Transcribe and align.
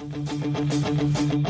Hello, 0.00 1.47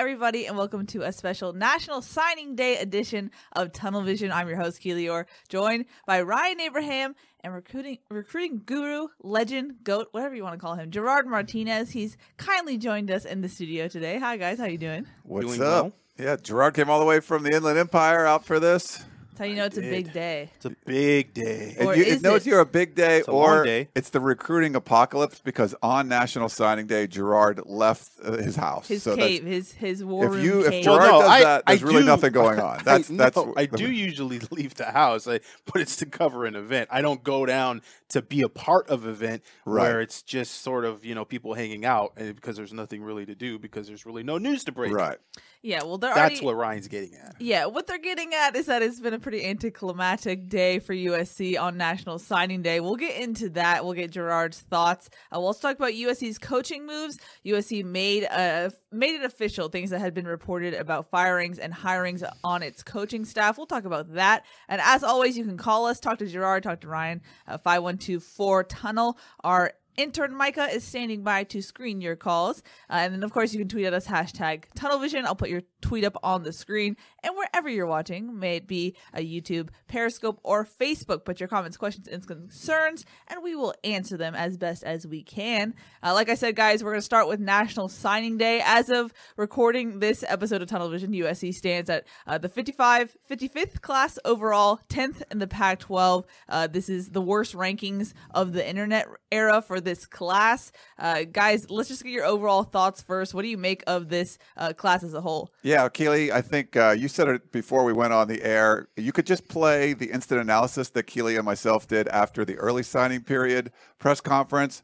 everybody, 0.00 0.46
and 0.46 0.56
welcome 0.56 0.86
to 0.86 1.02
a 1.02 1.12
special 1.12 1.52
National 1.52 2.00
Signing 2.00 2.56
Day 2.56 2.78
edition 2.78 3.30
of 3.52 3.70
Tunnel 3.70 4.00
Vision. 4.00 4.32
I'm 4.32 4.48
your 4.48 4.56
host, 4.56 4.80
Keely 4.80 5.06
Orr, 5.10 5.26
joined 5.50 5.84
by 6.06 6.22
Ryan 6.22 6.58
Abraham 6.58 7.14
and 7.44 7.52
recruiting 7.52 7.98
recruiting 8.08 8.62
guru, 8.64 9.08
legend, 9.22 9.84
goat, 9.84 10.08
whatever 10.12 10.34
you 10.34 10.42
want 10.42 10.54
to 10.54 10.58
call 10.58 10.74
him, 10.74 10.90
Gerard 10.90 11.26
Martinez. 11.26 11.90
He's 11.90 12.16
kindly 12.38 12.78
joined 12.78 13.10
us 13.10 13.26
in 13.26 13.42
the 13.42 13.48
studio 13.50 13.88
today. 13.88 14.18
Hi, 14.18 14.38
guys. 14.38 14.58
How 14.58 14.64
you 14.64 14.78
doing? 14.78 15.06
What's 15.22 15.48
Doing 15.48 15.60
up? 15.60 15.66
well. 15.66 15.92
Yeah, 16.18 16.36
Gerard 16.36 16.72
came 16.72 16.88
all 16.88 16.98
the 17.00 17.04
way 17.04 17.20
from 17.20 17.42
the 17.42 17.54
Inland 17.54 17.78
Empire 17.78 18.24
out 18.24 18.46
for 18.46 18.58
this. 18.58 19.04
That's 19.40 19.48
how 19.48 19.50
you 19.52 19.56
know 19.56 19.64
it's 19.64 19.78
a 19.78 19.80
big 19.80 20.12
day. 20.12 20.50
It's 20.56 20.66
a 20.66 20.76
big 20.84 21.32
day. 21.32 21.74
Or 21.80 21.92
And 21.94 21.96
you, 21.96 22.06
is 22.06 22.16
it 22.16 22.22
knows 22.22 22.46
it? 22.46 22.50
you're 22.50 22.60
a 22.60 22.66
big 22.66 22.94
day, 22.94 23.20
It's 23.20 23.28
a 23.28 23.30
or 23.30 23.56
long 23.56 23.64
day. 23.64 23.88
it's 23.94 24.10
the 24.10 24.20
recruiting 24.20 24.76
apocalypse 24.76 25.40
because 25.42 25.74
on 25.82 26.08
National 26.08 26.50
Signing 26.50 26.86
Day, 26.86 27.06
Gerard 27.06 27.62
left 27.64 28.10
uh, 28.22 28.32
his 28.32 28.56
house. 28.56 28.88
His 28.88 29.02
So 29.02 29.16
cave, 29.16 29.44
his 29.44 29.72
his 29.72 30.04
war 30.04 30.26
If 30.26 30.32
room 30.32 30.44
you, 30.44 30.60
if 30.66 30.70
cave. 30.70 30.84
Gerard 30.84 31.00
Well, 31.00 31.12
no, 31.12 31.20
does 31.22 31.30
I- 31.30 31.40
that, 31.44 31.62
there's 31.66 31.82
I 31.82 31.86
really 31.86 32.00
do- 32.00 32.06
nothing 32.06 32.32
going 32.32 32.60
on. 32.70 32.80
That's 32.84 33.10
I, 33.10 33.16
that's. 33.16 33.36
no, 33.36 33.54
I 33.56 33.64
the- 33.64 33.78
do 33.78 33.90
usually 33.90 34.40
leave 34.50 34.74
the 34.74 34.86
house, 34.92 35.26
I, 35.26 35.40
but 35.64 35.80
it's 35.80 35.96
to 35.96 36.06
cover 36.06 36.44
an 36.44 36.54
event. 36.54 36.90
I 36.92 37.00
don't 37.00 37.22
go 37.24 37.46
down 37.46 37.80
to 38.10 38.20
be 38.20 38.42
a 38.42 38.48
part 38.48 38.90
of 38.90 39.04
an 39.04 39.10
event 39.10 39.42
Right. 39.64 39.82
where 39.84 40.00
it's 40.02 40.20
just 40.22 40.62
sort 40.62 40.84
of 40.84 41.02
you 41.02 41.14
know 41.14 41.24
people 41.24 41.54
hanging 41.54 41.86
out 41.86 42.12
and 42.18 42.34
because 42.34 42.56
there's 42.58 42.74
nothing 42.74 43.02
really 43.02 43.24
to 43.24 43.34
do 43.34 43.58
because 43.58 43.86
there's 43.88 44.04
really 44.04 44.22
no 44.22 44.36
news 44.36 44.64
to 44.64 44.72
break. 44.72 44.92
Right. 44.92 45.16
yeah, 45.62 45.82
well, 45.84 45.96
they're 45.96 46.12
That's 46.14 46.32
already, 46.42 46.44
what 46.46 46.56
Ryan's 46.56 46.88
getting 46.88 47.14
at. 47.14 47.36
Yeah, 47.38 47.66
what 47.66 47.86
they're 47.86 47.98
getting 47.98 48.34
at 48.34 48.54
is 48.56 48.66
that 48.66 48.82
it's 48.82 48.98
been 49.00 49.14
a 49.14 49.18
pretty 49.30 49.46
anticlimactic 49.46 50.48
day 50.48 50.80
for 50.80 50.92
USC 50.92 51.56
on 51.56 51.76
National 51.76 52.18
Signing 52.18 52.62
Day. 52.62 52.80
We'll 52.80 52.96
get 52.96 53.16
into 53.16 53.48
that. 53.50 53.84
We'll 53.84 53.94
get 53.94 54.10
Gerard's 54.10 54.58
thoughts. 54.58 55.08
Uh, 55.30 55.38
we'll 55.38 55.46
also 55.46 55.68
talk 55.68 55.76
about 55.76 55.92
USC's 55.92 56.36
coaching 56.36 56.84
moves. 56.84 57.16
USC 57.46 57.84
made 57.84 58.24
uh, 58.24 58.70
made 58.90 59.14
it 59.14 59.24
official 59.24 59.68
things 59.68 59.90
that 59.90 60.00
had 60.00 60.14
been 60.14 60.26
reported 60.26 60.74
about 60.74 61.10
firings 61.10 61.60
and 61.60 61.72
hirings 61.72 62.28
on 62.42 62.64
its 62.64 62.82
coaching 62.82 63.24
staff. 63.24 63.56
We'll 63.56 63.68
talk 63.68 63.84
about 63.84 64.14
that. 64.14 64.44
And 64.68 64.80
as 64.80 65.04
always, 65.04 65.38
you 65.38 65.44
can 65.44 65.56
call 65.56 65.86
us, 65.86 66.00
talk 66.00 66.18
to 66.18 66.26
Gerard, 66.26 66.64
talk 66.64 66.80
to 66.80 66.88
Ryan, 66.88 67.20
uh, 67.46 67.58
5124 67.58 68.64
Tunnel. 68.64 69.16
Our 69.44 69.74
Intern 70.00 70.34
Micah 70.34 70.68
is 70.72 70.82
standing 70.82 71.22
by 71.22 71.44
to 71.44 71.60
screen 71.60 72.00
your 72.00 72.16
calls. 72.16 72.62
Uh, 72.88 72.94
and 72.94 73.12
then, 73.12 73.22
of 73.22 73.32
course, 73.32 73.52
you 73.52 73.58
can 73.58 73.68
tweet 73.68 73.84
at 73.84 73.92
us 73.92 74.06
hashtag 74.06 74.64
TunnelVision. 74.74 75.26
I'll 75.26 75.36
put 75.36 75.50
your 75.50 75.60
tweet 75.82 76.04
up 76.04 76.16
on 76.22 76.42
the 76.42 76.54
screen. 76.54 76.96
And 77.22 77.34
wherever 77.36 77.68
you're 77.68 77.86
watching, 77.86 78.38
may 78.38 78.56
it 78.56 78.66
be 78.66 78.96
a 79.12 79.20
YouTube, 79.20 79.68
Periscope, 79.88 80.40
or 80.42 80.64
Facebook, 80.64 81.26
put 81.26 81.38
your 81.38 81.50
comments, 81.50 81.76
questions, 81.76 82.08
and 82.08 82.26
concerns, 82.26 83.04
and 83.28 83.42
we 83.42 83.54
will 83.54 83.74
answer 83.84 84.16
them 84.16 84.34
as 84.34 84.56
best 84.56 84.84
as 84.84 85.06
we 85.06 85.22
can. 85.22 85.74
Uh, 86.02 86.14
like 86.14 86.30
I 86.30 86.34
said, 86.34 86.56
guys, 86.56 86.82
we're 86.82 86.92
going 86.92 87.00
to 87.00 87.04
start 87.04 87.28
with 87.28 87.40
National 87.40 87.88
Signing 87.88 88.38
Day. 88.38 88.62
As 88.64 88.88
of 88.88 89.12
recording 89.36 89.98
this 89.98 90.24
episode 90.26 90.62
of 90.62 90.68
Tunnel 90.68 90.88
Vision, 90.88 91.12
USC 91.12 91.54
stands 91.54 91.90
at 91.90 92.06
uh, 92.26 92.38
the 92.38 92.48
55, 92.48 93.16
55th 93.30 93.82
class 93.82 94.18
overall, 94.24 94.80
10th 94.88 95.22
in 95.30 95.40
the 95.40 95.46
Pac 95.46 95.80
12. 95.80 96.24
Uh, 96.48 96.66
this 96.68 96.88
is 96.88 97.10
the 97.10 97.20
worst 97.20 97.54
rankings 97.54 98.14
of 98.30 98.54
the 98.54 98.66
internet 98.66 99.06
era 99.30 99.60
for 99.60 99.80
this 99.80 99.89
class. 100.06 100.72
Uh, 100.98 101.24
guys, 101.24 101.70
let's 101.70 101.88
just 101.88 102.02
get 102.02 102.12
your 102.12 102.24
overall 102.24 102.62
thoughts 102.62 103.02
first. 103.02 103.34
What 103.34 103.42
do 103.42 103.48
you 103.48 103.58
make 103.58 103.82
of 103.86 104.08
this 104.08 104.38
uh, 104.56 104.72
class 104.72 105.02
as 105.02 105.14
a 105.14 105.20
whole? 105.20 105.50
Yeah, 105.62 105.88
Keely, 105.88 106.32
I 106.32 106.40
think 106.40 106.76
uh, 106.76 106.94
you 106.96 107.08
said 107.08 107.28
it 107.28 107.52
before 107.52 107.84
we 107.84 107.92
went 107.92 108.12
on 108.12 108.28
the 108.28 108.42
air. 108.42 108.88
You 108.96 109.12
could 109.12 109.26
just 109.26 109.48
play 109.48 109.92
the 109.92 110.10
instant 110.10 110.40
analysis 110.40 110.90
that 110.90 111.04
Keely 111.04 111.36
and 111.36 111.44
myself 111.44 111.86
did 111.86 112.08
after 112.08 112.44
the 112.44 112.56
early 112.56 112.82
signing 112.82 113.22
period 113.22 113.72
press 113.98 114.20
conference. 114.20 114.82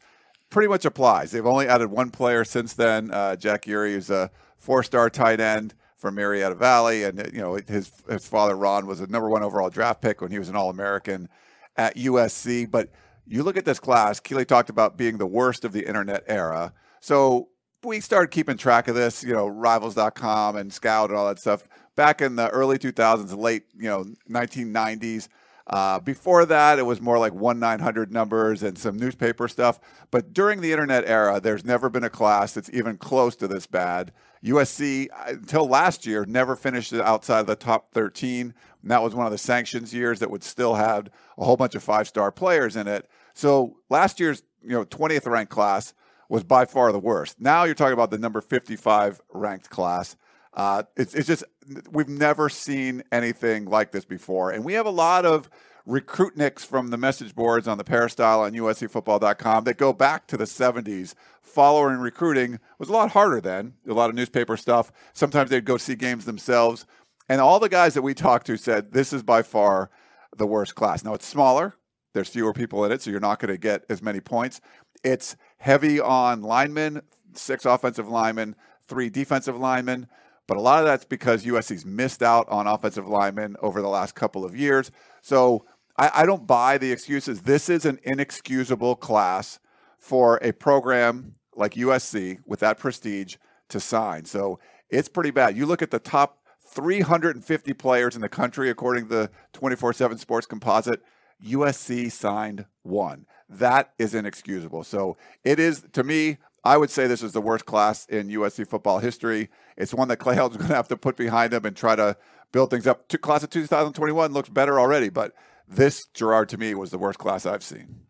Pretty 0.51 0.69
much 0.69 0.85
applies. 0.85 1.33
They've 1.33 1.45
only 1.45 1.67
added 1.67 1.91
one 1.91 2.11
player 2.11 2.45
since 2.45 2.73
then. 2.73 3.11
Uh, 3.11 3.37
Jack 3.37 3.67
Erie 3.67 3.95
is 3.95 4.11
a 4.11 4.31
four-star 4.59 5.11
tight 5.11 5.41
end 5.41 5.75
from 5.97 6.15
Marietta 6.15 6.55
Valley, 6.55 7.05
and 7.05 7.31
you 7.33 7.41
know 7.41 7.59
his 7.67 7.91
his 8.09 8.29
father 8.29 8.57
Ron 8.57 8.87
was 8.87 9.01
a 9.01 9.07
number 9.07 9.29
one 9.29 9.43
overall 9.43 9.71
draft 9.71 10.01
pick 10.03 10.21
when 10.21 10.31
he 10.31 10.39
was 10.39 10.49
an 10.49 10.57
All-American 10.57 11.29
at 11.77 11.97
USC. 11.97 12.71
But 12.71 12.91
you 13.27 13.43
look 13.43 13.57
at 13.57 13.65
this 13.65 13.79
class. 13.79 14.21
Keely 14.21 14.45
talked 14.45 14.71
about 14.71 14.97
being 14.97 15.19
the 15.19 15.27
worst 15.27 15.65
of 15.65 15.73
the 15.73 15.87
internet 15.87 16.25
era. 16.27 16.73
So 17.01 17.49
we 17.85 18.01
started 18.01 18.31
keeping 18.31 18.57
track 18.57 18.89
of 18.89 18.95
this, 18.95 19.23
you 19.23 19.33
know, 19.33 19.47
rivals.com 19.47 20.57
and 20.57 20.73
Scout 20.73 21.11
and 21.11 21.19
all 21.19 21.27
that 21.27 21.39
stuff 21.39 21.65
back 21.95 22.21
in 22.21 22.37
the 22.37 22.49
early 22.51 22.79
2000s, 22.79 23.37
late, 23.37 23.65
you 23.77 23.89
know, 23.89 24.05
1990s. 24.31 25.29
Uh, 25.69 25.99
before 25.99 26.45
that, 26.47 26.79
it 26.79 26.85
was 26.85 27.01
more 27.01 27.19
like 27.19 27.35
1 27.35 27.59
900 27.59 28.13
numbers 28.13 28.63
and 28.63 28.79
some 28.79 28.97
newspaper 28.97 29.49
stuff. 29.49 29.81
But 30.13 30.33
during 30.33 30.61
the 30.61 30.71
internet 30.71 31.05
era, 31.07 31.41
there's 31.41 31.65
never 31.65 31.91
been 31.91 32.05
a 32.05 32.11
class 32.11 32.53
that's 32.53 32.71
even 32.73 32.97
close 32.99 33.35
to 33.37 33.49
this 33.49 33.67
bad. 33.67 34.13
USC, 34.45 35.09
uh, 35.13 35.25
until 35.29 35.67
last 35.67 36.07
year, 36.07 36.25
never 36.25 36.55
finished 36.55 36.93
outside 36.93 37.41
of 37.41 37.47
the 37.49 37.57
top 37.57 37.91
13. 37.91 38.55
And 38.87 38.93
that 38.93 39.03
was 39.03 39.17
one 39.17 39.27
of 39.27 39.33
the 39.33 39.39
sanctions 39.39 39.93
years 39.93 40.21
that 40.21 40.31
would 40.31 40.45
still 40.45 40.77
have 40.77 41.11
a 41.37 41.45
whole 41.45 41.57
bunch 41.57 41.75
of 41.75 41.83
five 41.83 42.07
star 42.07 42.31
players 42.31 42.77
in 42.77 42.87
it. 42.87 43.11
So 43.35 43.79
last 43.91 44.21
year's, 44.21 44.45
you 44.63 44.71
know, 44.71 44.85
20th 44.85 45.27
ranked 45.27 45.51
class 45.51 45.93
was 46.29 46.45
by 46.45 46.67
far 46.67 46.93
the 46.93 47.01
worst. 47.01 47.41
Now 47.41 47.65
you're 47.65 47.75
talking 47.75 47.95
about 47.95 48.13
the 48.13 48.19
number 48.19 48.41
55 48.41 49.21
ranked 49.33 49.71
class. 49.71 50.15
Uh, 50.55 50.85
it's, 50.97 51.15
it's 51.15 51.27
just, 51.27 51.43
we've 51.91 52.09
never 52.09 52.49
seen 52.49 53.03
anything 53.11 53.65
like 53.65 53.91
this 53.91 54.05
before. 54.05 54.53
And 54.53 54.65
we 54.65 54.75
have 54.75 54.87
a 54.87 54.91
lot 54.91 55.27
of 55.27 55.51
recruitniks 55.85 56.65
from 56.65 56.91
the 56.91 56.97
message 56.97 57.35
boards 57.35 57.67
on 57.67 57.79
the 57.79 57.85
peristyle 57.85 58.43
on 58.43 58.53
uscfootball.com 58.53 59.65
that 59.65 59.79
go 59.79 59.93
back 59.93 60.29
to 60.29 60.37
the 60.37 60.45
70s. 60.45 61.15
Following 61.43 61.97
recruiting 61.97 62.61
was 62.79 62.89
a 62.89 62.93
lot 62.93 63.11
harder 63.11 63.41
then, 63.41 63.75
a 63.89 63.93
lot 63.93 64.11
of 64.11 64.15
newspaper 64.15 64.57
stuff. 64.57 64.93
Sometimes 65.13 65.51
they'd 65.51 65.65
go 65.65 65.77
see 65.77 65.97
games 65.97 66.25
themselves. 66.25 66.87
And 67.29 67.41
all 67.41 67.59
the 67.59 67.69
guys 67.69 67.95
that 67.95 68.03
we 68.03 68.15
talked 68.15 68.47
to 68.47 68.57
said 68.57 68.93
this 68.93 69.13
is 69.13 69.23
by 69.23 69.43
far 69.43 69.91
the 70.37 70.47
worst 70.47 70.75
class. 70.75 71.05
Now 71.05 71.15
it's 71.15 71.27
smaller, 71.27 71.75
there's 72.15 72.29
fewer 72.29 72.53
people 72.53 72.85
in 72.85 72.93
it, 72.93 73.03
so 73.03 73.11
you're 73.11 73.21
not 73.21 73.41
going 73.41 73.53
to 73.53 73.59
get 73.59 73.85
as 73.89 74.03
many 74.03 74.21
points. 74.21 74.61
It's 75.03 75.37
heavy 75.59 76.01
on 76.01 76.43
linemen, 76.43 77.03
six 77.35 77.65
offensive 77.65 78.09
linemen, 78.09 78.57
three 78.89 79.11
defensive 79.11 79.59
linemen. 79.59 80.07
But 80.47 80.57
a 80.57 80.61
lot 80.61 80.81
of 80.81 80.87
that's 80.87 81.05
because 81.05 81.45
USC's 81.45 81.85
missed 81.85 82.23
out 82.23 82.49
on 82.49 82.67
offensive 82.67 83.09
linemen 83.09 83.57
over 83.61 83.83
the 83.83 83.89
last 83.89 84.15
couple 84.15 84.45
of 84.45 84.57
years. 84.57 84.91
So 85.21 85.65
I, 85.99 86.11
I 86.15 86.27
don't 86.27 86.47
buy 86.47 86.79
the 86.79 86.93
excuses. 86.93 87.43
This 87.43 87.69
is 87.69 87.85
an 87.85 87.99
inexcusable 88.05 88.97
class 88.97 89.59
for 89.99 90.39
a 90.43 90.53
program 90.53 91.35
like 91.57 91.75
USC 91.75 92.39
with 92.47 92.61
that 92.61 92.79
prestige 92.79 93.37
to 93.71 93.81
sign. 93.81 94.25
So 94.25 94.61
it's 94.89 95.09
pretty 95.09 95.31
bad. 95.31 95.57
You 95.57 95.67
look 95.67 95.83
at 95.83 95.91
the 95.91 95.99
top 95.99 96.39
350 96.77 97.73
players 97.73 98.15
in 98.15 98.21
the 98.21 98.29
country, 98.29 98.69
according 98.69 99.09
to 99.09 99.15
the 99.15 99.31
24 99.55 99.95
7 99.95 100.19
Sports 100.19 100.47
Composite, 100.47 101.03
USC 101.45 102.13
signed 102.13 102.67
one. 102.83 103.27
That 103.49 103.93
is 103.99 104.15
inexcusable. 104.15 104.85
So 104.85 105.17
it 105.43 105.59
is, 105.59 105.85
to 105.93 106.05
me, 106.05 106.37
I 106.65 106.77
would 106.77 106.91
say 106.91 107.07
this 107.07 107.23
is 107.23 107.33
the 107.33 107.41
worst 107.41 107.65
class 107.65 108.07
in 108.07 108.29
USC 108.29 108.69
football 108.69 108.99
history. 108.99 109.49
It's 109.77 109.95
one 109.95 110.09
that 110.09 110.19
Clay 110.19 110.35
Helton's 110.37 110.59
going 110.59 110.69
to 110.69 110.77
have 110.77 110.89
to 110.89 110.97
put 110.97 111.17
behind 111.17 111.55
him 111.55 111.65
and 111.65 111.75
try 111.75 111.97
to 111.97 112.17
build 112.53 112.71
things 112.71 112.87
up. 112.87 113.09
To 113.09 113.19
class 113.19 113.43
of 113.43 113.51
2021 113.51 114.33
looks 114.33 114.49
better 114.49 114.79
already, 114.79 115.09
but 115.09 115.33
this 115.67 116.07
Gerard 116.13 116.49
to 116.51 116.59
me 116.59 116.75
was 116.75 116.91
the 116.91 116.99
worst 116.99 117.19
class 117.19 117.47
I've 117.47 117.65
seen. 117.65 118.03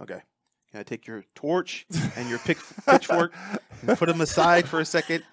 Okay. 0.00 0.20
Can 0.70 0.80
I 0.80 0.82
take 0.82 1.06
your 1.06 1.24
torch 1.34 1.86
and 2.16 2.28
your 2.28 2.38
pick, 2.38 2.58
pitchfork 2.86 3.32
and 3.86 3.98
put 3.98 4.06
them 4.06 4.20
aside 4.20 4.68
for 4.68 4.80
a 4.80 4.84
second? 4.84 5.24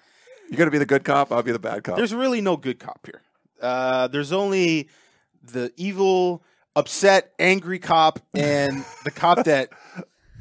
You're 0.50 0.64
to 0.64 0.70
be 0.70 0.78
the 0.78 0.86
good 0.86 1.04
cop. 1.04 1.32
I'll 1.32 1.42
be 1.42 1.52
the 1.52 1.58
bad 1.58 1.84
cop. 1.84 1.96
There's 1.96 2.14
really 2.14 2.40
no 2.40 2.56
good 2.56 2.78
cop 2.78 3.06
here. 3.06 3.22
Uh, 3.60 4.08
there's 4.08 4.32
only 4.32 4.88
the 5.42 5.72
evil, 5.76 6.42
upset, 6.74 7.32
angry 7.38 7.78
cop 7.78 8.20
and 8.34 8.84
the 9.04 9.10
cop 9.10 9.44
that 9.44 9.70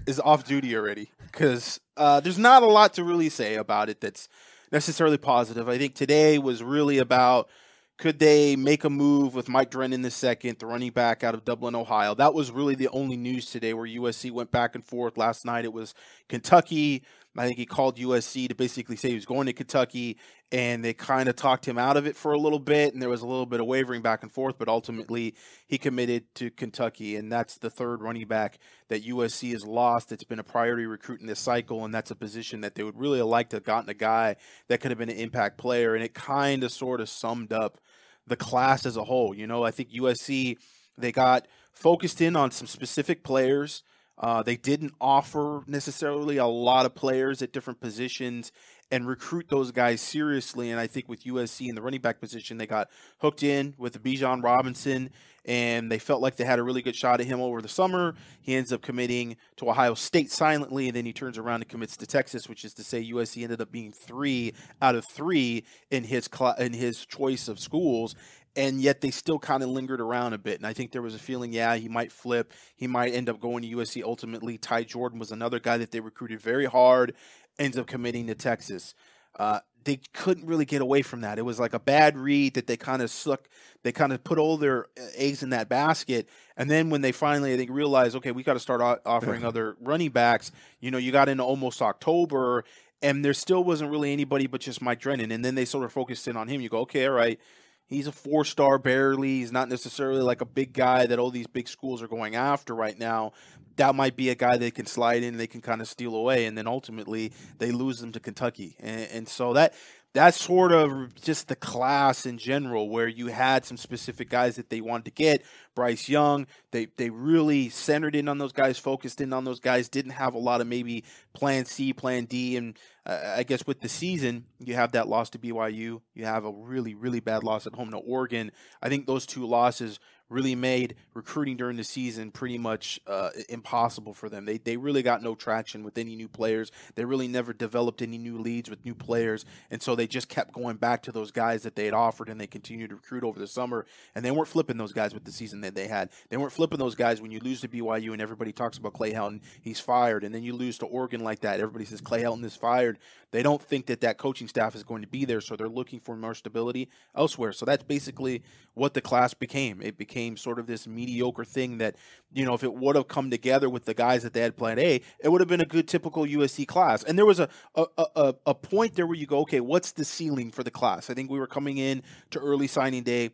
is 0.05 0.19
off 0.19 0.45
duty 0.45 0.75
already. 0.75 1.11
Because 1.31 1.79
uh, 1.97 2.19
there's 2.19 2.37
not 2.37 2.63
a 2.63 2.67
lot 2.67 2.93
to 2.95 3.03
really 3.03 3.29
say 3.29 3.55
about 3.55 3.89
it 3.89 4.01
that's 4.01 4.29
necessarily 4.71 5.17
positive. 5.17 5.67
I 5.67 5.77
think 5.77 5.95
today 5.95 6.37
was 6.37 6.63
really 6.63 6.97
about 6.97 7.49
could 7.97 8.19
they 8.19 8.57
make 8.57 8.83
a 8.83 8.89
move 8.89 9.35
with 9.35 9.47
Mike 9.47 9.71
Drennen 9.71 10.03
the 10.03 10.11
second, 10.11 10.59
the 10.59 10.65
running 10.65 10.91
back 10.91 11.23
out 11.23 11.33
of 11.33 11.45
Dublin, 11.45 11.75
Ohio? 11.75 12.13
That 12.13 12.33
was 12.33 12.51
really 12.51 12.75
the 12.75 12.89
only 12.89 13.15
news 13.15 13.49
today 13.49 13.73
where 13.73 13.87
USC 13.87 14.31
went 14.31 14.51
back 14.51 14.75
and 14.75 14.83
forth. 14.83 15.17
Last 15.17 15.45
night 15.45 15.63
it 15.63 15.71
was 15.71 15.93
Kentucky. 16.27 17.03
I 17.37 17.45
think 17.45 17.57
he 17.57 17.65
called 17.65 17.97
USC 17.97 18.47
to 18.47 18.55
basically 18.55 18.95
say 18.95 19.09
he 19.09 19.15
was 19.15 19.25
going 19.25 19.45
to 19.47 19.53
Kentucky, 19.53 20.17
and 20.51 20.83
they 20.83 20.93
kind 20.93 21.27
of 21.27 21.35
talked 21.35 21.67
him 21.67 21.77
out 21.77 21.97
of 21.97 22.07
it 22.07 22.15
for 22.15 22.31
a 22.31 22.37
little 22.37 22.59
bit, 22.59 22.93
and 22.93 23.01
there 23.01 23.09
was 23.09 23.21
a 23.21 23.27
little 23.27 23.45
bit 23.45 23.59
of 23.59 23.65
wavering 23.65 24.01
back 24.01 24.23
and 24.23 24.31
forth, 24.31 24.57
but 24.57 24.67
ultimately 24.67 25.35
he 25.67 25.77
committed 25.77 26.33
to 26.35 26.49
Kentucky, 26.49 27.15
and 27.17 27.31
that's 27.31 27.57
the 27.57 27.69
third 27.69 28.01
running 28.01 28.27
back 28.27 28.59
that 28.87 29.05
USC 29.05 29.51
has 29.51 29.65
lost. 29.65 30.11
It's 30.11 30.23
been 30.23 30.39
a 30.39 30.43
priority 30.43 30.85
recruit 30.85 31.19
in 31.19 31.27
this 31.27 31.39
cycle, 31.39 31.83
and 31.83 31.93
that's 31.93 32.11
a 32.11 32.15
position 32.15 32.61
that 32.61 32.75
they 32.75 32.83
would 32.83 32.97
really 32.97 33.21
like 33.21 33.49
to 33.49 33.57
have 33.57 33.63
gotten 33.63 33.89
a 33.89 33.93
guy 33.93 34.37
that 34.67 34.79
could 34.79 34.91
have 34.91 34.97
been 34.97 35.09
an 35.09 35.17
impact 35.17 35.57
player, 35.57 35.95
and 35.95 36.03
it 36.03 36.13
kind 36.13 36.63
of 36.63 36.71
sort 36.71 37.01
of 37.01 37.09
summed 37.09 37.51
up 37.51 37.79
the 38.27 38.37
class 38.37 38.85
as 38.85 38.97
a 38.97 39.03
whole. 39.03 39.35
You 39.35 39.47
know, 39.47 39.63
I 39.63 39.71
think 39.71 39.91
USC 39.91 40.57
they 40.97 41.11
got 41.11 41.47
focused 41.73 42.21
in 42.21 42.35
on 42.35 42.51
some 42.51 42.67
specific 42.67 43.23
players. 43.23 43.83
Uh, 44.17 44.41
they 44.43 44.55
didn't 44.55 44.93
offer 45.01 45.63
necessarily 45.67 46.37
a 46.37 46.45
lot 46.45 46.85
of 46.85 46.95
players 46.95 47.41
at 47.41 47.51
different 47.51 47.79
positions 47.79 48.51
and 48.91 49.07
recruit 49.07 49.47
those 49.49 49.71
guys 49.71 49.99
seriously. 49.99 50.71
And 50.71 50.79
I 50.79 50.87
think 50.87 51.09
with 51.09 51.23
USC 51.23 51.67
in 51.67 51.75
the 51.75 51.81
running 51.81 52.01
back 52.01 52.19
position, 52.19 52.57
they 52.57 52.67
got 52.67 52.89
hooked 53.19 53.43
in 53.43 53.73
with 53.77 54.01
Bijan 54.01 54.43
Robinson, 54.43 55.09
and 55.43 55.91
they 55.91 55.99
felt 55.99 56.21
like 56.21 56.35
they 56.35 56.45
had 56.45 56.59
a 56.59 56.63
really 56.63 56.81
good 56.81 56.95
shot 56.95 57.19
at 57.19 57.25
him 57.25 57.41
over 57.41 57.61
the 57.61 57.67
summer. 57.67 58.15
He 58.41 58.55
ends 58.55 58.71
up 58.71 58.81
committing 58.81 59.37
to 59.57 59.69
Ohio 59.69 59.95
State 59.95 60.31
silently, 60.31 60.87
and 60.87 60.95
then 60.95 61.05
he 61.05 61.13
turns 61.13 61.37
around 61.37 61.61
and 61.61 61.69
commits 61.69 61.97
to 61.97 62.07
Texas, 62.07 62.47
which 62.47 62.63
is 62.63 62.73
to 62.75 62.83
say 62.83 63.11
USC 63.11 63.43
ended 63.43 63.59
up 63.59 63.71
being 63.71 63.91
three 63.91 64.53
out 64.81 64.95
of 64.95 65.05
three 65.11 65.65
in 65.89 66.03
his 66.03 66.29
cl- 66.33 66.55
in 66.59 66.73
his 66.73 67.05
choice 67.05 67.47
of 67.47 67.59
schools 67.59 68.15
and 68.55 68.81
yet 68.81 69.01
they 69.01 69.11
still 69.11 69.39
kind 69.39 69.63
of 69.63 69.69
lingered 69.69 70.01
around 70.01 70.33
a 70.33 70.37
bit. 70.37 70.57
And 70.57 70.67
I 70.67 70.73
think 70.73 70.91
there 70.91 71.01
was 71.01 71.15
a 71.15 71.19
feeling, 71.19 71.51
yeah, 71.51 71.75
he 71.75 71.89
might 71.89 72.11
flip. 72.11 72.53
He 72.75 72.87
might 72.87 73.13
end 73.13 73.29
up 73.29 73.39
going 73.39 73.63
to 73.63 73.75
USC 73.75 74.03
ultimately. 74.03 74.57
Ty 74.57 74.83
Jordan 74.83 75.19
was 75.19 75.31
another 75.31 75.59
guy 75.59 75.77
that 75.77 75.91
they 75.91 75.99
recruited 75.99 76.39
very 76.39 76.65
hard, 76.65 77.13
ends 77.59 77.77
up 77.77 77.87
committing 77.87 78.27
to 78.27 78.35
Texas. 78.35 78.95
Uh, 79.37 79.59
they 79.83 79.99
couldn't 80.13 80.47
really 80.47 80.65
get 80.65 80.81
away 80.81 81.01
from 81.01 81.21
that. 81.21 81.37
It 81.37 81.43
was 81.43 81.59
like 81.59 81.73
a 81.73 81.79
bad 81.79 82.17
read 82.17 82.55
that 82.55 82.67
they 82.67 82.75
kind 82.75 83.01
of 83.01 83.11
suck. 83.11 83.47
They 83.83 83.91
kind 83.91 84.11
of 84.11 84.23
put 84.23 84.39
all 84.39 84.57
their 84.57 84.85
uh, 84.99 85.03
eggs 85.15 85.43
in 85.43 85.51
that 85.51 85.69
basket, 85.69 86.27
and 86.57 86.69
then 86.69 86.89
when 86.89 87.01
they 87.01 87.11
finally, 87.11 87.53
I 87.53 87.57
think, 87.57 87.69
realized, 87.69 88.15
okay, 88.15 88.31
we 88.31 88.43
got 88.43 88.53
to 88.53 88.59
start 88.59 89.01
offering 89.05 89.45
other 89.45 89.77
running 89.79 90.09
backs. 90.09 90.51
You 90.79 90.89
know, 90.89 90.97
you 90.97 91.11
got 91.11 91.29
into 91.29 91.43
almost 91.43 91.81
October, 91.81 92.65
and 93.01 93.23
there 93.23 93.33
still 93.33 93.63
wasn't 93.63 93.91
really 93.91 94.11
anybody 94.11 94.47
but 94.47 94.61
just 94.61 94.81
Mike 94.81 94.99
Drennen. 94.99 95.31
And 95.31 95.45
then 95.45 95.53
they 95.53 95.65
sort 95.65 95.85
of 95.85 95.93
focused 95.93 96.27
in 96.27 96.35
on 96.35 96.47
him. 96.47 96.61
You 96.61 96.69
go, 96.69 96.79
okay, 96.79 97.05
all 97.05 97.13
right, 97.13 97.39
He's 97.87 98.07
a 98.07 98.11
four 98.11 98.45
star 98.45 98.77
barely. 98.77 99.39
He's 99.39 99.51
not 99.51 99.69
necessarily 99.69 100.21
like 100.21 100.41
a 100.41 100.45
big 100.45 100.73
guy 100.73 101.05
that 101.05 101.19
all 101.19 101.29
these 101.29 101.47
big 101.47 101.67
schools 101.67 102.01
are 102.01 102.07
going 102.07 102.35
after 102.35 102.73
right 102.73 102.97
now. 102.97 103.33
That 103.75 103.93
might 103.93 104.15
be 104.15 104.29
a 104.29 104.35
guy 104.35 104.57
they 104.57 104.71
can 104.71 104.85
slide 104.85 105.21
in, 105.21 105.37
they 105.37 105.47
can 105.47 105.61
kind 105.61 105.81
of 105.81 105.87
steal 105.87 106.15
away, 106.15 106.45
and 106.45 106.57
then 106.57 106.65
ultimately 106.65 107.33
they 107.57 107.71
lose 107.71 107.99
them 107.99 108.13
to 108.13 108.19
Kentucky. 108.19 108.77
And, 108.79 109.09
and 109.11 109.27
so 109.27 109.53
that 109.53 109.73
that's 110.15 110.41
sort 110.41 110.71
of 110.71 111.13
just 111.13 111.49
the 111.49 111.57
class 111.57 112.25
in 112.25 112.37
general, 112.37 112.89
where 112.89 113.07
you 113.07 113.27
had 113.27 113.65
some 113.65 113.75
specific 113.75 114.29
guys 114.29 114.55
that 114.55 114.69
they 114.69 114.79
wanted 114.79 115.03
to 115.05 115.11
get. 115.11 115.43
Bryce 115.75 116.07
Young, 116.07 116.47
they 116.71 116.87
they 116.95 117.09
really 117.09 117.67
centered 117.67 118.15
in 118.15 118.29
on 118.29 118.37
those 118.37 118.53
guys, 118.53 118.79
focused 118.79 119.19
in 119.19 119.33
on 119.33 119.43
those 119.43 119.59
guys. 119.59 119.89
Didn't 119.89 120.11
have 120.11 120.33
a 120.33 120.39
lot 120.39 120.61
of 120.61 120.67
maybe 120.67 121.03
Plan 121.33 121.65
C, 121.65 121.91
Plan 121.91 122.23
D, 122.23 122.55
and 122.55 122.79
uh, 123.05 123.35
I 123.35 123.43
guess 123.43 123.67
with 123.67 123.81
the 123.81 123.89
season, 123.89 124.45
you 124.57 124.75
have 124.75 124.93
that 124.93 125.09
loss 125.09 125.31
to 125.31 125.37
BYU. 125.37 125.99
You 126.13 126.25
have 126.25 126.45
a 126.45 126.51
really 126.51 126.95
really 126.95 127.19
bad 127.19 127.43
loss 127.43 127.67
at 127.67 127.75
home 127.75 127.91
to 127.91 127.97
Oregon. 127.97 128.51
I 128.81 128.87
think 128.87 129.07
those 129.07 129.25
two 129.25 129.45
losses 129.45 129.99
really 130.29 130.55
made 130.55 130.95
recruiting 131.13 131.57
during 131.57 131.77
the 131.77 131.83
season 131.83 132.31
pretty 132.31 132.57
much 132.57 132.99
uh, 133.07 133.29
impossible 133.49 134.13
for 134.13 134.29
them. 134.29 134.45
They 134.45 134.57
they 134.57 134.77
really 134.77 135.03
got 135.03 135.21
no 135.21 135.35
traction 135.35 135.83
with 135.83 135.97
any 135.97 136.15
new 136.15 136.27
players. 136.27 136.71
They 136.95 137.05
really 137.05 137.27
never 137.27 137.53
developed 137.53 138.01
any 138.01 138.17
new 138.17 138.39
leads 138.39 138.69
with 138.69 138.83
new 138.85 138.95
players, 138.95 139.45
and 139.69 139.81
so 139.81 139.95
they 139.95 140.07
just 140.07 140.29
kept 140.29 140.53
going 140.53 140.77
back 140.77 141.03
to 141.03 141.11
those 141.11 141.31
guys 141.31 141.63
that 141.63 141.75
they 141.75 141.85
had 141.85 141.93
offered, 141.93 142.29
and 142.29 142.39
they 142.39 142.47
continued 142.47 142.89
to 142.89 142.95
recruit 142.95 143.23
over 143.23 143.39
the 143.39 143.47
summer. 143.47 143.85
And 144.15 144.23
they 144.23 144.31
weren't 144.31 144.47
flipping 144.47 144.77
those 144.77 144.93
guys 144.93 145.13
with 145.13 145.25
the 145.25 145.31
season 145.31 145.61
that 145.61 145.75
they 145.75 145.87
had. 145.87 146.09
They 146.29 146.37
weren't 146.37 146.51
flipping 146.53 146.79
those 146.79 146.95
guys 146.95 147.21
when 147.21 147.31
you 147.31 147.39
lose 147.39 147.61
to 147.61 147.67
BYU 147.67 148.13
and 148.13 148.21
everybody 148.21 148.51
talks 148.51 148.77
about 148.77 148.93
Clay 148.93 149.13
Helton, 149.13 149.41
he's 149.61 149.79
fired, 149.79 150.23
and 150.23 150.33
then 150.33 150.43
you 150.43 150.53
lose 150.53 150.77
to 150.79 150.85
Oregon 150.85 151.23
like 151.23 151.41
that. 151.41 151.59
Everybody 151.59 151.85
says 151.85 152.01
Clay 152.01 152.23
Helton 152.23 152.43
is 152.43 152.55
fired. 152.55 152.97
They 153.35 153.43
don't 153.43 153.61
think 153.61 153.87
that 153.87 153.99
that 153.99 154.17
coaching 154.17 154.47
staff 154.47 154.75
is 154.75 154.83
going 154.83 155.01
to 155.01 155.09
be 155.09 155.25
there, 155.25 155.41
so 155.41 155.57
they're 155.57 155.67
looking 155.67 155.99
for 155.99 156.15
more 156.15 156.33
stability 156.33 156.87
elsewhere. 157.13 157.51
So 157.51 157.65
that's 157.65 157.83
basically 157.83 158.43
what 158.75 158.93
the 158.93 159.01
class 159.01 159.33
became. 159.33 159.81
It 159.81 159.97
became 159.97 160.37
sort 160.37 160.57
of 160.57 160.67
this 160.67 160.87
mediocre 160.87 161.43
thing 161.43 161.79
that, 161.79 161.97
you 162.31 162.45
know, 162.45 162.53
if 162.53 162.63
it 162.63 162.73
would 162.73 162.95
have 162.95 163.09
come 163.09 163.29
together 163.29 163.69
with 163.69 163.83
the 163.83 163.93
guys 163.93 164.23
that 164.23 164.31
they 164.31 164.39
had 164.39 164.55
plan 164.55 164.79
A, 164.79 165.01
it 165.19 165.27
would 165.27 165.41
have 165.41 165.49
been 165.49 165.59
a 165.59 165.65
good 165.65 165.85
typical 165.85 166.23
USC 166.23 166.65
class. 166.65 167.03
And 167.03 167.17
there 167.17 167.25
was 167.25 167.41
a, 167.41 167.49
a, 167.75 167.85
a, 167.97 168.35
a 168.45 168.55
point 168.55 168.95
there 168.95 169.05
where 169.05 169.17
you 169.17 169.27
go, 169.27 169.39
okay, 169.39 169.59
what's 169.59 169.91
the 169.91 170.05
ceiling 170.05 170.49
for 170.49 170.63
the 170.63 170.71
class? 170.71 171.09
I 171.09 171.13
think 171.13 171.29
we 171.29 171.37
were 171.37 171.45
coming 171.45 171.77
in 171.77 172.03
to 172.31 172.39
early 172.39 172.67
signing 172.67 173.03
day. 173.03 173.31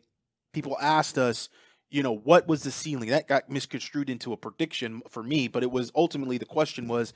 People 0.52 0.76
asked 0.80 1.16
us, 1.16 1.48
you 1.92 2.02
know, 2.02 2.16
what 2.16 2.48
was 2.48 2.64
the 2.64 2.72
ceiling? 2.72 3.10
That 3.10 3.28
got 3.28 3.48
misconstrued 3.48 4.10
into 4.10 4.32
a 4.32 4.36
prediction 4.36 5.02
for 5.08 5.22
me, 5.22 5.46
but 5.46 5.62
it 5.62 5.70
was 5.70 5.92
ultimately 5.94 6.38
the 6.38 6.44
question 6.44 6.88
was, 6.88 7.12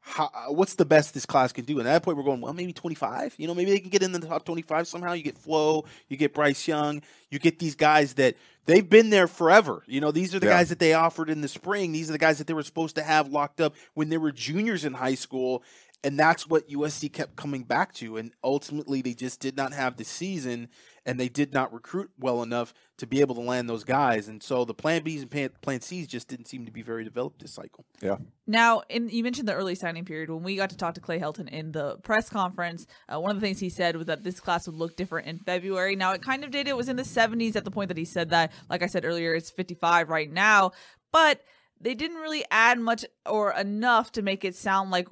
how, 0.00 0.30
uh, 0.34 0.52
what's 0.52 0.74
the 0.74 0.84
best 0.84 1.14
this 1.14 1.26
class 1.26 1.52
can 1.52 1.64
do? 1.64 1.78
And 1.78 1.88
at 1.88 1.92
that 1.92 2.02
point, 2.02 2.16
we're 2.16 2.24
going, 2.24 2.40
well, 2.40 2.52
maybe 2.52 2.72
25. 2.72 3.34
You 3.36 3.46
know, 3.46 3.54
maybe 3.54 3.70
they 3.70 3.80
can 3.80 3.90
get 3.90 4.02
in 4.02 4.12
the 4.12 4.20
top 4.20 4.44
25 4.44 4.88
somehow. 4.88 5.12
You 5.12 5.22
get 5.22 5.36
Flowe, 5.36 5.84
you 6.08 6.16
get 6.16 6.34
Bryce 6.34 6.66
Young, 6.66 7.02
you 7.30 7.38
get 7.38 7.58
these 7.58 7.74
guys 7.74 8.14
that 8.14 8.36
they've 8.66 8.88
been 8.88 9.10
there 9.10 9.28
forever. 9.28 9.82
You 9.86 10.00
know, 10.00 10.10
these 10.10 10.34
are 10.34 10.38
the 10.38 10.46
yeah. 10.46 10.58
guys 10.58 10.68
that 10.70 10.78
they 10.78 10.94
offered 10.94 11.30
in 11.30 11.40
the 11.40 11.48
spring. 11.48 11.92
These 11.92 12.08
are 12.08 12.12
the 12.12 12.18
guys 12.18 12.38
that 12.38 12.46
they 12.46 12.54
were 12.54 12.62
supposed 12.62 12.96
to 12.96 13.02
have 13.02 13.28
locked 13.28 13.60
up 13.60 13.74
when 13.94 14.08
they 14.08 14.18
were 14.18 14.32
juniors 14.32 14.84
in 14.84 14.94
high 14.94 15.14
school. 15.14 15.62
And 16.04 16.18
that's 16.18 16.46
what 16.46 16.68
USC 16.68 17.12
kept 17.12 17.36
coming 17.36 17.64
back 17.64 17.92
to. 17.94 18.16
And 18.16 18.32
ultimately, 18.42 19.02
they 19.02 19.14
just 19.14 19.40
did 19.40 19.56
not 19.56 19.72
have 19.72 19.96
the 19.96 20.04
season 20.04 20.68
and 21.08 21.18
they 21.18 21.30
did 21.30 21.54
not 21.54 21.72
recruit 21.72 22.10
well 22.18 22.42
enough 22.42 22.74
to 22.98 23.06
be 23.06 23.22
able 23.22 23.34
to 23.34 23.40
land 23.40 23.66
those 23.66 23.82
guys. 23.82 24.28
And 24.28 24.42
so 24.42 24.66
the 24.66 24.74
plan 24.74 25.02
Bs 25.02 25.22
and 25.22 25.62
plan 25.62 25.80
Cs 25.80 26.06
just 26.06 26.28
didn't 26.28 26.48
seem 26.48 26.66
to 26.66 26.70
be 26.70 26.82
very 26.82 27.02
developed 27.02 27.40
this 27.40 27.54
cycle. 27.54 27.86
Yeah. 28.02 28.16
Now, 28.46 28.82
in, 28.90 29.08
you 29.08 29.22
mentioned 29.22 29.48
the 29.48 29.54
early 29.54 29.74
signing 29.74 30.04
period. 30.04 30.28
When 30.28 30.42
we 30.42 30.54
got 30.54 30.68
to 30.68 30.76
talk 30.76 30.92
to 30.96 31.00
Clay 31.00 31.18
Helton 31.18 31.48
in 31.48 31.72
the 31.72 31.96
press 32.02 32.28
conference, 32.28 32.86
uh, 33.08 33.18
one 33.18 33.30
of 33.30 33.40
the 33.40 33.46
things 33.46 33.58
he 33.58 33.70
said 33.70 33.96
was 33.96 34.04
that 34.08 34.22
this 34.22 34.38
class 34.38 34.66
would 34.66 34.76
look 34.76 34.96
different 34.96 35.28
in 35.28 35.38
February. 35.38 35.96
Now, 35.96 36.12
it 36.12 36.20
kind 36.20 36.44
of 36.44 36.50
did. 36.50 36.68
It 36.68 36.76
was 36.76 36.90
in 36.90 36.96
the 36.96 37.04
70s 37.04 37.56
at 37.56 37.64
the 37.64 37.70
point 37.70 37.88
that 37.88 37.96
he 37.96 38.04
said 38.04 38.28
that. 38.28 38.52
Like 38.68 38.82
I 38.82 38.86
said 38.86 39.06
earlier, 39.06 39.34
it's 39.34 39.50
55 39.50 40.10
right 40.10 40.30
now. 40.30 40.72
But 41.10 41.40
they 41.80 41.94
didn't 41.94 42.16
really 42.16 42.44
add 42.50 42.78
much 42.78 43.04
or 43.26 43.52
enough 43.52 44.12
to 44.12 44.22
make 44.22 44.44
it 44.44 44.54
sound 44.54 44.90
like 44.90 45.08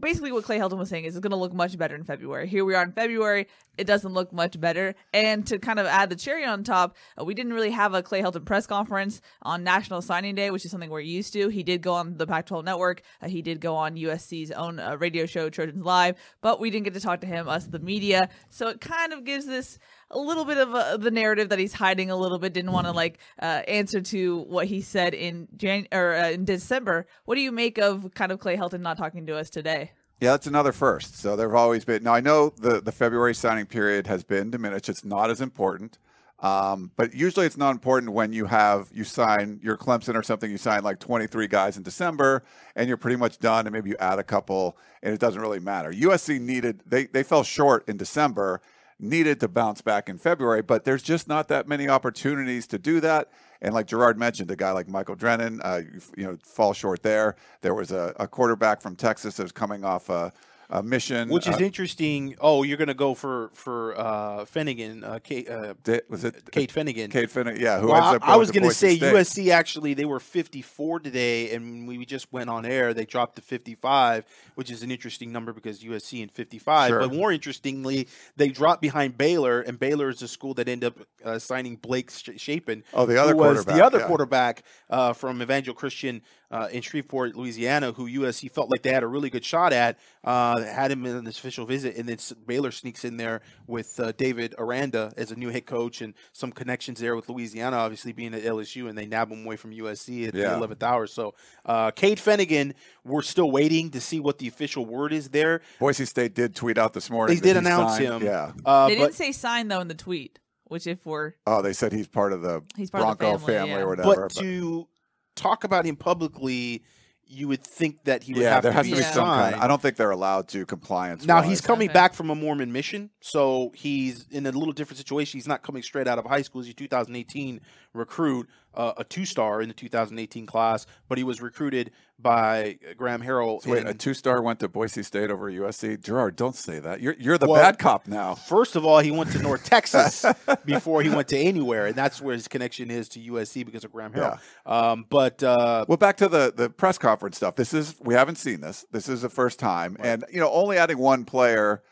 basically 0.00 0.32
what 0.32 0.44
Clay 0.44 0.58
Helton 0.58 0.78
was 0.78 0.88
saying 0.88 1.04
is 1.04 1.16
it's 1.16 1.22
going 1.22 1.30
to 1.30 1.36
look 1.36 1.52
much 1.52 1.76
better 1.76 1.94
in 1.94 2.04
February. 2.04 2.48
Here 2.48 2.64
we 2.64 2.74
are 2.74 2.82
in 2.82 2.92
February, 2.92 3.48
it 3.76 3.86
doesn't 3.86 4.12
look 4.12 4.32
much 4.32 4.58
better. 4.58 4.94
And 5.12 5.46
to 5.48 5.58
kind 5.58 5.78
of 5.78 5.86
add 5.86 6.08
the 6.08 6.16
cherry 6.16 6.44
on 6.44 6.64
top, 6.64 6.96
uh, 7.20 7.24
we 7.24 7.34
didn't 7.34 7.52
really 7.52 7.70
have 7.70 7.94
a 7.94 8.02
Clay 8.02 8.22
Helton 8.22 8.44
press 8.44 8.66
conference 8.66 9.20
on 9.42 9.62
National 9.62 10.00
Signing 10.00 10.34
Day, 10.34 10.50
which 10.50 10.64
is 10.64 10.70
something 10.70 10.90
we're 10.90 11.00
used 11.00 11.32
to. 11.34 11.48
He 11.48 11.62
did 11.62 11.82
go 11.82 11.94
on 11.94 12.16
the 12.16 12.26
Pac 12.26 12.46
12 12.46 12.64
network, 12.64 13.02
uh, 13.20 13.28
he 13.28 13.42
did 13.42 13.60
go 13.60 13.74
on 13.76 13.96
USC's 13.96 14.50
own 14.52 14.78
uh, 14.78 14.96
radio 14.96 15.26
show, 15.26 15.50
Trojans 15.50 15.84
Live, 15.84 16.16
but 16.40 16.60
we 16.60 16.70
didn't 16.70 16.84
get 16.84 16.94
to 16.94 17.00
talk 17.00 17.20
to 17.20 17.26
him, 17.26 17.48
us, 17.48 17.66
the 17.66 17.78
media. 17.78 18.28
So 18.48 18.68
it 18.68 18.80
kind 18.80 19.12
of 19.12 19.24
gives 19.24 19.46
this 19.46 19.78
a 20.10 20.18
little 20.18 20.44
bit 20.44 20.58
of 20.58 20.74
a, 20.74 20.98
the 20.98 21.10
narrative 21.10 21.48
that 21.48 21.58
he's 21.58 21.72
hiding 21.72 22.10
a 22.10 22.16
little 22.16 22.38
bit. 22.38 22.52
Didn't 22.52 22.72
want 22.72 22.86
to 22.86 22.92
like 22.92 23.18
uh, 23.40 23.62
answer 23.66 24.00
to 24.00 24.38
what 24.42 24.66
he 24.66 24.80
said 24.80 25.14
in 25.14 25.48
Jan 25.56 25.86
or 25.92 26.14
uh, 26.14 26.30
in 26.30 26.44
December. 26.44 27.06
What 27.24 27.34
do 27.34 27.40
you 27.40 27.52
make 27.52 27.78
of 27.78 28.12
kind 28.14 28.32
of 28.32 28.38
Clay 28.38 28.56
Helton 28.56 28.80
not 28.80 28.96
talking 28.96 29.26
to 29.26 29.36
us 29.36 29.50
today? 29.50 29.92
Yeah, 30.20 30.30
that's 30.30 30.46
another 30.46 30.72
first. 30.72 31.18
So 31.18 31.36
there 31.36 31.48
have 31.48 31.56
always 31.56 31.84
been. 31.84 32.02
Now 32.02 32.14
I 32.14 32.20
know 32.20 32.50
the 32.50 32.80
the 32.80 32.92
February 32.92 33.34
signing 33.34 33.66
period 33.66 34.06
has 34.06 34.24
been 34.24 34.50
diminished. 34.50 34.88
It's 34.88 35.04
not 35.04 35.30
as 35.30 35.40
important. 35.40 35.98
Um, 36.38 36.90
but 36.96 37.14
usually 37.14 37.46
it's 37.46 37.56
not 37.56 37.70
important 37.70 38.12
when 38.12 38.32
you 38.32 38.44
have 38.44 38.90
you 38.92 39.04
sign 39.04 39.58
your 39.62 39.76
Clemson 39.76 40.14
or 40.14 40.22
something. 40.22 40.50
You 40.50 40.58
sign 40.58 40.84
like 40.84 41.00
23 41.00 41.46
guys 41.48 41.78
in 41.78 41.82
December, 41.82 42.44
and 42.74 42.88
you're 42.88 42.98
pretty 42.98 43.16
much 43.16 43.38
done. 43.38 43.66
And 43.66 43.72
maybe 43.72 43.90
you 43.90 43.96
add 43.98 44.18
a 44.18 44.22
couple, 44.22 44.76
and 45.02 45.14
it 45.14 45.20
doesn't 45.20 45.40
really 45.40 45.60
matter. 45.60 45.90
USC 45.90 46.40
needed 46.40 46.82
they 46.84 47.06
they 47.06 47.22
fell 47.22 47.42
short 47.42 47.88
in 47.88 47.96
December, 47.96 48.60
needed 48.98 49.40
to 49.40 49.48
bounce 49.48 49.82
back 49.82 50.08
in 50.08 50.18
February, 50.18 50.62
but 50.62 50.84
there's 50.84 51.02
just 51.02 51.28
not 51.28 51.48
that 51.48 51.68
many 51.68 51.88
opportunities 51.88 52.66
to 52.68 52.78
do 52.78 53.00
that. 53.00 53.28
And 53.60 53.74
like 53.74 53.86
Gerard 53.86 54.18
mentioned, 54.18 54.50
a 54.50 54.56
guy 54.56 54.70
like 54.72 54.88
Michael 54.88 55.16
Drennen, 55.16 55.60
uh, 55.62 55.82
you, 56.16 56.24
know, 56.24 56.38
fall 56.42 56.72
short 56.72 57.02
there. 57.02 57.36
There 57.62 57.74
was 57.74 57.90
a, 57.90 58.14
a 58.18 58.28
quarterback 58.28 58.80
from 58.80 58.96
Texas 58.96 59.36
that 59.36 59.42
was 59.42 59.52
coming 59.52 59.84
off 59.84 60.08
a, 60.08 60.32
a 60.68 60.82
mission, 60.82 61.28
Which 61.28 61.46
is 61.46 61.56
uh, 61.56 61.58
interesting. 61.58 62.36
Oh, 62.40 62.62
you're 62.62 62.76
going 62.76 62.88
to 62.88 62.94
go 62.94 63.14
for 63.14 63.50
for 63.52 63.98
uh, 63.98 64.44
Fennegan, 64.44 65.04
uh, 65.04 65.18
Cade, 65.20 65.48
uh, 65.48 65.74
was 66.08 66.24
it 66.24 66.50
Cade 66.50 66.70
Fennegan. 66.70 67.10
Cade 67.10 67.28
Fennegan? 67.30 67.60
Yeah, 67.60 67.78
who 67.78 67.88
Well, 67.88 67.96
ends 67.96 68.06
I, 68.06 68.16
up 68.16 68.22
I 68.22 68.26
going 68.26 68.38
was 68.38 68.50
going 68.50 68.68
to 68.68 68.74
say 68.74 68.96
State. 68.96 69.14
USC 69.14 69.50
actually 69.50 69.94
they 69.94 70.04
were 70.04 70.18
54 70.20 71.00
today, 71.00 71.54
and 71.54 71.86
we 71.86 72.04
just 72.04 72.32
went 72.32 72.50
on 72.50 72.66
air. 72.66 72.92
They 72.94 73.04
dropped 73.04 73.36
to 73.36 73.42
55, 73.42 74.24
which 74.56 74.70
is 74.70 74.82
an 74.82 74.90
interesting 74.90 75.30
number 75.30 75.52
because 75.52 75.80
USC 75.82 76.22
in 76.22 76.28
55. 76.28 76.88
Sure. 76.88 77.00
But 77.00 77.12
more 77.14 77.30
interestingly, 77.30 78.08
they 78.36 78.48
dropped 78.48 78.82
behind 78.82 79.16
Baylor, 79.16 79.60
and 79.60 79.78
Baylor 79.78 80.08
is 80.08 80.18
the 80.18 80.28
school 80.28 80.54
that 80.54 80.68
ended 80.68 80.92
up 80.92 81.06
uh, 81.24 81.38
signing 81.38 81.76
Blake 81.76 82.10
Sh- 82.10 82.30
Shapen. 82.38 82.82
Oh, 82.92 83.06
the 83.06 83.20
other 83.20 83.32
who 83.32 83.38
was 83.38 83.46
quarterback, 83.64 83.76
the 83.76 83.84
other 83.84 83.98
yeah. 84.00 84.06
quarterback 84.06 84.62
uh, 84.90 85.12
from 85.12 85.40
Evangel 85.42 85.74
Christian 85.74 86.22
uh, 86.50 86.68
in 86.70 86.80
Shreveport, 86.82 87.34
Louisiana, 87.36 87.92
who 87.92 88.08
USC 88.08 88.50
felt 88.50 88.70
like 88.70 88.82
they 88.82 88.92
had 88.92 89.02
a 89.02 89.06
really 89.06 89.30
good 89.30 89.44
shot 89.44 89.72
at. 89.72 89.98
Uh, 90.24 90.62
had 90.62 90.90
him 90.90 91.04
in 91.06 91.24
this 91.24 91.38
official 91.38 91.66
visit, 91.66 91.96
and 91.96 92.08
then 92.08 92.18
Baylor 92.46 92.70
sneaks 92.70 93.04
in 93.04 93.16
there 93.16 93.42
with 93.66 93.98
uh, 94.00 94.12
David 94.12 94.54
Aranda 94.58 95.12
as 95.16 95.30
a 95.30 95.36
new 95.36 95.48
head 95.50 95.66
coach 95.66 96.00
and 96.00 96.14
some 96.32 96.50
connections 96.52 97.00
there 97.00 97.14
with 97.16 97.28
Louisiana, 97.28 97.76
obviously 97.76 98.12
being 98.12 98.34
at 98.34 98.42
LSU, 98.42 98.88
and 98.88 98.96
they 98.98 99.06
nab 99.06 99.30
him 99.30 99.44
away 99.44 99.56
from 99.56 99.72
USC 99.72 100.28
at 100.28 100.34
Yeah. 100.34 100.50
the 100.50 100.56
11th 100.66 100.82
hour. 100.82 101.06
So, 101.06 101.34
uh, 101.64 101.90
Cade 101.92 102.18
Fennegan, 102.18 102.74
we're 103.04 103.22
still 103.22 103.50
waiting 103.50 103.90
to 103.90 104.00
see 104.00 104.20
what 104.20 104.38
the 104.38 104.48
official 104.48 104.84
word 104.86 105.12
is 105.12 105.28
there. 105.30 105.60
Boise 105.78 106.04
State 106.06 106.34
did 106.34 106.54
tweet 106.54 106.78
out 106.78 106.92
this 106.92 107.10
morning. 107.10 107.36
They 107.36 107.40
did 107.40 107.52
he 107.54 107.58
announce 107.58 107.92
signed- 107.98 108.04
him. 108.04 108.22
Yeah. 108.24 108.52
Uh, 108.64 108.88
they 108.88 108.96
didn't 108.96 109.14
say 109.14 109.32
sign 109.32 109.68
though 109.68 109.80
in 109.80 109.88
the 109.88 109.94
tweet, 109.94 110.38
which 110.64 110.86
if 110.86 111.04
we're 111.06 111.34
Oh, 111.46 111.62
they 111.62 111.72
said 111.72 111.92
he's 111.92 112.08
part 112.08 112.32
of 112.32 112.42
the 112.42 112.62
He's 112.76 112.90
part 112.90 113.04
of 113.04 113.18
the 113.18 113.24
Bronco 113.24 113.38
family, 113.46 113.70
yeah. 113.70 113.78
or 113.80 113.88
whatever. 113.88 114.28
but 114.28 114.30
to 114.42 114.88
talk 115.36 115.62
about 115.64 115.84
him 115.84 115.94
publicly, 115.96 116.82
you 117.28 117.48
would 117.48 117.62
think 117.64 118.04
that 118.04 118.22
he 118.22 118.32
would 118.34 118.42
yeah, 118.42 118.50
have 118.54 118.62
there 118.62 118.70
to 118.72 118.76
has 118.76 118.86
be 118.86 118.92
to 118.92 118.96
be 118.98 119.02
some 119.02 119.24
kind. 119.26 119.42
signed. 119.44 119.54
Of, 119.56 119.60
I 119.62 119.66
don't 119.66 119.82
think 119.82 119.96
they're 119.96 120.10
allowed 120.12 120.48
to 120.48 120.64
compliance. 120.66 121.24
Now 121.26 121.42
he's 121.42 121.60
coming 121.60 121.88
Okay. 121.88 121.94
back 121.94 122.14
from 122.14 122.30
a 122.30 122.34
Mormon 122.36 122.72
mission, 122.72 123.10
so 123.20 123.72
he's 123.74 124.26
in 124.30 124.46
a 124.46 124.52
little 124.52 124.72
different 124.72 124.98
situation. 124.98 125.38
He's 125.38 125.48
not 125.48 125.62
coming 125.62 125.82
straight 125.82 126.06
out 126.06 126.18
of 126.18 126.24
high 126.24 126.42
school. 126.42 126.62
He's 126.62 126.70
a 126.70 126.74
2018 126.74 127.60
recruit, 127.94 128.48
uh, 128.76 128.92
a 128.96 129.04
two-star 129.04 129.62
in 129.62 129.68
the 129.68 129.74
2018 129.74 130.46
class, 130.46 130.86
but 131.08 131.18
he 131.18 131.24
was 131.24 131.40
recruited 131.40 131.90
by 132.18 132.78
Graham 132.96 133.22
Harrell. 133.22 133.62
So 133.62 133.70
wait, 133.70 133.82
in- 133.82 133.88
a 133.88 133.94
two-star 133.94 134.42
went 134.42 134.60
to 134.60 134.68
Boise 134.68 135.02
State 135.02 135.30
over 135.30 135.50
USC. 135.50 136.00
Gerard, 136.02 136.36
don't 136.36 136.54
say 136.54 136.78
that. 136.78 137.00
You're 137.00 137.14
you're 137.18 137.38
the 137.38 137.46
Well- 137.48 137.62
bad 137.62 137.78
cop 137.78 138.06
now. 138.06 138.34
First 138.34 138.76
of 138.76 138.84
all, 138.84 139.00
he 139.00 139.10
went 139.10 139.32
to 139.32 139.38
North 139.42 139.64
Texas 139.64 140.24
before 140.64 141.02
he 141.02 141.10
went 141.10 141.28
to 141.28 141.38
anywhere, 141.38 141.86
and 141.86 141.94
that's 141.94 142.20
where 142.20 142.34
his 142.34 142.48
connection 142.48 142.90
is 142.90 143.08
to 143.10 143.20
USC 143.20 143.64
because 143.64 143.84
of 143.84 143.92
Graham 143.92 144.12
Harrell. 144.12 144.38
Um, 144.64 145.04
but 145.08 145.42
uh, 145.42 145.84
Well, 145.88 145.98
back 145.98 146.16
to 146.18 146.28
the 146.28 146.52
the 146.54 146.70
press 146.70 146.98
conference 146.98 147.36
stuff. 147.36 147.56
This 147.56 147.74
is 147.74 147.96
we 148.00 148.14
haven't 148.14 148.36
seen 148.36 148.60
this. 148.60 148.86
This 148.90 149.08
is 149.08 149.22
the 149.22 149.30
first 149.30 149.58
time, 149.58 149.96
and 150.00 150.24
you 150.32 150.40
know, 150.40 150.50
only 150.50 150.78
adding 150.78 150.98
one 150.98 151.24
player 151.24 151.82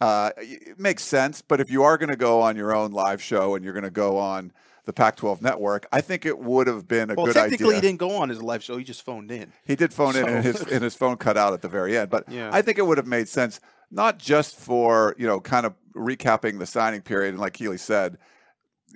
uh, 0.00 0.30
it 0.38 0.78
makes 0.78 1.02
sense. 1.02 1.40
But 1.40 1.60
if 1.60 1.70
you 1.70 1.82
are 1.84 1.96
going 1.96 2.10
to 2.10 2.16
go 2.16 2.40
on 2.42 2.56
your 2.56 2.74
own 2.74 2.90
live 2.92 3.22
show 3.22 3.54
and 3.54 3.64
you're 3.64 3.72
going 3.72 3.84
to 3.84 3.90
go 3.90 4.18
on 4.18 4.52
the 4.86 4.92
Pac-12 4.92 5.40
network, 5.42 5.86
I 5.92 6.00
think 6.00 6.26
it 6.26 6.38
would 6.38 6.66
have 6.66 6.86
been 6.86 7.10
a 7.10 7.14
good 7.14 7.20
idea. 7.20 7.24
well, 7.24 7.26
good 7.26 7.34
technically, 7.34 7.66
idea. 7.68 7.74
he 7.76 7.80
didn't 7.80 7.98
go 8.00 8.16
on 8.16 8.28
his 8.28 8.42
live 8.42 8.62
show; 8.62 8.76
he 8.76 8.84
just 8.84 9.02
phoned 9.02 9.30
in. 9.30 9.52
He 9.64 9.76
did 9.76 9.92
phone 9.94 10.14
in, 10.16 10.28
and 10.28 10.44
his 10.44 10.60
and 10.62 10.82
his 10.84 10.94
phone 10.94 11.16
cut 11.16 11.36
out 11.36 11.52
at 11.54 11.62
the 11.62 11.68
very 11.68 11.96
end. 11.96 12.10
But 12.10 12.28
Yeah. 12.28 12.50
I 12.52 12.60
think 12.62 12.78
it 12.78 12.86
would 12.86 12.98
have 12.98 13.06
made 13.06 13.28
sense, 13.28 13.60
not 13.90 14.18
just 14.18 14.56
for 14.56 15.14
you 15.18 15.26
know, 15.26 15.40
kind 15.40 15.64
of 15.66 15.74
recapping 15.94 16.58
the 16.58 16.66
signing 16.66 17.00
period, 17.00 17.30
and 17.30 17.38
like 17.40 17.54
Keely 17.54 17.78
said, 17.78 18.18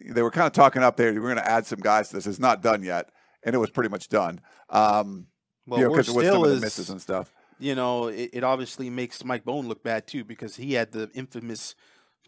they 0.05 0.23
were 0.23 0.31
kind 0.31 0.47
of 0.47 0.53
talking 0.53 0.83
up 0.83 0.97
there. 0.97 1.13
We're 1.15 1.21
going 1.21 1.37
to 1.37 1.51
add 1.51 1.67
some 1.67 1.81
guys 1.81 2.09
to 2.11 2.17
this. 2.17 2.27
It's 2.27 2.39
not 2.39 2.63
done 2.63 2.83
yet, 2.83 3.11
and 3.43 3.55
it 3.55 3.59
was 3.59 3.71
pretty 3.71 3.89
much 3.91 4.09
done. 4.09 4.41
Um, 4.71 5.27
Well, 5.67 5.79
you 5.81 5.85
know, 5.87 5.91
we're 5.91 5.97
because 5.99 6.09
it 6.09 6.17
was 6.17 6.25
some 6.27 6.33
still 6.35 6.45
of 6.45 6.51
the 6.51 6.57
is- 6.57 6.63
misses 6.63 6.91
and 6.91 7.01
stuff. 7.01 7.33
you 7.59 7.75
know, 7.75 8.09
it, 8.09 8.31
it 8.35 8.45
obviously 8.45 8.91
makes 8.91 9.25
Mike 9.25 9.45
Bohn 9.45 9.67
look 9.69 9.83
bad 9.83 10.07
too 10.07 10.23
because 10.25 10.57
he 10.57 10.75
had 10.75 10.93
the 10.93 11.11
infamous 11.15 11.75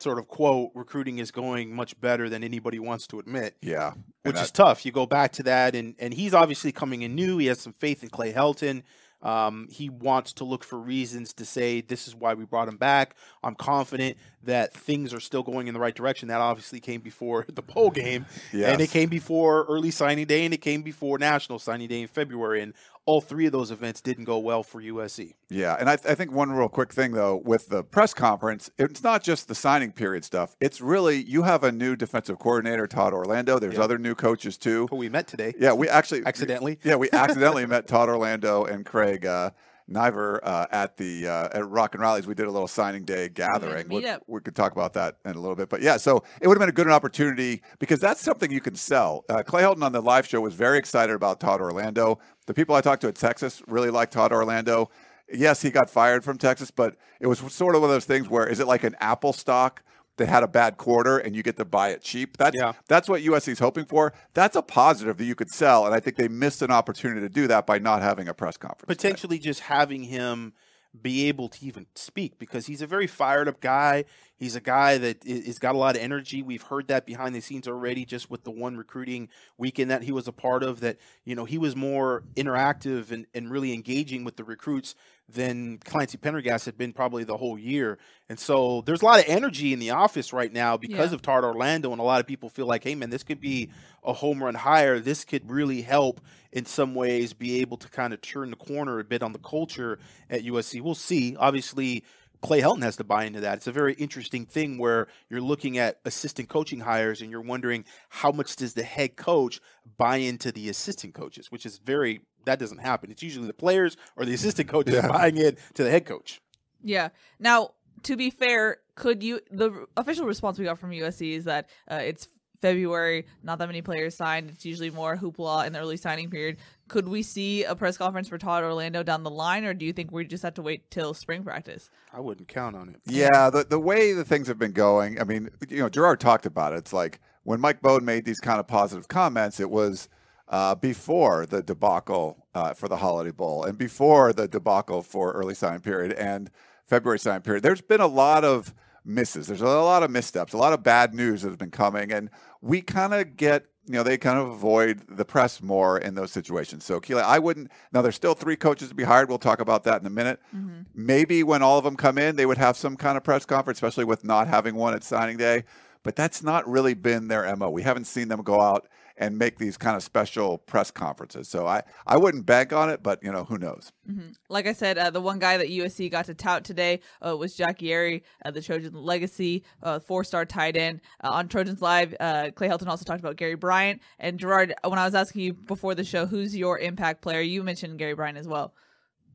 sort 0.03 0.19
of 0.19 0.29
quote, 0.29 0.71
recruiting 0.75 1.19
is 1.19 1.31
going 1.31 1.75
much 1.75 2.01
better 2.01 2.29
than 2.29 2.43
anybody 2.43 2.79
wants 2.79 3.07
to 3.09 3.19
admit, 3.19 3.57
Yeah, 3.61 3.93
which 4.23 4.37
And 4.37 4.45
is 4.45 4.51
tough. 4.51 4.85
You 4.87 4.93
go 4.93 5.07
back 5.07 5.33
to 5.33 5.43
that, 5.45 5.75
and, 5.75 5.95
and 5.99 6.15
he's 6.15 6.35
obviously 6.35 6.73
coming 6.73 7.03
in 7.03 7.15
new. 7.15 7.39
He 7.39 7.47
has 7.47 7.61
some 7.61 7.73
faith 7.73 8.03
in 8.03 8.09
Clay 8.09 8.33
Helton. 8.33 8.83
Um, 9.23 9.69
he 9.71 9.91
wants 9.91 10.33
to 10.35 10.45
look 10.45 10.65
for 10.65 10.79
reasons 10.79 11.35
to 11.35 11.45
say 11.45 11.83
this 11.83 12.09
is 12.09 12.15
why 12.15 12.33
we 12.33 12.47
brought 12.47 12.69
him 12.69 12.79
back. 12.79 13.15
I'm 13.45 13.55
confident 13.55 14.17
that 14.45 14.73
things 14.73 15.13
are 15.13 15.21
still 15.21 15.43
going 15.43 15.69
in 15.69 15.75
the 15.75 15.81
right 15.81 15.95
direction. 15.95 16.29
That 16.29 16.41
obviously 16.41 16.81
came 16.81 17.03
before 17.03 17.45
the 17.53 17.61
bowl 17.63 17.91
game, 17.91 18.25
and 18.73 18.81
it 18.81 18.91
came 18.91 19.11
before 19.11 19.65
early 19.65 19.91
signing 19.91 20.27
day, 20.27 20.47
and 20.47 20.55
it 20.55 20.63
came 20.63 20.81
before 20.83 21.19
national 21.19 21.59
signing 21.59 21.89
day 21.89 22.01
in 22.01 22.09
February. 22.09 22.63
And 22.63 22.73
all 23.11 23.21
three 23.21 23.47
of 23.47 23.51
those 23.53 23.73
events 23.73 24.01
didn't 24.01 24.23
go 24.25 24.39
well 24.39 24.63
for 24.63 24.81
USC. 24.81 25.35
Yeah, 25.49 25.77
and 25.81 25.91
I, 25.91 25.95
I 25.95 26.15
think 26.15 26.31
one 26.31 26.53
real 26.53 26.69
quick 26.69 26.93
thing 26.93 27.11
though 27.11 27.43
with 27.45 27.69
the 27.69 27.83
press 27.83 28.15
conference, 28.15 28.71
it's 28.79 29.03
not 29.03 29.25
just 29.25 29.49
the 29.49 29.55
signing 29.57 29.91
period 29.91 30.25
stuff. 30.25 30.55
It's 30.61 30.81
really 30.81 31.21
you 31.21 31.43
have 31.43 31.65
a 31.65 31.73
new 31.73 31.97
defensive 31.97 32.39
coordinator, 32.39 32.87
Todd 32.87 33.13
Orlando. 33.13 33.59
There's 33.59 33.75
Yeah. 33.75 33.83
other 33.83 33.99
new 33.99 34.15
coaches 34.15 34.57
too. 34.57 34.87
Who 34.91 34.97
we 34.97 35.09
met 35.09 35.27
today. 35.27 35.55
Yeah, 35.59 35.73
we 35.73 35.89
actually 35.89 36.25
Accidentally? 36.25 36.79
Yeah, 36.85 36.95
we 36.95 37.11
accidentally 37.13 37.67
met 37.67 37.89
Todd 37.89 38.09
Orlando 38.09 38.65
and 38.65 38.87
Craig 38.87 39.27
uh, 39.27 39.51
Naivar 39.91 40.39
uh, 40.45 40.67
at 40.71 40.97
the 40.99 41.27
uh, 41.27 41.49
at 41.59 41.69
Rock 41.69 41.95
and 41.97 42.01
Reilly's. 42.03 42.25
We 42.25 42.35
did 42.35 42.47
a 42.47 42.51
little 42.53 42.69
signing 42.69 43.05
day 43.05 43.29
gathering. 43.29 43.89
we, 43.89 44.03
meetup. 44.03 44.21
we 44.29 44.41
could 44.41 44.55
talk 44.55 44.71
about 44.71 44.93
that 44.93 45.17
in 45.25 45.33
a 45.33 45.41
little 45.41 45.57
bit, 45.57 45.69
but 45.69 45.83
yeah, 45.83 45.97
so 45.97 46.23
it 46.41 46.47
would 46.47 46.55
have 46.57 46.61
been 46.61 46.69
a 46.69 46.73
good 46.73 46.89
opportunity 46.89 47.61
because 47.81 47.99
that's 47.99 48.21
something 48.23 48.53
you 48.53 48.61
can 48.61 48.77
sell. 48.77 49.25
Uh, 49.29 49.43
Clay 49.43 49.63
Helton 49.65 49.83
on 49.83 49.91
the 49.91 50.01
live 50.01 50.29
show 50.29 50.41
was 50.41 50.55
very 50.55 50.79
excited 50.79 51.17
about 51.17 51.41
Todd 51.41 51.61
Orlando. 51.61 52.21
The 52.51 52.55
people 52.55 52.75
I 52.75 52.81
talked 52.81 53.03
to 53.03 53.07
at 53.09 53.15
Texas 53.15 53.63
really 53.69 53.91
like 53.91 54.11
Todd 54.11 54.33
Orlando. 54.33 54.91
Yes, 55.33 55.63
he 55.63 55.71
got 55.71 55.89
fired 55.89 56.25
from 56.25 56.37
Texas, 56.37 56.73
but 56.73 56.97
it 57.21 57.29
was 57.29 57.39
sort 57.53 57.77
of 57.77 57.81
one 57.81 57.91
of 57.91 57.95
those 57.95 58.07
things 58.07 58.29
where 58.29 58.45
is 58.45 58.59
it 58.59 58.67
like 58.67 58.83
an 58.83 58.97
Apple 58.99 59.33
stock? 59.33 59.85
That 60.17 60.29
had 60.29 60.43
a 60.43 60.49
bad 60.49 60.77
quarter 60.77 61.17
and 61.17 61.35
you 61.37 61.43
get 61.45 61.57
to 61.59 61.65
buy 61.65 61.91
it 61.91 62.03
cheap. 62.03 62.37
That's 62.39 62.55
Yeah. 62.57 62.73
that's 62.89 63.09
what 63.09 63.23
USC 63.23 63.53
is 63.53 63.59
hoping 63.61 63.85
for. 63.87 64.13
That's 64.35 64.55
a 64.57 64.61
positive 64.63 65.17
that 65.17 65.25
you 65.25 65.35
could 65.37 65.49
sell, 65.49 65.87
and 65.87 65.95
I 65.95 66.01
think 66.01 66.17
they 66.17 66.27
missed 66.29 66.61
an 66.61 66.71
opportunity 66.73 67.21
to 67.23 67.29
do 67.31 67.47
that 67.47 67.67
by 67.67 67.79
not 67.79 68.03
having 68.03 68.27
a 68.29 68.35
press 68.35 68.57
conference. 68.59 68.81
today. 68.89 68.95
potentially 68.97 69.39
just 69.39 69.61
having 69.61 70.03
him 70.03 70.53
be 71.01 71.29
able 71.29 71.49
to 71.49 71.65
even 71.65 71.87
speak 71.95 72.39
because 72.39 72.67
he's 72.67 72.83
a 72.83 72.87
very 72.87 73.07
fired 73.07 73.47
up 73.49 73.61
guy. 73.61 74.05
He's 74.37 74.57
a 74.57 74.61
guy 74.61 74.99
that 74.99 75.19
i- 75.25 75.43
has 75.47 75.59
got 75.59 75.75
a 75.75 75.79
lot 75.79 75.97
of 75.97 76.03
energy. 76.03 76.43
We've 76.43 76.63
heard 76.63 76.89
that 76.89 77.07
behind 77.07 77.35
the 77.35 77.41
scenes 77.41 77.69
already, 77.69 78.05
just 78.05 78.31
with 78.31 78.43
the 78.43 78.51
one 78.51 78.77
recruiting 78.77 79.29
weekend 79.57 79.91
that 79.91 80.03
he 80.03 80.13
was 80.13 80.27
a 80.27 80.33
part 80.33 80.63
of. 80.63 80.81
That 80.81 80.97
you 81.25 81.35
know 81.37 81.45
he 81.45 81.59
was 81.59 81.77
more 81.77 82.25
interactive 82.35 83.11
and, 83.13 83.27
and 83.35 83.51
really 83.51 83.73
engaging 83.73 84.25
with 84.25 84.37
the 84.37 84.45
recruits 84.45 84.95
than 85.33 85.79
Clancy 85.79 86.19
Pendergast 86.19 86.67
had 86.67 86.77
been 86.77 86.93
probably 86.93 87.25
the 87.25 87.37
whole 87.37 87.59
year. 87.59 87.99
And 88.29 88.39
so 88.39 88.83
there's 88.87 89.03
a 89.03 89.05
lot 89.05 89.19
of 89.21 89.25
energy 89.29 89.73
in 89.73 89.79
the 89.79 89.91
office 89.91 90.33
right 90.33 90.53
now 90.53 90.77
because 90.77 91.11
Yeah. 91.11 91.15
of 91.17 91.23
Todd 91.23 91.45
Orlando, 91.45 91.93
and 91.93 92.01
a 92.01 92.05
lot 92.05 92.21
of 92.21 92.27
people 92.27 92.49
feel 92.49 92.67
like, 92.67 92.85
hey 92.85 92.95
man, 92.95 93.11
this 93.11 93.23
could 93.23 93.41
be 93.41 93.71
a 94.05 94.13
home 94.13 94.43
run 94.43 94.55
hire. 94.55 95.01
This 95.01 95.25
could 95.25 95.51
really 95.51 95.83
help 95.83 96.21
in 96.53 96.65
some 96.67 96.95
ways 96.95 97.33
be 97.33 97.61
able 97.61 97.77
to 97.79 97.89
kind 97.89 98.13
of 98.13 98.21
turn 98.21 98.51
the 98.51 98.57
corner 98.57 98.99
a 98.99 99.05
bit 99.05 99.23
on 99.23 99.33
the 99.33 99.39
culture 99.39 99.99
at 100.29 100.43
USC. 100.45 100.81
We'll 100.81 100.95
see. 100.95 101.37
Obviously, 101.37 102.05
Clay 102.43 102.63
Helton 102.63 102.83
has 102.83 102.97
to 102.97 103.05
buy 103.05 103.25
into 103.25 103.41
that. 103.41 103.57
It's 103.59 103.67
a 103.67 103.73
very 103.73 103.93
interesting 103.95 104.47
thing 104.47 104.79
where 104.79 105.09
you're 105.29 105.43
looking 105.43 105.77
at 105.77 105.99
assistant 106.07 106.49
coaching 106.49 106.81
hires 106.81 107.21
and 107.21 107.31
you're 107.31 107.43
wondering 107.43 107.85
how 108.09 108.33
much 108.33 108.57
does 108.57 108.73
the 108.73 108.83
head 108.83 109.17
coach 109.17 109.61
buy 109.99 110.17
into 110.17 110.51
the 110.51 110.71
assistant 110.71 111.13
coaches, 111.13 111.51
which 111.53 111.67
is 111.67 111.79
very 111.79 112.23
that 112.45 112.59
doesn't 112.59 112.79
happen. 112.79 113.11
It's 113.11 113.23
usually 113.23 113.47
the 113.47 113.53
players 113.55 113.97
or 114.17 114.25
the 114.25 114.35
assistant 114.35 114.69
coaches 114.69 114.95
Yeah. 114.95 115.09
buying 115.09 115.37
in 115.37 115.57
to 115.75 115.85
the 115.85 115.91
head 115.91 116.07
coach. 116.07 116.41
Yeah. 116.83 117.09
Now, 117.39 117.71
to 118.05 118.17
be 118.17 118.31
fair, 118.31 118.79
could 118.95 119.23
you 119.23 119.41
the 119.51 119.87
official 119.97 120.27
response 120.27 120.59
we 120.59 120.65
got 120.65 120.79
from 120.79 120.91
USC 120.91 121.33
is 121.37 121.45
that 121.45 121.69
uh, 121.91 121.97
it's 122.03 122.29
February, 122.61 123.25
not 123.43 123.59
that 123.59 123.67
many 123.69 123.81
players 123.81 124.15
signed. 124.15 124.51
It's 124.51 124.67
usually 124.67 124.91
more 124.91 125.17
hoopla 125.17 125.67
in 125.67 125.73
the 125.73 125.79
early 125.79 125.97
signing 125.97 126.29
period. 126.29 126.59
Could 126.89 127.09
we 127.09 127.23
see 127.23 127.65
a 127.65 127.75
press 127.75 127.97
conference 127.97 128.29
for 128.29 128.37
Todd 128.37 128.63
Orlando 128.63 129.03
down 129.03 129.23
the 129.23 129.31
line, 129.31 129.65
or 129.65 129.73
do 129.73 129.87
you 129.87 129.95
think 129.95 130.11
we 130.13 130.27
just 130.27 130.43
have 130.43 130.53
to 130.55 130.63
wait 130.63 130.91
till 130.91 131.15
spring 131.15 131.43
practice? 131.43 131.89
I 132.13 132.21
wouldn't 132.21 132.49
count 132.49 132.77
on 132.77 132.91
it. 132.91 132.97
Yeah, 133.07 133.49
the 133.49 133.65
the 133.65 133.79
way 133.79 134.13
the 134.13 134.25
things 134.27 134.47
have 134.49 134.59
been 134.59 134.73
going, 134.73 135.19
I 135.19 135.25
mean, 135.25 135.49
you 135.71 135.79
know, 135.79 135.89
Gerard 135.89 136.21
talked 136.21 136.45
about 136.45 136.75
it. 136.75 136.77
It's 136.77 136.93
like 136.93 137.21
when 137.45 137.61
Mike 137.61 137.81
Bohn 137.81 138.05
made 138.05 138.27
these 138.27 138.41
kind 138.41 138.61
of 138.61 138.67
positive 138.67 139.09
comments, 139.09 139.59
it 139.59 139.71
was 139.71 140.11
uh, 140.51 140.75
before 140.75 141.47
the 141.47 141.63
debacle 141.63 142.45
uh, 142.55 142.75
for 142.75 142.89
the 142.89 142.97
Holiday 142.97 143.31
Bowl 143.31 143.65
and 143.65 143.79
before 143.79 144.33
the 144.33 144.49
debacle 144.49 145.03
for 145.03 145.33
early 145.33 145.55
signing 145.55 145.81
period 145.81 146.13
and 146.13 146.51
February 146.85 147.19
signing 147.19 147.43
period. 147.43 147.63
There's 147.63 147.81
been 147.81 148.01
a 148.01 148.07
lot 148.07 148.45
of 148.45 148.75
misses. 149.05 149.47
There's 149.47 149.63
a 149.63 149.67
lot 149.67 150.03
of 150.03 150.11
missteps, 150.11 150.53
a 150.53 150.59
lot 150.59 150.73
of 150.73 150.83
bad 150.83 151.15
news 151.15 151.43
that 151.43 151.49
has 151.49 151.57
been 151.57 151.71
coming, 151.71 152.13
and 152.13 152.29
we 152.61 152.83
kind 152.83 153.15
of 153.15 153.37
get 153.37 153.67
you 153.87 153.95
know, 153.95 154.05
they 154.05 154.19
kind 154.19 154.39
of 154.39 154.49
avoid 154.49 155.03
the 155.09 155.25
press 155.25 155.61
more 155.61 155.99
in 155.99 156.15
those 156.15 156.31
situations. 156.31 156.85
So, 156.85 157.01
Keely, 157.01 157.23
I 157.23 157.41
wouldn't. 157.41 157.73
Now, 157.93 158.03
there's 158.03 158.15
still 158.15 158.35
three 158.35 158.55
coaches 158.55 158.89
to 158.91 158.95
be 158.95 159.03
hired. 159.03 159.29
We'll 159.29 159.39
talk 159.39 159.61
about 159.61 159.83
that 159.83 160.01
in 160.01 160.07
a 160.07 160.11
minute. 160.11 160.39
Mm-hmm. 160.55 160.83
Maybe 160.95 161.43
when 161.43 161.61
all 161.61 161.77
of 161.77 161.83
them 161.83 161.97
come 161.97 162.17
in, 162.17 162.37
they 162.37 162.47
would 162.47 162.59
have 162.59 162.77
some 162.77 162.97
kind 162.97 163.17
of 163.17 163.25
press 163.25 163.45
conference, 163.45 163.79
especially 163.79 164.05
with 164.05 164.23
not 164.23 164.47
having 164.47 164.77
one 164.77 164.95
at 164.95 165.03
signing 165.03 165.39
day. 165.39 165.65
But 166.05 166.15
that's 166.15 166.41
not 166.41 166.69
really 166.69 166.95
been 166.95 167.27
their 167.27 167.57
MO. 167.57 167.69
We 167.69 167.83
haven't 167.83 168.05
seen 168.05 168.29
them 168.29 168.43
go 168.43 168.61
out 168.61 168.87
and 169.21 169.37
make 169.39 169.59
these 169.59 169.77
kind 169.77 169.97
of 169.97 170.03
special 170.03 170.57
press 170.57 170.91
conferences. 170.91 171.47
So 171.47 171.67
I, 171.67 171.83
I 172.07 172.17
wouldn't 172.17 172.47
bank 172.47 172.73
on 172.73 172.89
it, 172.89 173.03
but 173.03 173.23
you 173.23 173.31
know 173.31 173.45
who 173.45 173.59
knows. 173.59 173.93
Mm-hmm. 174.11 174.31
Like 174.49 174.67
I 174.67 174.73
said, 174.73 174.97
uh, 174.97 175.11
the 175.11 175.21
one 175.21 175.39
guy 175.39 175.59
that 175.59 175.69
USC 175.69 176.11
got 176.11 176.25
to 176.25 176.35
tout 176.35 176.65
today 176.65 177.01
uh, 177.25 177.37
was 177.37 177.55
Jack 177.55 177.81
Ehre, 177.81 178.23
uh, 178.45 178.51
the 178.51 178.63
Trojan 178.63 178.95
legacy, 178.95 179.63
uh, 179.83 179.99
four 179.99 180.25
star 180.25 180.47
tight 180.47 180.75
end. 180.75 181.03
Uh, 181.23 181.29
on 181.33 181.49
Trojans 181.49 181.83
Live, 181.83 182.15
uh, 182.19 182.51
Clay 182.57 182.69
Helton 182.69 182.89
also 182.89 183.05
talked 183.05 183.21
about 183.21 183.37
Gary 183.37 183.57
Bryant 183.57 184.01
and 184.19 184.39
Gerard. 184.39 184.75
When 184.83 184.99
I 184.99 185.05
was 185.05 185.15
asking 185.15 185.43
you 185.43 185.53
before 185.53 185.95
the 185.95 186.05
show, 186.05 186.25
who's 186.25 186.57
your 186.57 186.79
impact 186.79 187.21
player? 187.21 187.43
You 187.43 187.63
mentioned 187.63 187.99
Gary 187.99 188.15
Bryant 188.15 188.39
as 188.39 188.49
well. 188.49 188.73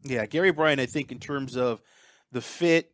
Yeah, 0.03 0.25
Gary 0.25 0.51
Bryant. 0.51 0.81
I 0.81 0.87
think 0.87 1.11
in 1.11 1.19
terms 1.19 1.55
of 1.55 1.79
the 2.31 2.41
fit, 2.41 2.91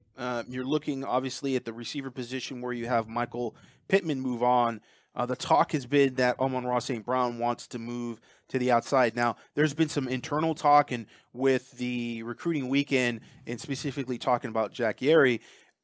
you're 0.50 0.66
looking 0.66 1.06
obviously 1.06 1.56
at 1.56 1.64
the 1.64 1.72
receiver 1.72 2.12
position 2.12 2.62
where 2.62 2.74
you 2.74 2.88
have 2.88 3.08
Michael 3.08 3.56
Pittman 3.88 4.20
move 4.20 4.44
on. 4.44 4.82
Uh, 5.15 5.25
the 5.25 5.36
talk 5.36 5.74
has 5.74 5.86
been 5.86 6.15
that 6.15 6.39
Amon-Ra 6.39 6.80
St. 6.80 7.06
Brown 7.06 7.38
wants 7.38 7.68
to 7.68 7.80
move 7.80 8.22
to 8.50 8.58
the 8.58 8.72
outside. 8.72 9.15
Now, 9.15 9.36
there's 9.56 9.74
been 9.74 9.89
some 9.89 10.08
internal 10.08 10.56
talk, 10.56 10.91
and 10.91 11.06
with 11.34 11.72
the 11.72 12.24
recruiting 12.24 12.70
weekend, 12.70 13.22
and 13.46 13.60
specifically 13.60 14.18
talking 14.18 14.50
about 14.50 14.72
Jack 14.72 15.00
Ehre, 15.00 15.39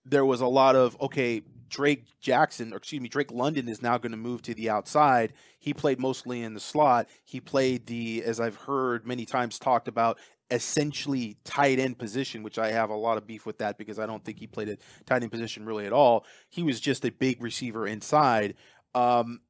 there 0.05 0.25
was 0.25 0.41
a 0.41 0.47
lot 0.47 0.75
of, 0.75 0.99
okay, 1.01 1.41
Drake 1.69 2.05
Jackson, 2.21 2.73
or 2.73 2.77
excuse 2.77 3.01
me, 3.01 3.09
Drake 3.09 3.31
London 3.31 3.67
is 3.67 3.81
now 3.81 3.97
going 3.97 4.11
to 4.11 4.17
move 4.17 4.41
to 4.43 4.53
the 4.53 4.69
outside. 4.69 5.33
He 5.59 5.73
played 5.73 5.99
mostly 5.99 6.41
in 6.41 6.53
the 6.53 6.59
slot. 6.61 7.09
He 7.25 7.41
played 7.41 7.87
the, 7.87 8.23
as 8.23 8.39
I've 8.39 8.55
heard 8.55 9.05
many 9.05 9.25
times 9.25 9.59
talked 9.59 9.89
about, 9.89 10.17
essentially 10.49 11.37
tight 11.43 11.77
end 11.77 11.97
position, 11.97 12.41
which 12.41 12.57
I 12.57 12.71
have 12.71 12.89
a 12.89 12.95
lot 12.95 13.17
of 13.17 13.27
beef 13.27 13.45
with 13.45 13.57
that 13.57 13.77
because 13.77 13.99
I 13.99 14.05
don't 14.05 14.23
think 14.23 14.39
he 14.39 14.47
played 14.47 14.69
a 14.69 14.77
tight 15.05 15.23
end 15.23 15.31
position 15.31 15.65
really 15.65 15.85
at 15.85 15.93
all. 15.93 16.25
He 16.49 16.63
was 16.63 16.79
just 16.79 17.03
a 17.03 17.11
big 17.11 17.41
receiver 17.41 17.85
inside. 17.85 18.55
Um, 18.97 19.41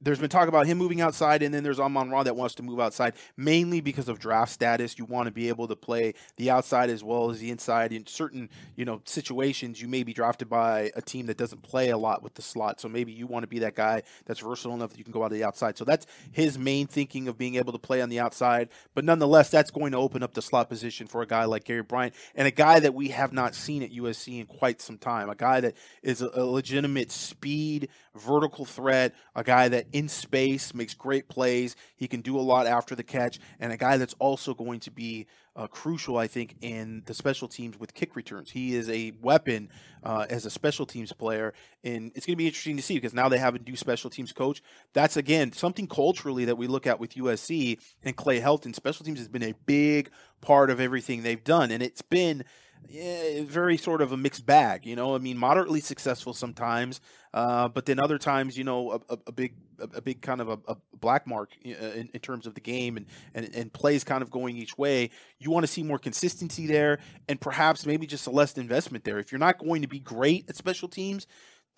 there's 0.00 0.20
been 0.20 0.28
talk 0.28 0.48
about 0.48 0.66
him 0.66 0.78
moving 0.78 1.00
outside, 1.00 1.42
and 1.42 1.52
then 1.52 1.64
there's 1.64 1.80
Amon 1.80 2.10
Ra 2.10 2.22
that 2.22 2.36
wants 2.36 2.54
to 2.56 2.62
move 2.62 2.78
outside, 2.78 3.14
mainly 3.36 3.80
because 3.80 4.08
of 4.08 4.20
draft 4.20 4.52
status. 4.52 4.96
You 4.96 5.04
want 5.04 5.26
to 5.26 5.32
be 5.32 5.48
able 5.48 5.66
to 5.66 5.74
play 5.74 6.14
the 6.36 6.50
outside 6.50 6.88
as 6.88 7.02
well 7.02 7.30
as 7.30 7.40
the 7.40 7.50
inside. 7.50 7.92
In 7.92 8.06
certain, 8.06 8.48
you 8.76 8.84
know, 8.84 9.02
situations, 9.04 9.82
you 9.82 9.88
may 9.88 10.04
be 10.04 10.12
drafted 10.12 10.48
by 10.48 10.92
a 10.94 11.02
team 11.02 11.26
that 11.26 11.36
doesn't 11.36 11.62
play 11.62 11.90
a 11.90 11.98
lot 11.98 12.22
with 12.22 12.34
the 12.34 12.42
slot. 12.42 12.80
So 12.80 12.88
maybe 12.88 13.10
you 13.10 13.26
want 13.26 13.42
to 13.42 13.48
be 13.48 13.58
that 13.60 13.74
guy 13.74 14.02
that's 14.24 14.38
versatile 14.38 14.74
enough 14.74 14.90
that 14.90 14.98
you 14.98 15.04
can 15.04 15.12
go 15.12 15.22
out 15.22 15.32
of 15.32 15.38
the 15.38 15.44
outside. 15.44 15.76
So 15.76 15.84
that's 15.84 16.06
his 16.30 16.58
main 16.58 16.86
thinking 16.86 17.26
of 17.26 17.36
being 17.36 17.56
able 17.56 17.72
to 17.72 17.78
play 17.78 18.00
on 18.00 18.08
the 18.08 18.20
outside. 18.20 18.68
But 18.94 19.04
nonetheless, 19.04 19.50
that's 19.50 19.72
going 19.72 19.92
to 19.92 19.98
open 19.98 20.22
up 20.22 20.32
the 20.32 20.42
slot 20.42 20.68
position 20.68 21.08
for 21.08 21.22
a 21.22 21.26
guy 21.26 21.44
like 21.46 21.64
Gary 21.64 21.82
Bryant 21.82 22.14
and 22.36 22.46
a 22.46 22.52
guy 22.52 22.78
that 22.78 22.94
we 22.94 23.08
have 23.08 23.32
not 23.32 23.56
seen 23.56 23.82
at 23.82 23.90
USC 23.90 24.38
in 24.38 24.46
quite 24.46 24.80
some 24.80 24.96
time. 24.96 25.28
A 25.28 25.34
guy 25.34 25.60
that 25.60 25.74
is 26.04 26.20
a 26.20 26.44
legitimate 26.44 27.10
speed, 27.10 27.88
vertical 28.18 28.64
threat, 28.64 29.14
a 29.34 29.42
guy 29.42 29.68
that 29.68 29.86
in 29.92 30.08
space, 30.08 30.74
makes 30.74 30.94
great 30.94 31.28
plays. 31.28 31.76
He 31.96 32.08
can 32.08 32.20
do 32.20 32.38
a 32.38 32.42
lot 32.42 32.66
after 32.66 32.94
the 32.94 33.02
catch, 33.02 33.38
and 33.60 33.72
a 33.72 33.76
guy 33.76 33.96
that's 33.96 34.14
also 34.18 34.54
going 34.54 34.80
to 34.80 34.90
be 34.90 35.26
uh, 35.58 35.66
crucial, 35.66 36.16
I 36.16 36.28
think, 36.28 36.56
in 36.60 37.02
the 37.06 37.14
special 37.14 37.48
teams 37.48 37.78
with 37.78 37.92
kick 37.92 38.14
returns. 38.14 38.50
He 38.52 38.76
is 38.76 38.88
a 38.88 39.12
weapon 39.20 39.70
uh, 40.04 40.26
as 40.30 40.46
a 40.46 40.50
special 40.50 40.86
teams 40.86 41.12
player, 41.12 41.52
and 41.82 42.12
it's 42.14 42.26
going 42.26 42.34
to 42.34 42.38
be 42.38 42.46
interesting 42.46 42.76
to 42.76 42.82
see 42.82 42.94
because 42.94 43.12
now 43.12 43.28
they 43.28 43.38
have 43.38 43.56
a 43.56 43.58
new 43.58 43.76
special 43.76 44.08
teams 44.08 44.32
coach. 44.32 44.62
That's 44.92 45.16
again 45.16 45.52
something 45.52 45.88
culturally 45.88 46.44
that 46.44 46.56
we 46.56 46.68
look 46.68 46.86
at 46.86 47.00
with 47.00 47.14
USC 47.14 47.80
and 48.04 48.16
Clay 48.16 48.40
Helton. 48.40 48.74
Special 48.74 49.04
teams 49.04 49.18
has 49.18 49.28
been 49.28 49.42
a 49.42 49.54
big 49.66 50.10
part 50.40 50.70
of 50.70 50.80
everything 50.80 51.22
they've 51.22 51.42
done, 51.42 51.72
and 51.72 51.82
it's 51.82 52.02
been 52.02 52.44
yeah, 52.88 53.42
very 53.42 53.76
sort 53.76 54.00
of 54.00 54.12
a 54.12 54.16
mixed 54.16 54.46
bag. 54.46 54.86
You 54.86 54.96
know, 54.96 55.14
I 55.14 55.18
mean, 55.18 55.36
moderately 55.36 55.80
successful 55.80 56.32
sometimes, 56.32 57.00
uh, 57.34 57.68
but 57.68 57.86
then 57.86 58.00
other 58.00 58.18
times, 58.18 58.56
you 58.56 58.64
know, 58.64 58.92
a, 58.92 59.14
a, 59.14 59.18
a 59.28 59.32
big 59.32 59.54
a, 59.78 60.00
big 60.00 60.20
kind 60.22 60.40
of 60.40 60.48
a, 60.48 60.58
a 60.68 60.76
black 60.98 61.26
mark 61.26 61.50
in, 61.62 62.08
in, 62.12 62.20
terms 62.20 62.46
of 62.46 62.54
the 62.54 62.60
game 62.60 62.96
and, 62.96 63.06
and 63.34 63.54
and 63.54 63.72
plays 63.72 64.04
kind 64.04 64.22
of 64.22 64.30
going 64.30 64.56
each 64.56 64.76
way. 64.76 65.10
You 65.38 65.50
want 65.50 65.64
to 65.64 65.72
see 65.72 65.82
more 65.82 65.98
consistency 65.98 66.66
there, 66.66 66.98
and 67.28 67.40
perhaps 67.40 67.86
maybe 67.86 68.06
just 68.06 68.26
a 68.26 68.30
less 68.30 68.56
investment 68.56 69.04
there. 69.04 69.18
If 69.18 69.32
you're 69.32 69.38
not 69.38 69.58
going 69.58 69.82
to 69.82 69.88
be 69.88 70.00
great 70.00 70.48
at 70.48 70.56
special 70.56 70.88
teams, 70.88 71.26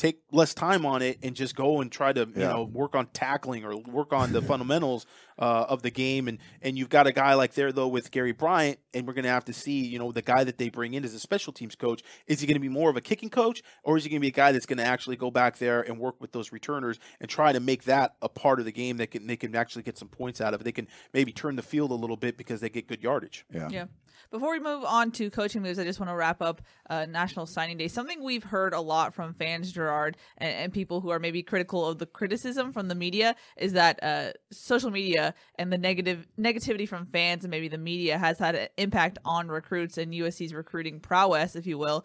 take 0.00 0.22
less 0.32 0.54
time 0.54 0.86
on 0.86 1.02
it 1.02 1.18
and 1.22 1.36
just 1.36 1.54
go 1.54 1.82
and 1.82 1.92
try 1.92 2.10
to 2.10 2.20
you 2.20 2.42
know 2.42 2.64
work 2.64 2.94
on 2.94 3.06
tackling 3.08 3.64
or 3.64 3.76
work 3.76 4.14
on 4.14 4.32
the 4.32 4.40
fundamentals 4.50 5.04
uh, 5.38 5.66
of 5.68 5.82
the 5.82 5.90
game. 5.90 6.26
And 6.26 6.38
and 6.62 6.78
you've 6.78 6.88
got 6.88 7.06
a 7.06 7.12
guy 7.12 7.34
like 7.34 7.52
there 7.52 7.70
though 7.70 7.86
with 7.86 8.10
Gary 8.10 8.32
Bryant 8.32 8.78
and 8.94 9.06
we're 9.06 9.12
going 9.12 9.24
to 9.24 9.30
have 9.30 9.44
to 9.44 9.52
see 9.52 9.84
you 9.84 9.98
know 9.98 10.10
the 10.10 10.22
guy 10.22 10.42
that 10.42 10.56
they 10.56 10.70
bring 10.70 10.94
in 10.94 11.04
as 11.04 11.12
a 11.12 11.20
special 11.20 11.52
teams 11.52 11.74
coach. 11.74 12.02
Is 12.26 12.40
he 12.40 12.46
going 12.46 12.54
to 12.54 12.60
be 12.60 12.68
more 12.68 12.88
of 12.88 12.96
a 12.96 13.02
kicking 13.02 13.28
coach 13.28 13.62
or 13.82 13.98
is 13.98 14.04
he 14.04 14.10
going 14.10 14.20
to 14.20 14.24
be 14.24 14.28
a 14.28 14.32
guy 14.32 14.52
that's 14.52 14.66
going 14.66 14.78
to 14.78 14.84
actually 14.84 15.16
go 15.16 15.30
back 15.30 15.58
there 15.58 15.82
and 15.82 15.98
work 15.98 16.18
with 16.18 16.32
those 16.32 16.50
returners 16.50 16.98
and 17.20 17.28
try 17.28 17.52
to 17.52 17.60
make 17.60 17.84
that 17.84 18.14
a 18.22 18.28
part 18.28 18.58
of 18.58 18.64
the 18.64 18.72
game 18.72 18.96
that 18.96 19.10
can 19.10 19.26
they 19.26 19.36
can 19.36 19.54
actually 19.54 19.82
get 19.82 19.98
some 19.98 20.08
points 20.08 20.40
out 20.40 20.54
of 20.54 20.62
it? 20.62 20.64
They 20.64 20.72
can 20.72 20.88
maybe 21.12 21.32
turn 21.32 21.56
the 21.56 21.62
field 21.62 21.90
a 21.90 21.94
little 21.94 22.16
bit 22.16 22.38
because 22.38 22.60
they 22.60 22.70
get 22.70 22.88
good 22.88 23.02
yardage. 23.02 23.44
Yeah. 23.52 23.68
Yeah 23.70 23.84
before 24.30 24.52
we 24.52 24.60
move 24.60 24.84
on 24.84 25.10
to 25.12 25.28
coaching 25.30 25.62
moves, 25.62 25.78
I 25.78 25.84
just 25.84 25.98
want 25.98 26.10
to 26.10 26.14
wrap 26.14 26.40
up 26.40 26.62
uh, 26.88 27.06
National 27.06 27.46
Signing 27.46 27.76
Day. 27.76 27.88
Something 27.88 28.22
we've 28.22 28.44
heard 28.44 28.72
a 28.72 28.80
lot 28.80 29.12
from 29.12 29.34
fans, 29.34 29.72
Gerard, 29.72 30.16
and, 30.38 30.54
and 30.54 30.72
people 30.72 31.00
who 31.00 31.10
are 31.10 31.18
maybe 31.18 31.42
critical 31.42 31.86
of 31.86 31.98
the 31.98 32.06
criticism 32.06 32.72
from 32.72 32.88
the 32.88 32.94
media 32.94 33.34
is 33.56 33.72
that 33.72 34.02
uh, 34.02 34.32
social 34.52 34.90
media 34.90 35.34
and 35.56 35.72
the 35.72 35.78
negative 35.78 36.28
negativity 36.38 36.88
from 36.88 37.06
fans 37.06 37.44
and 37.44 37.50
maybe 37.50 37.68
the 37.68 37.78
media 37.78 38.18
has 38.18 38.38
had 38.38 38.54
an 38.54 38.68
impact 38.76 39.18
on 39.24 39.48
recruits 39.48 39.98
and 39.98 40.12
USC's 40.12 40.54
recruiting 40.54 41.00
prowess, 41.00 41.56
if 41.56 41.66
you 41.66 41.76
will. 41.76 42.04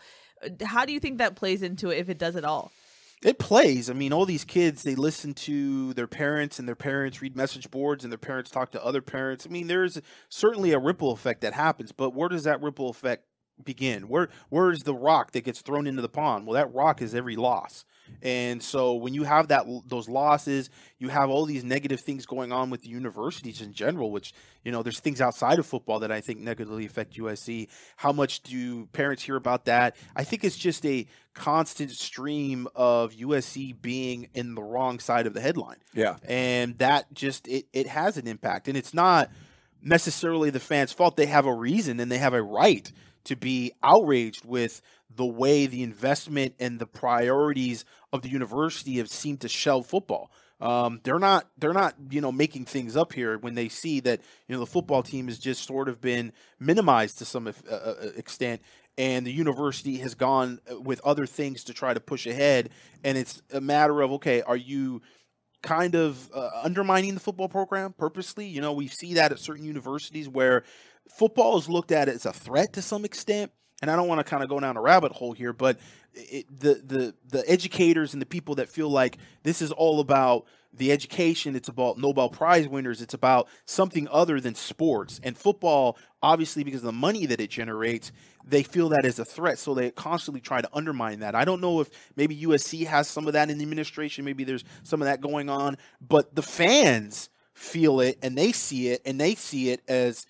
How 0.64 0.86
do 0.86 0.94
you 0.94 1.00
think 1.00 1.20
that 1.20 1.36
plays 1.36 1.62
into 1.62 1.90
it, 1.90 2.00
if 2.00 2.10
it 2.10 2.18
does 2.18 2.36
at 2.36 2.44
all? 2.44 2.72
It 3.24 3.40
plays. 3.40 3.90
I 3.90 3.94
mean, 3.94 4.14
all 4.14 4.26
these 4.26 4.44
kids 4.44 4.84
they 4.84 4.96
listen 4.96 5.34
to 5.34 5.94
their 5.94 6.08
parents, 6.08 6.60
and 6.60 6.68
their 6.68 6.76
parents 6.76 7.22
read 7.22 7.36
message 7.36 7.72
boards, 7.72 8.04
and 8.04 8.12
their 8.12 8.18
parents 8.18 8.52
talk 8.52 8.72
to 8.72 8.84
other 8.86 9.02
parents. 9.02 9.46
I 9.48 9.50
mean, 9.50 9.68
there's 9.68 10.02
certainly 10.30 10.72
a 10.72 10.80
ripple 10.80 11.12
effect 11.12 11.42
that 11.42 11.54
happens, 11.54 11.92
but 11.92 12.14
where 12.14 12.30
does 12.30 12.44
that 12.44 12.62
ripple 12.62 12.90
effect 12.90 13.26
begin? 13.64 14.08
Where 14.08 14.30
where 14.50 14.72
is 14.72 14.84
the 14.84 14.96
rock 14.96 15.32
that 15.32 15.46
gets 15.46 15.62
thrown 15.62 15.88
into 15.88 16.02
the 16.02 16.10
pond? 16.10 16.46
Well, 16.46 16.56
that 16.56 16.74
rock 16.74 17.02
is 17.02 17.16
every 17.16 17.36
loss. 17.36 17.86
And 18.22 18.62
so 18.62 18.96
when 18.96 19.14
you 19.14 19.24
have 19.24 19.50
that 19.50 19.66
those 19.88 20.10
losses, 20.10 20.70
you 20.98 21.10
have 21.10 21.30
all 21.30 21.46
these 21.46 21.64
negative 21.64 22.00
things 22.00 22.26
going 22.26 22.52
on 22.52 22.70
with 22.70 22.82
the 22.82 22.90
universities 22.90 23.62
in 23.62 23.74
general, 23.74 24.12
which 24.12 24.34
you 24.64 24.72
know 24.72 24.84
there's 24.84 25.00
things 25.00 25.22
outside 25.22 25.60
of 25.60 25.66
football 25.66 26.00
that 26.00 26.12
I 26.12 26.22
think 26.22 26.40
negatively 26.40 26.86
affect 26.86 27.18
USC. 27.18 27.68
How 27.98 28.12
much 28.12 28.42
do 28.42 28.86
parents 28.88 29.24
hear 29.24 29.36
about 29.36 29.66
that? 29.66 29.96
I 30.16 30.24
think 30.24 30.44
it's 30.44 30.58
just 30.58 30.86
a 30.86 31.06
constant 31.34 31.92
stream 31.92 32.68
of 32.76 33.14
USC 33.14 33.80
being 33.82 34.30
in 34.34 34.56
the 34.56 34.64
wrong 34.64 35.00
side 35.00 35.28
of 35.28 35.34
the 35.34 35.42
headline. 35.42 35.78
Yeah. 35.94 36.18
And 36.28 36.78
that 36.80 37.14
just 37.14 37.48
it 37.48 37.68
it 37.74 37.88
has 37.88 38.18
an 38.18 38.28
impact. 38.28 38.68
And 38.68 38.78
it's 38.78 38.94
not 38.94 39.30
necessarily 39.84 40.50
the 40.50 40.60
fans' 40.60 40.92
fault. 40.92 41.16
They 41.16 41.28
have 41.28 41.46
a 41.46 41.54
reason 41.54 42.00
and 42.00 42.12
they 42.12 42.18
have 42.18 42.34
a 42.34 42.42
right 42.42 42.92
to 43.26 43.36
be 43.36 43.74
outraged 43.84 44.46
with 44.46 44.82
the 45.16 45.26
way 45.26 45.66
the 45.66 45.84
investment 45.84 46.56
and 46.60 46.80
the 46.80 46.86
priorities 46.86 47.86
of 48.12 48.22
the 48.22 48.30
university 48.30 48.98
have 48.98 49.10
seemed 49.10 49.42
to 49.42 49.50
shelve 49.50 49.86
football. 49.86 50.32
Um, 50.62 51.02
they're 51.04 51.20
not 51.20 51.50
they're 51.58 51.74
not 51.74 51.96
you 52.10 52.22
know 52.22 52.32
making 52.32 52.66
things 52.66 52.96
up 52.96 53.12
here 53.12 53.38
when 53.38 53.56
they 53.56 53.68
see 53.68 54.00
that 54.02 54.22
you 54.48 54.56
know 54.56 54.62
the 54.62 54.66
football 54.66 55.04
team 55.04 55.28
has 55.28 55.38
just 55.38 55.66
sort 55.66 55.90
of 55.90 56.00
been 56.00 56.32
minimized 56.60 57.18
to 57.18 57.26
some 57.26 57.48
uh, 57.48 57.52
uh, 57.70 57.96
extent 58.16 58.62
and 58.98 59.28
the 59.28 59.34
university 59.34 59.98
has 59.98 60.16
gone 60.16 60.62
uh, 60.72 60.80
with 60.80 61.02
other 61.04 61.26
things 61.26 61.66
to 61.66 61.74
try 61.74 61.94
to 61.94 62.00
push 62.00 62.26
ahead 62.26 62.70
and 63.04 63.18
it's 63.18 63.42
a 63.52 63.60
matter 63.60 64.02
of 64.02 64.14
okay 64.14 64.42
are 64.44 64.56
you 64.56 65.02
kind 65.62 65.94
of 65.94 66.32
uh, 66.34 66.50
undermining 66.64 67.16
the 67.16 67.20
football 67.20 67.50
program 67.50 67.92
purposely 67.92 68.46
you 68.48 68.62
know 68.62 68.72
we 68.72 68.88
see 68.88 69.16
that 69.16 69.34
at 69.34 69.40
certain 69.40 69.66
universities 69.66 70.30
where 70.30 70.64
football 71.10 71.58
is 71.58 71.68
looked 71.68 71.92
at 71.92 72.08
as 72.08 72.26
a 72.26 72.32
threat 72.32 72.72
to 72.72 72.82
some 72.82 73.04
extent 73.04 73.52
and 73.86 73.92
I 73.92 73.96
don't 73.96 74.08
want 74.08 74.18
to 74.18 74.24
kind 74.24 74.42
of 74.42 74.50
go 74.50 74.60
down 74.60 74.78
a 74.78 74.82
rabbit 74.82 75.12
hole 75.12 75.34
here, 75.34 75.54
but 75.54 75.78
it, 76.16 76.48
the 76.60 76.82
the 76.84 77.14
the 77.30 77.48
educators 77.48 78.14
and 78.14 78.22
the 78.22 78.26
people 78.26 78.56
that 78.56 78.68
feel 78.68 78.90
like 78.90 79.20
this 79.44 79.62
is 79.62 79.72
all 79.72 80.00
about 80.00 80.48
the 80.74 80.92
education, 80.92 81.56
it's 81.56 81.70
about 81.70 82.00
Nobel 82.00 82.28
Prize 82.30 82.68
winners, 82.68 83.00
it's 83.00 83.14
about 83.14 83.48
something 83.66 84.08
other 84.12 84.40
than 84.40 84.56
sports 84.56 85.22
and 85.24 85.38
football. 85.38 86.00
Obviously, 86.24 86.64
because 86.64 86.80
of 86.80 86.88
the 86.88 86.94
money 86.94 87.28
that 87.28 87.40
it 87.40 87.52
generates, 87.52 88.12
they 88.44 88.64
feel 88.64 88.90
that 88.90 89.06
as 89.06 89.20
a 89.20 89.26
threat, 89.26 89.60
so 89.60 89.76
they 89.76 89.92
constantly 89.92 90.42
try 90.42 90.62
to 90.62 90.70
undermine 90.74 91.20
that. 91.20 91.36
I 91.36 91.46
don't 91.46 91.62
know 91.62 91.80
if 91.80 91.92
maybe 92.16 92.36
USC 92.42 92.88
has 92.88 93.08
some 93.08 93.28
of 93.28 93.34
that 93.34 93.52
in 93.52 93.60
the 93.60 93.64
administration, 93.64 94.26
maybe 94.26 94.44
there's 94.44 94.64
some 94.82 95.00
of 95.00 95.06
that 95.06 95.22
going 95.22 95.48
on, 95.48 95.78
but 96.02 96.34
the 96.34 96.42
fans 96.42 97.30
feel 97.54 98.00
it 98.00 98.18
and 98.24 98.36
they 98.36 98.52
see 98.52 98.90
it 98.90 99.04
and 99.06 99.22
they 99.22 99.36
see 99.36 99.70
it 99.70 99.82
as 99.88 100.26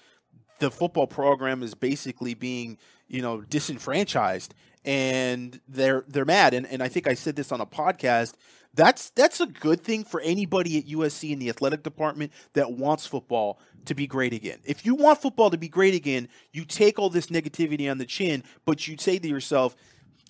the 0.60 0.72
football 0.72 1.08
program 1.08 1.64
is 1.64 1.74
basically 1.74 2.34
being 2.34 2.78
you 3.08 3.22
know 3.22 3.42
disenfranchised 3.42 4.54
and 4.86 5.60
they're 5.68 6.06
they're 6.08 6.26
mad. 6.26 6.54
And 6.54 6.66
and 6.68 6.82
I 6.82 6.88
think 6.88 7.08
I 7.08 7.16
said 7.16 7.36
this 7.36 7.52
on 7.52 7.60
a 7.60 7.66
podcast. 7.66 8.34
That's 8.74 9.10
that's 9.12 9.40
a 9.40 9.46
good 9.46 9.82
thing 9.82 10.04
for 10.04 10.20
anybody 10.22 10.78
at 10.78 10.86
USC 10.86 11.32
in 11.32 11.40
the 11.40 11.50
athletic 11.50 11.82
department 11.82 12.32
that 12.54 12.74
wants 12.74 13.08
football 13.08 13.60
to 13.86 13.96
be 13.96 14.06
great 14.06 14.34
again. 14.34 14.60
If 14.64 14.86
you 14.86 14.96
want 14.96 15.22
football 15.22 15.50
to 15.50 15.58
be 15.58 15.70
great 15.70 15.96
again, 15.96 16.28
you 16.52 16.66
take 16.66 17.00
all 17.00 17.10
this 17.10 17.28
negativity 17.28 17.90
on 17.90 17.98
the 17.98 18.06
chin, 18.06 18.44
but 18.66 18.88
you 18.88 18.98
say 18.98 19.18
to 19.18 19.28
yourself, 19.28 19.76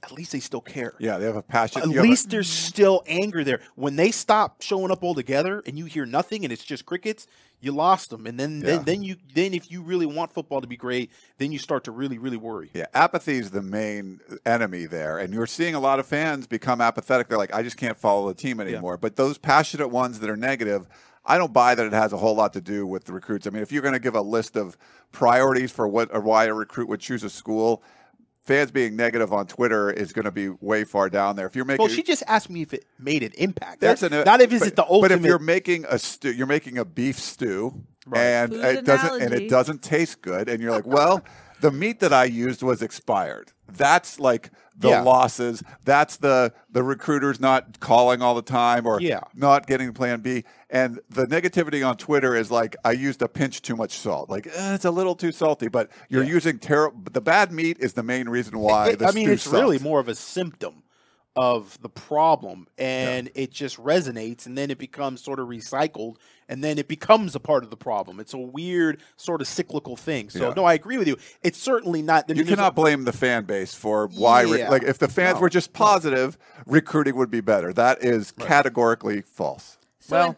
at 0.03 0.12
least 0.12 0.31
they 0.31 0.39
still 0.39 0.62
care. 0.62 0.93
Yeah, 0.99 1.17
they 1.17 1.25
have 1.25 1.36
a 1.36 1.41
passion. 1.41 1.81
At 1.81 1.88
have 1.89 1.97
a- 1.97 2.01
least 2.01 2.29
there's 2.29 2.49
still 2.49 3.03
anger 3.08 3.43
there. 3.43 3.62
When 3.75 3.95
they 3.95 4.12
stop 4.12 4.62
showing 4.62 4.91
up 4.91 5.03
all 5.03 5.15
together 5.15 5.63
and 5.65 5.77
you 5.77 5.86
hear 5.86 6.05
nothing 6.05 6.43
and 6.43 6.53
it's 6.53 6.63
just 6.63 6.86
crickets, 6.86 7.27
you 7.62 7.71
lost 7.71 8.12
them. 8.12 8.27
And 8.27 8.39
then, 8.39 8.60
Yeah. 8.60 8.65
then, 8.77 8.84
then 8.84 9.03
you 9.03 9.15
then 9.34 9.53
if 9.55 9.71
you 9.71 9.81
really 9.81 10.05
want 10.05 10.31
football 10.31 10.62
to 10.62 10.67
be 10.67 10.77
great, 10.77 11.10
then 11.39 11.51
you 11.51 11.58
start 11.58 11.84
to 11.86 11.91
really 11.91 12.17
really 12.19 12.38
worry. 12.38 12.69
Yeah, 12.73 12.86
apathy 12.93 13.38
is 13.39 13.49
the 13.51 13.63
main 13.63 14.19
enemy 14.45 14.86
there, 14.86 15.17
and 15.17 15.34
you're 15.34 15.47
seeing 15.47 15.73
a 15.73 15.79
lot 15.79 15.99
of 15.99 16.05
fans 16.05 16.45
become 16.45 16.81
apathetic. 16.81 17.27
They're 17.27 17.38
like, 17.38 17.53
I 17.55 17.63
just 17.63 17.77
can't 17.77 17.97
follow 17.97 18.27
the 18.27 18.36
team 18.36 18.60
anymore. 18.60 18.97
But 18.97 19.15
those 19.15 19.38
passionate 19.39 19.88
ones 19.88 20.19
that 20.19 20.29
are 20.29 20.38
negative, 20.38 20.88
I 21.25 21.39
don't 21.39 21.53
buy 21.53 21.73
that 21.73 21.86
it 21.88 21.93
has 21.93 22.13
a 22.13 22.17
whole 22.17 22.36
lot 22.36 22.53
to 22.53 22.62
do 22.62 22.86
with 22.86 23.05
the 23.05 23.13
recruits. 23.13 23.47
I 23.47 23.49
mean, 23.49 23.63
if 23.63 23.71
you're 23.71 23.81
going 23.81 23.93
to 23.95 23.99
give 23.99 24.13
a 24.15 24.21
list 24.21 24.55
of 24.55 24.77
priorities 25.12 25.71
for 25.71 25.88
what 25.88 26.13
or 26.13 26.19
why 26.19 26.45
a 26.45 26.53
recruit 26.53 26.88
would 26.89 26.99
choose 26.99 27.23
a 27.23 27.29
school, 27.31 27.81
fans 28.45 28.71
being 28.71 28.95
negative 28.95 29.34
on 29.34 29.47
Twitter 29.47 29.89
is 29.89 30.13
going 30.13 30.25
to 30.25 30.31
be 30.31 30.49
way 30.49 30.84
far 30.84 31.10
down 31.10 31.36
there. 31.36 31.47
If 31.47 31.55
you're 31.55 31.65
making 31.65 31.84
Well, 31.84 31.93
she 31.93 32.03
just 32.03 32.23
asked 32.27 32.49
me 32.49 32.62
if 32.62 32.73
it 32.73 32.86
made 32.99 33.23
an 33.23 33.31
impact. 33.38 33.81
That's 33.81 34.01
That's 34.01 34.13
an, 34.13 34.23
not 34.25 34.41
if 34.41 34.53
is 34.53 34.60
but, 34.60 34.67
it 34.69 34.75
the 34.75 34.84
ultimate. 34.84 35.10
But 35.10 35.12
if 35.19 35.25
you're 35.25 35.39
making 35.39 35.86
a 35.89 35.97
stew, 35.99 36.31
you're 36.31 36.47
making 36.47 36.77
a 36.77 36.86
beef 36.86 37.19
stew, 37.19 37.84
Right. 38.08 38.21
and 38.21 38.53
Food 38.53 38.63
it 38.63 38.86
doesn't 38.86 39.21
and 39.21 39.34
it 39.34 39.49
doesn't 39.49 39.81
taste 39.81 40.21
good, 40.21 40.47
and 40.47 40.62
you're 40.62 40.71
like, 40.71 40.86
well, 40.86 41.23
the 41.61 41.71
meat 41.71 41.99
that 42.01 42.13
I 42.13 42.25
used 42.25 42.61
was 42.63 42.81
expired. 42.81 43.51
That's 43.67 44.19
like 44.19 44.51
the 44.77 44.89
Yeah. 44.89 45.01
losses. 45.01 45.63
That's 45.85 46.17
the 46.17 46.53
the 46.69 46.83
recruiters 46.83 47.39
not 47.39 47.79
calling 47.79 48.21
all 48.21 48.35
the 48.35 48.41
time 48.41 48.85
or 48.85 48.99
Yeah. 49.01 49.21
not 49.33 49.65
getting 49.67 49.91
Plan 49.93 50.19
B. 50.21 50.43
And 50.69 50.99
the 51.09 51.25
negativity 51.25 51.87
on 51.87 51.95
Twitter 51.97 52.35
is 52.35 52.51
like, 52.51 52.75
I 52.83 52.91
used 52.91 53.21
a 53.21 53.27
pinch 53.27 53.61
too 53.61 53.75
much 53.75 53.97
salt. 53.97 54.29
Like 54.29 54.47
eh, 54.47 54.73
it's 54.75 54.85
a 54.85 54.91
little 54.91 55.15
too 55.15 55.31
salty, 55.31 55.67
but 55.69 55.89
you're 56.09 56.23
using 56.23 56.59
terrible. 56.59 57.01
The 57.11 57.21
bad 57.21 57.51
meat 57.51 57.77
is 57.79 57.93
the 57.93 58.03
main 58.03 58.27
reason 58.29 58.59
why. 58.59 58.89
It- 58.89 58.99
the 58.99 59.07
I 59.07 59.11
mean, 59.11 59.29
it's 59.29 59.47
really 59.47 59.79
more 59.79 59.99
of 59.99 60.07
a 60.09 60.15
symptom 60.15 60.83
of 61.35 61.77
the 61.81 61.89
problem, 61.89 62.67
and 62.77 63.29
it 63.35 63.51
just 63.51 63.77
resonates, 63.77 64.45
and 64.45 64.57
then 64.57 64.71
it 64.71 64.77
becomes 64.77 65.21
sort 65.21 65.39
of 65.39 65.47
recycled, 65.47 66.15
and 66.47 66.63
then 66.63 66.77
it 66.77 66.87
becomes 66.87 67.35
a 67.35 67.39
part 67.39 67.63
of 67.63 67.69
the 67.69 67.75
problem. 67.77 68.19
It's 68.19 68.33
a 68.33 68.37
weird 68.37 69.01
sort 69.17 69.41
of 69.41 69.47
cyclical 69.47 69.97
thing. 69.97 70.29
So, 70.29 70.47
Yeah. 70.47 70.53
no, 70.55 70.63
I 70.63 70.73
agree 70.75 70.97
with 70.97 71.07
you. 71.07 71.17
It's 71.43 71.59
certainly 71.59 72.01
not. 72.01 72.25
I 72.29 72.33
mean, 72.33 72.37
You 72.37 72.43
there's 72.45 72.53
a- 72.53 72.55
cannot 72.55 72.75
blame 72.75 73.03
the 73.03 73.11
fan 73.13 73.43
base 73.43 73.73
for 73.73 74.07
why. 74.07 74.43
re- 74.43 74.59
Yeah. 74.59 74.69
like, 74.69 74.83
if 74.83 74.97
the 74.97 75.07
fans 75.09 75.35
No. 75.35 75.41
were 75.41 75.49
just 75.49 75.73
positive, 75.73 76.37
recruiting 76.65 77.15
would 77.17 77.31
be 77.31 77.41
better. 77.41 77.73
That 77.73 78.03
is 78.03 78.31
categorically 78.31 79.21
false. 79.21 79.77
So 79.99 80.15
well, 80.15 80.29
in- 80.29 80.35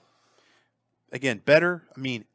again, 1.11 1.41
better. 1.45 1.83
I 1.95 1.99
mean, 1.99 2.25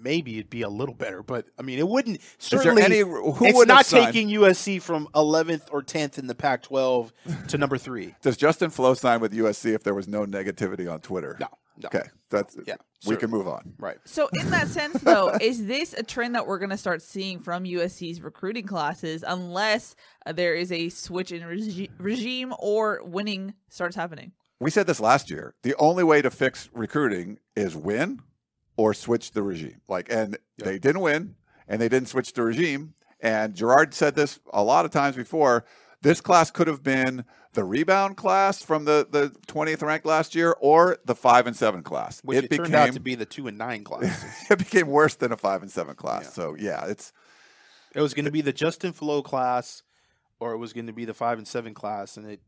maybe 0.00 0.38
it'd 0.38 0.50
be 0.50 0.62
a 0.62 0.68
little 0.68 0.94
better, 0.94 1.22
but 1.22 1.46
I 1.58 1.62
mean, 1.62 1.78
it 1.78 1.88
wouldn't. 1.88 2.20
Certainly, 2.38 2.82
any- 2.82 2.98
who 3.00 3.34
it's 3.44 3.56
would 3.56 3.68
not 3.68 3.86
taking 3.86 4.28
USC 4.28 4.80
from 4.80 5.08
11th 5.14 5.68
or 5.70 5.82
10th 5.82 6.18
in 6.18 6.26
the 6.26 6.34
Pac-12 6.34 7.12
to 7.48 7.58
number 7.58 7.78
three. 7.78 8.14
Does 8.22 8.36
Justin 8.36 8.70
Flowe 8.70 8.94
sign 8.94 9.20
with 9.20 9.32
USC 9.32 9.74
if 9.74 9.82
there 9.82 9.94
was 9.94 10.08
no 10.08 10.24
negativity 10.26 10.90
on 10.90 11.00
Twitter? 11.00 11.36
No, 11.40 11.48
no. 11.82 11.86
Okay, 11.86 12.08
that's 12.30 12.56
Yeah, 12.66 12.76
We 13.06 13.16
can 13.16 13.30
move 13.30 13.48
on. 13.48 13.74
Right. 13.78 13.98
So, 14.04 14.28
in 14.32 14.50
that 14.50 14.68
sense, 14.68 15.00
though, 15.02 15.28
is 15.40 15.66
this 15.66 15.92
a 15.92 16.02
trend 16.02 16.34
that 16.34 16.46
we're 16.46 16.58
going 16.58 16.70
to 16.70 16.76
start 16.78 17.02
seeing 17.02 17.40
from 17.40 17.64
USC's 17.64 18.20
recruiting 18.20 18.66
classes 18.66 19.24
unless 19.26 19.94
uh, 20.26 20.32
there 20.32 20.54
is 20.54 20.72
a 20.72 20.88
switch 20.88 21.32
in 21.32 21.44
regi- 21.44 21.90
regime 21.98 22.54
or 22.58 23.00
winning 23.04 23.54
starts 23.68 23.96
happening? 23.96 24.32
We 24.62 24.70
said 24.70 24.86
this 24.86 25.00
last 25.00 25.30
year. 25.30 25.54
The 25.62 25.74
only 25.76 26.04
way 26.04 26.20
to 26.20 26.30
fix 26.30 26.68
recruiting 26.74 27.38
is 27.56 27.74
win 27.74 28.20
or 28.76 28.94
switch 28.94 29.32
the 29.32 29.42
regime. 29.42 29.80
Like, 29.88 30.10
and 30.10 30.38
they 30.58 30.78
didn't 30.78 31.02
win, 31.02 31.34
and 31.68 31.80
they 31.80 31.88
didn't 31.88 32.08
switch 32.08 32.32
the 32.32 32.42
regime. 32.42 32.94
And 33.20 33.54
Gerard 33.54 33.94
said 33.94 34.14
this 34.14 34.40
a 34.52 34.62
lot 34.62 34.84
of 34.84 34.90
times 34.90 35.16
before. 35.16 35.64
This 36.02 36.20
class 36.20 36.50
could 36.50 36.66
have 36.66 36.82
been 36.82 37.24
the 37.52 37.64
rebound 37.64 38.16
class 38.16 38.62
from 38.62 38.84
the 38.86 39.06
the 39.10 39.34
twentieth 39.46 39.82
ranked 39.82 40.06
last 40.06 40.34
year, 40.34 40.56
or 40.60 40.96
the 41.04 41.14
five 41.14 41.46
and 41.46 41.54
seven 41.54 41.82
class. 41.82 42.20
Which 42.24 42.38
it, 42.38 42.50
became 42.50 42.64
turned 42.64 42.74
out 42.74 42.92
to 42.94 43.00
be 43.00 43.14
the 43.14 43.26
two 43.26 43.48
and 43.48 43.58
nine 43.58 43.84
classes. 43.84 44.24
it 44.48 44.58
became 44.58 44.86
worse 44.86 45.14
than 45.16 45.32
a 45.32 45.36
five 45.36 45.62
and 45.62 45.70
seven 45.70 45.94
class. 45.94 46.24
Yeah. 46.24 46.30
So 46.30 46.56
yeah, 46.58 46.86
it's 46.86 47.12
It 47.94 48.00
was 48.00 48.14
going 48.14 48.24
to 48.24 48.30
be 48.30 48.40
the 48.40 48.52
Justin 48.52 48.92
Flowe 48.92 49.22
class, 49.22 49.82
or 50.40 50.52
it 50.52 50.56
was 50.56 50.72
going 50.72 50.86
to 50.86 50.92
be 50.92 51.04
the 51.04 51.14
five 51.14 51.38
and 51.38 51.46
seven 51.46 51.74
class, 51.74 52.16
and 52.16 52.26
it 52.26 52.40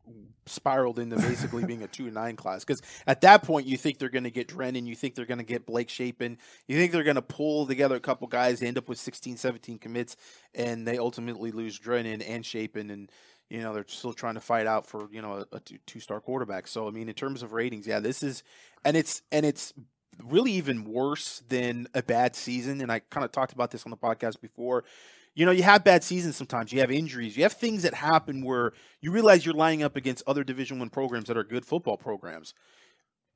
spiraled 0.46 0.98
into 0.98 1.16
basically 1.16 1.64
being 1.64 1.82
a 1.82 1.86
two 1.86 2.06
and 2.06 2.14
nine 2.14 2.36
class. 2.36 2.64
Because 2.64 2.82
at 3.06 3.20
that 3.20 3.42
point, 3.44 3.66
you 3.66 3.76
think 3.76 3.98
they're 3.98 4.08
going 4.08 4.24
to 4.24 4.30
get 4.30 4.48
Drennen, 4.48 4.86
you 4.86 4.96
think 4.96 5.14
they're 5.14 5.26
going 5.26 5.38
to 5.38 5.44
get 5.44 5.66
Blake 5.66 5.90
Shapen, 5.90 6.38
you 6.66 6.78
think 6.78 6.90
they're 6.90 7.04
going 7.04 7.16
to 7.16 7.22
pull 7.22 7.66
together 7.66 7.94
a 7.94 8.00
couple 8.00 8.26
guys, 8.26 8.60
they 8.60 8.66
end 8.66 8.78
up 8.78 8.88
with 8.88 8.98
16, 8.98 9.36
17 9.36 9.78
commits, 9.78 10.16
and 10.54 10.88
they 10.88 10.98
ultimately 10.98 11.52
lose 11.52 11.78
Drennen 11.78 12.24
and 12.26 12.44
Shapen, 12.44 12.90
and 12.90 13.12
you 13.50 13.60
know 13.60 13.74
they're 13.74 13.84
still 13.86 14.14
trying 14.14 14.34
to 14.34 14.40
fight 14.40 14.66
out 14.66 14.86
for 14.86 15.08
you 15.12 15.20
know 15.20 15.44
a, 15.52 15.56
a 15.56 15.60
two 15.60 16.00
star 16.00 16.20
quarterback. 16.20 16.66
So 16.66 16.88
I 16.88 16.90
mean, 16.90 17.08
in 17.08 17.14
terms 17.14 17.42
of 17.42 17.52
ratings, 17.52 17.86
yeah, 17.86 18.00
this 18.00 18.22
is, 18.22 18.42
and 18.84 18.96
it's 18.96 19.20
and 19.30 19.44
it's 19.44 19.74
really 20.22 20.52
even 20.52 20.84
worse 20.84 21.42
than 21.48 21.88
a 21.94 22.02
bad 22.02 22.34
season. 22.34 22.80
And 22.80 22.90
I 22.90 23.00
kind 23.00 23.24
of 23.24 23.32
talked 23.32 23.52
about 23.52 23.70
this 23.70 23.84
on 23.84 23.90
the 23.90 23.96
podcast 23.96 24.40
before. 24.40 24.84
You 25.34 25.46
know, 25.46 25.52
you 25.52 25.62
have 25.62 25.82
bad 25.82 26.04
seasons 26.04 26.36
sometimes. 26.36 26.72
You 26.72 26.80
have 26.80 26.90
injuries. 26.90 27.36
You 27.36 27.44
have 27.44 27.54
things 27.54 27.82
that 27.82 27.94
happen 27.94 28.44
where 28.44 28.72
you 29.00 29.10
realize 29.10 29.46
you're 29.46 29.54
lining 29.54 29.82
up 29.82 29.96
against 29.96 30.22
other 30.26 30.44
Division 30.44 30.78
One 30.78 30.90
programs 30.90 31.26
that 31.28 31.36
are 31.36 31.44
good 31.44 31.64
football 31.64 31.96
programs. 31.96 32.52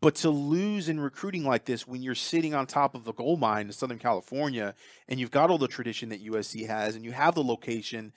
But 0.02 0.14
to 0.16 0.30
lose 0.30 0.90
in 0.90 1.00
recruiting 1.00 1.44
like 1.44 1.64
this 1.64 1.86
when 1.86 2.02
you're 2.02 2.14
sitting 2.14 2.54
on 2.54 2.66
top 2.66 2.94
of 2.94 3.04
the 3.04 3.12
gold 3.12 3.40
mine 3.40 3.66
in 3.66 3.72
Southern 3.72 3.98
California 3.98 4.74
and 5.08 5.18
you've 5.18 5.30
got 5.30 5.50
all 5.50 5.56
the 5.56 5.68
tradition 5.68 6.10
that 6.10 6.24
USC 6.24 6.66
has 6.66 6.96
and 6.96 7.04
you 7.04 7.12
have 7.12 7.34
the 7.34 7.42
location, 7.42 8.12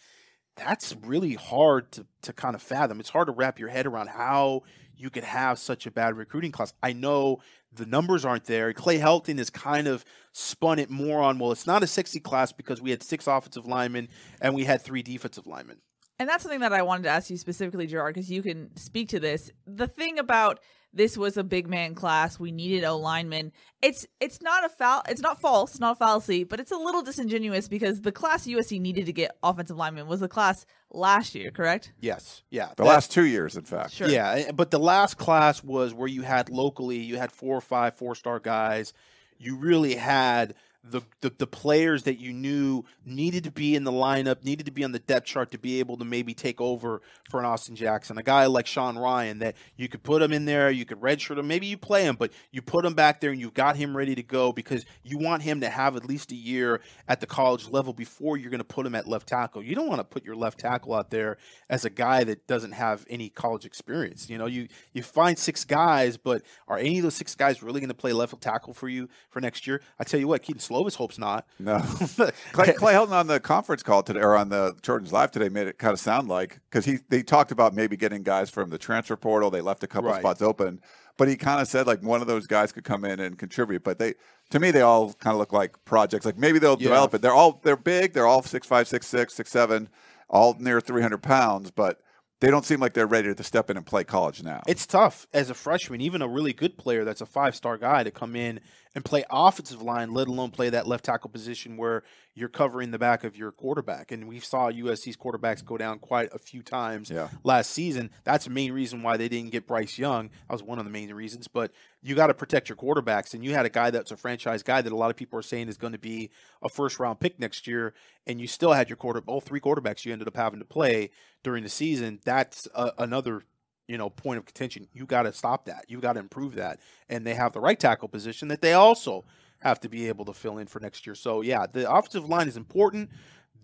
that's 0.57 0.93
really 1.03 1.35
hard 1.35 1.91
to, 1.93 2.05
to 2.23 2.33
kind 2.33 2.53
of 2.53 2.61
fathom. 2.61 2.99
It's 2.99 3.09
hard 3.09 3.27
to 3.27 3.33
wrap 3.33 3.59
your 3.59 3.69
head 3.69 3.85
around 3.85 4.07
how 4.07 4.63
you 4.97 5.09
could 5.09 5.23
have 5.23 5.57
such 5.57 5.85
a 5.85 5.91
bad 5.91 6.17
recruiting 6.17 6.51
class. 6.51 6.73
I 6.83 6.91
know 6.91 7.39
the 7.71 7.85
numbers 7.85 8.25
aren't 8.25 8.45
there. 8.45 8.73
Clay 8.73 8.99
Helton 8.99 9.37
has 9.37 9.49
kind 9.49 9.87
of 9.87 10.03
spun 10.31 10.79
it 10.79 10.89
more 10.89 11.21
on, 11.21 11.39
well, 11.39 11.51
it's 11.51 11.67
not 11.67 11.83
a 11.83 11.87
60 11.87 12.19
class 12.19 12.51
because 12.51 12.81
we 12.81 12.91
had 12.91 13.03
six 13.03 13.27
offensive 13.27 13.65
linemen 13.65 14.09
and 14.41 14.55
we 14.55 14.63
had 14.63 14.81
three 14.81 15.03
defensive 15.03 15.47
linemen. 15.47 15.77
And 16.19 16.27
that's 16.27 16.43
something 16.43 16.59
that 16.59 16.73
I 16.73 16.81
wanted 16.81 17.03
to 17.03 17.09
ask 17.09 17.29
you 17.29 17.37
specifically, 17.37 17.87
Gerard, 17.87 18.13
because 18.15 18.29
you 18.29 18.41
can 18.43 18.75
speak 18.75 19.09
to 19.09 19.19
this. 19.19 19.49
The 19.65 19.87
thing 19.87 20.19
about 20.19 20.59
this 20.91 21.15
was 21.17 21.37
a 21.37 21.43
big 21.43 21.69
man 21.69 21.93
class. 21.95 22.39
We 22.39 22.51
needed 22.51 22.83
O 22.83 22.97
linemen. 22.97 23.51
It's 23.81 24.05
it's 24.19 24.41
not 24.41 24.65
a 24.65 24.69
foul. 24.69 25.03
It's 25.07 25.21
not 25.21 25.39
false, 25.39 25.79
not 25.79 25.93
a 25.93 25.95
fallacy, 25.95 26.43
but 26.43 26.59
it's 26.59 26.71
a 26.71 26.77
little 26.77 27.03
disingenuous 27.03 27.67
because 27.67 28.01
the 28.01 28.11
class 28.11 28.47
USC 28.47 28.81
needed 28.81 29.05
to 29.05 29.13
get 29.13 29.31
offensive 29.43 29.77
linemen 29.77 30.07
was 30.07 30.19
the 30.19 30.27
class 30.27 30.65
last 30.91 31.35
year, 31.35 31.51
correct? 31.51 31.93
Yes. 32.01 32.41
Yeah. 32.49 32.69
the 32.75 32.83
That- 32.83 32.89
last 32.89 33.11
two 33.11 33.25
years, 33.25 33.55
in 33.55 33.63
fact. 33.65 33.93
Sure. 33.93 34.09
Yeah, 34.09 34.51
but 34.51 34.71
the 34.71 34.79
last 34.79 35.17
class 35.17 35.63
was 35.63 35.93
where 35.93 36.07
you 36.07 36.23
had 36.23 36.49
locally, 36.49 36.97
you 36.97 37.17
had 37.17 37.31
four 37.31 37.55
or 37.55 37.61
five 37.61 37.95
four 37.95 38.15
star 38.15 38.39
guys. 38.39 38.91
You 39.37 39.55
really 39.57 39.95
had 39.95 40.55
the, 40.91 41.01
the 41.21 41.31
the 41.37 41.47
players 41.47 42.03
that 42.03 42.19
you 42.19 42.33
knew 42.33 42.83
needed 43.05 43.43
to 43.43 43.51
be 43.51 43.75
in 43.75 43.83
the 43.83 43.91
lineup, 43.91 44.43
needed 44.43 44.65
to 44.65 44.71
be 44.71 44.83
on 44.83 44.91
the 44.91 44.99
depth 44.99 45.27
chart 45.27 45.51
to 45.51 45.57
be 45.57 45.79
able 45.79 45.97
to 45.97 46.05
maybe 46.05 46.33
take 46.33 46.59
over 46.61 47.01
for 47.29 47.39
an 47.39 47.45
Austin 47.45 47.75
Jackson, 47.75 48.17
a 48.17 48.23
guy 48.23 48.45
like 48.45 48.65
Sean 48.65 48.95
Rhyan 48.95 49.39
that 49.39 49.55
you 49.77 49.87
could 49.87 50.03
put 50.03 50.21
him 50.21 50.31
in 50.33 50.45
there, 50.45 50.71
you 50.71 50.85
could 50.85 50.99
redshirt 50.99 51.37
him, 51.37 51.47
maybe 51.47 51.67
you 51.67 51.77
play 51.77 52.03
him, 52.03 52.15
but 52.15 52.31
you 52.51 52.61
put 52.61 52.85
him 52.85 52.93
back 52.93 53.21
there 53.21 53.31
and 53.31 53.39
you've 53.39 53.53
got 53.53 53.75
him 53.75 53.95
ready 53.95 54.15
to 54.15 54.23
go 54.23 54.51
because 54.51 54.85
you 55.03 55.17
want 55.17 55.43
him 55.43 55.61
to 55.61 55.69
have 55.69 55.95
at 55.95 56.05
least 56.05 56.31
a 56.31 56.35
year 56.35 56.81
at 57.07 57.19
the 57.19 57.27
college 57.27 57.69
level 57.69 57.93
before 57.93 58.37
you're 58.37 58.49
going 58.49 58.59
to 58.59 58.63
put 58.63 58.85
him 58.85 58.95
at 58.95 59.07
left 59.07 59.27
tackle. 59.27 59.61
You 59.61 59.75
don't 59.75 59.87
want 59.87 59.99
to 59.99 60.05
put 60.05 60.23
your 60.23 60.35
left 60.35 60.59
tackle 60.59 60.93
out 60.93 61.09
there 61.09 61.37
as 61.69 61.85
a 61.85 61.89
guy 61.89 62.23
that 62.23 62.47
doesn't 62.47 62.71
have 62.71 63.05
any 63.09 63.29
college 63.29 63.65
experience. 63.65 64.29
You 64.29 64.37
know, 64.37 64.45
you 64.45 64.67
you 64.93 65.03
find 65.03 65.37
six 65.37 65.65
guys, 65.65 66.17
but 66.17 66.41
are 66.67 66.77
any 66.77 66.97
of 66.97 67.03
those 67.03 67.15
six 67.15 67.35
guys 67.35 67.61
really 67.61 67.79
going 67.79 67.89
to 67.89 67.93
play 67.93 68.13
left 68.13 68.29
tackle 68.41 68.73
for 68.73 68.87
you 68.87 69.09
for 69.29 69.41
next 69.41 69.67
year? 69.67 69.81
I 69.99 70.03
tell 70.03 70.19
you 70.19 70.27
what, 70.27 70.41
Kedon 70.41 70.59
Slovis 70.79 70.95
hopes 70.95 71.17
not. 71.17 71.45
No. 71.59 71.79
Clay, 72.51 72.73
Clay 72.73 72.93
Helton 72.93 73.11
on 73.11 73.27
the 73.27 73.39
conference 73.39 73.83
call 73.83 74.03
today, 74.03 74.19
or 74.21 74.35
on 74.35 74.49
the 74.49 74.75
Trojans 74.81 75.11
Live 75.11 75.31
today, 75.31 75.49
made 75.49 75.67
it 75.67 75.77
kind 75.77 75.93
of 75.93 75.99
sound 75.99 76.27
like 76.27 76.59
because 76.69 76.85
he 76.85 76.99
they 77.09 77.23
talked 77.23 77.51
about 77.51 77.73
maybe 77.73 77.97
getting 77.97 78.23
guys 78.23 78.49
from 78.49 78.69
the 78.69 78.77
transfer 78.77 79.15
portal. 79.15 79.49
They 79.51 79.61
left 79.61 79.83
a 79.83 79.87
couple 79.87 80.09
Right. 80.09 80.19
spots 80.21 80.41
open, 80.41 80.79
but 81.17 81.27
he 81.27 81.35
kind 81.35 81.61
of 81.61 81.67
said 81.67 81.87
like 81.87 82.01
one 82.03 82.21
of 82.21 82.27
those 82.27 82.47
guys 82.47 82.71
could 82.71 82.83
come 82.83 83.05
in 83.05 83.19
and 83.19 83.37
contribute. 83.37 83.83
But 83.83 83.99
they, 83.99 84.13
to 84.51 84.59
me, 84.59 84.71
they 84.71 84.81
all 84.81 85.13
kind 85.13 85.33
of 85.33 85.39
look 85.39 85.53
like 85.53 85.75
projects. 85.85 86.25
Like 86.25 86.37
maybe 86.37 86.59
they'll 86.59 86.77
Yeah. 86.79 86.87
develop 86.89 87.13
it. 87.15 87.21
They're 87.21 87.33
all 87.33 87.59
they're 87.63 87.75
big. 87.77 88.13
They're 88.13 88.27
all 88.27 88.41
six 88.43 88.65
five, 88.67 88.87
six 88.87 89.07
six, 89.07 89.33
six 89.33 89.49
seven, 89.51 89.89
all 90.29 90.55
near 90.59 90.79
three 90.81 91.01
hundred 91.01 91.21
pounds, 91.23 91.71
but 91.71 91.99
they 92.41 92.49
don't 92.49 92.63
seem 92.63 92.79
like 92.79 92.93
they're 92.93 93.05
ready 93.05 93.35
to 93.35 93.43
step 93.43 93.69
in 93.69 93.75
and 93.75 93.85
play 93.85 94.05
college 94.05 94.41
now. 94.43 94.61
It's 94.65 94.87
tough 94.87 95.27
as 95.33 95.49
a 95.49 95.53
freshman, 95.53 95.99
even 95.99 96.21
a 96.21 96.27
really 96.27 96.53
good 96.53 96.77
player 96.77 97.03
that's 97.03 97.19
a 97.19 97.25
five 97.25 97.53
star 97.53 97.77
guy 97.77 98.03
to 98.03 98.11
come 98.11 98.33
in 98.37 98.61
and 98.95 99.05
play 99.05 99.23
offensive 99.29 99.83
line, 99.83 100.13
let 100.13 100.27
alone 100.27 100.49
play 100.49 100.69
that 100.71 100.87
left 100.87 101.05
tackle 101.05 101.29
position 101.29 101.77
where 101.77 102.03
you're 102.33 102.49
covering 102.49 102.89
the 102.89 102.97
back 102.97 103.23
of 103.23 103.35
your 103.35 103.51
quarterback. 103.51 104.11
And 104.11 104.27
we 104.27 104.39
saw 104.39 104.71
USC's 104.71 105.15
quarterbacks 105.15 105.63
go 105.63 105.77
down 105.77 105.99
quite 105.99 106.33
a 106.33 106.39
few 106.39 106.63
times 106.63 107.11
Yeah. 107.11 107.29
last 107.43 107.69
season. 107.69 108.09
That's 108.23 108.45
the 108.45 108.49
main 108.51 108.71
reason 108.71 109.03
why 109.03 109.17
they 109.17 109.29
didn't 109.29 109.51
get 109.51 109.67
Bryce 109.67 109.99
Young. 109.99 110.29
That 110.47 110.53
was 110.53 110.63
one 110.63 110.79
of 110.79 110.85
the 110.85 110.91
main 110.91 111.13
reasons. 111.13 111.47
But 111.47 111.71
you 112.01 112.15
got 112.15 112.27
to 112.27 112.33
protect 112.33 112.67
your 112.67 112.77
quarterbacks. 112.77 113.35
And 113.35 113.43
you 113.43 113.53
had 113.53 113.65
a 113.67 113.69
guy 113.69 113.91
that's 113.91 114.09
a 114.11 114.17
franchise 114.17 114.63
guy 114.63 114.81
that 114.81 114.91
a 114.91 114.95
lot 114.95 115.11
of 115.11 115.17
people 115.17 115.37
are 115.37 115.43
saying 115.43 115.67
is 115.67 115.77
going 115.77 115.93
to 115.93 115.99
be 115.99 116.31
a 116.63 116.69
first 116.69 116.99
round 116.99 117.19
pick 117.19 117.39
next 117.39 117.67
year. 117.67 117.93
And 118.25 118.41
you 118.41 118.47
still 118.47 118.73
had 118.73 118.89
your 118.89 118.97
quarter, 118.97 119.21
all 119.27 119.41
three 119.41 119.59
quarterbacks 119.59 120.03
you 120.03 120.13
ended 120.13 120.27
up 120.27 120.35
having 120.35 120.59
to 120.59 120.65
play 120.65 121.11
during 121.43 121.61
the 121.63 121.69
season. 121.69 122.21
That's 122.25 122.67
a, 122.73 122.91
another 122.97 123.43
you 123.89 123.97
know 123.97 124.09
point 124.09 124.37
of 124.37 124.45
contention. 124.45 124.87
You 124.93 125.05
got 125.05 125.23
to 125.23 125.33
stop 125.33 125.65
that. 125.65 125.85
You 125.89 125.99
got 125.99 126.13
to 126.13 126.19
improve 126.19 126.55
that. 126.55 126.79
And 127.09 127.25
they 127.25 127.33
have 127.33 127.51
the 127.51 127.59
right 127.59 127.77
tackle 127.79 128.07
position 128.07 128.47
that 128.49 128.61
they 128.61 128.73
also 128.73 129.25
have 129.59 129.79
to 129.81 129.89
be 129.89 130.07
able 130.07 130.23
to 130.25 130.33
fill 130.33 130.59
in 130.59 130.67
for 130.67 130.79
next 130.79 131.05
year. 131.05 131.15
So 131.15 131.41
yeah, 131.41 131.65
the 131.69 131.91
offensive 131.91 132.29
line 132.29 132.47
is 132.47 132.55
important. 132.55 133.09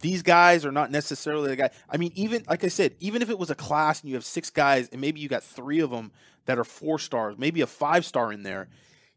These 0.02 0.24
guys 0.24 0.66
are 0.66 0.72
not 0.74 0.92
necessarily 0.92 1.50
the 1.50 1.56
guy. 1.56 1.70
I 1.90 1.96
mean, 1.98 2.12
even 2.16 2.44
like 2.50 2.64
I 2.66 2.68
said, 2.68 2.96
even 3.00 3.22
if 3.22 3.30
it 3.30 3.40
was 3.40 3.50
a 3.50 3.56
class 3.56 4.02
and 4.02 4.10
you 4.10 4.16
have 4.16 4.26
six 4.26 4.50
guys 4.50 4.90
and 4.90 5.00
maybe 5.00 5.22
you 5.22 5.30
got 5.30 5.44
three 5.44 5.80
of 5.80 5.92
them 5.92 6.12
that 6.48 6.58
are 6.60 6.66
four 6.66 7.00
stars, 7.00 7.36
maybe 7.38 7.62
a 7.62 7.68
five 7.68 8.04
star 8.04 8.34
in 8.34 8.44
there, 8.44 8.68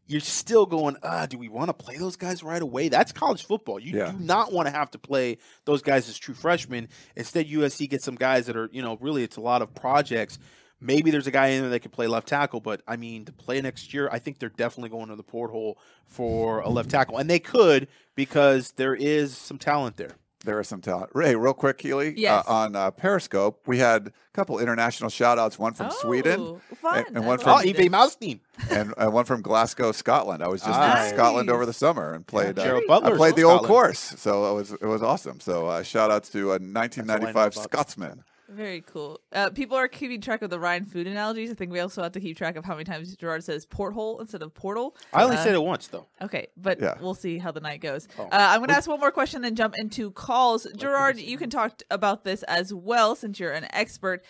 you're 0.07 0.21
still 0.21 0.65
going, 0.65 0.95
ah, 1.03 1.25
do 1.25 1.37
we 1.37 1.49
want 1.49 1.67
to 1.69 1.73
play 1.73 1.97
those 1.97 2.15
guys 2.15 2.41
right 2.43 2.61
away? 2.61 2.87
That's 2.89 3.11
college 3.11 3.45
football. 3.45 3.79
You 3.79 3.97
Yeah. 3.97 4.11
do 4.11 4.19
not 4.19 4.53
want 4.53 4.67
to 4.67 4.71
have 4.71 4.89
to 4.91 4.99
play 4.99 5.37
those 5.65 5.81
guys 5.81 6.07
as 6.07 6.17
true 6.17 6.33
freshmen. 6.33 6.87
Instead, 7.15 7.47
USC 7.47 7.87
gets 7.89 8.05
some 8.05 8.15
guys 8.15 8.45
that 8.45 8.55
are, 8.55 8.69
you 8.71 8.81
know, 8.81 8.97
really 9.01 9.23
it's 9.23 9.37
a 9.37 9.41
lot 9.41 9.61
of 9.61 9.75
projects. 9.75 10.39
Maybe 10.81 11.11
there's 11.11 11.27
a 11.27 11.31
guy 11.31 11.47
in 11.47 11.61
there 11.61 11.69
that 11.71 11.79
could 11.81 11.91
play 11.91 12.07
left 12.07 12.27
tackle, 12.27 12.61
but 12.61 12.81
I 12.87 12.95
mean, 12.95 13.25
to 13.25 13.31
play 13.33 13.59
next 13.61 13.93
year, 13.93 14.07
I 14.11 14.19
think 14.19 14.39
they're 14.39 14.49
definitely 14.49 14.89
going 14.89 15.09
to 15.09 15.15
the 15.15 15.23
porthole 15.23 15.77
for 16.05 16.59
a 16.61 16.69
left 16.69 16.89
tackle. 16.89 17.17
And 17.17 17.29
they 17.29 17.39
could 17.39 17.87
because 18.15 18.71
there 18.71 18.95
is 18.95 19.37
some 19.37 19.57
talent 19.57 19.97
there. 19.97 20.15
There 20.45 20.57
is 20.61 20.69
some 20.69 20.79
talent. 20.79 21.09
Ray, 21.13 21.35
real 21.35 21.53
quick, 21.53 21.79
Keely. 21.79 22.13
Yes. 22.15 22.45
Uh, 22.47 22.51
on 22.53 22.75
uh, 22.77 22.91
Periscope, 22.91 23.61
we 23.67 23.79
had 23.79 24.07
a 24.07 24.11
couple 24.31 24.57
international 24.57 25.09
shout 25.09 25.37
outs, 25.37 25.59
one 25.59 25.73
from 25.73 25.91
Sweden 25.91 26.39
Oh, 26.39 26.61
fun. 26.81 27.03
and- 27.07 27.17
and 27.17 27.27
one 27.27 27.39
from- 27.39 27.57
Oh, 27.57 27.61
Sweden. 27.61 27.83
Eve 27.83 27.91
Malstein. 27.91 28.39
and, 28.71 28.93
and 28.97 29.11
one 29.11 29.25
from 29.25 29.41
Glasgow, 29.41 29.91
Scotland. 29.91 30.41
I 30.41 30.47
was 30.47 30.61
just 30.61 30.71
Nice. 30.79 31.09
in 31.11 31.17
Scotland 31.17 31.49
over 31.49 31.65
the 31.65 31.73
summer 31.73 32.13
and 32.13 32.25
played. 32.25 32.55
Yeah, 32.57 32.63
uh, 32.63 32.65
Gerald 32.67 33.03
I 33.03 33.17
played 33.17 33.35
the 33.35 33.41
from 33.41 33.51
old 33.51 33.65
course, 33.65 33.99
so 33.99 34.49
it 34.51 34.55
was 34.55 34.71
it 34.71 34.85
was 34.85 35.03
awesome. 35.03 35.41
So 35.41 35.67
uh, 35.67 35.83
shout 35.83 36.09
outs 36.09 36.29
to 36.29 36.39
a 36.39 36.43
all 36.51 36.55
I 36.55 36.57
know 36.59 36.71
1995 36.79 37.35
about. 37.35 37.63
Scotsman. 37.63 38.23
Very 38.51 38.81
cool. 38.81 39.19
Uh, 39.31 39.51
people 39.51 39.77
are 39.77 39.87
keeping 39.87 40.21
track 40.21 40.41
of 40.41 40.49
the 40.49 40.59
Ryan 40.59 40.83
food 40.83 41.05
analogies. 41.05 41.51
I 41.51 41.53
think 41.53 41.71
we 41.71 41.79
also 41.79 42.01
have 42.01 42.13
to 42.13 42.19
keep 42.19 42.35
track 42.35 42.55
of 42.55 42.65
how 42.65 42.73
many 42.73 42.83
times 42.83 43.15
Gerard 43.15 43.43
says 43.43 43.65
porthole 43.65 44.19
instead 44.19 44.41
of 44.41 44.53
portal. 44.55 44.95
I 45.13 45.23
only 45.23 45.35
Uh, 45.37 45.43
said 45.43 45.53
it 45.53 45.61
once, 45.61 45.87
though. 45.87 46.07
Okay, 46.21 46.47
but 46.57 46.79
Yeah. 46.81 46.95
we'll 46.99 47.13
see 47.13 47.37
how 47.37 47.51
the 47.51 47.59
night 47.59 47.79
goes. 47.81 48.07
Oh. 48.17 48.23
Uh, 48.23 48.27
I'm 48.31 48.59
going 48.59 48.69
to 48.69 48.75
ask 48.75 48.89
one 48.89 48.99
more 48.99 49.11
question, 49.11 49.37
and 49.37 49.45
then 49.45 49.55
jump 49.55 49.75
into 49.77 50.09
calls. 50.11 50.65
Gerard, 50.75 51.19
you 51.19 51.37
can 51.37 51.49
talk 51.51 51.81
about 51.91 52.23
this 52.23 52.41
as 52.43 52.73
well 52.73 53.15
since 53.15 53.39
you're 53.39 53.51
an 53.53 53.67
expert. 53.71 54.23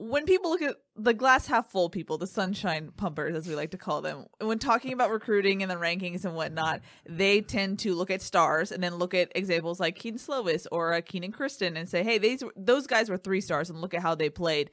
When 0.00 0.26
people 0.26 0.50
look 0.50 0.62
at 0.62 0.76
the 0.94 1.12
glass 1.12 1.48
half 1.48 1.72
full 1.72 1.90
people, 1.90 2.18
the 2.18 2.26
sunshine 2.28 2.92
pumpers, 2.96 3.34
as 3.34 3.48
we 3.48 3.56
like 3.56 3.72
to 3.72 3.78
call 3.78 4.00
them, 4.00 4.26
when 4.40 4.60
talking 4.60 4.92
about 4.92 5.10
recruiting 5.10 5.60
and 5.60 5.68
the 5.68 5.74
rankings 5.74 6.24
and 6.24 6.36
whatnot, 6.36 6.82
they 7.04 7.40
tend 7.40 7.80
to 7.80 7.94
look 7.94 8.08
at 8.08 8.22
stars 8.22 8.70
and 8.70 8.80
then 8.80 8.94
look 8.94 9.12
at 9.12 9.32
examples 9.34 9.80
like 9.80 9.96
Kedon 9.96 10.20
Slovis 10.20 10.68
or 10.70 10.94
uh, 10.94 11.00
Kenan 11.00 11.32
Christon 11.32 11.76
and 11.76 11.88
say, 11.88 12.04
hey, 12.04 12.18
these 12.18 12.44
those 12.56 12.86
guys 12.86 13.10
were 13.10 13.16
three 13.16 13.40
stars 13.40 13.70
and 13.70 13.80
look 13.80 13.92
at 13.92 14.00
how 14.00 14.14
they 14.14 14.30
played. 14.30 14.70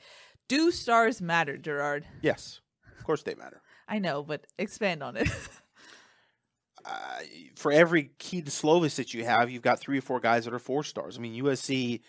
Do 0.47 0.69
stars 0.69 1.21
matter, 1.21 1.57
Gerard? 1.57 2.05
Yes. 2.21 2.61
Of 2.99 3.03
course 3.03 3.23
they 3.23 3.33
matter. 3.33 3.63
I 3.87 3.97
know, 3.97 4.21
but 4.21 4.45
expand 4.59 5.01
on 5.01 5.17
it. 5.17 5.27
uh, 6.85 7.19
for 7.55 7.71
every 7.71 8.11
Kedon 8.19 8.51
Slovis 8.51 8.97
that 8.97 9.15
you 9.15 9.25
have, 9.25 9.49
you've 9.49 9.63
got 9.63 9.79
three 9.79 9.97
or 9.97 10.01
four 10.01 10.19
guys 10.19 10.45
that 10.45 10.53
are 10.53 10.59
four 10.59 10.83
stars. 10.83 11.17
I 11.17 11.21
mean, 11.21 11.43
USC. 11.43 12.01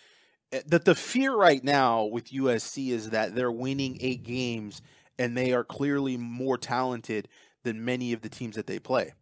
Eh, 0.51 0.61
The 0.65 0.79
the 0.79 0.95
fear 0.95 1.35
right 1.35 1.63
now 1.63 2.03
with 2.05 2.31
USC 2.31 2.89
is 2.89 3.09
that 3.11 3.35
they're 3.35 3.51
winning 3.51 3.97
eight 4.01 4.23
games 4.23 4.81
and 5.19 5.35
they 5.35 5.51
are 5.53 5.63
clearly 5.63 6.17
more 6.17 6.57
talented 6.57 7.27
than 7.63 7.83
many 7.83 8.13
of 8.13 8.21
the 8.21 8.29
teams 8.29 8.55
that 8.55 8.67
they 8.67 8.79
play. 8.79 9.13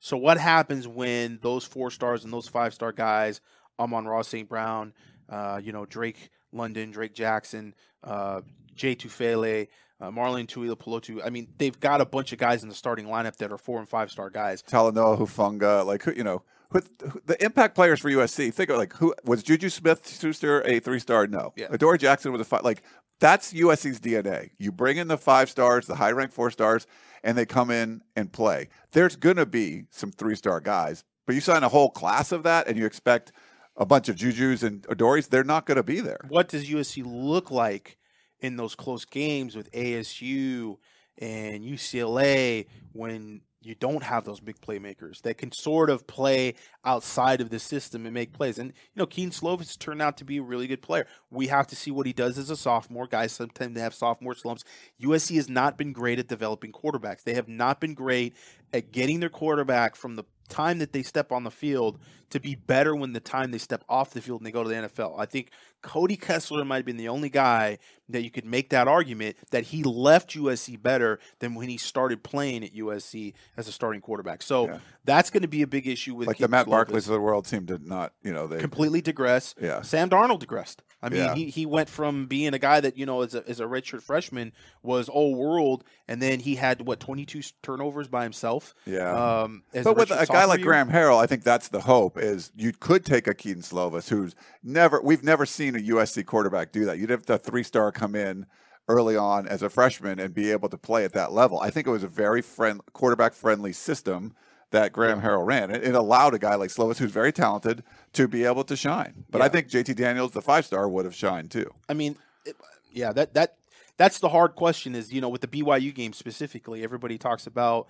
So 0.00 0.16
what 0.16 0.36
happens 0.36 0.86
when 0.86 1.38
those 1.42 1.64
four 1.64 1.90
stars 1.90 2.24
and 2.24 2.32
those 2.32 2.48
five 2.48 2.74
star 2.74 2.92
guys, 2.92 3.40
Amon-Ra 3.78 4.22
St. 4.22 4.48
Brown, 4.48 4.92
uh, 5.30 5.60
you 5.62 5.72
know 5.72 5.86
Drake 5.86 6.30
London, 6.52 6.90
Drake 6.90 7.14
Jackson, 7.14 7.74
uh, 8.04 8.42
Jay 8.74 8.94
Tufele, 8.94 9.68
uh, 10.00 10.10
Marlon 10.10 10.46
Tuipulotu. 10.46 11.20
I 11.24 11.30
mean, 11.30 11.48
they've 11.58 11.78
got 11.80 12.00
a 12.00 12.04
bunch 12.04 12.32
of 12.32 12.38
guys 12.38 12.62
in 12.62 12.68
the 12.68 12.74
starting 12.74 13.06
lineup 13.06 13.36
that 13.36 13.50
are 13.50 13.58
four 13.58 13.78
and 13.78 13.88
five 13.88 14.10
star 14.10 14.28
guys. 14.30 14.62
Talanoa 14.62 15.18
Hufanga, 15.18 15.86
like 15.86 16.04
you 16.16 16.24
know, 16.24 16.42
who- 16.82 17.20
the 17.26 17.42
impact 17.44 17.74
players 17.74 18.00
for 18.00 18.10
USC. 18.10 18.52
Think 18.52 18.70
of 18.70 18.78
like 18.78 18.92
who 18.94 19.14
was 19.24 19.42
Juju 19.42 19.68
Smith 19.68 20.08
Schuster 20.08 20.62
a 20.66 20.80
three 20.80 20.98
star? 20.98 21.26
No, 21.26 21.52
Yeah. 21.56 21.66
Adoree 21.70 21.98
Jackson 21.98 22.32
was 22.32 22.40
a 22.40 22.44
five. 22.44 22.64
Like 22.64 22.82
that's 23.20 23.52
USC's 23.52 24.00
DNA. 24.00 24.50
You 24.58 24.72
bring 24.72 24.96
in 24.96 25.08
the 25.08 25.16
five 25.18 25.48
stars, 25.48 25.86
the 25.86 25.94
high 25.96 26.10
ranked 26.12 26.34
four 26.34 26.50
stars, 26.50 26.86
and 27.22 27.38
they 27.38 27.46
come 27.46 27.70
in 27.70 28.02
and 28.16 28.32
play. 28.32 28.68
There's 28.92 29.16
gonna 29.16 29.46
be 29.46 29.84
some 29.90 30.10
three 30.10 30.34
star 30.36 30.60
guys, 30.60 31.04
but 31.26 31.34
you 31.34 31.40
sign 31.40 31.62
a 31.62 31.68
whole 31.68 31.90
class 31.90 32.32
of 32.32 32.42
that, 32.42 32.66
and 32.68 32.76
you 32.76 32.86
expect 32.86 33.32
a 33.76 33.86
bunch 33.86 34.08
of 34.08 34.16
Juju's 34.16 34.62
and 34.62 34.82
Adoris. 34.88 35.28
They're 35.28 35.44
not 35.44 35.66
gonna 35.66 35.82
be 35.82 36.00
there. 36.00 36.20
What 36.28 36.48
does 36.48 36.68
USC 36.68 37.02
look 37.04 37.50
like 37.50 37.98
in 38.40 38.56
those 38.56 38.74
close 38.74 39.04
games 39.04 39.56
with 39.56 39.70
ASU 39.72 40.76
and 41.18 41.64
UCLA 41.64 42.66
when 42.92 43.40
you 43.64 43.74
don't 43.74 44.02
have 44.02 44.24
those 44.24 44.40
big 44.40 44.60
playmakers 44.60 45.22
that 45.22 45.38
can 45.38 45.52
sort 45.52 45.90
of 45.90 46.06
play 46.06 46.54
outside 46.84 47.40
of 47.40 47.50
the 47.50 47.58
system 47.58 48.04
and 48.04 48.14
make 48.14 48.32
plays? 48.32 48.58
And 48.58 48.70
you 48.70 49.00
know, 49.00 49.06
Kedon 49.06 49.30
Slovis 49.30 49.78
turned 49.78 50.02
out 50.02 50.16
to 50.18 50.24
be 50.24 50.38
a 50.38 50.42
really 50.42 50.66
good 50.66 50.82
player. 50.82 51.06
We 51.30 51.48
have 51.48 51.66
to 51.68 51.76
see 51.76 51.90
what 51.90 52.06
he 52.06 52.12
does 52.12 52.38
as 52.38 52.50
a 52.50 52.56
sophomore. 52.56 53.06
Guys 53.06 53.32
sometimes 53.32 53.78
have 53.78 53.94
sophomore 53.94 54.34
slumps. 54.34 54.64
USC 55.02 55.36
has 55.36 55.48
not 55.48 55.78
been 55.78 55.92
great 55.92 56.18
at 56.18 56.28
developing 56.28 56.72
quarterbacks. 56.72 57.24
They 57.24 57.34
have 57.34 57.48
not 57.48 57.80
been 57.80 57.94
great 57.94 58.34
at 58.72 58.92
getting 58.92 59.20
their 59.20 59.28
quarterback 59.28 59.96
from 59.96 60.16
the 60.16 60.24
time 60.48 60.78
that 60.78 60.92
they 60.92 61.02
step 61.02 61.32
on 61.32 61.44
the 61.44 61.50
field 61.50 61.98
to 62.30 62.40
be 62.40 62.54
better 62.54 62.94
when 62.94 63.12
the 63.12 63.20
time 63.20 63.50
they 63.50 63.58
step 63.58 63.84
off 63.88 64.10
the 64.10 64.20
field 64.20 64.40
and 64.40 64.46
they 64.46 64.52
go 64.52 64.62
to 64.62 64.68
the 64.68 64.74
NFL. 64.74 65.18
I 65.18 65.26
think 65.26 65.50
Cody 65.84 66.16
Kessler 66.16 66.64
might 66.64 66.76
have 66.78 66.84
been 66.86 66.96
the 66.96 67.08
only 67.08 67.28
guy 67.28 67.78
that 68.08 68.22
you 68.22 68.30
could 68.30 68.44
make 68.44 68.70
that 68.70 68.88
argument 68.88 69.36
that 69.50 69.64
he 69.64 69.82
left 69.82 70.34
USC 70.34 70.82
better 70.82 71.18
than 71.38 71.54
when 71.54 71.68
he 71.68 71.76
started 71.78 72.22
playing 72.22 72.64
at 72.64 72.74
USC 72.74 73.32
as 73.56 73.68
a 73.68 73.72
starting 73.72 74.00
quarterback. 74.00 74.42
So 74.42 74.66
Yeah. 74.66 74.78
that's 75.04 75.30
going 75.30 75.42
to 75.42 75.48
be 75.48 75.62
a 75.62 75.66
big 75.66 75.86
issue 75.86 76.14
with 76.14 76.28
Like 76.28 76.38
the 76.38 76.48
Matt 76.48 76.66
Barkley's 76.66 77.06
of 77.06 77.12
the 77.12 77.20
world 77.20 77.46
seem 77.46 77.66
to 77.66 77.78
not, 77.78 78.12
you 78.22 78.32
know, 78.32 78.46
they 78.46 78.58
completely 78.58 79.00
digress. 79.00 79.54
Yeah. 79.60 79.80
Sam 79.82 80.10
Darnold 80.10 80.40
digressed. 80.40 80.82
I 81.02 81.10
mean, 81.10 81.20
Yeah. 81.20 81.34
he, 81.34 81.50
he 81.50 81.66
went 81.66 81.88
from 81.90 82.26
being 82.26 82.54
a 82.54 82.58
guy 82.58 82.80
that 82.80 82.96
you 82.96 83.04
know 83.04 83.20
as 83.20 83.34
a 83.34 83.46
as 83.46 83.60
a 83.60 83.64
redshirt 83.64 84.02
freshman 84.02 84.52
was 84.82 85.10
all 85.10 85.34
world, 85.34 85.84
and 86.08 86.20
then 86.20 86.40
he 86.40 86.54
had 86.54 86.80
what 86.86 86.98
twenty 86.98 87.26
two 87.26 87.42
turnovers 87.62 88.08
by 88.08 88.22
himself. 88.22 88.74
Yeah. 88.86 89.12
Um, 89.42 89.64
as 89.74 89.84
But 89.84 89.96
with 89.96 90.10
a 90.10 90.24
guy 90.24 90.46
like 90.46 90.60
year. 90.60 90.66
Graham 90.68 90.88
Harrell, 90.88 91.18
I 91.22 91.26
think 91.26 91.42
that's 91.42 91.68
the 91.68 91.82
hope. 91.82 92.16
Is 92.18 92.52
you 92.56 92.72
could 92.72 93.04
take 93.04 93.26
a 93.26 93.34
Kedon 93.34 93.62
Slovis, 93.62 94.08
who's 94.08 94.34
never 94.62 94.98
we've 95.02 95.22
never 95.22 95.44
seen 95.44 95.73
a 95.76 95.80
USC 95.80 96.24
quarterback 96.24 96.72
do 96.72 96.84
that. 96.84 96.98
You'd 96.98 97.10
have 97.10 97.26
the 97.26 97.38
three 97.38 97.62
star 97.62 97.92
come 97.92 98.14
in 98.14 98.46
early 98.88 99.16
on 99.16 99.46
as 99.46 99.62
a 99.62 99.70
freshman 99.70 100.18
and 100.18 100.34
be 100.34 100.50
able 100.50 100.68
to 100.68 100.78
play 100.78 101.04
at 101.04 101.12
that 101.14 101.32
level. 101.32 101.58
I 101.60 101.70
think 101.70 101.86
it 101.86 101.90
was 101.90 102.02
a 102.02 102.08
very 102.08 102.42
friend 102.42 102.80
quarterback 102.92 103.32
friendly 103.32 103.72
system 103.72 104.34
that 104.70 104.92
Graham 104.92 105.22
Harrell 105.22 105.46
ran. 105.46 105.70
It, 105.70 105.84
it 105.84 105.94
allowed 105.94 106.34
a 106.34 106.38
guy 106.38 106.56
like 106.56 106.70
Slovis, 106.70 106.98
who's 106.98 107.12
very 107.12 107.32
talented, 107.32 107.82
to 108.12 108.28
be 108.28 108.44
able 108.44 108.64
to 108.64 108.76
shine. 108.76 109.24
But 109.30 109.40
I 109.40 109.48
think 109.48 109.68
JT 109.68 109.94
Daniels, 109.96 110.32
the 110.32 110.42
five 110.42 110.66
star, 110.66 110.88
would 110.88 111.04
have 111.04 111.14
shined 111.14 111.50
too. 111.50 111.70
I 111.88 111.94
mean, 111.94 112.16
it, 112.44 112.56
yeah, 112.92 113.12
that 113.12 113.34
that 113.34 113.56
that's 113.96 114.18
the 114.18 114.28
hard 114.28 114.56
question. 114.56 114.94
Is 114.94 115.12
you 115.12 115.20
know 115.20 115.28
with 115.28 115.40
the 115.40 115.46
BYU 115.46 115.94
game 115.94 116.12
specifically, 116.12 116.82
everybody 116.82 117.18
talks 117.18 117.46
about. 117.46 117.88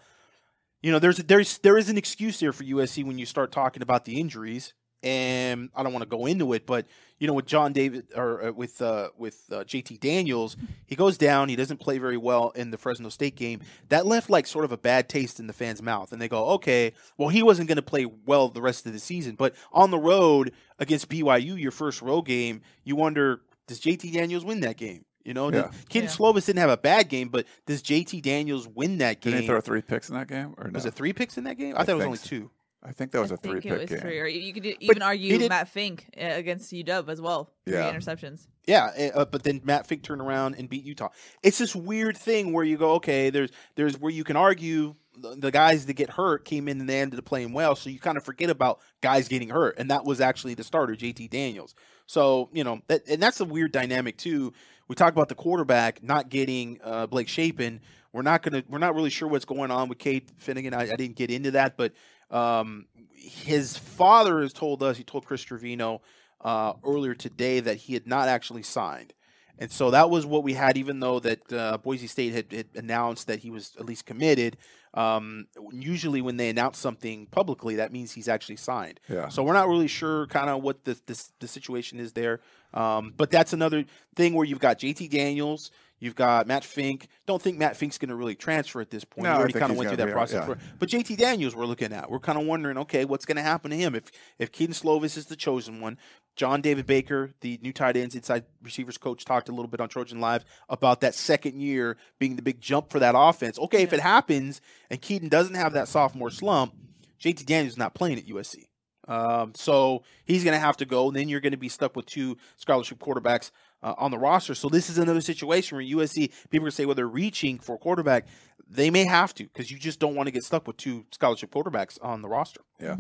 You 0.83 0.93
know, 0.93 0.99
there's 0.99 1.17
there's 1.17 1.59
there 1.59 1.79
is 1.79 1.89
an 1.89 1.97
excuse 1.97 2.41
there 2.41 2.53
for 2.53 2.63
USC 2.63 3.05
when 3.07 3.17
you 3.17 3.25
start 3.25 3.51
talking 3.51 3.83
about 3.83 4.05
the 4.05 4.21
injuries, 4.21 4.75
and 5.05 5.69
I 5.77 5.83
don't 5.83 5.93
want 5.93 6.03
to 6.03 6.09
go 6.09 6.27
into 6.27 6.55
it, 6.55 6.67
but 6.67 6.87
you 7.19 7.29
know, 7.29 7.35
with 7.35 7.47
John 7.47 7.73
David 7.73 8.07
or 8.17 8.47
uh, 8.47 8.53
with 8.53 8.81
uh, 8.83 9.11
with 9.17 9.45
uh, 9.53 9.57
JT 9.65 10.01
Daniels, 10.01 10.57
he 10.87 10.97
goes 10.97 11.17
down. 11.19 11.49
He 11.49 11.57
doesn't 11.57 11.77
play 11.77 11.99
very 11.99 12.17
well 12.17 12.51
in 12.51 12.71
the 12.71 12.79
Fresno 12.79 13.11
State 13.11 13.37
game. 13.37 13.61
That 13.91 14.07
left 14.07 14.31
like 14.31 14.47
sort 14.47 14.65
of 14.65 14.73
a 14.73 14.79
bad 14.79 15.09
taste 15.09 15.39
in 15.39 15.47
the 15.47 15.53
fans' 15.53 15.83
mouth, 15.83 16.13
and 16.13 16.21
they 16.21 16.29
go, 16.29 16.47
"Okay, 16.51 16.93
well, 17.19 17.29
he 17.29 17.43
wasn't 17.43 17.69
going 17.69 17.77
to 17.77 17.83
play 17.83 18.07
well 18.07 18.49
the 18.49 18.63
rest 18.63 18.87
of 18.87 18.93
the 18.93 18.99
season." 18.99 19.37
But 19.37 19.55
on 19.73 19.91
the 19.91 19.99
road 19.99 20.53
against 20.79 21.09
BYU, 21.09 21.61
your 21.61 21.71
first 21.71 22.03
road 22.03 22.23
game, 22.23 22.63
you 22.83 22.97
wonder, 22.97 23.43
does 23.67 23.81
JT 23.81 24.13
Daniels 24.13 24.45
win 24.45 24.61
that 24.61 24.77
game? 24.77 25.05
You 25.25 25.35
know, 25.35 25.51
Yeah. 25.51 25.71
Kid 25.89 26.05
Yeah. 26.05 26.11
Slovis 26.11 26.47
didn't 26.47 26.59
have 26.59 26.71
a 26.71 26.77
bad 26.77 27.09
game, 27.09 27.29
but 27.29 27.47
does 27.67 27.83
JT 27.83 28.23
Daniels 28.23 28.69
win 28.69 28.99
that 28.99 29.21
game? 29.21 29.33
Did 29.33 29.41
he 29.43 29.47
throw 29.47 29.61
three 29.61 29.81
picks 29.81 30.09
in 30.09 30.15
that 30.17 30.29
game? 30.29 30.55
Or 30.59 30.65
no? 30.69 30.73
was 30.73 30.85
it 30.85 30.95
three 30.95 31.13
picks 31.13 31.39
in 31.39 31.45
that 31.45 31.57
game? 31.57 31.75
I, 31.77 31.81
I 31.81 31.85
thought 31.85 31.93
it 31.93 31.97
was 31.97 32.05
only 32.05 32.19
so. 32.19 32.29
two. 32.29 32.51
I 32.85 32.93
think 32.93 33.13
that 33.13 33.21
was 33.21 33.33
I 33.33 33.35
a 33.35 33.39
three 33.39 33.61
think 33.61 33.67
it 33.67 33.79
pick 33.81 33.89
game. 33.89 33.99
three. 34.01 34.21
Or 34.21 34.27
you 34.27 34.53
could 34.53 34.67
even 34.67 34.97
he 34.97 35.03
argue 35.03 35.39
did- 35.39 35.49
Matt 35.49 35.69
Fink 35.69 36.07
uh, 36.21 36.25
against 36.25 36.73
UW 36.73 37.09
as 37.09 37.21
well. 37.21 37.51
Three 37.67 37.75
Yeah. 37.77 37.93
interceptions. 37.93 38.47
Yeah, 38.67 38.91
eh, 38.97 39.11
uh, 39.15 39.25
but 39.27 39.43
then 39.43 39.61
Matt 39.65 39.87
Fink 39.87 40.03
turned 40.03 40.21
around 40.23 40.55
and 40.57 40.69
beat 40.69 40.85
Utah. 40.85 41.09
It's 41.43 41.59
this 41.59 41.75
weird 41.77 42.17
thing 42.17 42.53
where 42.53 42.65
you 42.65 42.77
go, 42.77 42.93
okay, 42.93 43.31
there's 43.31 43.51
there's 43.77 43.99
where 43.99 44.13
you 44.13 44.25
can 44.25 44.37
argue 44.37 44.95
the 45.17 45.35
the 45.37 45.51
guys 45.51 45.87
that 45.87 45.95
get 45.95 46.11
hurt 46.11 46.45
came 46.45 46.69
in 46.69 46.81
and 46.81 46.89
they 46.89 47.01
ended 47.01 47.19
up 47.19 47.25
playing 47.25 47.53
well. 47.53 47.77
So 47.77 47.89
you 47.91 47.99
kind 47.99 48.17
of 48.17 48.25
forget 48.25 48.51
about 48.51 48.81
guys 49.01 49.29
getting 49.29 49.49
hurt, 49.51 49.79
and 49.79 49.91
that 49.91 50.05
was 50.05 50.21
actually 50.21 50.55
the 50.55 50.65
starter, 50.65 50.95
JT 50.95 51.29
Daniels. 51.31 51.75
So 52.07 52.49
you 52.53 52.65
know, 52.65 52.81
that, 52.89 53.07
and 53.09 53.23
that's 53.23 53.41
a 53.41 53.45
weird 53.45 53.73
dynamic 53.73 54.17
too. 54.19 54.53
We 54.89 54.95
talk 54.95 55.13
about 55.15 55.29
the 55.31 55.35
quarterback 55.35 56.03
not 56.03 56.29
getting 56.29 56.79
uh, 56.85 57.07
Blake 57.07 57.29
Shapen. 57.29 57.81
We're 58.13 58.23
not 58.23 58.43
gonna. 58.43 58.63
We're 58.69 58.79
not 58.79 58.95
really 58.95 59.11
sure 59.11 59.27
what's 59.29 59.45
going 59.45 59.71
on 59.71 59.89
with 59.89 59.99
Cade 59.99 60.31
Fennegan. 60.39 60.73
I, 60.75 60.83
I 60.93 60.97
didn't 60.97 61.17
get 61.17 61.31
into 61.31 61.51
that, 61.53 61.77
but 61.77 61.93
um, 62.35 62.87
his 63.15 63.77
father 63.77 64.43
has 64.43 64.53
told 64.53 64.83
us. 64.83 64.97
He 64.97 65.05
told 65.05 65.25
Chris 65.25 65.43
Trevino 65.43 66.03
uh, 66.41 66.75
earlier 66.85 67.15
today 67.15 67.61
that 67.61 67.77
he 67.77 67.95
had 67.95 68.07
not 68.07 68.29
actually 68.29 68.63
signed. 68.63 69.15
And 69.59 69.71
so 69.71 69.93
that 69.93 70.11
was 70.11 70.27
what 70.27 70.43
we 70.43 70.55
had, 70.55 70.77
even 70.77 70.99
though 70.99 71.21
that 71.21 71.53
uh, 71.53 71.79
Boise 71.79 72.09
State 72.09 72.35
had, 72.35 72.53
had, 72.53 72.67
announced 72.75 73.29
that 73.29 73.39
he 73.39 73.51
was 73.51 73.77
at 73.79 73.87
least 73.87 74.05
committed. 74.05 74.57
Um, 74.95 75.47
usually, 75.73 76.21
when 76.21 76.37
they 76.37 76.49
announce 76.49 76.79
something 76.79 77.27
publicly, 77.27 77.77
that 77.77 77.93
means 77.93 78.13
he's 78.13 78.29
actually 78.29 78.57
signed. 78.57 78.99
Yeah. 79.09 79.29
So 79.29 79.45
we're 79.45 79.53
not 79.53 79.69
really 79.69 79.87
sure 79.87 80.27
kind 80.27 80.51
of 80.51 80.63
what 80.63 80.85
the, 80.85 80.99
the, 81.07 81.25
the 81.39 81.49
situation 81.49 82.01
is 82.01 82.13
there. 82.13 82.41
Um, 82.73 83.15
but 83.17 83.31
that's 83.31 83.53
another 83.53 83.85
thing 84.17 84.35
where 84.35 84.45
you've 84.45 84.59
got 84.59 84.81
JT 84.81 85.09
Daniels, 85.11 85.71
you've 85.99 86.15
got 86.15 86.47
Matt 86.47 86.65
Fink. 86.65 87.09
Don't 87.27 87.41
think 87.41 87.59
Matt 87.59 87.77
Fink's 87.77 87.99
going 87.99 88.09
to 88.09 88.15
really 88.15 88.35
transfer 88.35 88.81
at 88.81 88.91
this 88.91 89.05
point. 89.05 89.25
No, 89.25 89.33
he 89.33 89.39
already 89.39 89.53
kind 89.55 89.73
of 89.73 89.79
went 89.79 89.89
through 89.91 89.99
that 89.99 90.07
be- 90.07 90.13
process. 90.13 90.47
yeah. 90.49 90.55
But 90.79 90.89
JT 90.89 91.17
Daniels, 91.17 91.55
we're 91.55 91.67
looking 91.67 91.93
at. 91.93 92.11
We're 92.11 92.21
kind 92.21 92.39
of 92.39 92.47
wondering, 92.47 92.79
okay, 92.79 93.05
what's 93.05 93.25
going 93.25 93.37
to 93.37 93.43
happen 93.43 93.71
to 93.71 93.77
him 93.77 93.95
if 93.95 94.11
if 94.39 94.53
Kedon 94.53 94.75
Slovis 94.75 95.17
is 95.17 95.27
the 95.27 95.37
chosen 95.37 95.81
one? 95.81 95.99
John 96.37 96.61
David 96.61 96.87
Baker, 96.87 97.31
the 97.43 97.61
new 97.63 97.73
tight 97.73 97.97
ends 97.97 98.15
inside 98.15 98.45
receivers 98.63 98.99
coach, 98.99 99.25
talked 99.25 99.49
a 99.49 99.53
little 99.53 99.69
bit 99.69 99.81
on 99.81 99.89
Trojan 99.89 100.21
Live 100.21 100.45
about 100.69 101.01
that 101.01 101.15
second 101.15 101.61
year 101.61 101.97
being 102.19 102.37
the 102.37 102.43
big 102.43 102.61
jump 102.61 102.91
for 102.91 102.99
that 102.99 103.15
offense. 103.17 103.59
Okay, 103.59 103.83
if 103.83 103.93
it 103.93 104.01
happens 104.01 104.61
and 104.91 105.01
Kedon 105.01 105.29
doesn't 105.29 105.55
have 105.55 105.75
that 105.75 105.87
sophomore 105.87 106.31
slump, 106.31 106.75
JT 107.21 107.47
Daniels 107.47 107.75
is 107.75 107.79
not 107.79 107.95
playing 107.95 108.19
at 108.19 108.27
USC. 108.27 108.65
Um, 109.07 109.53
so 109.55 110.03
he's 110.25 110.45
going 110.45 110.55
to 110.55 110.61
have 110.61 110.79
to 110.79 110.87
go. 110.87 111.09
And 111.09 111.17
then 111.17 111.29
you're 111.29 111.41
going 111.41 111.53
to 111.53 111.59
be 111.59 111.69
stuck 111.69 111.95
with 111.95 112.07
two 112.07 112.37
scholarship 112.57 112.99
quarterbacks 112.99 113.51
uh, 113.85 113.95
on 113.99 114.11
the 114.11 114.19
roster. 114.19 114.55
So 114.55 114.69
this 114.69 114.89
is 114.91 114.99
another 114.99 115.21
situation 115.21 115.77
where 115.77 115.85
USC 115.87 116.33
people 116.51 116.67
can 116.67 116.73
say, 116.73 116.87
well, 116.87 116.95
they're 116.97 117.07
reaching 117.07 117.59
for 117.59 117.77
a 117.77 117.79
quarterback. 117.79 118.27
They 118.69 118.89
may 118.91 119.05
have 119.05 119.35
to 119.35 119.45
because 119.45 119.71
you 119.71 119.79
just 119.79 120.01
don't 120.01 120.15
want 120.17 120.27
to 120.27 120.31
get 120.31 120.43
stuck 120.43 120.67
with 120.67 120.79
two 120.79 121.05
scholarship 121.13 121.51
quarterbacks 121.53 121.99
on 122.03 122.23
the 122.23 122.29
roster. 122.29 122.63
Yeah. 122.81 122.97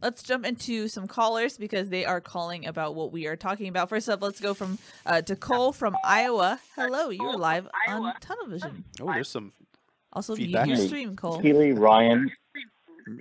Let's 0.00 0.22
jump 0.22 0.46
into 0.46 0.88
some 0.88 1.06
callers 1.06 1.58
because 1.58 1.90
they 1.90 2.04
are 2.06 2.20
calling 2.20 2.66
about 2.66 2.94
what 2.94 3.12
we 3.12 3.26
are 3.26 3.36
talking 3.36 3.68
about. 3.68 3.90
First 3.90 4.08
up, 4.08 4.22
let's 4.22 4.40
go 4.40 4.54
from 4.54 4.78
uh, 5.04 5.20
to 5.22 5.36
Cole 5.36 5.72
from 5.72 5.96
Iowa. 6.02 6.58
Hello, 6.76 7.10
you're 7.10 7.36
live 7.36 7.68
on 7.88 8.12
television. 8.20 8.84
Oh, 9.00 9.12
there's 9.12 9.28
some. 9.28 9.52
Also, 10.14 10.34
mute 10.34 10.46
Feedback. 10.46 10.68
your 10.68 10.76
stream, 10.78 11.14
Cole. 11.16 11.40
Keely, 11.40 11.72
Ryan, 11.72 12.30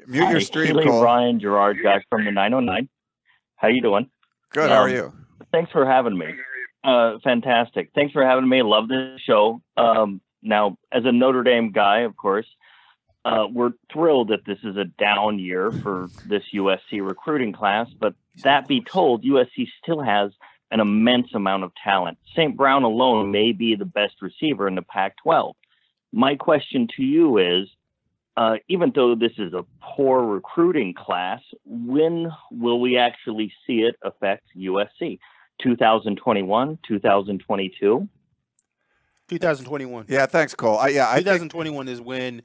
Mute 0.07 0.29
your 0.29 0.41
stream, 0.41 0.67
Keely, 0.67 0.85
Cole. 0.85 1.03
Ryan, 1.03 1.39
Gerard, 1.39 1.77
guys 1.83 2.01
from 2.09 2.25
the 2.25 2.31
909. 2.31 2.87
How 3.57 3.67
you 3.67 3.81
doing? 3.81 4.09
Good. 4.51 4.69
How 4.69 4.77
are 4.83 4.89
Um, 4.89 4.93
you? 4.95 5.13
Thanks 5.51 5.71
for 5.71 5.85
having 5.85 6.17
me. 6.17 6.27
Uh, 6.83 7.19
fantastic. 7.23 7.91
Thanks 7.93 8.13
for 8.13 8.25
having 8.25 8.47
me. 8.47 8.63
Love 8.63 8.87
this 8.87 9.21
show. 9.21 9.61
Um, 9.77 10.21
now, 10.41 10.77
as 10.91 11.05
a 11.05 11.11
Notre 11.11 11.43
Dame 11.43 11.71
guy, 11.71 11.99
of 11.99 12.17
course, 12.17 12.47
uh, 13.23 13.45
we're 13.51 13.73
thrilled 13.93 14.29
that 14.29 14.45
this 14.45 14.57
is 14.63 14.77
a 14.77 14.85
down 14.85 15.37
year 15.37 15.71
for 15.71 16.09
this 16.25 16.43
USC 16.53 17.05
recruiting 17.05 17.53
class. 17.53 17.87
But 17.99 18.15
that 18.43 18.67
be 18.67 18.81
told, 18.81 19.23
USC 19.23 19.67
still 19.81 20.01
has 20.01 20.31
an 20.71 20.79
immense 20.79 21.27
amount 21.35 21.63
of 21.63 21.71
talent. 21.83 22.17
St. 22.35 22.57
Brown 22.57 22.83
alone 22.83 23.29
may 23.29 23.51
be 23.51 23.75
the 23.75 23.85
best 23.85 24.15
receiver 24.21 24.67
in 24.67 24.75
the 24.75 24.81
Pac 24.81 25.17
12. 25.21 25.55
My 26.11 26.35
question 26.35 26.87
to 26.97 27.03
you 27.03 27.37
is 27.37 27.67
uh, 28.37 28.55
even 28.69 28.91
though 28.95 29.13
this 29.13 29.33
is 29.37 29.53
a 29.53 29.65
poor 29.81 30.23
recruiting 30.23 30.93
class, 30.93 31.41
when 31.65 32.31
will 32.49 32.79
we 32.79 32.97
actually 32.97 33.53
see 33.67 33.81
it 33.81 33.95
affect 34.01 34.43
USC? 34.57 35.19
2021, 35.61 36.79
2022? 36.87 38.07
2021. 39.29 40.05
Yeah. 40.07 40.25
Thanks, 40.25 40.55
Cole. 40.55 40.77
I, 40.77 40.89
yeah. 40.89 41.09
I 41.09 41.15
think 41.15 41.25
2021 41.25 41.87
is 41.87 42.01
when 42.01 42.41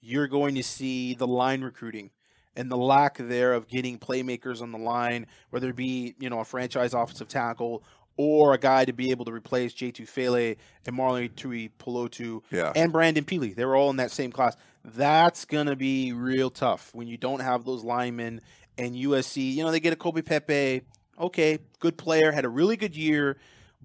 you're 0.00 0.28
going 0.28 0.54
to 0.54 0.62
see 0.62 1.14
the 1.14 1.26
line 1.26 1.62
recruiting 1.62 2.10
and 2.56 2.70
the 2.70 2.76
lack 2.76 3.18
there 3.18 3.52
of 3.52 3.68
getting 3.68 3.98
playmakers 3.98 4.62
on 4.62 4.72
the 4.72 4.78
line, 4.78 5.26
whether 5.50 5.68
it 5.68 5.76
be 5.76 6.14
you 6.18 6.30
know 6.30 6.40
a 6.40 6.44
franchise 6.44 6.94
offensive 6.94 7.28
tackle 7.28 7.82
or 8.16 8.54
a 8.54 8.58
guy 8.58 8.84
to 8.84 8.92
be 8.92 9.10
able 9.10 9.24
to 9.24 9.32
replace 9.32 9.72
Jay 9.72 9.92
Tufele 9.92 10.56
and 10.86 10.96
Marlon 10.96 11.30
Tuipulotu 11.32 12.42
Yeah. 12.50 12.72
and 12.74 12.92
Brandon 12.92 13.24
Pili. 13.24 13.54
They 13.54 13.64
were 13.64 13.76
all 13.76 13.88
in 13.90 13.96
that 13.96 14.10
same 14.10 14.32
class. 14.32 14.56
That's 14.84 15.44
gonna 15.44 15.76
be 15.76 16.12
real 16.12 16.50
tough 16.50 16.90
when 16.94 17.06
you 17.06 17.16
don't 17.16 17.40
have 17.40 17.64
those 17.64 17.84
linemen 17.84 18.40
and 18.78 18.94
USC. 18.94 19.54
You 19.54 19.62
know 19.64 19.70
they 19.70 19.80
get 19.80 19.92
a 19.92 19.96
Kobe 19.96 20.22
Pepe. 20.22 20.82
Okay, 21.20 21.58
good 21.78 21.98
player, 21.98 22.32
had 22.32 22.44
a 22.44 22.48
really 22.48 22.76
good 22.76 22.96
year. 22.96 23.36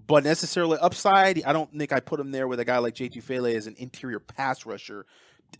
But 0.06 0.24
necessarily 0.24 0.78
upside, 0.78 1.42
I 1.44 1.52
don't 1.52 1.72
think 1.76 1.92
I 1.92 2.00
put 2.00 2.20
him 2.20 2.30
there 2.30 2.46
with 2.46 2.60
a 2.60 2.64
guy 2.64 2.78
like 2.78 2.94
Jay 2.94 3.08
Tufele 3.08 3.54
as 3.54 3.66
an 3.66 3.74
interior 3.78 4.20
pass 4.20 4.64
rusher. 4.64 5.06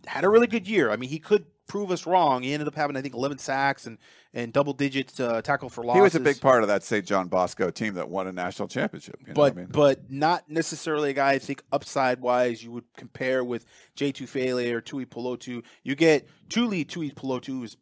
Had 0.05 0.23
a 0.23 0.29
really 0.29 0.47
good 0.47 0.67
year. 0.67 0.91
I 0.91 0.95
mean, 0.95 1.09
he 1.09 1.19
could 1.19 1.45
prove 1.67 1.91
us 1.91 2.05
wrong. 2.05 2.43
He 2.43 2.53
ended 2.53 2.67
up 2.67 2.75
having, 2.75 2.95
I 2.95 3.01
think, 3.01 3.13
11 3.13 3.37
sacks 3.37 3.85
and, 3.85 3.97
and 4.33 4.51
double 4.51 4.73
digits 4.73 5.19
uh, 5.19 5.41
tackle 5.41 5.69
for 5.69 5.83
losses. 5.83 5.97
he 5.97 6.01
was 6.01 6.15
a 6.15 6.19
big 6.19 6.39
part 6.41 6.61
of 6.61 6.69
that 6.69 6.83
St. 6.83 7.05
John 7.05 7.27
Bosco 7.27 7.69
team 7.69 7.95
that 7.95 8.09
won 8.09 8.27
a 8.27 8.31
national 8.31 8.67
championship. 8.67 9.17
You 9.21 9.27
know 9.27 9.33
but 9.33 9.41
what 9.41 9.51
I 9.51 9.55
mean? 9.55 9.67
but 9.71 10.11
not 10.11 10.49
necessarily 10.49 11.11
a 11.11 11.13
guy 11.13 11.31
I 11.31 11.39
think 11.39 11.63
upside 11.71 12.21
wise 12.21 12.63
you 12.63 12.71
would 12.71 12.85
compare 12.95 13.43
with 13.43 13.65
Jay 13.95 14.11
Tufele 14.11 14.71
or 14.71 14.81
Tuipulotu. 14.81 15.63
You 15.83 15.95
get 15.95 16.27
Tuli 16.49 16.85
Tuipulotu 16.85 17.47
who's 17.47 17.77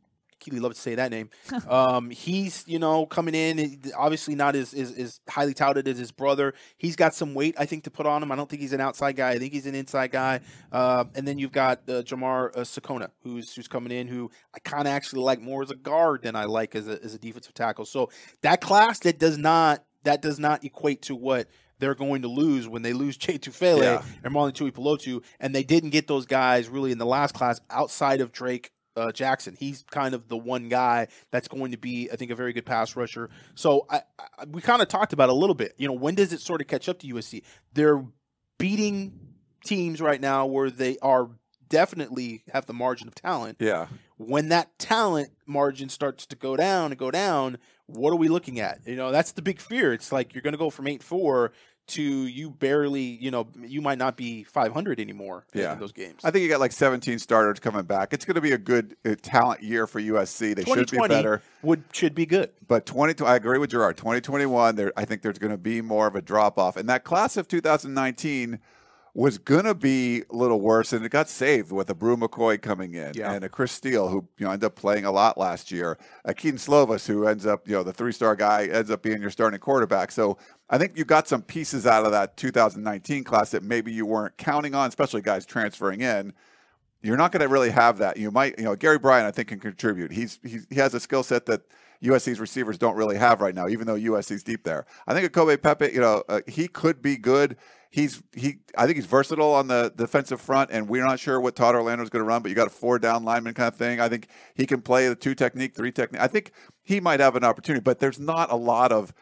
Keely 0.45 0.59
loves 0.59 0.75
to 0.77 0.81
say 0.81 0.95
that 0.95 1.09
name. 1.11 1.29
um, 1.67 2.09
he's 2.11 2.63
you 2.67 2.77
know 2.79 3.05
coming 3.05 3.33
in, 3.35 3.81
obviously 3.97 4.35
not 4.35 4.55
as, 4.55 4.73
as 4.73 4.91
as 4.93 5.19
highly 5.27 5.53
touted 5.53 5.87
as 5.87 5.97
his 5.97 6.11
brother. 6.11 6.53
He's 6.77 6.95
got 6.95 7.15
some 7.15 7.33
weight 7.33 7.55
I 7.57 7.65
think 7.65 7.83
to 7.85 7.91
put 7.91 8.05
on 8.05 8.21
him. 8.21 8.31
I 8.31 8.35
don't 8.35 8.49
think 8.49 8.61
he's 8.61 8.73
an 8.73 8.81
outside 8.81 9.15
guy. 9.15 9.31
I 9.31 9.39
think 9.39 9.53
he's 9.53 9.65
an 9.65 9.75
inside 9.75 10.11
guy. 10.11 10.41
Uh, 10.71 11.05
and 11.15 11.27
then 11.27 11.39
you've 11.39 11.51
got 11.51 11.79
uh, 11.89 12.03
Jamar 12.03 12.55
uh, 12.55 12.61
Sekona 12.61 13.09
who's 13.23 13.53
who's 13.55 13.67
coming 13.67 13.91
in, 13.91 14.07
who 14.07 14.29
I 14.53 14.59
kind 14.59 14.87
of 14.87 14.93
actually 14.93 15.21
like 15.21 15.41
more 15.41 15.63
as 15.63 15.71
a 15.71 15.75
guard 15.75 16.21
than 16.23 16.35
I 16.35 16.45
like 16.45 16.75
as 16.75 16.87
a 16.87 17.01
as 17.03 17.13
a 17.15 17.19
defensive 17.19 17.53
tackle. 17.53 17.85
So 17.85 18.09
that 18.41 18.61
class 18.61 18.99
that 18.99 19.17
does 19.19 19.37
not 19.37 19.83
that 20.03 20.21
does 20.21 20.37
not 20.37 20.63
equate 20.63 21.01
to 21.03 21.15
what 21.15 21.47
they're 21.79 21.95
going 21.95 22.21
to 22.21 22.27
lose 22.29 22.67
when 22.69 22.83
they 22.83 22.93
lose 22.93 23.17
Jay 23.25 23.37
Tufele 23.37 23.81
Yeah. 23.81 24.03
and 24.23 24.33
Marlon 24.33 24.53
Tuipulotu, 24.53 25.23
and 25.39 25.53
they 25.53 25.63
didn't 25.63 25.89
get 25.89 26.07
those 26.07 26.25
guys 26.25 26.69
really 26.69 26.91
in 26.91 26.97
the 26.99 27.05
last 27.05 27.33
class 27.33 27.59
outside 27.69 28.21
of 28.21 28.31
Drake 28.31 28.71
uh, 28.95 29.11
Jackson. 29.11 29.55
He's 29.57 29.83
kind 29.91 30.15
of 30.15 30.27
the 30.27 30.37
one 30.37 30.69
guy 30.69 31.07
that's 31.31 31.47
going 31.47 31.71
to 31.71 31.77
be, 31.77 32.09
I 32.11 32.15
think, 32.15 32.31
a 32.31 32.35
very 32.35 32.53
good 32.53 32.65
pass 32.65 32.95
rusher. 32.95 33.29
So 33.55 33.85
I, 33.89 34.01
I, 34.19 34.45
we 34.49 34.61
kind 34.61 34.81
of 34.81 34.87
talked 34.87 35.13
about 35.13 35.29
it 35.29 35.33
a 35.33 35.35
little 35.35 35.55
bit. 35.55 35.73
You 35.77 35.87
know, 35.87 35.93
when 35.93 36.15
does 36.15 36.33
it 36.33 36.41
sort 36.41 36.61
of 36.61 36.67
catch 36.67 36.89
up 36.89 36.99
to 36.99 37.07
USC? 37.07 37.43
They're 37.73 38.03
beating 38.57 39.19
teams 39.63 40.01
right 40.01 40.21
now 40.21 40.45
where 40.45 40.69
they 40.69 40.97
are 41.01 41.29
definitely 41.67 42.43
have 42.53 42.65
the 42.65 42.73
margin 42.73 43.07
of 43.07 43.15
talent 43.15 43.57
yeah. 43.59 43.87
when 44.17 44.49
that 44.49 44.77
talent 44.77 45.29
margin 45.47 45.89
starts 45.89 46.25
to 46.27 46.35
go 46.35 46.55
down 46.55 46.91
and 46.91 46.97
go 46.97 47.09
down, 47.09 47.57
what 47.87 48.11
are 48.11 48.17
we 48.17 48.27
looking 48.27 48.59
at? 48.59 48.79
You 48.85 48.95
know, 48.95 49.11
that's 49.11 49.31
the 49.31 49.41
big 49.41 49.59
fear. 49.59 49.93
It's 49.93 50.11
like 50.11 50.33
you're 50.33 50.41
going 50.41 50.53
to 50.53 50.59
go 50.59 50.69
from 50.69 50.87
eight 50.87 51.03
four 51.03 51.51
to 51.87 52.01
you 52.01 52.49
barely, 52.49 53.01
you 53.01 53.29
know, 53.29 53.47
you 53.61 53.81
might 53.81 53.97
not 53.97 54.17
be 54.17 54.43
500 54.43 54.99
anymore 54.99 55.45
Yeah. 55.53 55.73
in 55.73 55.79
those 55.79 55.91
games. 55.91 56.21
I 56.23 56.31
think 56.31 56.43
you 56.43 56.49
got 56.49 56.59
like 56.59 56.71
17 56.71 57.19
starters 57.19 57.59
coming 57.59 57.83
back. 57.83 58.13
It's 58.13 58.25
going 58.25 58.35
to 58.35 58.41
be 58.41 58.53
a 58.53 58.57
good 58.57 58.95
uh, 59.05 59.15
talent 59.21 59.61
year 59.61 59.85
for 59.85 60.01
USC. 60.01 60.55
They 60.55 60.63
should 60.63 60.89
be 60.89 60.97
better. 61.07 61.41
would 61.61 61.83
should 61.91 62.15
be 62.15 62.25
good. 62.25 62.49
But 62.67 62.85
20, 62.85 63.23
I 63.23 63.35
agree 63.35 63.59
with 63.59 63.69
Gerard. 63.69 63.97
2021, 63.97 64.75
there, 64.75 64.91
I 64.97 65.05
think 65.05 65.21
there's 65.21 65.37
going 65.37 65.51
to 65.51 65.57
be 65.57 65.81
more 65.81 66.07
of 66.07 66.15
a 66.15 66.21
drop 66.21 66.57
off. 66.57 66.75
And 66.77 66.89
that 66.89 67.03
class 67.03 67.37
of 67.37 67.47
2019 67.47 68.59
was 69.15 69.37
going 69.37 69.63
to 69.63 69.73
be 69.73 70.23
a 70.29 70.35
little 70.35 70.59
worse, 70.59 70.91
and 70.91 71.05
it 71.05 71.09
got 71.09 71.29
saved 71.29 71.71
with 71.71 71.89
a 71.89 71.95
Bru 71.95 72.17
McCoy 72.17 72.61
coming 72.61 72.93
in 72.95 73.13
Yeah. 73.15 73.31
and 73.31 73.45
a 73.45 73.49
Chris 73.49 73.71
Steele, 73.71 74.09
who 74.09 74.27
you 74.37 74.45
know 74.45 74.51
ended 74.51 74.65
up 74.67 74.75
playing 74.75 75.05
a 75.05 75.11
lot 75.11 75.37
last 75.37 75.71
year. 75.71 75.97
A 76.25 76.33
Kedon 76.33 76.59
Slovis, 76.59 77.07
who 77.07 77.25
ends 77.25 77.45
up, 77.45 77.65
you 77.65 77.73
know, 77.73 77.81
the 77.81 77.93
three 77.93 78.11
star 78.11 78.35
guy, 78.35 78.65
ends 78.65 78.91
up 78.91 79.01
being 79.01 79.21
your 79.21 79.31
starting 79.31 79.59
quarterback. 79.59 80.11
So 80.11 80.37
I 80.69 80.77
think 80.77 80.97
you 80.97 81.05
got 81.05 81.29
some 81.29 81.41
pieces 81.41 81.87
out 81.87 82.05
of 82.05 82.11
that 82.11 82.35
2019 82.35 83.23
class 83.23 83.51
that 83.51 83.63
maybe 83.63 83.91
you 83.93 84.05
weren't 84.05 84.35
counting 84.37 84.75
on, 84.75 84.89
especially 84.89 85.21
guys 85.21 85.45
transferring 85.45 86.01
in 86.01 86.33
you're 87.01 87.17
not 87.17 87.31
going 87.31 87.41
to 87.41 87.47
really 87.47 87.69
have 87.69 87.99
that. 87.99 88.17
You 88.17 88.31
might, 88.31 88.57
you 88.57 88.65
know, 88.65 88.75
Gary 88.75 88.97
Bryan, 88.97 89.27
I 89.27 89.31
think, 89.31 89.49
can 89.49 89.59
contribute. 89.59 90.11
He's, 90.11 90.39
he's 90.43 90.65
he 90.71 90.77
has 90.77 90.91
a 90.95 90.99
skill 90.99 91.21
set 91.21 91.45
that 91.45 91.61
USC's 92.03 92.39
receivers 92.39 92.79
don't 92.79 92.95
really 92.95 93.15
have 93.17 93.41
right 93.41 93.53
now, 93.53 93.67
even 93.67 93.85
though 93.85 93.95
USC's 93.95 94.41
deep 94.43 94.63
there. 94.63 94.87
I 95.05 95.13
think 95.13 95.23
a 95.23 95.29
Kobe 95.29 95.57
Pepe, 95.57 95.91
you 95.93 95.99
know, 96.01 96.23
uh, 96.27 96.41
he 96.47 96.67
could 96.67 97.03
be 97.03 97.15
good. 97.15 97.57
He's 97.95 98.21
he. 98.35 98.57
I 98.77 98.85
think 98.85 98.97
he's 98.97 99.05
versatile 99.05 99.53
on 99.53 99.67
the 99.67 99.89
defensive 99.95 100.41
front, 100.41 100.69
and 100.69 100.89
we're 100.89 101.05
not 101.05 101.17
sure 101.17 101.39
what 101.39 101.55
Todd 101.55 101.75
Orlando's 101.75 102.09
going 102.09 102.19
to 102.23 102.27
run. 102.27 102.41
But 102.41 102.49
you 102.49 102.55
got 102.55 102.67
a 102.67 102.69
four 102.71 102.99
down 102.99 103.23
lineman 103.23 103.53
kind 103.53 103.69
of 103.69 103.77
thing. 103.77 104.01
I 104.01 104.09
think 104.09 104.27
he 104.53 104.65
can 104.65 104.81
play 104.81 105.07
the 105.07 105.15
two 105.15 105.33
technique, 105.33 105.73
three 105.77 105.93
technique. 105.93 106.21
I 106.21 106.27
think 106.27 106.51
he 106.83 106.99
might 106.99 107.21
have 107.21 107.37
an 107.37 107.45
opportunity, 107.45 107.81
but 107.81 107.99
there's 107.99 108.19
not 108.19 108.51
a 108.51 108.57
lot 108.57 108.91
of 108.91 109.13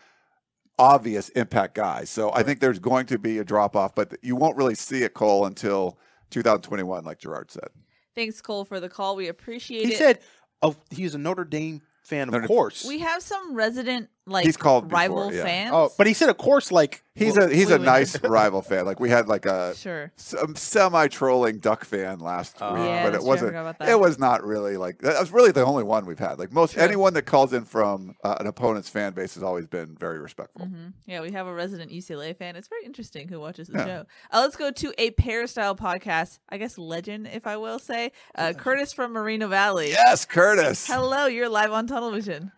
obvious 0.80 1.30
impact 1.30 1.76
guys. 1.76 2.10
So 2.10 2.32
I 2.34 2.42
think 2.42 2.62
there's 2.62 2.80
going 2.80 3.06
to 3.06 3.20
be 3.20 3.38
a 3.38 3.44
drop 3.44 3.76
off, 3.76 3.94
but 3.94 4.16
you 4.24 4.36
won't 4.36 4.58
really 4.58 4.74
see 4.74 5.04
it, 5.04 5.14
Cole, 5.14 5.46
until 5.46 6.00
2021, 6.32 7.04
like 7.04 7.20
Gerard 7.20 7.52
said. 7.52 7.68
Thanks, 8.16 8.42
Cole, 8.42 8.66
for 8.66 8.80
the 8.80 8.90
call. 8.90 9.16
We 9.16 9.28
appreciate 9.28 9.82
He 9.82 9.90
it. 9.90 9.92
He 9.92 9.96
said, 9.98 10.20
"Oh, 10.64 10.76
he's 10.90 11.14
a 11.14 11.20
Notre 11.20 11.46
Dame 11.46 11.84
fan, 12.04 12.28
of 12.28 12.34
Notre- 12.34 12.48
course." 12.48 12.86
we 12.88 12.98
have 13.02 13.22
some 13.22 13.54
resident 13.54 14.10
like 14.26 14.46
He's 14.46 14.56
called 14.58 14.86
before, 14.88 15.00
rival 15.00 15.34
yeah. 15.34 15.44
fans. 15.44 15.72
oh, 15.74 15.92
but 15.98 16.08
he 16.08 16.14
said, 16.14 16.30
"Of 16.30 16.38
course." 16.38 16.72
Like 16.72 17.04
He's 17.16 17.38
well, 17.38 17.52
a 17.52 17.54
he's 17.54 17.68
we 17.68 17.74
a 17.74 17.78
would- 17.78 17.86
nice 17.86 18.20
rival 18.24 18.62
fan. 18.64 18.86
Like 18.86 19.00
we 19.00 19.10
had 19.10 19.28
like 19.28 19.46
a 19.46 19.76
sure. 19.76 20.12
some 20.16 20.56
semi 20.56 21.08
trolling 21.10 21.60
Duck 21.60 21.86
fan 21.86 22.20
last 22.20 22.56
Oh. 22.62 22.74
week, 22.74 22.84
Yeah, 22.86 23.04
but 23.04 23.14
it 23.16 23.22
wasn't. 23.22 23.50
forgot 23.50 23.62
about 23.62 23.80
that. 23.80 23.90
It 23.90 24.00
was 24.00 24.18
not 24.18 24.44
really 24.44 24.78
like 24.78 25.00
that 25.00 25.20
was 25.20 25.32
really 25.32 25.52
the 25.52 25.64
only 25.66 25.84
one 25.84 26.06
we've 26.06 26.18
had. 26.18 26.40
Like 26.40 26.52
most 26.54 26.78
anyone 26.78 27.14
that 27.16 27.24
calls 27.24 27.54
in 27.54 27.66
from 27.66 28.16
uh, 28.24 28.38
an 28.40 28.48
opponent's 28.48 28.90
fan 28.90 29.14
base 29.14 29.34
has 29.36 29.44
always 29.44 29.68
been 29.68 29.96
very 30.00 30.20
respectful. 30.20 30.66
hmm 30.68 30.88
Yeah, 31.06 31.22
we 31.22 31.32
have 31.32 31.46
a 31.46 31.54
resident 31.54 31.92
UCLA 31.92 32.36
fan. 32.36 32.56
It's 32.56 32.68
very 32.70 32.86
interesting 32.86 33.28
who 33.28 33.40
watches 33.40 33.68
the 33.68 33.78
Yeah. 33.80 33.86
show. 33.86 34.06
Uh, 34.32 34.40
let's 34.40 34.56
go 34.56 34.72
to 34.72 34.94
a 34.98 35.12
peristyle 35.12 35.76
podcast. 35.76 36.40
I 36.50 36.58
guess 36.58 36.78
legend, 36.78 37.28
if 37.28 37.46
I 37.46 37.58
will 37.58 37.78
say. 37.78 38.12
Uh, 38.36 38.54
Curtis 38.58 38.94
from 38.94 39.12
Moreno 39.14 39.48
Valley. 39.50 39.90
Yes, 39.90 40.24
Curtis. 40.26 40.88
Hello, 40.88 41.26
you're 41.28 41.50
live 41.50 41.72
on 41.74 41.86
television. 41.88 42.52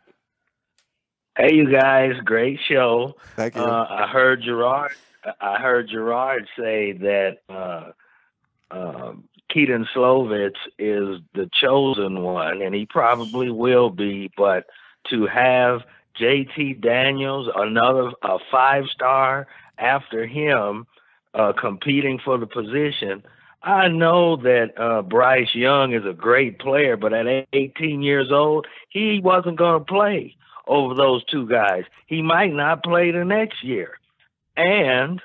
Hey, 1.38 1.54
you 1.54 1.70
guys! 1.70 2.14
Great 2.24 2.60
show. 2.66 3.18
Thank 3.36 3.56
you. 3.56 3.62
Uh, 3.62 3.86
I 3.90 4.08
heard 4.08 4.42
Gerard. 4.42 4.94
I 5.42 5.60
heard 5.60 5.90
Gerard 5.90 6.48
say 6.58 6.94
that 6.94 7.40
uh, 7.50 7.92
uh, 8.72 9.14
Kedon 9.50 9.86
Slovis 9.94 10.54
is 10.80 11.20
the 11.34 11.50
chosen 11.52 12.22
one, 12.22 12.62
and 12.62 12.74
he 12.74 12.86
probably 12.86 13.52
will 13.52 13.90
be. 13.90 14.32
But 14.38 14.68
to 15.10 15.28
have 15.28 15.82
J.T. 16.18 16.76
Daniels, 16.76 17.50
another 17.54 18.12
a 18.24 18.38
five 18.50 18.86
star 18.86 19.46
after 19.78 20.26
him, 20.26 20.88
uh, 21.34 21.52
competing 21.52 22.18
for 22.24 22.38
the 22.38 22.48
position. 22.48 23.24
I 23.62 23.90
know 23.90 24.38
that 24.38 24.80
uh, 24.80 25.02
Bryce 25.02 25.54
Young 25.54 25.92
is 25.92 26.06
a 26.06 26.14
great 26.14 26.60
player, 26.60 26.96
but 26.96 27.12
at 27.12 27.48
18 27.52 28.02
years 28.04 28.32
old, 28.32 28.68
he 28.88 29.20
wasn't 29.22 29.58
going 29.58 29.82
to 29.82 29.86
play 29.86 30.38
over 30.68 30.94
those 30.94 31.24
two 31.26 31.48
guys. 31.48 31.84
He 32.08 32.22
might 32.22 32.54
not 32.54 32.84
play 32.84 33.12
the 33.12 33.26
next 33.26 33.64
year. 33.64 33.98
And 34.58 35.22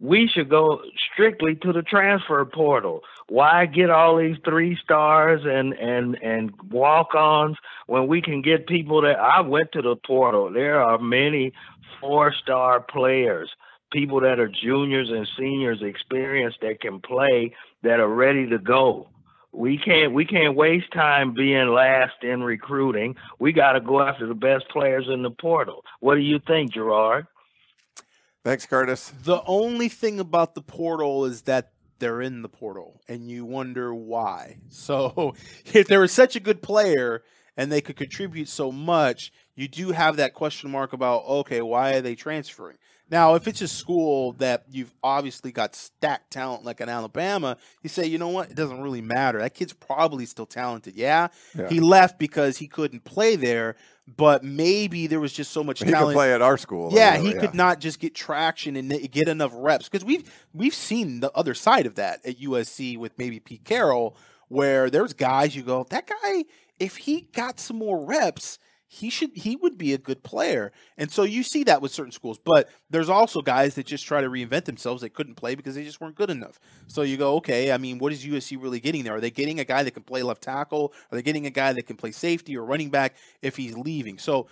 we 0.00 0.28
should 0.28 0.50
go 0.50 0.82
strictly 1.12 1.54
to 1.56 1.72
the 1.72 1.82
transfer 1.82 2.44
portal. 2.44 3.00
Why 3.28 3.66
get 3.66 3.90
all 3.90 4.18
these 4.18 4.36
three 4.44 4.76
stars 4.82 5.42
and 5.44 5.72
and 5.72 6.16
and 6.22 6.52
walk-ons 6.70 7.56
when 7.86 8.06
we 8.06 8.20
can 8.20 8.42
get 8.42 8.66
people 8.66 9.00
that 9.02 9.18
I 9.18 9.40
went 9.40 9.72
to 9.72 9.82
the 9.82 9.96
portal. 9.96 10.52
There 10.52 10.80
are 10.80 10.98
many 10.98 11.52
four-star 12.00 12.80
players, 12.82 13.50
people 13.90 14.20
that 14.20 14.38
are 14.38 14.48
juniors 14.48 15.08
and 15.10 15.26
seniors 15.38 15.80
experienced 15.82 16.58
that 16.60 16.80
can 16.80 17.00
play 17.00 17.54
that 17.82 17.98
are 17.98 18.08
ready 18.08 18.48
to 18.48 18.58
go. 18.58 19.08
We 19.56 19.78
can't 19.78 20.12
we 20.12 20.26
can't 20.26 20.54
waste 20.54 20.92
time 20.92 21.32
being 21.32 21.68
last 21.68 22.22
in 22.22 22.42
recruiting. 22.42 23.16
We 23.38 23.52
got 23.52 23.72
to 23.72 23.80
go 23.80 24.02
after 24.02 24.26
the 24.26 24.34
best 24.34 24.68
players 24.68 25.06
in 25.08 25.22
the 25.22 25.30
portal. 25.30 25.82
What 26.00 26.16
do 26.16 26.20
you 26.20 26.38
think, 26.46 26.74
Gerard? 26.74 27.26
Thanks, 28.44 28.66
Curtis. 28.66 29.12
the 29.24 29.42
only 29.46 29.88
thing 29.88 30.20
about 30.20 30.54
the 30.54 30.60
portal 30.60 31.24
is 31.24 31.42
that 31.42 31.72
they're 31.98 32.20
in 32.20 32.42
the 32.42 32.48
portal, 32.48 33.00
and 33.08 33.30
you 33.30 33.44
wonder 33.44 33.94
why. 33.94 34.58
So, 34.68 35.34
if 35.64 35.88
they 35.88 35.96
were 35.96 36.06
such 36.06 36.36
a 36.36 36.40
good 36.40 36.60
player 36.60 37.22
and 37.56 37.72
they 37.72 37.80
could 37.80 37.96
contribute 37.96 38.48
so 38.48 38.70
much, 38.70 39.32
you 39.54 39.68
do 39.68 39.92
have 39.92 40.16
that 40.16 40.34
question 40.34 40.70
mark 40.70 40.92
about 40.92 41.24
okay, 41.26 41.62
why 41.62 41.94
are 41.94 42.02
they 42.02 42.14
transferring? 42.14 42.76
Now, 43.08 43.34
if 43.36 43.46
it's 43.46 43.60
a 43.60 43.68
school 43.68 44.32
that 44.34 44.64
you've 44.70 44.92
obviously 45.02 45.52
got 45.52 45.76
stacked 45.76 46.32
talent 46.32 46.64
like 46.64 46.80
in 46.80 46.88
Alabama, 46.88 47.56
you 47.82 47.88
say, 47.88 48.06
you 48.06 48.18
know 48.18 48.28
what, 48.28 48.50
it 48.50 48.56
doesn't 48.56 48.80
really 48.82 49.00
matter. 49.00 49.38
That 49.38 49.54
kid's 49.54 49.72
probably 49.72 50.26
still 50.26 50.46
talented. 50.46 50.96
Yeah, 50.96 51.28
Yeah. 51.56 51.68
he 51.68 51.78
left 51.78 52.18
because 52.18 52.56
he 52.58 52.66
couldn't 52.66 53.04
play 53.04 53.36
there, 53.36 53.76
but 54.16 54.42
maybe 54.42 55.06
there 55.06 55.20
was 55.20 55.32
just 55.32 55.52
so 55.52 55.62
much 55.62 55.78
He 55.78 55.84
could 55.84 55.94
talent. 55.94 56.14
play 56.16 56.32
at 56.32 56.42
our 56.42 56.56
school. 56.58 56.90
Yeah, 56.92 57.16
he 57.18 57.32
could 57.32 57.54
not 57.54 57.78
just 57.80 58.00
get 58.00 58.14
traction 58.14 58.74
and 58.76 58.90
get 59.12 59.28
enough 59.28 59.52
reps 59.54 59.88
because 59.88 60.04
we've 60.04 60.28
we've 60.52 60.74
seen 60.74 61.20
the 61.20 61.30
other 61.32 61.54
side 61.54 61.86
of 61.86 61.94
that 61.96 62.24
at 62.26 62.40
USC 62.40 62.96
with 62.98 63.16
maybe 63.18 63.38
Pete 63.38 63.64
Carroll, 63.64 64.16
where 64.48 64.90
there's 64.90 65.12
guys 65.12 65.54
you 65.54 65.62
go, 65.62 65.86
that 65.90 66.08
guy, 66.08 66.44
if 66.80 66.96
he 66.98 67.22
got 67.32 67.58
some 67.60 67.78
more 67.78 68.04
reps, 68.04 68.58
he 68.88 69.10
should 69.10 69.30
he 69.34 69.56
would 69.56 69.76
be 69.76 69.92
a 69.92 69.98
good 69.98 70.22
player. 70.22 70.72
And 70.96 71.10
so 71.10 71.24
you 71.24 71.42
see 71.42 71.64
that 71.64 71.82
with 71.82 71.92
certain 71.92 72.12
schools, 72.12 72.38
but 72.42 72.68
there's 72.88 73.08
also 73.08 73.42
guys 73.42 73.74
that 73.74 73.86
just 73.86 74.06
try 74.06 74.20
to 74.20 74.28
reinvent 74.28 74.64
themselves. 74.64 75.02
They 75.02 75.08
couldn't 75.08 75.34
play 75.34 75.54
because 75.54 75.74
they 75.74 75.84
just 75.84 76.00
weren't 76.00 76.14
good 76.14 76.30
enough. 76.30 76.60
So 76.86 77.02
you 77.02 77.16
go, 77.16 77.34
okay, 77.36 77.72
I 77.72 77.78
mean, 77.78 77.98
what 77.98 78.12
is 78.12 78.24
USC 78.24 78.62
really 78.62 78.80
getting 78.80 79.04
there? 79.04 79.16
Are 79.16 79.20
they 79.20 79.30
getting 79.30 79.58
a 79.58 79.64
guy 79.64 79.82
that 79.82 79.90
can 79.90 80.04
play 80.04 80.22
left 80.22 80.42
tackle? 80.42 80.92
Are 81.10 81.16
they 81.16 81.22
getting 81.22 81.46
a 81.46 81.50
guy 81.50 81.72
that 81.72 81.86
can 81.86 81.96
play 81.96 82.12
safety 82.12 82.56
or 82.56 82.64
running 82.64 82.90
back 82.90 83.16
if 83.42 83.56
he's 83.56 83.76
leaving? 83.76 84.18
So 84.18 84.46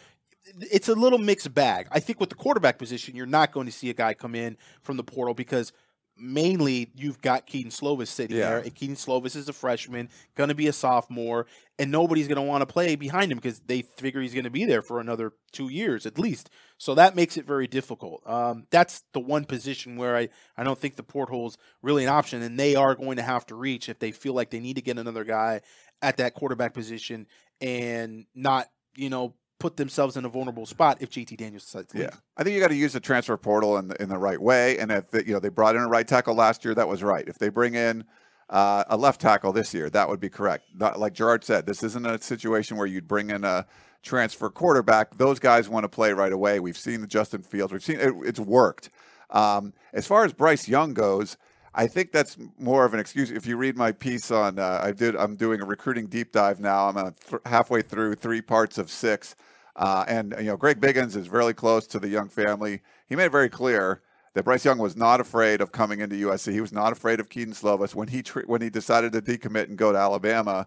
it's 0.61 0.89
a 0.89 0.95
little 0.95 1.19
mixed 1.19 1.53
bag. 1.55 1.87
I 1.91 2.01
think 2.01 2.21
with 2.21 2.29
the 2.29 2.35
quarterback 2.35 2.79
position, 2.79 3.17
you're 3.17 3.27
not 3.27 3.53
going 3.53 3.67
to 3.67 3.73
see 3.73 3.91
a 3.91 3.95
guy 3.95 4.15
come 4.15 4.35
in 4.35 4.57
from 4.83 4.97
the 4.97 5.05
portal 5.05 5.35
because 5.35 5.73
mainly 6.17 6.91
you've 6.95 7.21
got 7.21 7.47
Kedon 7.47 7.71
Slovis 7.71 8.09
sitting 8.09 8.37
Yeah. 8.37 8.51
there. 8.51 8.59
And 8.61 8.75
Kedon 8.75 8.97
Slovis 8.97 9.35
is 9.37 9.49
a 9.49 9.53
freshman, 9.53 10.09
going 10.37 10.49
to 10.49 10.55
be 10.55 10.69
a 10.69 10.73
sophomore, 10.73 11.47
and 11.79 11.91
nobody's 11.91 12.29
going 12.29 12.37
to 12.37 12.43
want 12.43 12.63
to 12.63 12.67
play 12.67 12.95
behind 12.95 13.33
him 13.33 13.39
because 13.39 13.61
they 13.61 13.83
figure 13.83 14.21
he's 14.21 14.33
going 14.35 14.45
to 14.45 14.51
be 14.51 14.65
there 14.65 14.83
for 14.83 15.01
another 15.01 15.33
two 15.51 15.69
years 15.69 16.07
at 16.07 16.19
least. 16.19 16.51
So 16.79 16.95
that 16.95 17.17
makes 17.17 17.37
it 17.37 17.47
very 17.47 17.67
difficult. 17.67 18.23
Um, 18.29 18.67
that's 18.71 19.03
the 19.13 19.21
one 19.21 19.45
position 19.45 19.97
where 19.97 20.17
I, 20.17 20.29
I 20.57 20.63
don't 20.63 20.79
think 20.79 20.97
the 20.97 21.03
portal's 21.03 21.59
really 21.83 22.05
an 22.05 22.11
option, 22.11 22.43
and 22.43 22.59
they 22.59 22.77
are 22.77 22.95
going 22.95 23.17
to 23.17 23.23
have 23.23 23.47
to 23.47 23.55
reach 23.55 23.89
if 23.89 23.99
they 23.99 24.13
feel 24.13 24.35
like 24.35 24.51
they 24.51 24.61
need 24.61 24.77
to 24.77 24.83
get 24.83 24.99
another 24.99 25.25
guy 25.25 25.63
at 26.01 26.19
that 26.19 26.35
quarterback 26.35 26.75
position 26.75 27.27
and 27.61 28.27
not, 28.35 28.69
you 28.97 29.11
know, 29.11 29.35
put 29.65 29.79
themselves 29.79 30.19
in 30.19 30.27
a 30.27 30.29
vulnerable 30.29 30.67
spot 30.67 30.99
if 31.01 31.09
JT 31.09 31.39
Daniels 31.39 31.65
decides 31.65 31.91
to 31.93 31.97
leave. 31.97 32.09
Yeah, 32.11 32.17
I 32.37 32.43
think 32.43 32.53
you 32.53 32.61
got 32.61 32.69
to 32.69 32.75
use 32.75 32.93
the 32.93 33.01
transfer 33.01 33.35
portal 33.39 33.79
in 33.79 33.89
the, 33.89 34.03
in 34.03 34.11
the 34.11 34.19
right 34.19 34.39
way. 34.39 34.77
And 34.77 34.93
if 34.93 35.11
they, 35.11 35.25
you 35.25 35.33
know 35.33 35.39
they 35.41 35.49
brought 35.49 35.75
in 35.75 35.81
a 35.81 35.89
right 35.89 36.07
tackle 36.07 36.35
last 36.35 36.67
year, 36.67 36.75
that 36.75 36.87
was 36.87 37.03
right. 37.03 37.27
If 37.27 37.39
they 37.39 37.49
bring 37.49 37.75
in 37.75 38.05
uh, 38.51 38.85
a 38.89 38.97
left 38.99 39.23
tackle 39.23 39.55
this 39.55 39.73
year, 39.73 39.89
that 39.89 40.07
would 40.07 40.21
be 40.21 40.29
correct. 40.29 40.65
Not, 40.75 41.01
like 41.01 41.15
Gerard 41.15 41.45
said, 41.45 41.65
this 41.65 41.83
isn't 41.83 42.05
a 42.05 42.21
situation 42.21 42.77
where 42.77 42.87
you'd 42.87 43.09
bring 43.09 43.31
in 43.31 43.43
a 43.43 43.65
transfer 44.03 44.51
quarterback. 44.51 45.17
Those 45.17 45.39
guys 45.39 45.67
want 45.67 45.85
to 45.85 45.89
play 45.89 46.13
right 46.13 46.33
away. 46.33 46.61
We've 46.61 46.77
seen 46.77 47.01
the 47.01 47.07
Justin 47.07 47.43
Fields. 47.43 47.73
We've 47.73 47.83
seen 47.83 48.01
it, 48.01 48.13
it's 48.23 48.41
worked. 48.41 48.91
Um, 49.31 49.73
as 49.95 50.07
far 50.07 50.27
as 50.27 50.35
Bryce 50.35 50.69
Young 50.69 50.93
goes. 50.93 51.39
I 51.77 51.89
think 51.89 52.13
that's 52.13 52.39
more 52.57 52.85
of 52.85 52.95
an 52.95 53.01
excuse. 53.01 53.33
If 53.33 53.47
you 53.47 53.57
read 53.57 53.77
my 53.77 53.91
piece 53.91 54.31
on, 54.31 54.61
uh, 54.61 54.81
I 54.81 54.93
did. 54.93 55.17
I'm 55.17 55.35
doing 55.35 55.61
a 55.61 55.65
recruiting 55.65 56.07
deep 56.07 56.31
dive 56.31 56.61
now. 56.61 56.89
I'm 56.89 57.15
th- 57.29 57.43
halfway 57.47 57.83
through 57.83 58.15
three 58.15 58.41
parts 58.41 58.79
of 58.79 58.91
six, 58.91 59.35
uh, 59.77 60.05
and 60.07 60.35
you 60.39 60.47
know, 60.47 60.57
Greg 60.57 60.81
Biggins 60.81 61.17
is 61.17 61.29
really 61.29 61.55
close 61.55 61.87
to 61.89 61.99
the 61.99 62.09
Young 62.09 62.29
family. 62.29 62.81
He 63.07 63.17
made 63.17 63.27
it 63.27 63.33
very 63.33 63.49
clear 63.49 64.03
that 64.35 64.45
Bryce 64.45 64.65
Young 64.65 64.79
was 64.79 64.97
not 64.97 65.21
afraid 65.21 65.61
of 65.61 65.73
coming 65.73 66.01
into 66.01 66.17
USC. 66.29 66.53
He 66.53 66.61
was 66.61 66.73
not 66.73 66.93
afraid 66.93 67.21
of 67.21 67.29
Kedon 67.29 67.55
Slovis 67.55 67.95
when 67.95 68.09
he 68.09 68.23
when 68.47 68.63
he 68.63 68.71
decided 68.71 69.13
to 69.13 69.23
decommit 69.23 69.65
and 69.65 69.79
go 69.79 69.93
to 69.93 69.99
Alabama. 69.99 70.67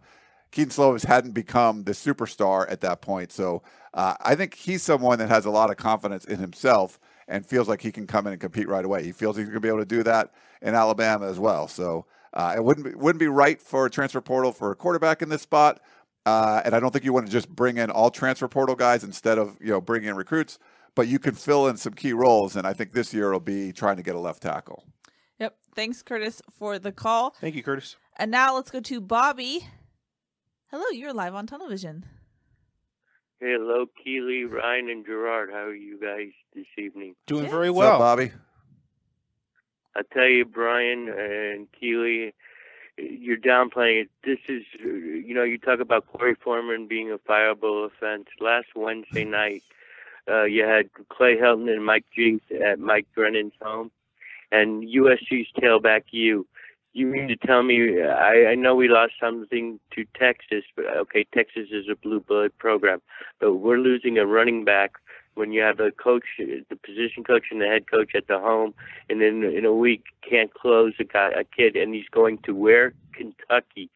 Kedon 0.51 0.71
Slovis 0.71 1.05
hadn't 1.05 1.31
become 1.31 1.83
the 1.83 1.91
superstar 1.91 2.69
at 2.71 2.81
that 2.81 3.01
point, 3.01 3.31
so 3.31 3.63
uh, 3.93 4.15
I 4.21 4.35
think 4.35 4.55
he's 4.55 4.83
someone 4.83 5.19
that 5.19 5.29
has 5.29 5.45
a 5.45 5.49
lot 5.49 5.69
of 5.69 5.77
confidence 5.77 6.23
in 6.23 6.39
himself 6.39 6.99
and 7.27 7.45
feels 7.45 7.67
like 7.67 7.81
he 7.81 7.91
can 7.91 8.07
come 8.07 8.27
in 8.27 8.33
and 8.33 8.41
compete 8.41 8.69
right 8.69 8.85
away. 8.85 9.03
He 9.03 9.11
feels 9.11 9.35
he's 9.35 9.45
going 9.45 9.55
to 9.55 9.59
be 9.59 9.67
able 9.67 9.79
to 9.79 9.85
do 9.85 10.03
that 10.03 10.31
in 10.61 10.75
Alabama 10.75 11.27
as 11.27 11.39
well. 11.39 11.67
So 11.67 12.05
uh, 12.33 12.53
it 12.55 12.63
wouldn't 12.63 12.85
be, 12.85 12.95
wouldn't 12.95 13.19
be 13.19 13.27
right 13.27 13.61
for 13.61 13.85
a 13.85 13.89
transfer 13.89 14.21
portal 14.21 14.51
for 14.51 14.71
a 14.71 14.75
quarterback 14.75 15.21
in 15.21 15.29
this 15.29 15.41
spot. 15.41 15.81
Uh, 16.27 16.61
and 16.65 16.75
I 16.75 16.81
don't 16.81 16.91
think 16.91 17.05
you 17.05 17.13
want 17.13 17.25
to 17.25 17.31
just 17.31 17.47
bring 17.47 17.77
in 17.77 17.89
all 17.89 18.11
transfer 18.11 18.49
portal 18.49 18.75
guys 18.75 19.01
instead 19.01 19.37
of 19.37 19.57
you 19.61 19.69
know 19.69 19.79
bringing 19.79 20.09
in 20.09 20.15
recruits. 20.17 20.59
But 20.93 21.07
you 21.07 21.19
can 21.19 21.35
fill 21.35 21.67
in 21.67 21.77
some 21.77 21.93
key 21.93 22.11
roles, 22.11 22.55
and 22.57 22.67
I 22.67 22.73
think 22.73 22.91
this 22.91 23.13
year 23.13 23.27
it'll 23.27 23.39
be 23.39 23.71
trying 23.71 23.95
to 23.95 24.03
get 24.03 24.15
a 24.15 24.19
left 24.19 24.41
tackle. 24.41 24.83
Yep. 25.39 25.55
Thanks, 25.73 26.01
Curtis, 26.01 26.41
for 26.51 26.79
the 26.79 26.91
call. 26.91 27.35
Thank 27.39 27.55
you, 27.55 27.63
Curtis. 27.63 27.95
And 28.17 28.29
now 28.31 28.55
let's 28.55 28.71
go 28.71 28.81
to 28.81 28.99
Bobby. 28.99 29.67
Hello, 30.69 30.83
you're 30.91 31.13
live 31.13 31.33
on 31.35 31.47
television. 31.47 32.05
Hello, 33.39 33.85
Keely, 34.03 34.43
Ryan, 34.45 34.89
and 34.89 35.05
Gerard. 35.05 35.49
How 35.51 35.65
are 35.65 35.73
you 35.75 35.97
guys 35.99 36.31
this 36.55 36.65
evening? 36.77 37.13
Doing 37.27 37.45
Yeah. 37.45 37.51
very 37.51 37.69
What's 37.69 37.85
up, 37.85 37.99
well. 37.99 37.99
Bobby? 37.99 38.31
I 39.95 40.01
tell 40.13 40.27
you, 40.27 40.43
Brian 40.45 41.07
and 41.09 41.67
Keely, 41.79 42.33
you're 42.97 43.37
downplaying 43.37 44.03
it. 44.03 44.09
This 44.23 44.39
is, 44.47 44.63
you 44.81 45.33
know, 45.33 45.43
you 45.43 45.57
talk 45.57 45.79
about 45.79 46.07
Corey 46.07 46.35
Foreman 46.35 46.87
being 46.87 47.11
a 47.11 47.17
fireable 47.17 47.85
offense. 47.85 48.27
Last 48.39 48.67
Wednesday 48.75 49.25
night, 49.25 49.63
uh, 50.29 50.43
you 50.43 50.63
had 50.63 50.89
Clay 51.09 51.37
Helton 51.37 51.71
and 51.71 51.85
Mike 51.85 52.05
Jinks 52.15 52.45
at 52.65 52.79
Mike 52.79 53.07
Drennen's 53.15 53.53
home, 53.61 53.91
and 54.51 54.83
USC's 54.83 55.47
tailback 55.57 56.03
you. 56.11 56.47
You 56.93 57.05
mean 57.05 57.27
to 57.27 57.35
tell 57.35 57.61
me? 57.61 58.01
I, 58.01 58.47
I 58.47 58.55
know 58.55 58.73
we 58.73 58.87
lost 58.87 59.13
something 59.19 59.79
to 59.91 60.05
Texas, 60.19 60.63
but 60.75 60.85
okay, 60.97 61.27
Texas 61.31 61.67
is 61.71 61.85
a 61.91 61.95
blue 61.95 62.21
blood 62.21 62.51
program, 62.57 63.01
but 63.39 63.55
we're 63.55 63.77
losing 63.77 64.17
a 64.17 64.25
running 64.25 64.65
back 64.65 64.93
when 65.37 65.51
you 65.51 65.61
have 65.61 65.79
a 65.79 65.91
coach, 65.91 66.23
the 66.37 66.75
position 66.83 67.23
coach, 67.23 67.45
and 67.51 67.61
the 67.61 67.65
head 67.67 67.89
coach 67.89 68.11
at 68.15 68.27
the 68.27 68.39
home, 68.39 68.73
and 69.09 69.21
then 69.21 69.43
in 69.43 69.65
a 69.65 69.73
week 69.73 70.03
can't 70.27 70.53
close 70.53 70.93
a 70.99 71.03
guy, 71.03 71.29
a 71.29 71.43
kid, 71.43 71.75
and 71.75 71.93
he's 71.93 72.09
going 72.11 72.39
to 72.39 72.55
where 72.55 72.93
Kentucky. 73.13 73.89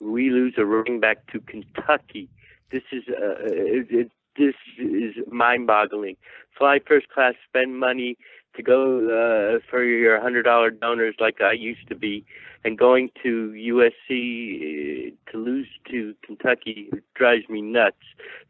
we 0.00 0.30
lose 0.30 0.54
a 0.56 0.64
running 0.64 1.00
back 1.00 1.26
to 1.32 1.40
Kentucky. 1.40 2.28
This 2.70 2.82
is 2.92 3.04
uh, 3.08 3.36
it, 3.44 3.86
it, 3.90 4.10
this 4.36 4.54
is 4.78 5.14
mind-boggling. 5.30 6.16
Fly 6.56 6.80
first 6.86 7.08
class, 7.08 7.34
spend 7.48 7.78
money 7.78 8.16
to 8.56 8.62
go 8.62 8.98
uh, 8.98 9.58
for 9.70 9.82
your 9.84 10.20
hundred 10.20 10.44
dollar 10.44 10.70
donors 10.70 11.16
like 11.18 11.40
I 11.40 11.52
used 11.52 11.88
to 11.88 11.94
be, 11.94 12.24
and 12.64 12.78
going 12.78 13.10
to 13.22 13.52
USC 13.52 15.08
uh, 15.08 15.30
to 15.30 15.38
lose 15.38 15.68
to 15.90 16.14
Kentucky 16.24 16.90
drives 17.14 17.48
me 17.48 17.62
nuts. 17.62 17.96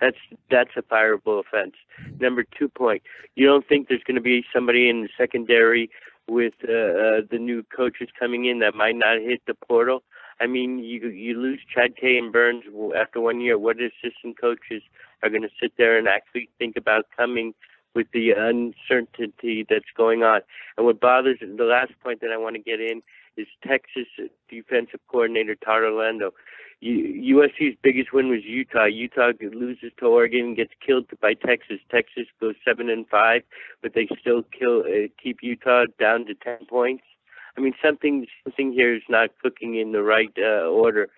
That's 0.00 0.18
that's 0.50 0.70
a 0.76 0.82
fireable 0.82 1.40
offense. 1.40 1.74
Number 2.20 2.44
two 2.44 2.68
point, 2.68 3.02
you 3.34 3.46
don't 3.46 3.66
think 3.66 3.88
there's 3.88 4.05
going 4.05 4.16
to 4.16 4.20
be 4.20 4.44
somebody 4.52 4.88
in 4.88 5.02
the 5.02 5.09
secondary 5.16 5.90
with 6.28 6.55
uh, 6.68 6.72
uh, 6.72 7.20
the 7.30 7.38
new 7.38 7.62
coaches 7.64 8.09
coming 8.18 8.46
in 8.46 8.61
that 8.61 8.74
might 8.74 8.96
not 8.96 9.18
hit 9.20 9.42
the 9.46 9.55
portal. 9.55 10.02
I 10.40 10.46
mean, 10.46 10.78
you 10.78 11.09
you 11.09 11.40
lose 11.40 11.61
Chad 11.72 11.96
K 11.96 12.18
and 12.18 12.32
Burns 12.32 12.64
after 12.96 13.20
one 13.20 13.40
year. 13.40 13.59
What 13.59 13.76
assistant 13.76 14.40
coaches 14.40 14.82
are 15.22 15.30
going 15.30 15.42
to 15.42 15.48
sit 15.61 15.72
there 15.78 15.96
and 15.96 16.09
actually 16.09 16.48
think 16.59 16.76
about 16.76 17.07
coming 17.16 17.55
with 17.95 18.07
the 18.12 18.30
uncertainty 18.30 19.66
that's 19.68 19.90
going 19.97 20.22
on? 20.22 20.40
And 20.76 20.86
what 20.86 21.01
bothers 21.01 21.38
the 21.40 21.64
last 21.64 21.92
point 22.03 22.20
that 22.20 22.30
I 22.32 22.36
want 22.36 22.57
to 22.57 22.62
get 22.62 22.80
in 22.80 23.03
is 23.36 23.47
Texas 23.66 24.07
defensive 24.49 25.01
coordinator 25.09 25.55
Todd 25.55 25.82
Orlando. 25.82 26.32
USC's 26.82 27.76
biggest 27.82 28.12
win 28.12 28.28
was 28.28 28.45
Utah. 28.45 28.84
Utah 28.84 29.32
loses 29.40 29.92
to 29.99 30.07
Oregon, 30.07 30.55
gets 30.55 30.72
killed 30.84 31.07
by 31.20 31.32
Texas. 31.34 31.78
Texas 31.90 32.26
goes 32.40 32.55
seven 32.64 32.90
and 32.90 33.09
five, 33.09 33.42
but 33.82 33.95
they 33.95 34.07
still 34.20 34.42
kill 34.42 34.80
uh, 34.80 35.09
keep 35.22 35.38
Utah 35.42 35.84
down 35.99 36.26
to 36.26 36.34
ten 36.34 36.66
points. 36.66 37.05
I 37.57 37.61
mean, 37.61 37.74
something 37.82 38.26
something 38.42 38.72
here 38.72 38.95
is 38.95 39.03
not 39.09 39.30
cooking 39.42 39.76
in 39.76 39.92
the 39.92 40.03
right 40.03 40.32
uh, 40.38 40.66
order. 40.68 41.09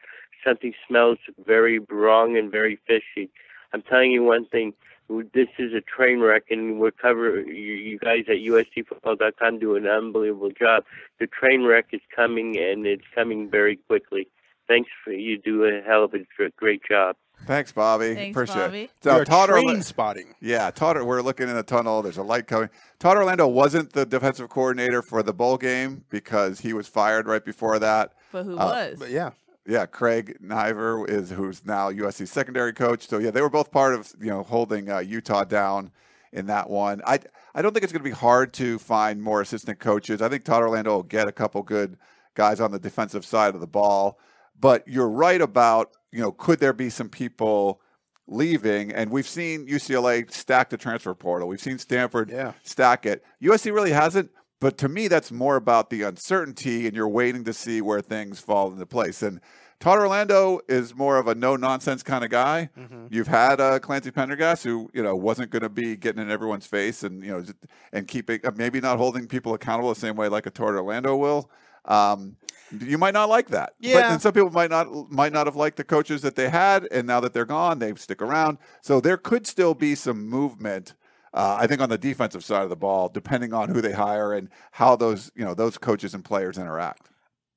Something 0.46 0.72
smells 0.86 1.18
very 1.44 1.80
wrong 1.80 2.36
and 2.36 2.50
very 2.50 2.78
fishy. 2.86 3.30
I'm 3.72 3.82
telling 3.82 4.12
you 4.12 4.22
one 4.22 4.46
thing. 4.46 4.72
This 5.08 5.48
is 5.58 5.72
a 5.72 5.80
train 5.80 6.20
wreck, 6.20 6.44
and 6.50 6.80
we're 6.80 6.90
cover. 6.90 7.40
You, 7.40 7.74
you 7.74 7.98
guys 7.98 8.24
at 8.28 8.36
USCFootball.com 8.36 9.58
do 9.58 9.76
an 9.76 9.86
unbelievable 9.86 10.50
job. 10.50 10.84
The 11.20 11.26
train 11.26 11.62
wreck 11.64 11.86
is 11.92 12.00
coming, 12.14 12.56
and 12.58 12.86
it's 12.86 13.04
coming 13.14 13.48
very 13.50 13.76
quickly. 13.76 14.28
Thanks 14.68 14.90
for 15.04 15.12
you 15.12 15.38
do 15.38 15.64
a 15.64 15.80
hell 15.86 16.04
of 16.04 16.14
a 16.14 16.18
great 16.56 16.82
job. 16.88 17.14
Thanks, 17.46 17.70
Bobby. 17.70 18.14
Thanks, 18.14 18.34
Appreciate 18.34 18.56
Bobby. 18.66 18.82
it. 18.84 18.90
So, 19.02 19.22
Todd 19.22 19.50
train 19.50 19.68
Orla- 19.68 19.82
spotting. 19.82 20.34
Yeah, 20.40 20.70
Todd. 20.70 21.00
We're 21.00 21.20
looking 21.22 21.48
in 21.48 21.56
a 21.56 21.62
tunnel. 21.62 22.02
There's 22.02 22.16
a 22.16 22.22
light 22.22 22.46
coming. 22.48 22.70
Todd 22.98 23.16
Orlando 23.18 23.46
wasn't 23.46 23.92
the 23.92 24.06
defensive 24.06 24.48
coordinator 24.48 25.02
for 25.02 25.22
the 25.22 25.34
bowl 25.34 25.56
game 25.58 26.04
because 26.08 26.60
he 26.60 26.72
was 26.72 26.88
fired 26.88 27.26
right 27.28 27.44
before 27.44 27.78
that. 27.78 28.12
But 28.32 28.44
who 28.44 28.54
Uh, 28.54 28.64
was? 28.90 28.96
But 28.98 29.10
yeah, 29.10 29.30
Yeah, 29.68 29.86
Craig 29.86 30.38
Naivar 30.42 31.08
is 31.08 31.30
who's 31.30 31.64
now 31.64 31.90
USC 31.90 32.28
secondary 32.28 32.72
coach. 32.72 33.08
So 33.08 33.18
yeah, 33.18 33.30
they 33.30 33.40
were 33.40 33.50
both 33.50 33.70
part 33.70 33.94
of 33.94 34.14
you 34.20 34.28
know 34.28 34.42
holding 34.42 34.90
uh, 34.90 34.98
Utah 34.98 35.44
down 35.44 35.90
in 36.32 36.46
that 36.46 36.70
one. 36.70 37.02
I 37.06 37.18
I 37.54 37.62
don't 37.62 37.72
think 37.72 37.82
it's 37.82 37.92
going 37.92 38.02
to 38.04 38.08
be 38.08 38.14
hard 38.14 38.52
to 38.54 38.78
find 38.78 39.22
more 39.22 39.40
assistant 39.40 39.78
coaches. 39.80 40.22
I 40.22 40.28
think 40.28 40.44
Todd 40.44 40.62
Orlando 40.62 40.92
will 40.96 41.02
get 41.02 41.26
a 41.28 41.32
couple 41.32 41.62
good 41.62 41.96
guys 42.34 42.60
on 42.60 42.70
the 42.70 42.78
defensive 42.78 43.24
side 43.24 43.54
of 43.54 43.60
the 43.60 43.66
ball. 43.66 44.18
But 44.58 44.86
you're 44.86 45.08
right 45.08 45.40
about 45.40 45.90
you 46.12 46.20
know 46.20 46.32
could 46.32 46.60
there 46.60 46.72
be 46.72 46.88
some 46.90 47.08
people 47.08 47.80
leaving? 48.28 48.92
And 48.92 49.10
we've 49.10 49.26
seen 49.28 49.66
UCLA 49.66 50.30
stack 50.32 50.70
the 50.70 50.76
transfer 50.76 51.14
portal. 51.14 51.48
We've 51.48 51.60
seen 51.60 51.78
Stanford 51.78 52.30
Yeah. 52.30 52.52
stack 52.62 53.04
it. 53.06 53.24
USC 53.42 53.72
really 53.72 53.92
hasn't. 53.92 54.30
But 54.60 54.78
to 54.78 54.88
me, 54.88 55.08
that's 55.08 55.30
more 55.30 55.56
about 55.56 55.90
the 55.90 56.02
uncertainty, 56.02 56.86
and 56.86 56.96
you're 56.96 57.08
waiting 57.08 57.44
to 57.44 57.52
see 57.52 57.80
where 57.82 58.00
things 58.00 58.40
fall 58.40 58.72
into 58.72 58.86
place. 58.86 59.22
And 59.22 59.40
Todd 59.80 59.98
Orlando 59.98 60.60
is 60.66 60.94
more 60.94 61.18
of 61.18 61.28
a 61.28 61.34
no 61.34 61.56
nonsense 61.56 62.02
kind 62.02 62.24
of 62.24 62.30
guy. 62.30 62.70
You've 63.10 63.26
had 63.26 63.60
uh, 63.60 63.78
Clancy 63.78 64.10
Pendergast, 64.10 64.64
who 64.64 64.88
you 64.94 65.02
know 65.02 65.14
wasn't 65.14 65.50
going 65.50 65.62
to 65.62 65.68
be 65.68 65.94
getting 65.96 66.22
in 66.22 66.30
everyone's 66.30 66.66
face, 66.66 67.02
and 67.02 67.22
you 67.22 67.30
know, 67.30 67.44
and 67.92 68.08
keeping 68.08 68.40
uh, 68.44 68.52
maybe 68.56 68.80
not 68.80 68.96
holding 68.96 69.26
people 69.26 69.52
accountable 69.52 69.90
the 69.92 70.00
same 70.00 70.16
way 70.16 70.28
like 70.28 70.46
a 70.46 70.50
Todd 70.50 70.74
Orlando 70.74 71.14
will. 71.16 71.50
Um, 71.84 72.36
you 72.80 72.96
might 72.98 73.14
not 73.14 73.28
like 73.28 73.48
that, 73.48 73.74
but 73.80 73.88
Yeah. 73.88 74.12
and 74.12 74.20
some 74.22 74.32
people 74.32 74.50
might 74.50 74.70
not 74.70 74.88
might 75.10 75.32
not 75.34 75.46
have 75.46 75.54
liked 75.56 75.76
the 75.76 75.84
coaches 75.84 76.22
that 76.22 76.34
they 76.34 76.48
had, 76.48 76.88
and 76.90 77.06
now 77.06 77.20
that 77.20 77.34
they're 77.34 77.44
gone, 77.44 77.78
they 77.78 77.94
stick 77.96 78.22
around. 78.22 78.56
So 78.80 79.00
there 79.00 79.18
could 79.18 79.46
still 79.46 79.74
be 79.74 79.94
some 79.94 80.26
movement. 80.26 80.94
Uh, 81.34 81.56
I 81.60 81.66
think 81.66 81.80
on 81.80 81.88
the 81.88 81.98
defensive 81.98 82.44
side 82.44 82.62
of 82.62 82.70
the 82.70 82.76
ball, 82.76 83.08
depending 83.08 83.52
on 83.52 83.68
who 83.68 83.80
they 83.80 83.92
hire 83.92 84.32
and 84.32 84.48
how 84.72 84.96
those 84.96 85.30
you 85.34 85.44
know 85.44 85.54
those 85.54 85.78
coaches 85.78 86.14
and 86.14 86.24
players 86.24 86.58
interact. 86.58 87.08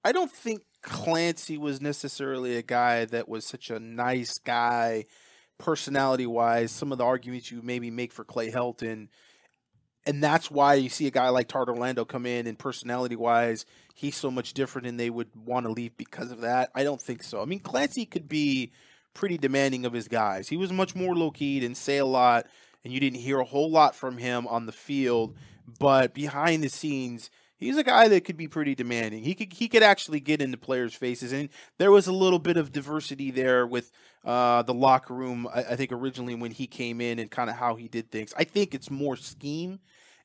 I 0.03 0.11
don't 0.11 0.31
think 0.31 0.63
Clancy 0.81 1.57
was 1.57 1.81
necessarily 1.81 2.57
a 2.57 2.61
guy 2.61 3.05
that 3.05 3.27
was 3.27 3.45
such 3.45 3.69
a 3.69 3.79
nice 3.79 4.39
guy, 4.39 5.05
personality 5.57 6.25
wise. 6.25 6.71
Some 6.71 6.91
of 6.91 6.97
the 6.97 7.05
arguments 7.05 7.51
you 7.51 7.61
maybe 7.61 7.91
make 7.91 8.13
for 8.13 8.23
Clay 8.23 8.51
Helton, 8.51 9.09
and 10.05 10.23
that's 10.23 10.49
why 10.49 10.75
you 10.75 10.89
see 10.89 11.07
a 11.07 11.11
guy 11.11 11.29
like 11.29 11.47
Todd 11.47 11.69
Orlando 11.69 12.05
come 12.05 12.25
in 12.25 12.47
and 12.47 12.57
personality 12.57 13.15
wise, 13.15 13.65
he's 13.93 14.15
so 14.15 14.31
much 14.31 14.53
different, 14.53 14.87
and 14.87 14.99
they 14.99 15.09
would 15.09 15.29
want 15.35 15.65
to 15.65 15.71
leave 15.71 15.95
because 15.97 16.31
of 16.31 16.41
that. 16.41 16.71
I 16.73 16.83
don't 16.83 17.01
think 17.01 17.23
so. 17.23 17.41
I 17.41 17.45
mean, 17.45 17.59
Clancy 17.59 18.05
could 18.05 18.29
be 18.29 18.71
pretty 19.13 19.37
demanding 19.37 19.85
of 19.85 19.93
his 19.93 20.07
guys. 20.07 20.47
He 20.47 20.57
was 20.57 20.71
much 20.71 20.95
more 20.95 21.13
low 21.13 21.31
key, 21.31 21.59
didn't 21.59 21.77
say 21.77 21.97
a 21.97 22.05
lot, 22.05 22.47
and 22.83 22.93
you 22.93 22.99
didn't 22.99 23.19
hear 23.19 23.39
a 23.39 23.45
whole 23.45 23.69
lot 23.69 23.95
from 23.95 24.17
him 24.17 24.47
on 24.47 24.65
the 24.65 24.71
field. 24.71 25.35
But 25.79 26.13
behind 26.13 26.63
the 26.63 26.69
scenes, 26.69 27.29
he's 27.57 27.77
a 27.77 27.83
guy 27.83 28.07
that 28.07 28.25
could 28.25 28.37
be 28.37 28.47
pretty 28.47 28.73
demanding. 28.75 29.23
He 29.23 29.35
could 29.35 29.53
he 29.53 29.67
could 29.67 29.83
actually 29.83 30.19
get 30.19 30.41
into 30.41 30.57
players' 30.57 30.93
faces, 30.95 31.31
and 31.31 31.49
there 31.77 31.91
was 31.91 32.07
a 32.07 32.13
little 32.13 32.39
bit 32.39 32.57
of 32.57 32.71
diversity 32.71 33.29
there 33.31 33.67
with 33.67 33.91
uh, 34.25 34.63
the 34.63 34.73
locker 34.73 35.13
room. 35.13 35.47
I, 35.53 35.59
I 35.63 35.75
think 35.75 35.91
originally 35.91 36.35
when 36.35 36.51
he 36.51 36.65
came 36.67 37.01
in 37.01 37.19
and 37.19 37.29
kind 37.29 37.49
of 37.49 37.55
how 37.55 37.75
he 37.75 37.87
did 37.87 38.09
things. 38.11 38.33
I 38.37 38.43
think 38.45 38.73
it's 38.73 38.89
more 38.89 39.15
scheme 39.15 39.79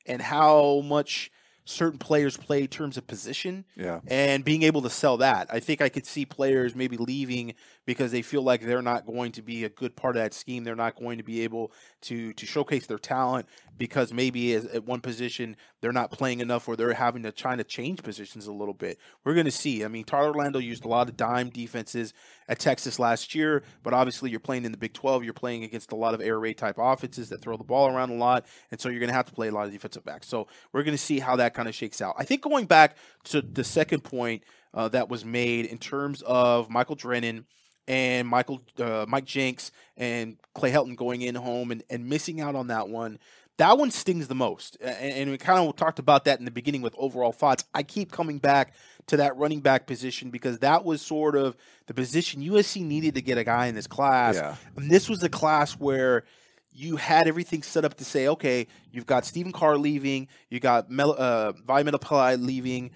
and 0.07 0.21
how 0.21 0.81
much 0.81 1.31
certain 1.67 1.97
players 1.97 2.37
play 2.37 2.61
in 2.61 2.67
terms 2.67 2.95
of 2.95 3.07
position 3.07 3.65
Yeah. 3.75 3.99
and 4.05 4.45
being 4.45 4.61
able 4.61 4.83
to 4.83 4.89
sell 4.89 5.17
that. 5.17 5.47
I 5.51 5.59
think 5.59 5.81
I 5.81 5.89
could 5.89 6.05
see 6.05 6.23
players 6.23 6.75
maybe 6.75 6.95
leaving 6.95 7.55
because 7.85 8.11
they 8.11 8.21
feel 8.21 8.41
like 8.41 8.61
they're 8.61 8.81
not 8.81 9.05
going 9.05 9.31
to 9.33 9.41
be 9.41 9.63
a 9.63 9.69
good 9.69 9.95
part 9.95 10.15
of 10.15 10.21
that 10.21 10.33
scheme. 10.33 10.63
They're 10.63 10.75
not 10.75 10.95
going 10.95 11.17
to 11.17 11.23
be 11.23 11.41
able 11.41 11.71
to 12.01 12.33
to 12.33 12.45
showcase 12.45 12.87
their 12.87 12.97
talent 12.97 13.47
because 13.77 14.13
maybe 14.13 14.53
as, 14.53 14.65
at 14.65 14.85
one 14.85 15.01
position 15.01 15.55
they're 15.81 15.91
not 15.91 16.11
playing 16.11 16.39
enough 16.39 16.67
or 16.67 16.75
they're 16.75 16.93
having 16.93 17.23
to 17.23 17.31
try 17.31 17.55
to 17.55 17.63
change 17.63 18.01
positions 18.01 18.47
a 18.47 18.51
little 18.51 18.73
bit. 18.73 18.97
We're 19.23 19.33
going 19.33 19.45
to 19.45 19.51
see. 19.51 19.83
I 19.83 19.87
mean, 19.87 20.03
Tyler 20.03 20.29
Orlando 20.29 20.59
used 20.59 20.85
a 20.85 20.87
lot 20.87 21.09
of 21.09 21.17
dime 21.17 21.49
defenses 21.49 22.13
at 22.47 22.59
Texas 22.59 22.99
last 22.99 23.35
year, 23.35 23.63
but 23.83 23.93
obviously 23.93 24.29
you're 24.29 24.39
playing 24.39 24.65
in 24.65 24.71
the 24.71 24.77
Big 24.77 24.93
12. 24.93 25.23
You're 25.23 25.33
playing 25.33 25.63
against 25.63 25.91
a 25.91 25.95
lot 25.95 26.13
of 26.13 26.21
air 26.21 26.39
raid 26.39 26.57
type 26.57 26.75
offenses 26.79 27.29
that 27.29 27.41
throw 27.41 27.57
the 27.57 27.63
ball 27.63 27.87
around 27.87 28.09
a 28.09 28.15
lot, 28.15 28.45
and 28.71 28.79
so 28.79 28.89
you're 28.89 28.99
going 28.99 29.09
to 29.09 29.15
have 29.15 29.27
to 29.27 29.33
play 29.33 29.47
a 29.47 29.51
lot 29.51 29.65
of 29.65 29.71
defensive 29.71 30.03
backs. 30.03 30.27
So 30.27 30.47
we're 30.73 30.83
going 30.83 30.97
to 30.97 31.03
see 31.03 31.19
how 31.19 31.35
that 31.35 31.53
kind 31.53 31.67
of 31.67 31.75
shakes 31.75 32.01
out. 32.01 32.15
I 32.17 32.23
think 32.23 32.41
going 32.41 32.65
back 32.65 32.97
to 33.25 33.41
the 33.41 33.63
second 33.63 34.03
point 34.03 34.43
uh, 34.73 34.89
that 34.89 35.09
was 35.09 35.23
made 35.23 35.65
in 35.65 35.77
terms 35.77 36.21
of 36.23 36.69
Michael 36.69 36.95
Drennen 36.95 37.45
and 37.87 38.27
Michael 38.27 38.61
uh, 38.79 39.05
Mike 39.07 39.25
Jinks 39.25 39.71
and 39.97 40.37
Clay 40.53 40.71
Helton 40.71 40.95
going 40.95 41.21
in 41.21 41.35
home 41.35 41.71
and, 41.71 41.83
and 41.89 42.07
missing 42.07 42.41
out 42.41 42.55
on 42.55 42.67
that 42.67 42.89
one. 42.89 43.19
That 43.57 43.77
one 43.77 43.89
stings 43.89 44.27
the 44.27 44.35
most. 44.35 44.77
And, 44.81 45.13
and 45.13 45.31
we 45.31 45.37
kind 45.37 45.65
of 45.65 45.75
talked 45.77 45.99
about 45.99 46.25
that 46.25 46.39
in 46.39 46.45
the 46.45 46.51
beginning 46.51 46.81
with 46.81 46.93
overall 46.97 47.31
thoughts. 47.31 47.63
I 47.73 47.83
keep 47.83 48.11
coming 48.11 48.37
back 48.37 48.73
to 49.07 49.17
that 49.17 49.37
running 49.37 49.61
back 49.61 49.87
position 49.87 50.29
because 50.29 50.59
that 50.59 50.83
was 50.83 51.01
sort 51.01 51.37
of 51.37 51.55
the 51.87 51.93
position 51.93 52.41
USC 52.41 52.83
needed 52.83 53.15
to 53.15 53.21
get 53.21 53.37
a 53.37 53.43
guy 53.43 53.67
in 53.67 53.75
this 53.75 53.87
class. 53.87 54.35
Yeah. 54.35 54.55
And 54.75 54.91
this 54.91 55.07
was 55.07 55.23
a 55.23 55.29
class 55.29 55.73
where 55.73 56.25
you 56.73 56.97
had 56.97 57.27
everything 57.27 57.63
set 57.63 57.85
up 57.85 57.93
to 57.95 58.03
say, 58.05 58.27
okay, 58.27 58.67
you've 58.91 59.05
got 59.05 59.25
Stephen 59.25 59.53
Carr 59.53 59.77
leaving, 59.77 60.27
you 60.49 60.59
got 60.59 60.91
Mel, 60.91 61.15
uh, 61.17 61.53
Vi 61.53 62.35
leaving. 62.35 62.91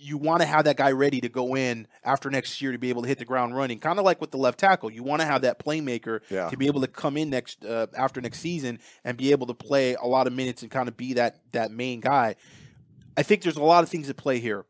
You 0.00 0.16
want 0.16 0.40
to 0.42 0.46
have 0.46 0.64
that 0.66 0.76
guy 0.76 0.92
ready 0.92 1.20
to 1.22 1.28
go 1.28 1.56
in 1.56 1.88
after 2.04 2.30
next 2.30 2.62
year 2.62 2.70
to 2.70 2.78
be 2.78 2.88
able 2.88 3.02
to 3.02 3.08
hit 3.08 3.18
the 3.18 3.24
ground 3.24 3.56
running, 3.56 3.80
kind 3.80 3.98
of 3.98 4.04
like 4.04 4.20
with 4.20 4.30
the 4.30 4.36
left 4.38 4.58
tackle. 4.60 4.90
You 4.92 5.02
want 5.02 5.20
to 5.22 5.26
have 5.26 5.42
that 5.42 5.58
playmaker 5.58 6.20
Yeah. 6.30 6.48
to 6.50 6.56
be 6.56 6.68
able 6.68 6.80
to 6.82 6.86
come 6.86 7.16
in 7.16 7.30
next 7.30 7.64
uh, 7.64 7.88
after 7.96 8.20
next 8.20 8.38
season 8.38 8.78
and 9.04 9.16
be 9.16 9.32
able 9.32 9.48
to 9.48 9.54
play 9.54 9.94
a 9.94 10.06
lot 10.06 10.28
of 10.28 10.32
minutes 10.32 10.62
and 10.62 10.70
kind 10.70 10.88
of 10.88 10.96
be 10.96 11.14
that 11.14 11.40
that 11.52 11.72
main 11.72 12.00
guy. 12.00 12.36
I 13.16 13.24
think 13.24 13.42
there's 13.42 13.56
a 13.56 13.62
lot 13.62 13.82
of 13.82 13.90
things 13.90 14.08
at 14.08 14.16
play 14.16 14.38
here. 14.38 14.64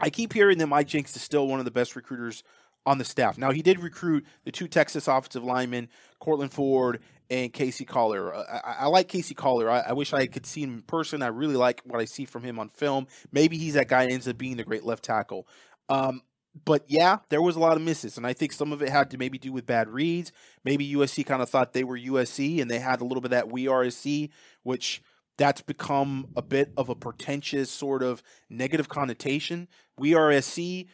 I 0.00 0.10
keep 0.10 0.32
hearing 0.32 0.58
that 0.58 0.66
Mike 0.66 0.88
Jinks 0.88 1.14
is 1.14 1.22
still 1.22 1.46
one 1.46 1.60
of 1.60 1.64
the 1.64 1.70
best 1.70 1.94
recruiters 1.94 2.42
on 2.84 2.98
the 2.98 3.04
staff. 3.04 3.38
Now 3.38 3.52
he 3.52 3.62
did 3.62 3.78
recruit 3.80 4.26
the 4.44 4.50
two 4.50 4.66
Texas 4.66 5.06
offensive 5.06 5.44
linemen, 5.44 5.88
Courtland 6.18 6.52
Ford 6.52 7.00
and 7.30 7.52
Casey 7.52 7.84
Collier. 7.84 8.32
Uh, 8.32 8.60
I, 8.64 8.72
I 8.80 8.86
like 8.86 9.08
Casey 9.08 9.34
Collier. 9.34 9.70
I, 9.70 9.80
I 9.80 9.92
wish 9.92 10.12
I 10.12 10.26
could 10.26 10.46
see 10.46 10.62
him 10.62 10.74
in 10.74 10.82
person. 10.82 11.22
I 11.22 11.28
really 11.28 11.56
like 11.56 11.82
what 11.84 12.00
I 12.00 12.04
see 12.04 12.24
from 12.24 12.42
him 12.42 12.58
on 12.58 12.68
film. 12.68 13.06
Maybe 13.32 13.58
he's 13.58 13.74
that 13.74 13.88
guy 13.88 14.06
ends 14.06 14.28
up 14.28 14.38
being 14.38 14.56
the 14.56 14.64
great 14.64 14.84
left 14.84 15.04
tackle. 15.04 15.46
Um, 15.88 16.22
but 16.64 16.84
yeah, 16.88 17.18
there 17.28 17.42
was 17.42 17.56
a 17.56 17.60
lot 17.60 17.76
of 17.76 17.82
misses, 17.82 18.16
and 18.16 18.26
I 18.26 18.32
think 18.32 18.52
some 18.52 18.72
of 18.72 18.82
it 18.82 18.88
had 18.88 19.10
to 19.10 19.18
maybe 19.18 19.38
do 19.38 19.52
with 19.52 19.66
bad 19.66 19.88
reads. 19.88 20.32
Maybe 20.64 20.92
USC 20.94 21.24
kind 21.24 21.42
of 21.42 21.48
thought 21.48 21.72
they 21.72 21.84
were 21.84 21.98
USC, 21.98 22.60
and 22.60 22.70
they 22.70 22.78
had 22.78 23.00
a 23.00 23.04
little 23.04 23.20
bit 23.20 23.28
of 23.28 23.30
that 23.32 23.50
we 23.50 23.68
are 23.68 23.88
SC, 23.88 24.30
which 24.62 25.02
that's 25.36 25.60
become 25.60 26.28
a 26.36 26.42
bit 26.42 26.72
of 26.76 26.88
a 26.88 26.94
pretentious 26.94 27.70
sort 27.70 28.02
of 28.02 28.22
negative 28.50 28.88
connotation. 28.88 29.68
We 29.96 30.14
are 30.14 30.40
SC. 30.40 30.86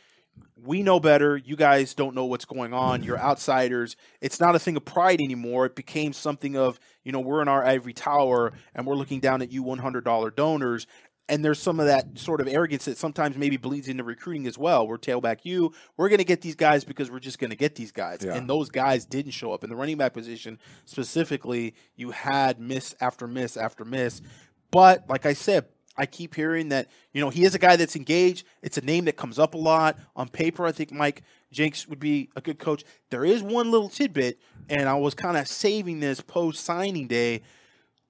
We 0.64 0.82
know 0.82 0.98
better. 0.98 1.36
You 1.36 1.56
guys 1.56 1.94
don't 1.94 2.14
know 2.14 2.24
what's 2.24 2.44
going 2.44 2.72
on. 2.72 3.02
You're 3.02 3.18
outsiders. 3.18 3.96
It's 4.20 4.40
not 4.40 4.54
a 4.54 4.58
thing 4.58 4.76
of 4.76 4.84
pride 4.84 5.20
anymore. 5.20 5.66
It 5.66 5.74
became 5.76 6.12
something 6.12 6.56
of, 6.56 6.80
you 7.04 7.12
know, 7.12 7.20
we're 7.20 7.42
in 7.42 7.48
our 7.48 7.64
ivory 7.64 7.92
tower 7.92 8.52
and 8.74 8.86
we're 8.86 8.96
looking 8.96 9.20
down 9.20 9.42
at 9.42 9.52
you 9.52 9.62
$100 9.62 10.34
donors. 10.34 10.86
And 11.28 11.42
there's 11.42 11.58
some 11.58 11.80
of 11.80 11.86
that 11.86 12.18
sort 12.18 12.42
of 12.42 12.48
arrogance 12.48 12.84
that 12.84 12.98
sometimes 12.98 13.36
maybe 13.36 13.56
bleeds 13.56 13.88
into 13.88 14.04
recruiting 14.04 14.46
as 14.46 14.58
well. 14.58 14.86
We're 14.86 14.98
tailback 14.98 15.38
you. 15.44 15.72
We're 15.96 16.10
going 16.10 16.18
to 16.18 16.24
get 16.24 16.42
these 16.42 16.54
guys 16.54 16.84
because 16.84 17.10
we're 17.10 17.18
just 17.18 17.38
going 17.38 17.50
to 17.50 17.56
get 17.56 17.76
these 17.76 17.92
guys. 17.92 18.18
Yeah. 18.22 18.34
And 18.34 18.48
those 18.48 18.68
guys 18.68 19.06
didn't 19.06 19.32
show 19.32 19.52
up. 19.52 19.64
In 19.64 19.70
the 19.70 19.76
running 19.76 19.96
back 19.96 20.12
position 20.12 20.58
specifically, 20.84 21.74
you 21.96 22.10
had 22.10 22.60
miss 22.60 22.94
after 23.00 23.26
miss 23.26 23.56
after 23.56 23.86
miss. 23.86 24.20
But 24.70 25.08
like 25.08 25.24
I 25.24 25.32
said, 25.32 25.66
I 25.96 26.06
keep 26.06 26.34
hearing 26.34 26.70
that 26.70 26.88
you 27.12 27.20
know 27.20 27.30
he 27.30 27.44
is 27.44 27.54
a 27.54 27.58
guy 27.58 27.76
that's 27.76 27.96
engaged. 27.96 28.46
It's 28.62 28.78
a 28.78 28.80
name 28.80 29.04
that 29.04 29.16
comes 29.16 29.38
up 29.38 29.54
a 29.54 29.58
lot 29.58 29.98
on 30.16 30.28
paper. 30.28 30.66
I 30.66 30.72
think 30.72 30.92
Mike 30.92 31.22
Jinks 31.52 31.86
would 31.88 32.00
be 32.00 32.30
a 32.36 32.40
good 32.40 32.58
coach. 32.58 32.84
There 33.10 33.24
is 33.24 33.42
one 33.42 33.70
little 33.70 33.88
tidbit, 33.88 34.38
and 34.68 34.88
I 34.88 34.94
was 34.94 35.14
kind 35.14 35.36
of 35.36 35.46
saving 35.46 36.00
this 36.00 36.20
post 36.20 36.64
signing 36.64 37.06
day. 37.06 37.42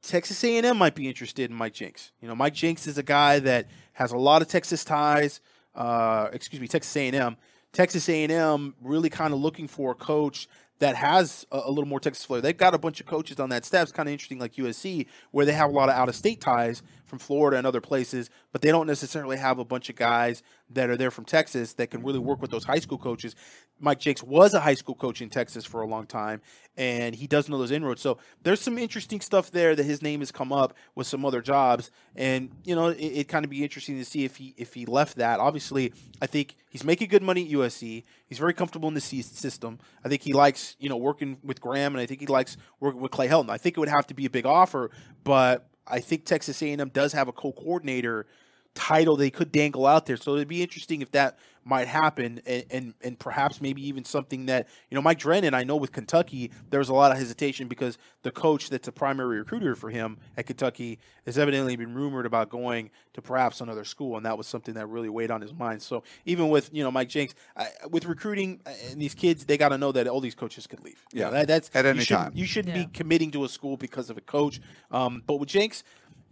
Texas 0.03 0.45
A&M 0.45 0.77
might 0.77 0.95
be 0.95 1.09
interested 1.09 1.51
in 1.51 1.57
Mike 1.57 1.73
Jinks. 1.73 2.13
You 2.21 2.29
know, 2.29 2.35
Mike 2.35 2.53
Jinks 2.53 2.87
is 2.87 2.99
a 2.99 3.03
guy 3.03 3.39
that 3.39 3.69
has 3.95 4.13
a 4.13 4.19
lot 4.19 4.43
of 4.43 4.49
Texas 4.49 4.85
ties. 4.85 5.41
Uh, 5.75 6.29
excuse 6.33 6.61
me, 6.61 6.69
Texas 6.69 6.95
A&M. 6.97 7.37
Texas 7.75 8.09
A&M 8.09 8.75
really 8.81 9.11
kind 9.11 9.35
of 9.35 9.41
looking 9.41 9.67
for 9.67 9.91
a 9.91 9.95
coach 9.95 10.49
that 10.79 10.95
has 10.95 11.45
a, 11.51 11.63
a 11.65 11.71
little 11.71 11.87
more 11.87 11.99
Texas 11.99 12.25
flair. 12.25 12.41
They've 12.41 12.57
got 12.57 12.73
a 12.73 12.79
bunch 12.79 13.01
of 13.01 13.07
coaches 13.07 13.41
on 13.41 13.49
that 13.51 13.65
staff. 13.65 13.83
It's 13.83 13.93
kind 13.93 14.09
of 14.09 14.13
interesting, 14.13 14.39
like 14.39 14.55
USC, 14.55 15.07
where 15.33 15.45
they 15.45 15.53
have 15.53 15.71
a 15.71 15.73
lot 15.73 15.89
of 15.89 15.97
out 15.97 16.09
of 16.09 16.15
state 16.15 16.41
ties 16.41 16.83
from 17.05 17.19
Florida 17.19 17.57
and 17.59 17.67
other 17.67 17.81
places, 17.81 18.31
but 18.53 18.63
they 18.63 18.71
don't 18.71 18.87
necessarily 18.87 19.37
have 19.37 19.59
a 19.59 19.65
bunch 19.65 19.91
of 19.91 19.97
guys 19.97 20.43
that 20.71 20.89
are 20.89 20.97
there 20.97 21.11
from 21.11 21.25
Texas 21.25 21.75
that 21.75 21.91
can 21.91 22.03
really 22.03 22.19
work 22.21 22.41
with 22.41 22.51
those 22.51 22.65
high 22.65 22.79
school 22.79 22.99
coaches. 22.99 23.35
Mike 23.81 23.99
Jinks 23.99 24.23
was 24.23 24.55
a 24.55 24.61
high 24.61 24.75
school 24.75 24.95
coach 24.95 25.21
in 25.21 25.29
Texas 25.29 25.65
for 25.65 25.83
a 25.83 25.87
long 25.87 26.07
time, 26.07 26.41
and 26.77 27.15
he 27.15 27.27
does 27.27 27.49
know 27.49 27.59
those 27.59 27.71
inroads. 27.71 28.01
So 28.01 28.19
there's 28.43 28.61
some 28.61 28.79
interesting 28.79 29.21
stuff 29.21 29.51
there 29.51 29.75
that 29.75 29.85
his 29.85 30.01
name 30.01 30.21
has 30.21 30.31
come 30.33 30.53
up 30.53 30.75
with 30.95 31.07
some 31.07 31.25
other 31.25 31.41
jobs, 31.41 31.91
and 32.15 32.51
you 32.65 32.75
know 32.75 32.89
it, 32.89 32.99
it 33.01 33.29
kind 33.29 33.45
of 33.45 33.51
be 33.51 33.63
interesting 33.63 33.99
to 33.99 34.05
see 34.05 34.25
if 34.25 34.37
he 34.37 34.55
if 34.57 34.75
he 34.75 34.87
left 34.87 35.17
that. 35.17 35.41
Obviously, 35.41 35.93
I 36.23 36.27
think 36.27 36.57
he's 36.71 36.85
making 36.85 37.09
good 37.09 37.23
money 37.23 37.45
at 37.45 37.51
USC. 37.53 38.05
He's 38.27 38.39
very 38.39 38.55
comfortable 38.55 38.89
in 38.89 38.95
the 38.95 39.01
system. 39.01 39.79
I 40.05 40.09
think 40.09 40.23
he 40.23 40.33
likes 40.33 40.77
you 40.79 40.89
know 40.89 40.97
working 40.97 41.39
with 41.43 41.61
Graham, 41.61 41.95
and 41.95 42.01
I 42.01 42.07
think 42.07 42.21
he 42.21 42.27
likes 42.27 42.57
working 42.81 43.01
with 43.01 43.11
Clay 43.11 43.29
Helton. 43.29 43.51
I 43.51 43.59
think 43.59 43.77
it 43.77 43.81
would 43.81 43.89
have 43.89 44.07
to 44.09 44.15
be 44.15 44.27
a 44.27 44.31
big 44.31 44.47
offer, 44.47 44.91
but 45.25 45.69
I 45.87 46.01
think 46.01 46.25
Texas 46.25 46.63
A&M 46.63 46.89
does 46.91 47.13
have 47.13 47.29
a 47.29 47.33
co-coordinator 47.33 48.27
title 48.75 49.17
they 49.17 49.31
could 49.31 49.53
dangle 49.53 49.87
out 49.87 50.07
there. 50.07 50.17
So 50.17 50.35
it'd 50.35 50.49
be 50.49 50.63
interesting 50.63 51.01
if 51.03 51.11
that 51.13 51.39
might 51.67 51.89
happen, 51.89 52.43
and, 52.45 52.65
and 52.71 52.95
and 53.03 53.19
perhaps 53.19 53.61
maybe 53.61 53.87
even 53.89 54.05
something 54.05 54.47
that 54.47 54.69
you 54.91 54.95
know 54.95 55.01
Mike 55.01 55.19
Drennen. 55.19 55.55
I 55.55 55.65
know 55.65 55.77
with 55.77 55.93
Kentucky 55.93 56.51
there 56.69 56.79
was 56.79 56.91
a 56.91 56.95
lot 56.95 57.11
of 57.11 57.17
hesitation 57.17 57.69
because 57.69 57.97
the 58.23 58.31
coach 58.31 58.69
that's 58.69 58.87
a 58.87 58.93
primary 58.93 59.39
recruiter 59.39 59.75
for 59.75 59.89
him 59.89 60.19
at 60.37 60.45
Kentucky 60.47 60.99
has 61.25 61.39
evidently 61.39 61.75
been 61.77 61.95
rumored 61.95 62.27
about 62.27 62.51
going 62.51 62.91
to 63.15 63.23
perhaps 63.23 63.63
another 63.63 63.85
school, 63.85 64.19
and 64.19 64.27
that 64.27 64.37
was 64.37 64.47
something 64.47 64.75
that 64.75 64.87
really 64.89 65.09
weighed 65.09 65.31
on 65.31 65.41
his 65.41 65.55
mind. 65.55 65.81
So 65.81 66.03
even 66.27 66.51
with 66.51 66.69
you 66.71 66.85
know 66.85 66.91
Mike 66.91 67.09
Jinks, 67.09 67.35
I, 67.57 67.69
with 67.91 68.05
recruiting 68.05 68.61
uh, 68.67 68.71
and 68.91 69.01
these 69.01 69.15
kids, 69.15 69.47
they 69.47 69.57
got 69.57 69.71
to 69.71 69.79
know 69.79 69.93
that 69.93 70.07
all 70.07 70.21
these 70.21 70.35
coaches 70.35 70.67
could 70.67 70.81
leave. 70.81 71.03
You 71.13 71.21
Yeah. 71.21 71.27
know, 71.27 71.31
that, 71.33 71.49
that's 71.49 71.71
At 71.75 71.87
any 71.87 72.01
you 72.01 72.05
time. 72.07 72.33
You 72.35 72.45
shouldn't 72.45 72.77
Yeah. 72.77 72.85
be 72.85 72.91
committing 72.93 73.31
to 73.31 73.45
a 73.45 73.49
school 73.49 73.79
because 73.79 74.11
of 74.11 74.19
a 74.19 74.21
coach. 74.21 74.61
Um, 74.91 75.23
but 75.27 75.37
with 75.37 75.49
Jinks, 75.49 75.83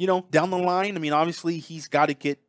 you 0.03 0.09
know, 0.09 0.27
down 0.33 0.51
the 0.51 0.59
line, 0.59 0.97
I 0.97 0.99
mean, 0.99 1.13
obviously 1.13 1.59
he's 1.59 1.87
got 1.87 2.07
to 2.07 2.15
get 2.15 2.41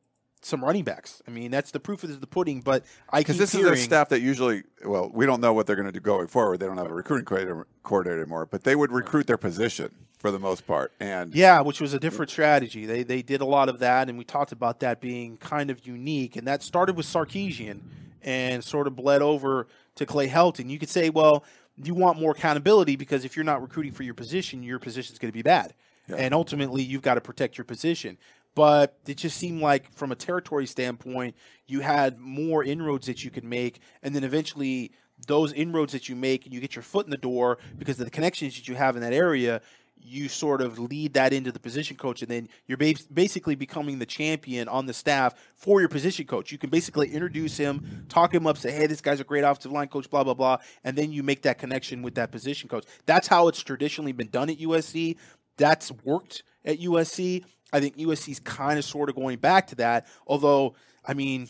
some 0.41 0.65
running 0.65 0.83
backs. 0.83 1.21
I 1.27 1.29
mean, 1.29 1.51
that's 1.51 1.69
the 1.69 1.79
proof 1.79 2.03
of 2.03 2.19
the 2.19 2.25
pudding. 2.25 2.61
But 2.61 2.83
I 3.11 3.19
Because 3.19 3.37
this 3.37 3.51
hearing, 3.51 3.73
is 3.73 3.81
a 3.81 3.83
staff 3.83 4.09
that 4.09 4.21
usually, 4.21 4.63
well, 4.83 5.11
we 5.13 5.27
don't 5.27 5.39
know 5.39 5.53
what 5.53 5.67
they're 5.67 5.75
going 5.75 5.85
to 5.85 5.91
do 5.91 5.99
going 5.99 6.25
forward. 6.25 6.59
They 6.59 6.65
don't 6.65 6.77
have 6.77 6.89
a 6.89 6.93
recruiting 6.93 7.25
coordinator, 7.25 7.67
coordinator 7.83 8.21
anymore, 8.21 8.47
but 8.47 8.63
they 8.63 8.75
would 8.75 8.91
recruit 8.91 9.27
their 9.27 9.37
position 9.37 9.93
for 10.17 10.31
the 10.31 10.39
most 10.39 10.65
part. 10.65 10.93
And 10.99 11.35
Yeah, 11.35 11.61
which 11.61 11.79
was 11.79 11.93
a 11.93 11.99
different 11.99 12.31
strategy. 12.31 12.87
They 12.87 13.03
they 13.03 13.21
did 13.21 13.41
a 13.41 13.45
lot 13.45 13.69
of 13.69 13.77
that, 13.79 14.09
and 14.09 14.17
we 14.17 14.23
talked 14.23 14.51
about 14.51 14.79
that 14.79 14.99
being 14.99 15.37
kind 15.37 15.69
of 15.69 15.85
unique. 15.85 16.35
And 16.35 16.47
that 16.47 16.63
started 16.63 16.97
with 16.97 17.05
Sarkisian 17.05 17.81
and 18.23 18.63
sort 18.63 18.87
of 18.87 18.95
bled 18.95 19.21
over 19.21 19.67
to 19.93 20.07
Clay 20.07 20.27
Helton. 20.27 20.71
You 20.71 20.79
could 20.79 20.89
say, 20.89 21.11
well, 21.11 21.45
you 21.77 21.93
want 21.93 22.19
more 22.19 22.31
accountability 22.31 22.95
because 22.95 23.23
if 23.25 23.35
you're 23.35 23.45
not 23.45 23.61
recruiting 23.61 23.91
for 23.91 24.01
your 24.01 24.15
position, 24.15 24.63
your 24.63 24.79
position 24.79 25.13
is 25.13 25.19
going 25.19 25.31
to 25.31 25.37
be 25.37 25.43
bad, 25.43 25.75
and 26.07 26.33
ultimately 26.33 26.83
you've 26.83 27.01
got 27.01 27.15
to 27.15 27.21
protect 27.21 27.57
your 27.57 27.65
position. 27.65 28.17
But 28.55 28.99
it 29.07 29.17
just 29.17 29.37
seemed 29.37 29.61
like, 29.61 29.91
from 29.93 30.11
a 30.11 30.15
territory 30.15 30.67
standpoint, 30.67 31.35
you 31.65 31.79
had 31.79 32.19
more 32.19 32.63
inroads 32.63 33.07
that 33.07 33.23
you 33.23 33.31
could 33.31 33.43
make, 33.43 33.79
and 34.03 34.15
then 34.15 34.23
eventually 34.23 34.91
those 35.27 35.53
inroads 35.53 35.93
that 35.93 36.09
you 36.09 36.15
make 36.15 36.45
and 36.45 36.53
you 36.53 36.59
get 36.59 36.75
your 36.75 36.83
foot 36.83 37.05
in 37.05 37.11
the 37.11 37.17
door 37.17 37.57
because 37.77 37.99
of 37.99 38.05
the 38.05 38.11
connections 38.11 38.55
that 38.55 38.67
you 38.67 38.75
have 38.75 38.95
in 38.95 39.01
that 39.01 39.13
area, 39.13 39.61
you 40.05 40.27
sort 40.27 40.61
of 40.61 40.77
lead 40.77 41.13
that 41.13 41.31
into 41.31 41.51
the 41.51 41.59
position 41.59 41.95
coach, 41.95 42.21
and 42.21 42.29
then 42.29 42.49
you're 42.67 42.77
basically 42.77 43.55
becoming 43.55 43.99
the 43.99 44.05
champion 44.05 44.67
on 44.67 44.85
the 44.85 44.93
staff 44.93 45.33
for 45.55 45.79
your 45.79 45.87
position 45.87 46.27
coach. 46.27 46.51
You 46.51 46.57
can 46.57 46.69
basically 46.69 47.09
introduce 47.09 47.55
him, 47.55 48.05
talk 48.09 48.33
him 48.35 48.45
up, 48.45 48.57
say, 48.57 48.71
"Hey, 48.71 48.85
this 48.85 48.99
guy's 48.99 49.21
a 49.21 49.23
great 49.23 49.45
offensive 49.45 49.71
line 49.71 49.87
coach," 49.87 50.09
blah 50.09 50.25
blah 50.25 50.33
blah, 50.33 50.57
and 50.83 50.97
then 50.97 51.13
you 51.13 51.23
make 51.23 51.43
that 51.43 51.57
connection 51.57 52.01
with 52.01 52.15
that 52.15 52.31
position 52.31 52.67
coach. 52.67 52.83
That's 53.05 53.27
how 53.27 53.47
it's 53.47 53.63
traditionally 53.63 54.11
been 54.11 54.29
done 54.29 54.49
at 54.49 54.59
USC. 54.59 55.15
That's 55.57 55.91
worked 56.03 56.43
at 56.65 56.79
USC. 56.79 57.43
I 57.71 57.79
think 57.79 57.97
USC's 57.97 58.39
kind 58.39 58.77
of 58.77 58.85
sort 58.85 59.09
of 59.09 59.15
going 59.15 59.39
back 59.39 59.67
to 59.67 59.75
that. 59.75 60.07
Although, 60.27 60.75
I 61.05 61.13
mean, 61.13 61.49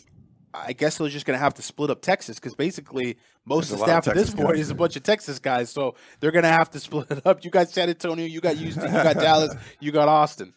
I 0.54 0.74
guess 0.74 0.98
they're 0.98 1.10
just 1.10 1.26
going 1.26 1.38
to 1.38 1.44
have 1.44 1.56
to 1.56 1.62
split 1.62 1.90
up 1.90 2.02
Texas 2.02 2.40
because 2.40 2.56
basically 2.56 3.18
most 3.46 3.70
There's 3.70 3.82
of 3.82 3.88
the 3.88 3.92
lot 3.92 3.98
of 3.98 4.04
staff 4.04 4.16
at 4.16 4.18
this 4.18 4.34
point 4.34 4.58
is 4.58 4.70
a 4.70 4.76
bunch 4.76 4.96
of 4.96 5.04
Texas 5.04 5.40
guys. 5.40 5.70
So 5.70 5.96
they're 6.20 6.32
going 6.32 6.44
to 6.44 6.50
have 6.50 6.70
to 6.72 6.80
split 6.80 7.12
it 7.12 7.26
up. 7.26 7.44
You 7.44 7.52
got 7.52 7.70
San 7.70 7.90
Antonio, 7.90 8.26
you 8.26 8.40
got 8.40 8.56
Houston, 8.56 8.86
you 8.86 8.92
got 9.04 9.16
Dallas, 9.16 9.56
you 9.80 9.92
got 9.92 10.08
Austin. 10.08 10.54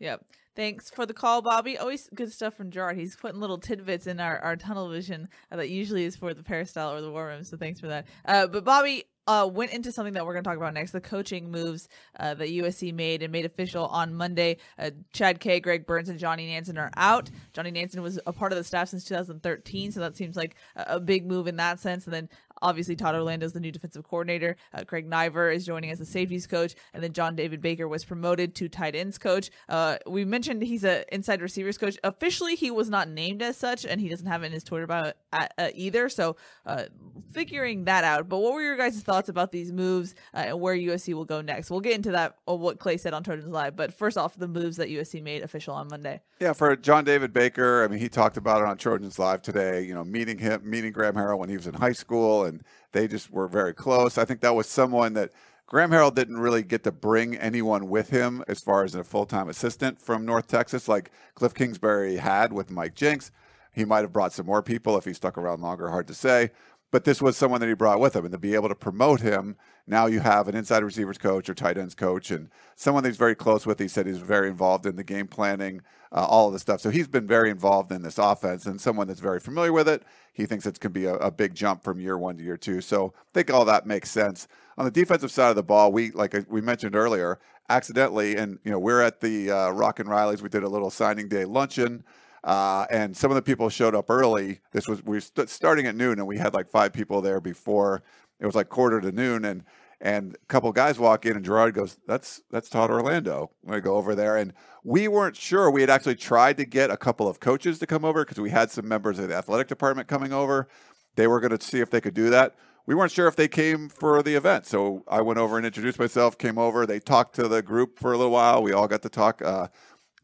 Yep. 0.00 0.24
Thanks 0.56 0.88
for 0.88 1.04
the 1.04 1.12
call, 1.12 1.42
Bobby. 1.42 1.76
Always 1.76 2.08
good 2.14 2.32
stuff 2.32 2.54
from 2.54 2.70
Gerard. 2.70 2.96
He's 2.96 3.14
putting 3.14 3.40
little 3.40 3.58
tidbits 3.58 4.06
in 4.06 4.20
our, 4.20 4.38
our 4.38 4.56
tunnel 4.56 4.90
vision 4.90 5.28
that 5.50 5.68
usually 5.68 6.04
is 6.04 6.16
for 6.16 6.32
the 6.32 6.42
peristyle 6.42 6.92
or 6.92 7.02
the 7.02 7.10
war 7.10 7.26
room. 7.26 7.44
So 7.44 7.58
thanks 7.58 7.78
for 7.78 7.88
that. 7.88 8.06
Uh, 8.24 8.46
but 8.46 8.64
Bobby 8.64 9.04
uh, 9.26 9.48
went 9.50 9.72
into 9.72 9.92
something 9.92 10.14
that 10.14 10.24
we're 10.24 10.32
going 10.32 10.44
to 10.44 10.48
talk 10.48 10.56
about 10.56 10.74
next 10.74 10.92
the 10.92 11.00
coaching 11.00 11.50
moves 11.50 11.88
uh, 12.20 12.34
that 12.34 12.48
USC 12.48 12.92
made 12.94 13.22
and 13.22 13.32
made 13.32 13.44
official 13.44 13.86
on 13.86 14.14
Monday. 14.14 14.58
Uh, 14.78 14.90
Chad 15.12 15.40
K, 15.40 15.60
Greg 15.60 15.86
Burns, 15.86 16.08
and 16.08 16.18
Johnny 16.18 16.46
Nansen 16.46 16.78
are 16.78 16.90
out. 16.96 17.30
Johnny 17.52 17.70
Nansen 17.70 18.02
was 18.02 18.18
a 18.26 18.32
part 18.32 18.52
of 18.52 18.58
the 18.58 18.64
staff 18.64 18.88
since 18.88 19.04
2013, 19.04 19.92
so 19.92 20.00
that 20.00 20.16
seems 20.16 20.36
like 20.36 20.56
a, 20.76 20.84
a 20.96 21.00
big 21.00 21.26
move 21.26 21.46
in 21.46 21.56
that 21.56 21.80
sense. 21.80 22.04
And 22.04 22.14
then 22.14 22.28
Obviously, 22.62 22.96
Todd 22.96 23.14
Orlando 23.14 23.46
is 23.46 23.52
the 23.52 23.60
new 23.60 23.72
defensive 23.72 24.04
coordinator. 24.04 24.56
Uh, 24.72 24.84
Craig 24.84 25.08
Naivar 25.08 25.54
is 25.54 25.66
joining 25.66 25.90
as 25.90 25.98
the 25.98 26.06
safeties 26.06 26.46
coach, 26.46 26.74
and 26.94 27.02
then 27.02 27.12
John 27.12 27.36
David 27.36 27.60
Baker 27.60 27.88
was 27.88 28.04
promoted 28.04 28.54
to 28.56 28.68
tight 28.68 28.94
ends 28.94 29.18
coach. 29.18 29.50
Uh, 29.68 29.96
we 30.06 30.24
mentioned 30.24 30.62
he's 30.62 30.84
a 30.84 31.04
inside 31.14 31.42
receivers 31.42 31.78
coach. 31.78 31.98
Officially, 32.04 32.54
he 32.54 32.70
was 32.70 32.88
not 32.88 33.08
named 33.08 33.42
as 33.42 33.56
such, 33.56 33.84
and 33.84 34.00
he 34.00 34.08
doesn't 34.08 34.26
have 34.26 34.42
it 34.42 34.46
in 34.46 34.52
his 34.52 34.64
Twitter 34.64 34.86
bio 34.86 35.12
uh, 35.32 35.46
uh, 35.58 35.68
either. 35.74 36.08
So, 36.08 36.36
uh, 36.64 36.84
figuring 37.32 37.84
that 37.84 38.04
out. 38.04 38.28
But 38.28 38.38
what 38.38 38.54
were 38.54 38.62
your 38.62 38.76
guys' 38.76 39.00
thoughts 39.02 39.28
about 39.28 39.52
these 39.52 39.72
moves 39.72 40.14
uh, 40.34 40.38
and 40.38 40.60
where 40.60 40.76
USC 40.76 41.14
will 41.14 41.24
go 41.24 41.40
next? 41.40 41.70
We'll 41.70 41.80
get 41.80 41.94
into 41.94 42.12
that. 42.12 42.36
What 42.44 42.78
Clay 42.78 42.96
said 42.96 43.12
on 43.12 43.22
Trojans 43.22 43.52
Live. 43.52 43.76
But 43.76 43.92
first 43.92 44.16
off, 44.16 44.36
the 44.36 44.48
moves 44.48 44.76
that 44.76 44.88
USC 44.88 45.22
made 45.22 45.42
official 45.42 45.74
on 45.74 45.88
Monday. 45.88 46.20
Yeah, 46.40 46.52
for 46.52 46.74
John 46.76 47.04
David 47.04 47.32
Baker, 47.32 47.84
I 47.84 47.88
mean, 47.88 47.98
he 47.98 48.08
talked 48.08 48.36
about 48.36 48.60
it 48.60 48.66
on 48.66 48.76
Trojans 48.76 49.18
Live 49.18 49.42
today. 49.42 49.82
You 49.82 49.94
know, 49.94 50.04
meeting 50.04 50.38
him, 50.38 50.62
meeting 50.64 50.92
Graham 50.92 51.14
Harrell 51.14 51.38
when 51.38 51.48
he 51.48 51.56
was 51.56 51.66
in 51.66 51.74
high 51.74 51.92
school, 51.92 52.44
and 52.46 52.62
they 52.92 53.06
just 53.06 53.30
were 53.30 53.48
very 53.48 53.74
close. 53.74 54.16
I 54.16 54.24
think 54.24 54.40
that 54.40 54.54
was 54.54 54.66
someone 54.66 55.12
that 55.14 55.32
Graham 55.66 55.90
Harrell 55.90 56.14
didn't 56.14 56.38
really 56.38 56.62
get 56.62 56.84
to 56.84 56.92
bring 56.92 57.36
anyone 57.36 57.88
with 57.88 58.10
him 58.10 58.44
as 58.46 58.60
far 58.60 58.84
as 58.84 58.94
a 58.94 59.04
full 59.04 59.26
time 59.26 59.48
assistant 59.48 60.00
from 60.00 60.24
North 60.24 60.46
Texas, 60.46 60.88
like 60.88 61.10
Cliff 61.34 61.54
Kingsbury 61.54 62.16
had 62.16 62.52
with 62.52 62.70
Mike 62.70 62.94
Jinks. 62.94 63.32
He 63.72 63.84
might 63.84 64.00
have 64.02 64.12
brought 64.12 64.32
some 64.32 64.46
more 64.46 64.62
people 64.62 64.96
if 64.96 65.04
he 65.04 65.12
stuck 65.12 65.36
around 65.36 65.60
longer, 65.60 65.90
hard 65.90 66.06
to 66.06 66.14
say. 66.14 66.50
But 66.92 67.04
this 67.04 67.20
was 67.20 67.36
someone 67.36 67.60
that 67.60 67.68
he 67.68 67.74
brought 67.74 68.00
with 68.00 68.14
him, 68.14 68.24
and 68.24 68.32
to 68.32 68.38
be 68.38 68.54
able 68.54 68.68
to 68.68 68.74
promote 68.74 69.20
him, 69.20 69.56
now 69.88 70.06
you 70.06 70.20
have 70.20 70.46
an 70.46 70.54
inside 70.54 70.84
receivers 70.84 71.18
coach 71.18 71.48
or 71.48 71.54
tight 71.54 71.76
ends 71.76 71.94
coach, 71.94 72.30
and 72.30 72.48
someone 72.76 73.02
that 73.02 73.08
he's 73.08 73.18
very 73.18 73.34
close 73.34 73.66
with. 73.66 73.78
He 73.80 73.88
said 73.88 74.06
he's 74.06 74.18
very 74.18 74.48
involved 74.48 74.86
in 74.86 74.94
the 74.94 75.02
game 75.02 75.26
planning, 75.26 75.82
uh, 76.12 76.24
all 76.24 76.46
of 76.46 76.52
the 76.52 76.60
stuff. 76.60 76.80
So 76.80 76.90
he's 76.90 77.08
been 77.08 77.26
very 77.26 77.50
involved 77.50 77.90
in 77.90 78.02
this 78.02 78.18
offense, 78.18 78.66
and 78.66 78.80
someone 78.80 79.08
that's 79.08 79.20
very 79.20 79.40
familiar 79.40 79.72
with 79.72 79.88
it. 79.88 80.04
He 80.32 80.46
thinks 80.46 80.64
it's 80.64 80.78
going 80.78 80.92
to 80.92 81.00
be 81.00 81.06
a, 81.06 81.16
a 81.16 81.30
big 81.30 81.54
jump 81.54 81.82
from 81.82 82.00
year 82.00 82.16
one 82.16 82.36
to 82.36 82.44
year 82.44 82.56
two. 82.56 82.80
So 82.80 83.14
I 83.16 83.30
think 83.34 83.50
all 83.50 83.64
that 83.64 83.86
makes 83.86 84.10
sense. 84.10 84.46
On 84.78 84.84
the 84.84 84.90
defensive 84.90 85.32
side 85.32 85.50
of 85.50 85.56
the 85.56 85.62
ball, 85.64 85.90
we 85.90 86.12
like 86.12 86.36
we 86.48 86.60
mentioned 86.60 86.94
earlier, 86.94 87.40
accidentally, 87.68 88.36
and 88.36 88.58
you 88.62 88.70
know 88.70 88.78
we're 88.78 89.02
at 89.02 89.20
the 89.20 89.50
uh, 89.50 89.70
Rock 89.70 89.98
and 89.98 90.08
Reilly's. 90.08 90.42
We 90.42 90.48
did 90.48 90.62
a 90.62 90.68
little 90.68 90.90
signing 90.90 91.28
day 91.28 91.44
luncheon. 91.44 92.04
Uh, 92.46 92.86
and 92.90 93.16
some 93.16 93.30
of 93.30 93.34
the 93.34 93.42
people 93.42 93.68
showed 93.68 93.94
up 93.96 94.08
early. 94.08 94.60
This 94.70 94.86
was 94.86 95.02
we 95.02 95.16
were 95.16 95.20
st- 95.20 95.50
starting 95.50 95.86
at 95.86 95.96
noon, 95.96 96.20
and 96.20 96.28
we 96.28 96.38
had 96.38 96.54
like 96.54 96.70
five 96.70 96.92
people 96.92 97.20
there 97.20 97.40
before 97.40 98.04
it 98.38 98.46
was 98.46 98.54
like 98.54 98.68
quarter 98.68 99.00
to 99.00 99.10
noon. 99.10 99.44
And 99.44 99.64
and 100.00 100.34
a 100.34 100.46
couple 100.46 100.70
guys 100.70 100.96
walk 100.96 101.26
in, 101.26 101.34
and 101.34 101.44
Gerard 101.44 101.74
goes, 101.74 101.98
"That's 102.06 102.42
that's 102.52 102.68
Todd 102.68 102.88
Orlando." 102.88 103.50
I 103.68 103.80
go 103.80 103.96
over 103.96 104.14
there, 104.14 104.36
and 104.36 104.52
we 104.84 105.08
weren't 105.08 105.34
sure. 105.34 105.68
We 105.72 105.80
had 105.80 105.90
actually 105.90 106.14
tried 106.14 106.56
to 106.58 106.64
get 106.64 106.88
a 106.88 106.96
couple 106.96 107.26
of 107.26 107.40
coaches 107.40 107.80
to 107.80 107.86
come 107.86 108.04
over 108.04 108.24
because 108.24 108.38
we 108.38 108.50
had 108.50 108.70
some 108.70 108.86
members 108.86 109.18
of 109.18 109.28
the 109.28 109.34
athletic 109.34 109.66
department 109.66 110.06
coming 110.06 110.32
over. 110.32 110.68
They 111.16 111.26
were 111.26 111.40
going 111.40 111.56
to 111.56 111.64
see 111.64 111.80
if 111.80 111.90
they 111.90 112.00
could 112.00 112.14
do 112.14 112.30
that. 112.30 112.54
We 112.86 112.94
weren't 112.94 113.10
sure 113.10 113.26
if 113.26 113.34
they 113.34 113.48
came 113.48 113.88
for 113.88 114.22
the 114.22 114.36
event, 114.36 114.66
so 114.66 115.02
I 115.08 115.20
went 115.20 115.40
over 115.40 115.56
and 115.56 115.66
introduced 115.66 115.98
myself. 115.98 116.38
Came 116.38 116.58
over. 116.58 116.86
They 116.86 117.00
talked 117.00 117.34
to 117.36 117.48
the 117.48 117.60
group 117.60 117.98
for 117.98 118.12
a 118.12 118.16
little 118.16 118.32
while. 118.32 118.62
We 118.62 118.72
all 118.72 118.86
got 118.86 119.02
to 119.02 119.08
talk. 119.08 119.42
Uh, 119.42 119.66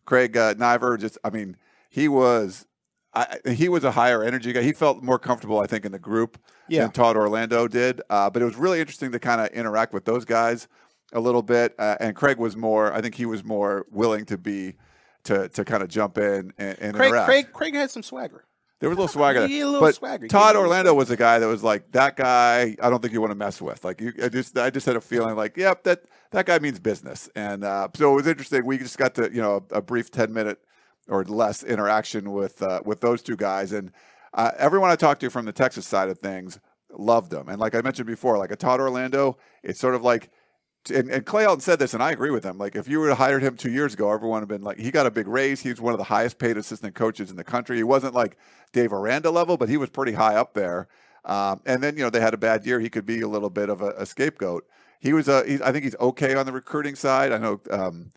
Craig 0.05 0.37
uh, 0.37 0.55
Naivar, 0.55 1.01
just 1.01 1.18
I 1.25 1.31
mean, 1.31 1.57
he 1.93 2.09
was 2.09 2.66
I, 3.14 3.38
he 3.47 3.68
was 3.68 3.84
a 3.84 3.90
higher 3.93 4.22
energy 4.22 4.55
guy. 4.55 4.62
He 4.62 4.72
felt 4.72 5.03
more 5.03 5.18
comfortable, 5.18 5.59
I 5.61 5.66
think, 5.66 5.84
in 5.84 5.93
the 5.93 5.99
group 5.99 6.38
Yeah. 6.68 6.82
than 6.84 6.93
Todd 6.93 7.14
Orlando 7.14 7.68
did. 7.68 8.01
Uh, 8.09 8.30
but 8.30 8.40
it 8.40 8.47
was 8.47 8.57
really 8.57 8.80
interesting 8.80 9.12
to 9.12 9.18
kind 9.18 9.38
of 9.43 9.49
interact 9.49 9.93
with 9.93 10.07
those 10.07 10.24
guys 10.24 10.66
a 11.12 11.20
little 11.20 11.43
bit. 11.43 11.74
Uh, 11.78 11.97
and 12.01 12.16
Craig 12.16 12.38
was 12.38 12.57
more, 12.57 12.90
I 12.90 13.03
think 13.03 13.14
he 13.14 13.26
was 13.26 13.45
more 13.45 13.84
willing 13.90 14.24
to 14.26 14.38
be 14.38 14.76
to 15.24 15.49
to 15.51 15.64
kind 15.64 15.82
of 15.82 15.88
jump 15.90 16.16
in 16.16 16.53
and, 16.59 16.78
and 16.80 16.97
Craig, 16.97 17.09
interact. 17.11 17.26
Craig, 17.26 17.53
Craig 17.53 17.74
had 17.74 17.90
some 17.90 18.03
swagger. 18.03 18.47
There 18.80 18.88
was 18.88 18.97
a 18.97 19.01
little 19.03 19.12
swagger, 19.12 19.47
He 19.47 19.59
had 19.59 19.64
a 19.64 19.66
little 19.66 19.80
but 19.82 19.95
swagger. 19.95 20.26
Todd 20.26 20.40
had 20.40 20.57
a 20.57 20.59
little 20.59 20.62
Orlando 20.70 20.95
was 20.95 21.11
a 21.11 21.16
guy 21.16 21.38
that 21.38 21.47
was 21.47 21.62
like 21.62 21.93
that 21.93 22.16
guy. 22.16 22.74
I 22.82 22.88
don't 22.90 23.01
think 23.03 23.12
you 23.12 23.20
want 23.20 23.30
to 23.30 23.36
mess 23.36 23.61
with. 23.61 23.84
Like 23.84 24.01
you, 24.01 24.12
I 24.20 24.28
just, 24.30 24.57
I 24.59 24.70
just 24.70 24.86
had 24.86 24.97
a 24.97 25.01
feeling 25.03 25.36
like, 25.36 25.57
yep, 25.59 25.84
that 25.84 26.05
that 26.32 26.47
guy 26.47 26.59
means 26.59 26.80
business. 26.80 27.28
And 27.36 27.62
uh, 27.62 27.88
so 27.95 28.11
it 28.12 28.16
was 28.16 28.26
interesting. 28.26 28.64
We 28.64 28.78
just 28.78 28.97
got 28.99 29.14
to, 29.16 29.30
you 29.32 29.43
know, 29.43 29.64
a, 29.70 29.76
a 29.76 29.82
brief 29.82 30.11
ten 30.11 30.32
minute 30.32 30.59
or 31.13 31.25
less 31.25 31.63
interaction 31.63 32.33
with 32.33 32.63
uh, 32.63 32.81
with 32.85 33.01
those 33.01 33.23
two 33.23 33.37
guys, 33.37 33.73
and 33.73 33.93
uh, 34.35 34.51
everyone 34.59 34.91
I 34.91 34.97
talked 34.97 35.21
to 35.21 35.31
from 35.31 35.45
the 35.45 35.53
Texas 35.53 35.87
side 35.87 36.09
of 36.09 36.19
things 36.19 36.59
loved 36.91 37.31
them. 37.31 37.49
And 37.49 37.59
like 37.59 37.75
I 37.75 37.81
mentioned 37.83 38.07
before, 38.07 38.39
like 38.39 38.51
a 38.51 38.57
Todd 38.57 38.81
Orlando, 38.81 39.37
it's 39.63 39.81
sort 39.81 39.95
of 39.95 40.03
like. 40.03 40.31
And, 40.93 41.09
and 41.11 41.25
Clay 41.25 41.45
Helton 41.45 41.63
said 41.63 41.79
this, 41.79 41.95
and 41.95 42.03
I 42.03 42.11
agree 42.11 42.33
with 42.33 42.45
him. 42.45 42.59
Like, 42.59 42.75
if 42.75 42.89
you 42.89 42.99
would 42.99 43.11
have 43.11 43.19
hired 43.19 43.41
him 43.41 43.57
two 43.57 43.71
years 43.71 43.95
ago, 43.95 44.11
everyone 44.11 44.41
would 44.41 44.51
have 44.51 44.59
been 44.59 44.67
like, 44.67 44.81
he 44.81 44.91
got 44.91 45.07
a 45.07 45.13
big 45.13 45.29
raise. 45.29 45.61
He 45.61 45.69
was 45.69 45.81
one 45.81 45.95
of 45.95 45.99
the 45.99 46.11
highest 46.17 46.39
paid 46.39 46.57
assistant 46.57 46.97
coaches 46.97 47.31
in 47.31 47.37
the 47.37 47.45
country. 47.45 47.77
He 47.77 47.85
wasn't 47.85 48.15
like 48.15 48.37
Dave 48.73 48.93
Aranda 48.93 49.31
level, 49.31 49.57
but 49.57 49.69
he 49.69 49.77
was 49.77 49.91
pretty 49.91 50.15
high 50.15 50.35
up 50.35 50.55
there. 50.55 50.89
Um, 51.25 51.61
and 51.67 51.85
then, 51.85 51.97
you 51.97 52.03
know, 52.03 52.11
they 52.11 52.19
had 52.19 52.35
a 52.35 52.37
bad 52.37 52.67
year. 52.67 52.81
He 52.81 52.91
could 52.91 53.07
be 53.07 53.21
a 53.21 53.29
little 53.29 53.49
bit 53.49 53.69
of 53.69 53.81
a, 53.81 53.91
a 53.91 54.07
scapegoat. 54.07 54.67
He 54.99 55.13
was, 55.13 55.29
uh, 55.29 55.45
he's, 55.47 55.61
I 55.61 55.71
think 55.71 55.85
he's 55.85 55.95
okay 56.01 56.35
on 56.35 56.47
the 56.47 56.53
recruiting 56.53 56.97
side. 56.97 57.31
I 57.31 57.39
know 57.39 57.61
um, 57.71 58.11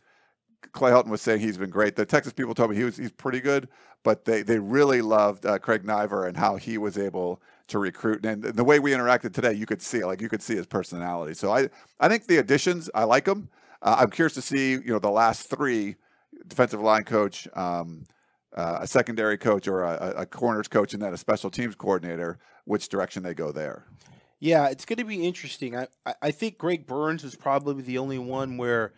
Clay 0.72 0.92
Helton 0.92 1.10
was 1.10 1.22
saying 1.22 1.42
he's 1.42 1.58
been 1.58 1.70
great. 1.70 1.96
The 1.96 2.06
Texas 2.06 2.34
people 2.34 2.54
told 2.54 2.72
me 2.72 2.76
he 2.76 2.84
was 2.84 2.98
he's 2.98 3.12
pretty 3.12 3.42
good, 3.42 3.68
but 4.04 4.26
they 4.26 4.42
they 4.42 4.60
really 4.60 5.02
loved 5.02 5.46
uh, 5.46 5.60
Craig 5.60 5.84
Naivar 5.84 6.28
and 6.28 6.38
how 6.38 6.56
he 6.56 6.78
was 6.78 6.98
able 6.98 7.42
to 7.68 7.80
recruit. 7.80 8.26
And 8.26 8.44
the 8.44 8.64
way 8.64 8.80
we 8.80 8.92
interacted 8.92 9.34
today, 9.34 9.54
you 9.54 9.66
could 9.66 9.82
see 9.82 10.04
like 10.04 10.22
you 10.22 10.30
could 10.30 10.42
see 10.42 10.56
his 10.56 10.66
personality. 10.66 11.34
So 11.34 11.52
I 11.52 11.70
I 12.00 12.08
think 12.08 12.28
the 12.28 12.38
additions 12.38 12.90
I 12.94 13.04
like 13.04 13.26
them. 13.26 13.50
Uh, 13.82 13.98
I'm 14.00 14.10
curious 14.10 14.34
to 14.36 14.42
see 14.42 14.72
you 14.72 14.88
know 14.88 15.00
the 15.00 15.12
last 15.12 15.50
three 15.50 15.96
defensive 16.48 16.82
line 16.82 17.04
coach. 17.04 17.48
Um, 17.54 18.06
uh, 18.56 18.80
a 18.82 18.88
secondary 18.88 19.38
coach 19.38 19.68
or 19.68 19.84
a, 19.84 20.14
a 20.18 20.26
corners 20.26 20.70
coach 20.70 20.94
and 20.94 21.04
then 21.04 21.14
a 21.14 21.18
special 21.18 21.50
teams 21.50 21.76
coordinator, 21.76 22.40
which 22.64 22.88
direction 22.88 23.22
they 23.22 23.34
go 23.34 23.52
there. 23.52 23.86
Yeah, 24.40 24.68
it's 24.68 24.86
going 24.86 24.98
to 24.98 25.06
be 25.06 25.26
interesting. 25.26 25.76
I, 25.76 25.88
I, 26.22 26.32
think 26.32 26.58
Greg 26.58 26.86
Burns 26.86 27.24
was 27.24 27.36
probably 27.36 27.82
the 27.82 27.98
only 27.98 28.18
one 28.18 28.58
where 28.58 28.94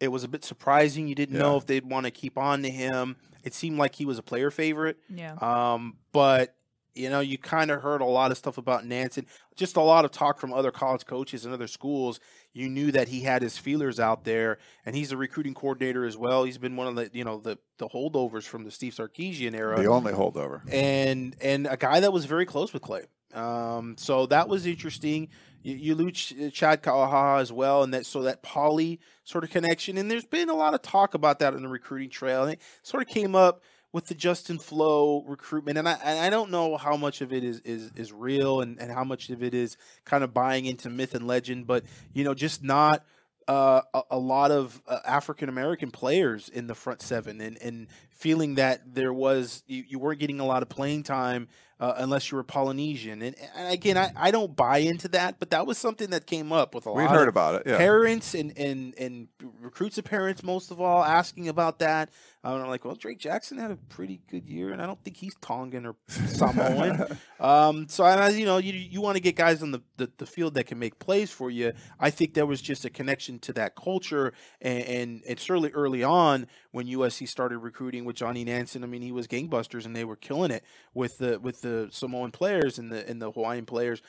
it 0.00 0.08
was 0.08 0.24
a 0.24 0.28
bit 0.28 0.44
surprising. 0.44 1.08
You 1.08 1.14
didn't 1.14 1.38
know 1.38 1.56
if 1.56 1.66
they'd 1.66 1.84
want 1.84 2.04
to 2.06 2.10
keep 2.10 2.38
on 2.38 2.62
to 2.62 2.70
him. 2.70 3.16
It 3.44 3.54
seemed 3.54 3.78
like 3.78 3.94
he 3.94 4.04
was 4.04 4.18
a 4.18 4.22
player 4.22 4.50
favorite. 4.50 4.98
Yeah. 5.08 5.34
Um, 5.40 5.96
but 6.12 6.54
you 6.94 7.08
know, 7.10 7.20
you 7.20 7.38
kind 7.38 7.70
of 7.70 7.80
heard 7.82 8.00
a 8.00 8.04
lot 8.04 8.32
of 8.32 8.38
stuff 8.38 8.58
about 8.58 8.84
Nansen. 8.84 9.24
Just 9.54 9.76
a 9.76 9.80
lot 9.80 10.04
of 10.04 10.10
talk 10.10 10.38
from 10.40 10.52
other 10.52 10.72
college 10.72 11.04
coaches 11.06 11.44
and 11.44 11.54
other 11.54 11.68
schools. 11.68 12.18
You 12.52 12.68
knew 12.68 12.90
that 12.90 13.06
he 13.08 13.20
had 13.20 13.40
his 13.40 13.56
feelers 13.56 14.00
out 14.00 14.24
there, 14.24 14.58
and 14.84 14.96
he's 14.96 15.12
a 15.12 15.16
recruiting 15.16 15.54
coordinator 15.54 16.04
as 16.04 16.16
well. 16.16 16.42
He's 16.42 16.58
been 16.58 16.74
one 16.74 16.88
of 16.88 16.96
the 16.96 17.08
you 17.12 17.22
know 17.24 17.38
the 17.38 17.58
the 17.78 17.88
holdovers 17.88 18.44
from 18.44 18.64
the 18.64 18.70
Steve 18.72 18.94
Sarkisian 18.94 19.54
era 19.54 19.80
The 19.80 19.86
only 19.88 20.12
holdover. 20.12 20.62
and 20.72 21.36
and 21.40 21.68
a 21.68 21.76
guy 21.76 22.00
that 22.00 22.12
was 22.12 22.24
very 22.24 22.46
close 22.46 22.72
with 22.72 22.82
Clay. 22.82 23.04
Um, 23.34 23.94
so 23.98 24.26
that 24.26 24.48
was 24.48 24.66
interesting. 24.66 25.28
You, 25.62 25.74
you 25.74 25.94
lose 25.94 26.32
Chad 26.52 26.82
Kauha'aha'a 26.82 27.40
as 27.40 27.52
well, 27.52 27.82
and 27.82 27.92
that 27.94 28.06
so 28.06 28.22
that 28.22 28.42
Polly 28.42 29.00
sort 29.24 29.44
of 29.44 29.50
connection. 29.50 29.98
And 29.98 30.10
there's 30.10 30.24
been 30.24 30.48
a 30.48 30.54
lot 30.54 30.74
of 30.74 30.82
talk 30.82 31.14
about 31.14 31.40
that 31.40 31.54
on 31.54 31.62
the 31.62 31.68
recruiting 31.68 32.10
trail. 32.10 32.44
And 32.44 32.52
it 32.52 32.62
sort 32.82 33.02
of 33.02 33.08
came 33.08 33.34
up 33.34 33.62
with 33.92 34.06
the 34.06 34.14
Justin 34.14 34.58
Flowe 34.58 35.24
recruitment, 35.26 35.78
and 35.78 35.88
I 35.88 35.92
and 36.04 36.18
I 36.18 36.30
don't 36.30 36.50
know 36.50 36.76
how 36.76 36.96
much 36.96 37.20
of 37.20 37.32
it 37.32 37.42
is 37.42 37.60
is 37.60 37.90
is 37.96 38.12
real 38.12 38.60
and 38.60 38.78
and 38.78 38.92
how 38.92 39.04
much 39.04 39.30
of 39.30 39.42
it 39.42 39.54
is 39.54 39.76
kind 40.04 40.22
of 40.22 40.34
buying 40.34 40.66
into 40.66 40.90
myth 40.90 41.14
and 41.14 41.26
legend, 41.26 41.66
but 41.66 41.84
you 42.12 42.24
know, 42.24 42.34
just 42.34 42.62
not. 42.62 43.04
Uh, 43.46 43.80
a, 43.94 44.02
a 44.10 44.18
lot 44.18 44.50
of 44.50 44.78
uh, 44.86 44.98
African 45.06 45.48
American 45.48 45.90
players 45.90 46.50
in 46.50 46.66
the 46.66 46.74
front 46.74 47.00
seven, 47.00 47.40
and, 47.40 47.56
and 47.62 47.86
feeling 48.10 48.56
that 48.56 48.82
there 48.94 49.10
was 49.10 49.62
you, 49.66 49.84
you 49.88 49.98
weren't 49.98 50.20
getting 50.20 50.38
a 50.38 50.44
lot 50.44 50.62
of 50.62 50.68
playing 50.68 51.02
time 51.02 51.48
uh, 51.80 51.94
unless 51.96 52.30
you 52.30 52.36
were 52.36 52.42
Polynesian. 52.42 53.22
And, 53.22 53.36
and 53.56 53.72
again, 53.72 53.96
I, 53.96 54.12
I 54.16 54.30
don't 54.30 54.54
buy 54.56 54.78
into 54.78 55.08
that, 55.08 55.38
but 55.38 55.50
that 55.50 55.66
was 55.66 55.78
something 55.78 56.10
that 56.10 56.26
came 56.26 56.52
up 56.52 56.74
with 56.74 56.86
a 56.86 56.92
We 56.92 57.04
lot 57.04 57.12
heard 57.12 57.28
of 57.28 57.34
about 57.34 57.54
it. 57.56 57.62
Yeah. 57.66 57.76
parents 57.76 58.34
and, 58.34 58.56
and 58.58 58.94
and 58.98 59.28
recruits 59.60 59.98
of 59.98 60.04
parents 60.04 60.42
most 60.42 60.70
of 60.70 60.80
all 60.80 61.04
asking 61.04 61.48
about 61.48 61.78
that. 61.78 62.10
Um, 62.44 62.62
I'm 62.62 62.68
like, 62.68 62.84
well, 62.84 62.94
Drake 62.94 63.18
Jackson 63.18 63.58
had 63.58 63.72
a 63.72 63.76
pretty 63.76 64.20
good 64.30 64.46
year, 64.48 64.72
and 64.72 64.80
I 64.80 64.86
don't 64.86 65.02
think 65.02 65.16
he's 65.16 65.34
Tongan 65.40 65.84
or 65.86 65.96
Samoan. 66.06 67.04
um, 67.40 67.88
so 67.88 68.04
I, 68.04 68.28
you 68.28 68.46
know, 68.46 68.58
you 68.58 68.72
you 68.72 69.00
want 69.00 69.16
to 69.16 69.22
get 69.22 69.36
guys 69.36 69.62
on 69.62 69.72
the, 69.72 69.82
the 69.96 70.10
the 70.18 70.26
field 70.26 70.54
that 70.54 70.66
can 70.66 70.78
make 70.78 70.98
plays 70.98 71.30
for 71.30 71.50
you. 71.50 71.72
I 71.98 72.10
think 72.10 72.34
there 72.34 72.46
was 72.46 72.60
just 72.62 72.84
a 72.84 72.90
connection 72.90 73.38
to 73.40 73.52
that 73.54 73.76
culture, 73.76 74.32
and 74.60 74.82
and 74.84 75.22
it's 75.26 75.42
certainly 75.42 75.70
early 75.70 76.02
on 76.02 76.46
when 76.70 76.86
USC 76.86 77.28
started 77.28 77.58
recruiting 77.58 78.04
with 78.04 78.16
Johnny 78.16 78.44
Nansen. 78.44 78.84
I 78.84 78.86
mean, 78.86 79.02
he 79.02 79.12
was 79.12 79.26
gangbusters, 79.26 79.84
and 79.84 79.94
they 79.94 80.04
were 80.04 80.16
killing 80.16 80.50
it 80.50 80.64
with 80.94 81.18
the 81.18 81.38
with 81.40 81.60
the 81.62 81.67
Samoan 81.90 82.30
players 82.30 82.78
and 82.78 82.90
the 82.90 83.08
and 83.08 83.20
the 83.20 83.30
Hawaiian 83.30 83.66
players 83.66 84.02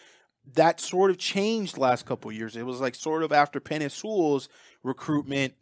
that 0.56 0.80
sort 0.80 1.12
of 1.12 1.18
changed 1.18 1.78
last 1.78 2.06
couple 2.06 2.32
years. 2.32 2.56
It 2.56 2.66
was 2.66 2.82
like 2.82 2.96
sort 2.96 3.24
of 3.24 3.32
after 3.32 3.60
Penei 3.60 3.92
Sewell's 3.92 4.50
recruitment, 4.84 5.54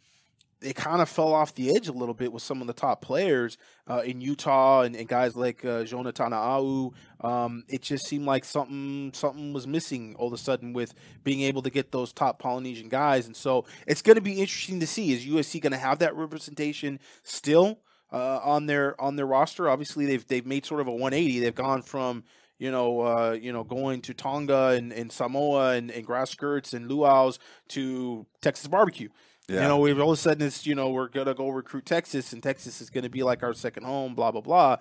it 0.61 0.75
kind 0.75 1.01
of 1.01 1.09
fell 1.09 1.33
off 1.33 1.53
the 1.53 1.75
edge 1.75 1.87
a 1.87 1.91
little 1.91 2.15
bit 2.15 2.31
with 2.31 2.41
some 2.41 2.61
of 2.61 2.67
the 2.67 2.73
top 2.73 3.01
players 3.01 3.57
uh, 3.87 4.01
in 4.03 4.21
Utah 4.21 4.81
and, 4.81 4.95
and 4.95 5.07
guys 5.07 5.35
like 5.35 5.63
uh, 5.63 5.83
Jonathan 5.83 6.33
Au. 6.33 6.93
Um, 7.21 7.63
it 7.67 7.81
just 7.81 8.07
seemed 8.07 8.25
like 8.25 8.43
something 8.43 9.11
something 9.13 9.53
was 9.53 9.67
missing 9.67 10.15
all 10.17 10.27
of 10.27 10.33
a 10.33 10.37
sudden 10.37 10.73
with 10.73 10.93
being 11.23 11.41
able 11.41 11.61
to 11.61 11.69
get 11.69 11.91
those 11.91 12.11
top 12.11 12.39
Polynesian 12.39 12.89
guys. 12.89 13.27
And 13.27 13.35
so 13.35 13.65
it's 13.85 14.01
going 14.01 14.15
to 14.15 14.21
be 14.21 14.39
interesting 14.39 14.79
to 14.79 14.87
see 14.87 15.13
is 15.13 15.25
USC 15.25 15.61
going 15.61 15.71
to 15.71 15.77
have 15.77 15.99
that 15.99 16.15
representation 16.15 16.99
still 17.23 17.79
uh, 18.11 18.39
on 18.43 18.65
their 18.65 18.99
on 18.99 19.15
their 19.15 19.27
roster? 19.27 19.69
Obviously, 19.69 20.05
they've 20.05 20.27
they've 20.27 20.45
made 20.45 20.65
sort 20.65 20.81
of 20.81 20.87
a 20.87 20.91
180. 20.91 21.39
They've 21.39 21.55
gone 21.55 21.81
from 21.81 22.23
you 22.59 22.71
know, 22.71 23.01
uh, 23.01 23.37
you 23.39 23.53
know, 23.53 23.63
going 23.63 24.01
to 24.01 24.13
Tonga 24.13 24.69
and, 24.69 24.91
and 24.91 25.11
Samoa 25.11 25.73
and, 25.73 25.91
and 25.91 26.05
grass 26.05 26.31
skirts 26.31 26.73
and 26.73 26.89
luau's 26.89 27.39
to 27.69 28.25
Texas 28.41 28.67
barbecue. 28.67 29.09
Yeah. 29.47 29.61
You 29.61 29.67
know, 29.67 29.77
we've 29.77 29.99
all 29.99 30.11
of 30.11 30.17
a 30.17 30.21
sudden 30.21 30.45
it's 30.45 30.65
you 30.65 30.75
know 30.75 30.89
we're 30.89 31.07
gonna 31.07 31.33
go 31.33 31.49
recruit 31.49 31.85
Texas 31.85 32.33
and 32.33 32.43
Texas 32.43 32.81
is 32.81 32.89
gonna 32.89 33.09
be 33.09 33.23
like 33.23 33.43
our 33.43 33.53
second 33.53 33.83
home. 33.83 34.13
Blah 34.13 34.31
blah 34.31 34.41
blah. 34.41 34.77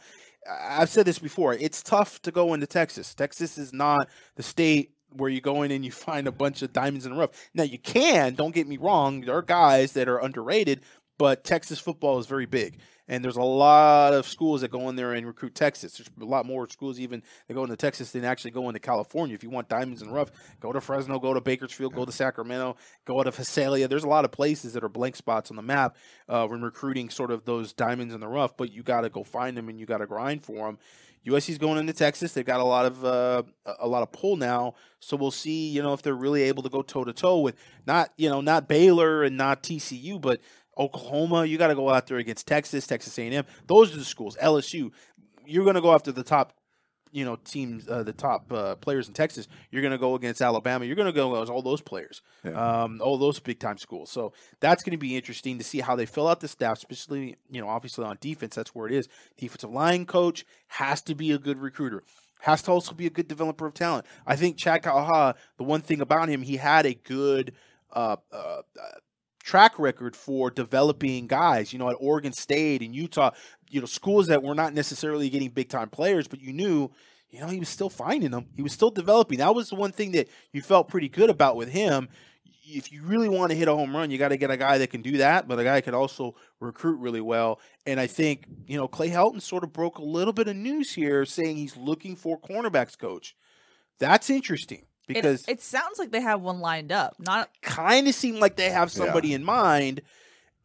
I've 0.48 0.88
said 0.88 1.06
this 1.06 1.18
before. 1.18 1.54
It's 1.54 1.82
tough 1.82 2.20
to 2.22 2.32
go 2.32 2.54
into 2.54 2.66
Texas. 2.66 3.14
Texas 3.14 3.58
is 3.58 3.72
not 3.72 4.08
the 4.36 4.42
state 4.42 4.92
where 5.12 5.30
you 5.30 5.40
go 5.40 5.62
in 5.62 5.70
and 5.70 5.84
you 5.84 5.92
find 5.92 6.26
a 6.26 6.32
bunch 6.32 6.62
of 6.62 6.72
diamonds 6.72 7.06
in 7.06 7.12
the 7.12 7.18
rough. 7.18 7.30
Now 7.54 7.62
you 7.62 7.78
can. 7.78 8.34
Don't 8.34 8.54
get 8.54 8.66
me 8.66 8.76
wrong. 8.76 9.20
There 9.20 9.36
are 9.36 9.42
guys 9.42 9.92
that 9.92 10.08
are 10.08 10.18
underrated, 10.18 10.80
but 11.16 11.44
Texas 11.44 11.78
football 11.78 12.18
is 12.18 12.26
very 12.26 12.46
big. 12.46 12.78
And 13.08 13.24
there's 13.24 13.36
a 13.36 13.42
lot 13.42 14.14
of 14.14 14.26
schools 14.26 14.62
that 14.62 14.70
go 14.70 14.88
in 14.88 14.96
there 14.96 15.12
and 15.12 15.26
recruit 15.26 15.54
Texas. 15.54 15.96
There's 15.96 16.10
a 16.20 16.24
lot 16.24 16.44
more 16.44 16.68
schools 16.68 16.98
even 16.98 17.22
that 17.46 17.54
go 17.54 17.62
into 17.62 17.76
Texas 17.76 18.10
than 18.10 18.24
actually 18.24 18.50
go 18.50 18.68
into 18.68 18.80
California. 18.80 19.34
If 19.34 19.42
you 19.42 19.50
want 19.50 19.68
diamonds 19.68 20.02
and 20.02 20.12
rough, 20.12 20.30
go 20.60 20.72
to 20.72 20.80
Fresno, 20.80 21.18
go 21.18 21.32
to 21.32 21.40
Bakersfield, 21.40 21.94
go 21.94 22.04
to 22.04 22.12
Sacramento, 22.12 22.76
go 23.04 23.20
out 23.20 23.26
of 23.26 23.36
Visalia. 23.36 23.86
There's 23.86 24.04
a 24.04 24.08
lot 24.08 24.24
of 24.24 24.32
places 24.32 24.72
that 24.72 24.82
are 24.82 24.88
blank 24.88 25.16
spots 25.16 25.50
on 25.50 25.56
the 25.56 25.62
map 25.62 25.96
uh, 26.28 26.46
when 26.46 26.62
recruiting 26.62 27.10
sort 27.10 27.30
of 27.30 27.44
those 27.44 27.72
diamonds 27.72 28.12
in 28.12 28.20
the 28.20 28.28
rough, 28.28 28.56
but 28.56 28.72
you 28.72 28.82
got 28.82 29.02
to 29.02 29.08
go 29.08 29.22
find 29.22 29.56
them 29.56 29.68
and 29.68 29.78
you 29.78 29.86
got 29.86 29.98
to 29.98 30.06
grind 30.06 30.44
for 30.44 30.66
them. 30.66 30.78
USC's 31.26 31.58
going 31.58 31.78
into 31.78 31.92
Texas. 31.92 32.32
They've 32.32 32.44
got 32.44 32.60
a 32.60 32.64
lot 32.64 32.86
of 32.86 33.04
uh, 33.04 33.42
a 33.80 33.88
lot 33.88 34.02
of 34.02 34.12
pull 34.12 34.36
now, 34.36 34.74
so 35.00 35.16
we'll 35.16 35.32
see. 35.32 35.68
You 35.70 35.82
know 35.82 35.92
if 35.92 36.00
they're 36.02 36.14
really 36.14 36.44
able 36.44 36.62
to 36.62 36.68
go 36.68 36.82
toe 36.82 37.02
to 37.02 37.12
toe 37.12 37.40
with 37.40 37.56
not 37.84 38.12
you 38.16 38.30
know 38.30 38.40
not 38.40 38.68
Baylor 38.68 39.24
and 39.24 39.36
not 39.36 39.62
TCU, 39.62 40.20
but 40.20 40.40
Oklahoma. 40.78 41.44
You 41.44 41.58
got 41.58 41.68
to 41.68 41.74
go 41.74 41.88
out 41.90 42.06
there 42.06 42.18
against 42.18 42.46
Texas, 42.46 42.86
Texas 42.86 43.18
A&M. 43.18 43.44
Those 43.66 43.94
are 43.94 43.98
the 43.98 44.04
schools. 44.04 44.36
LSU. 44.42 44.90
You're 45.46 45.64
going 45.64 45.76
to 45.76 45.80
go 45.80 45.94
after 45.94 46.10
the 46.12 46.22
top, 46.24 46.52
you 47.12 47.24
know, 47.24 47.36
teams, 47.36 47.88
uh, 47.88 48.02
the 48.02 48.12
top 48.12 48.52
uh, 48.52 48.74
players 48.76 49.06
in 49.08 49.14
Texas. 49.14 49.46
You're 49.70 49.80
going 49.82 49.92
to 49.92 49.98
go 49.98 50.16
against 50.16 50.42
Alabama. 50.42 50.84
You're 50.84 50.96
going 50.96 51.06
to 51.06 51.12
go 51.12 51.34
against 51.34 51.52
all 51.52 51.62
those 51.62 51.80
players, 51.80 52.20
Yeah. 52.44 52.82
um, 52.82 53.00
all 53.00 53.16
those 53.16 53.38
big 53.38 53.58
time 53.60 53.78
schools. 53.78 54.10
So 54.10 54.32
that's 54.60 54.82
going 54.82 54.90
to 54.92 54.98
be 54.98 55.16
interesting 55.16 55.56
to 55.58 55.64
see 55.64 55.80
how 55.80 55.94
they 55.96 56.04
fill 56.04 56.26
out 56.28 56.40
the 56.40 56.48
staff, 56.48 56.78
especially 56.78 57.36
you 57.50 57.60
know, 57.60 57.68
obviously 57.68 58.04
on 58.04 58.18
defense. 58.20 58.56
That's 58.56 58.74
where 58.74 58.86
it 58.88 58.92
is. 58.92 59.08
Defensive 59.38 59.70
line 59.70 60.04
coach 60.04 60.44
has 60.68 61.00
to 61.02 61.14
be 61.14 61.30
a 61.30 61.38
good 61.38 61.58
recruiter. 61.58 62.02
has 62.40 62.60
to 62.62 62.72
also 62.72 62.92
be 62.92 63.06
a 63.06 63.10
good 63.10 63.28
developer 63.28 63.66
of 63.66 63.72
talent. 63.74 64.04
I 64.26 64.34
think 64.36 64.56
Chad 64.58 64.82
Kauha'aha'a, 64.82 65.34
the 65.58 65.64
one 65.64 65.80
thing 65.80 66.00
about 66.00 66.28
him, 66.28 66.42
he 66.42 66.56
had 66.58 66.84
a 66.86 66.94
good 66.94 67.52
uh, 67.92 68.16
uh, 68.32 68.62
track 69.46 69.78
record 69.78 70.16
for 70.16 70.50
developing 70.50 71.28
guys. 71.28 71.72
You 71.72 71.78
know, 71.78 71.88
at 71.88 71.96
Oregon 72.00 72.32
State 72.32 72.82
and 72.82 72.94
Utah, 72.94 73.30
you 73.70 73.80
know, 73.80 73.86
schools 73.86 74.26
that 74.26 74.42
were 74.42 74.56
not 74.56 74.74
necessarily 74.74 75.30
getting 75.30 75.50
big 75.50 75.68
time 75.68 75.88
players, 75.88 76.26
but 76.26 76.42
you 76.42 76.52
knew, 76.52 76.90
you 77.30 77.40
know, 77.40 77.46
he 77.46 77.60
was 77.60 77.68
still 77.68 77.88
finding 77.88 78.32
them. 78.32 78.46
He 78.56 78.62
was 78.62 78.72
still 78.72 78.90
developing. 78.90 79.38
That 79.38 79.54
was 79.54 79.70
the 79.70 79.76
one 79.76 79.92
thing 79.92 80.12
that 80.12 80.28
you 80.52 80.62
felt 80.62 80.88
pretty 80.88 81.08
good 81.08 81.30
about 81.30 81.56
with 81.56 81.68
him. 81.68 82.08
If 82.68 82.90
you 82.90 83.04
really 83.04 83.28
want 83.28 83.52
to 83.52 83.56
hit 83.56 83.68
a 83.68 83.74
home 83.74 83.94
run, 83.94 84.10
you 84.10 84.18
got 84.18 84.30
to 84.30 84.36
get 84.36 84.50
a 84.50 84.56
guy 84.56 84.78
that 84.78 84.90
can 84.90 85.00
do 85.00 85.18
that, 85.18 85.46
but 85.46 85.60
a 85.60 85.64
guy 85.64 85.80
can 85.80 85.94
also 85.94 86.34
recruit 86.58 86.98
really 86.98 87.20
well. 87.20 87.60
And 87.86 88.00
I 88.00 88.08
think, 88.08 88.46
you 88.66 88.76
know, 88.76 88.88
Clay 88.88 89.10
Helton 89.10 89.40
sort 89.40 89.62
of 89.62 89.72
broke 89.72 89.98
a 89.98 90.04
little 90.04 90.32
bit 90.32 90.48
of 90.48 90.56
news 90.56 90.92
here 90.92 91.24
saying 91.24 91.56
he's 91.56 91.76
looking 91.76 92.16
for 92.16 92.40
cornerbacks 92.40 92.98
coach. 92.98 93.36
That's 94.00 94.28
interesting 94.28 94.86
because 95.06 95.42
it, 95.48 95.52
it 95.52 95.62
sounds 95.62 95.98
like 95.98 96.10
they 96.10 96.20
have 96.20 96.40
one 96.40 96.60
lined 96.60 96.92
up. 96.92 97.16
Not 97.18 97.50
kind 97.62 98.08
of 98.08 98.14
seem 98.14 98.40
like 98.40 98.56
they 98.56 98.70
have 98.70 98.90
somebody 98.90 99.32
in 99.32 99.44
mind 99.44 100.02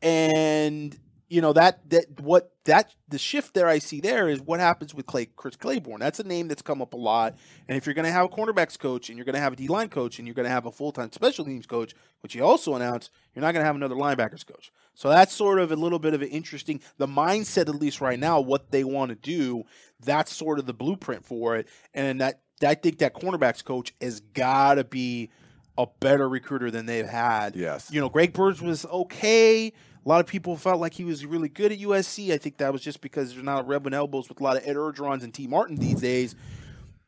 and 0.02 0.98
you 1.30 1.40
know 1.40 1.54
that 1.54 1.90
that 1.90 2.20
what 2.20 2.52
that 2.66 2.94
the 3.08 3.18
shift 3.18 3.54
there 3.54 3.68
I 3.68 3.80
see 3.80 4.02
there 4.02 4.28
is 4.28 4.42
what 4.42 4.60
happens 4.60 4.94
with 4.94 5.06
Clay 5.06 5.28
Chris 5.28 5.56
Claiborne. 5.56 6.02
That's 6.02 6.20
a 6.20 6.24
name 6.24 6.50
that's 6.50 6.62
come 6.62 6.82
up 6.82 6.94
a 6.94 6.98
lot. 6.98 7.38
And 7.70 7.78
if 7.78 7.86
you're 7.86 7.96
going 7.96 8.06
to 8.06 8.12
have 8.12 8.26
a 8.26 8.30
cornerbacks 8.30 8.78
coach 8.78 9.08
and 9.10 9.18
you're 9.18 9.26
going 9.26 9.36
to 9.36 9.42
have 9.42 9.54
a 9.54 9.56
D 9.56 9.70
line 9.70 9.88
coach 9.88 10.20
and 10.20 10.28
you're 10.28 10.36
going 10.36 10.46
to 10.46 10.52
have 10.52 10.66
a 10.66 10.72
full 10.72 10.92
time 10.92 11.12
special 11.14 11.46
teams 11.46 11.66
coach, 11.66 11.96
which 12.20 12.34
he 12.34 12.42
also 12.42 12.76
announced, 12.76 13.12
you're 13.34 13.42
not 13.42 13.54
going 13.54 13.62
to 13.62 13.66
have 13.66 13.78
another 13.78 13.96
linebackers 13.96 14.46
coach. 14.46 14.72
So 14.94 15.08
that's 15.08 15.34
sort 15.34 15.60
of 15.60 15.72
a 15.72 15.76
little 15.78 16.00
bit 16.00 16.14
of 16.14 16.22
an 16.22 16.28
interesting 16.28 16.82
the 16.98 17.08
mindset 17.08 17.70
at 17.70 17.76
least 17.76 18.02
right 18.02 18.20
now 18.20 18.42
what 18.42 18.72
they 18.72 18.84
want 18.84 19.10
to 19.10 19.16
do. 19.16 19.64
That's 20.02 20.36
sort 20.36 20.60
of 20.60 20.66
the 20.66 20.74
blueprint 20.74 21.26
for 21.26 21.56
it. 21.56 21.68
And 21.94 22.20
that 22.20 22.42
I 22.64 22.76
think 22.76 23.00
that 23.00 23.14
cornerbacks 23.14 23.64
coach 23.64 23.94
has 24.02 24.20
got 24.34 24.76
to 24.76 24.84
be 24.84 25.30
a 25.78 25.88
better 26.00 26.28
recruiter 26.28 26.72
than 26.72 26.86
they've 26.86 27.08
had. 27.08 27.56
Yes. 27.56 27.90
You 27.92 28.02
know, 28.02 28.10
Greg 28.10 28.34
Burns 28.34 28.62
was 28.62 28.86
okay. 28.86 29.68
A 29.68 30.10
lot 30.10 30.20
of 30.20 30.28
people 30.28 30.58
felt 30.58 30.80
like 30.80 30.94
he 30.94 31.04
was 31.04 31.26
really 31.26 31.50
good 31.50 31.72
at 31.72 31.80
USC. 31.80 32.34
I 32.34 32.38
think 32.38 32.58
that 32.58 32.74
was 32.74 32.82
just 32.82 33.02
because 33.02 33.34
there's 33.34 33.44
not 33.44 33.68
rubbing 33.68 33.94
elbows 33.94 34.30
with 34.30 34.40
a 34.40 34.44
lot 34.44 34.58
of 34.58 34.68
Ed 34.68 34.76
Orgerons 34.76 35.24
and 35.24 35.34
Tee 35.34 35.48
Martin 35.48 35.76
these 35.76 36.02
days. 36.02 36.36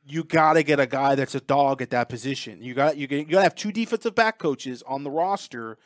You 0.05 0.23
got 0.23 0.53
to 0.53 0.63
get 0.63 0.79
a 0.79 0.85
guy 0.85 1.15
that's 1.15 1.33
a 1.33 1.39
dog 1.39 1.81
at 1.81 1.89
that 1.91 2.09
position. 2.09 2.61
You 2.61 2.73
got 2.73 2.97
you 2.97 3.07
got 3.07 3.29
to 3.29 3.41
have 3.41 3.55
two 3.55 3.71
defensive 3.71 4.13
back 4.13 4.37
coaches 4.37 4.83
on 4.85 5.03
the 5.03 5.09
roster. 5.09 5.77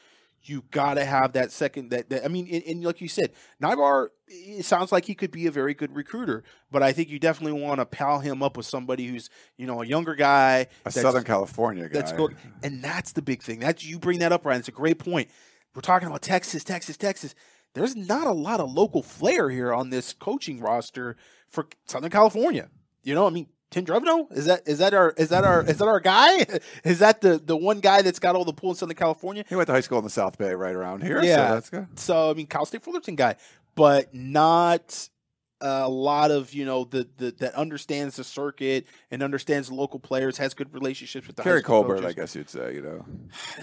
You 0.44 0.64
got 0.72 0.94
to 0.94 1.04
have 1.04 1.34
that 1.34 1.52
second. 1.52 1.90
That, 1.90 2.10
that 2.10 2.24
I 2.24 2.30
mean, 2.30 2.48
and, 2.52 2.64
and, 2.64 2.84
like 2.84 3.02
you 3.02 3.10
said, 3.10 3.32
Naivar. 3.62 4.10
It 4.30 4.66
sounds 4.66 4.92
like 4.92 5.06
he 5.06 5.16
could 5.16 5.32
be 5.32 5.48
a 5.48 5.52
very 5.52 5.74
good 5.74 5.96
recruiter, 5.96 6.44
but 6.70 6.84
I 6.84 6.92
think 6.92 7.10
you 7.10 7.18
definitely 7.18 7.62
want 7.62 7.80
to 7.80 7.86
pal 7.86 8.20
him 8.20 8.44
up 8.44 8.58
with 8.58 8.66
somebody 8.66 9.08
who's 9.08 9.30
you 9.56 9.66
know 9.66 9.82
a 9.82 9.86
younger 9.86 10.16
guy, 10.16 10.68
a 10.86 10.92
Southern 10.92 11.24
California 11.24 11.88
guy. 11.88 11.94
That's 11.94 12.12
good, 12.12 12.36
and 12.62 12.84
that's 12.84 13.14
the 13.14 13.22
big 13.22 13.42
thing. 13.42 13.60
That's 13.60 13.86
you 13.86 14.00
bring 14.00 14.20
that 14.20 14.34
up, 14.34 14.46
Ryan. 14.46 14.60
It's 14.60 14.68
a 14.68 14.74
great 14.74 15.00
point 15.00 15.30
we're 15.78 15.82
talking 15.82 16.08
about 16.08 16.24
Texas, 16.24 16.64
Texas, 16.64 16.98
Texas. 16.98 17.36
There's 17.76 17.96
not 17.96 18.26
a 18.26 18.32
lot 18.32 18.60
of 18.60 18.74
local 18.74 19.04
flair 19.04 19.52
here 19.52 19.72
on 19.72 19.92
this 19.92 20.12
coaching 20.12 20.60
roster 20.60 21.16
for 21.48 21.68
Southern 21.86 22.10
California. 22.10 22.70
You 23.04 23.14
know, 23.14 23.28
I 23.28 23.30
mean, 23.30 23.46
Tim 23.70 23.86
Drevno 23.86 24.32
is 24.32 24.46
that 24.46 24.68
is 24.68 24.78
that 24.78 24.94
our 24.94 25.14
is 25.18 25.30
that 25.30 25.44
our 25.44 25.62
is 25.64 25.78
that 25.78 25.88
our 25.88 26.00
guy? 26.00 26.46
is 26.84 27.00
that 27.00 27.22
the 27.22 27.38
the 27.38 27.58
one 27.58 27.80
guy 27.80 28.02
that's 28.02 28.20
got 28.20 28.36
all 28.36 28.46
the 28.46 28.54
pull 28.54 28.70
in 28.70 28.76
Southern 28.76 28.96
California? 28.96 29.44
He 29.48 29.56
went 29.56 29.68
to 29.68 29.74
high 29.74 29.82
school 29.82 29.98
in 29.98 30.04
the 30.04 30.10
South 30.10 30.38
Bay, 30.38 30.54
right 30.54 30.74
around 30.74 31.04
here. 31.04 31.22
Yeah, 31.22 31.48
so 31.48 31.54
that's 31.54 31.70
good. 31.70 32.00
So 32.00 32.32
I 32.32 32.34
mean, 32.34 32.48
Cal 32.48 32.66
State 32.66 32.84
Fullerton 32.84 33.16
guy, 33.16 33.36
but 33.76 34.14
not 34.14 35.10
Uh, 35.60 35.82
a 35.86 35.90
lot 35.90 36.30
of 36.30 36.54
you 36.54 36.66
know 36.66 36.84
the, 36.84 37.08
the 37.18 37.32
that 37.40 37.56
understands 37.56 38.18
the 38.18 38.24
circuit 38.24 38.86
and 39.10 39.24
understands 39.24 39.72
local 39.72 40.00
players, 40.00 40.38
has 40.38 40.54
good 40.54 40.72
relationships 40.74 41.26
with 41.26 41.36
the 41.36 41.44
Keary 41.44 41.64
Colbert, 41.64 41.96
coaches. 41.96 42.06
I 42.06 42.14
guess 42.14 42.36
you'd 42.36 42.50
say. 42.50 42.76
You 42.76 42.82
know, 42.82 43.06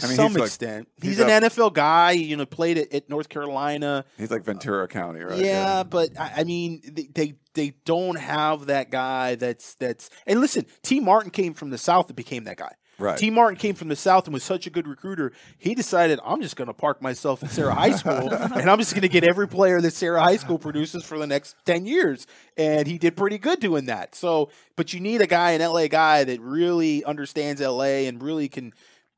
I 0.02 0.06
mean, 0.08 0.16
some 0.16 0.32
he's 0.32 0.42
extent, 0.42 0.88
like, 0.96 1.04
he's, 1.04 1.18
he's, 1.18 1.20
an 1.20 1.28
NFL 1.28 1.72
guy. 1.72 2.12
You 2.12 2.36
know, 2.36 2.46
played 2.46 2.78
at, 2.78 2.92
at, 2.92 3.08
North 3.08 3.28
Carolina. 3.28 4.04
He's 4.18 4.30
like 4.30 4.42
Ventura 4.42 4.88
County, 4.88 5.20
right? 5.20 5.38
Yeah, 5.38 5.44
yeah. 5.44 5.82
but 5.84 6.18
I, 6.18 6.32
I 6.38 6.44
mean, 6.44 6.80
they, 6.84 7.08
they 7.14 7.34
they 7.54 7.74
don't 7.84 8.18
have 8.18 8.66
that 8.66 8.90
guy 8.90 9.36
that's 9.36 9.74
that's. 9.74 10.10
And 10.26 10.40
listen, 10.40 10.66
Tee 10.82 11.00
Martin 11.00 11.30
came 11.30 11.54
from 11.54 11.70
the 11.70 11.78
South 11.78 12.08
and 12.08 12.16
became 12.16 12.44
that 12.44 12.56
guy. 12.56 12.74
Right. 12.98 13.18
Tee 13.18 13.30
Martin 13.30 13.56
came 13.58 13.74
from 13.74 13.88
the 13.88 13.96
South 13.96 14.26
and 14.26 14.34
was 14.34 14.44
such 14.44 14.66
a 14.66 14.70
good 14.70 14.86
recruiter. 14.86 15.32
He 15.58 15.74
decided, 15.74 16.20
I'm 16.24 16.40
just 16.40 16.56
going 16.56 16.68
to 16.68 16.74
park 16.74 17.02
myself 17.02 17.42
at 17.42 17.50
Serra 17.50 17.74
High 17.74 17.92
School 17.92 18.32
and 18.34 18.70
I'm 18.70 18.78
just 18.78 18.92
going 18.92 19.02
to 19.02 19.08
get 19.08 19.24
every 19.24 19.48
player 19.48 19.80
that 19.80 19.92
Serra 19.92 20.22
High 20.22 20.36
School 20.36 20.58
produces 20.58 21.04
for 21.04 21.18
the 21.18 21.26
next 21.26 21.56
10 21.64 21.86
years. 21.86 22.26
And 22.56 22.86
he 22.86 22.98
did 22.98 23.16
pretty 23.16 23.38
good 23.38 23.60
doing 23.60 23.86
that. 23.86 24.14
So, 24.14 24.50
but 24.76 24.92
you 24.92 25.00
need 25.00 25.20
a 25.20 25.26
guy, 25.26 25.52
an 25.52 25.60
LA 25.60 25.88
guy 25.88 26.24
that 26.24 26.40
really 26.40 27.04
understands 27.04 27.60
LA 27.60 28.04
and 28.06 28.22
really 28.22 28.48
can 28.48 28.72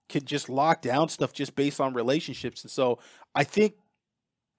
can 0.09 0.25
just 0.25 0.49
lock 0.49 0.83
down 0.83 1.09
stuff 1.09 1.33
just 1.33 1.57
based 1.57 1.81
on 1.81 1.93
relationships. 1.93 2.63
And 2.63 2.71
so 2.71 3.01
I 3.35 3.45
think 3.45 3.75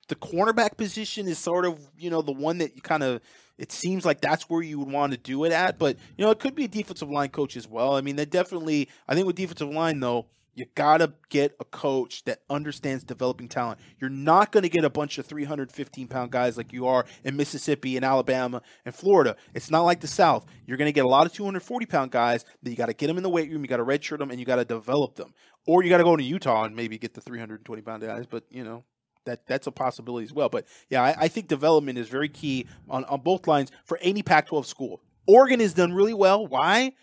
the 0.07 0.15
cornerback 0.15 0.77
position 0.77 1.27
is 1.27 1.37
sort 1.37 1.65
of, 1.65 1.79
you 1.97 2.09
know, 2.09 2.21
the 2.21 2.31
one 2.31 2.57
that 2.59 2.75
you 2.75 2.81
kind 2.81 3.03
of 3.03 3.21
it 3.57 3.71
seems 3.71 4.05
like 4.05 4.21
that's 4.21 4.49
where 4.49 4.61
you 4.61 4.79
would 4.79 4.91
want 4.91 5.11
to 5.13 5.17
do 5.17 5.43
it 5.43 5.51
at. 5.51 5.77
But 5.79 5.97
you 6.17 6.25
know, 6.25 6.31
it 6.31 6.39
could 6.39 6.55
be 6.55 6.65
a 6.65 6.69
defensive 6.69 7.09
line 7.09 7.29
coach 7.29 7.57
as 7.57 7.67
well. 7.67 7.95
I 7.95 8.01
mean, 8.01 8.15
they 8.15 8.25
definitely. 8.25 8.89
I 9.07 9.15
think 9.15 9.27
with 9.27 9.35
defensive 9.35 9.69
line 9.69 9.99
though, 9.99 10.27
you 10.57 10.65
gotta 10.73 11.13
get 11.29 11.55
a 11.59 11.65
coach 11.65 12.23
that 12.25 12.41
understands 12.49 13.03
developing 13.03 13.47
talent. 13.47 13.79
You're 13.99 14.09
not 14.09 14.51
to 14.63 14.69
get 14.69 14.83
a 14.83 14.89
bunch 14.89 15.19
of 15.19 15.25
315 15.27 16.07
pound 16.07 16.31
guys 16.31 16.57
like 16.57 16.73
you 16.73 16.87
are 16.87 17.05
in 17.23 17.37
Mississippi 17.37 17.95
and 17.95 18.03
Alabama 18.03 18.63
and 18.83 18.93
Florida. 18.93 19.35
It's 19.53 19.69
not 19.69 19.81
like 19.81 19.99
the 19.99 20.07
South. 20.07 20.47
You're 20.65 20.77
to 20.87 20.91
get 20.91 21.05
a 21.05 21.09
lot 21.09 21.27
of 21.27 21.33
240 21.33 21.85
pound 21.85 22.09
guys 22.09 22.43
that 22.63 22.71
you 22.71 22.75
got 22.75 22.87
to 22.87 22.93
get 22.93 23.05
them 23.05 23.17
in 23.17 23.23
the 23.23 23.29
weight 23.29 23.51
room. 23.51 23.61
You 23.61 23.67
got 23.67 23.77
to 23.77 23.85
redshirt 23.85 24.17
them 24.17 24.31
and 24.31 24.39
you 24.39 24.47
got 24.47 24.55
to 24.55 24.65
develop 24.65 25.15
them. 25.15 25.33
Or 25.67 25.83
you 25.83 25.89
got 25.91 25.97
to 25.97 26.03
go 26.03 26.15
to 26.15 26.23
Utah 26.23 26.63
and 26.63 26.75
maybe 26.75 26.97
get 26.97 27.13
the 27.13 27.21
320 27.21 27.81
pound 27.83 28.01
guys. 28.01 28.25
But 28.25 28.45
you 28.49 28.63
know, 28.63 28.83
that 29.27 29.45
that's 29.45 29.67
a 29.67 29.71
possibility 29.71 30.25
as 30.25 30.33
well. 30.33 30.49
But 30.49 30.65
yeah, 30.89 31.03
I, 31.03 31.15
I, 31.21 31.27
think 31.27 31.47
development 31.47 31.99
is 31.99 32.07
very 32.09 32.29
key 32.29 32.65
on, 32.89 33.05
on 33.05 33.21
both 33.21 33.45
lines 33.45 33.71
for 33.85 33.99
any 34.01 34.23
Pac-12 34.23 34.65
school. 34.65 35.01
Oregon 35.27 35.59
has 35.59 35.73
done 35.73 35.93
really 35.93 36.13
well. 36.13 36.47
Why? 36.47 36.93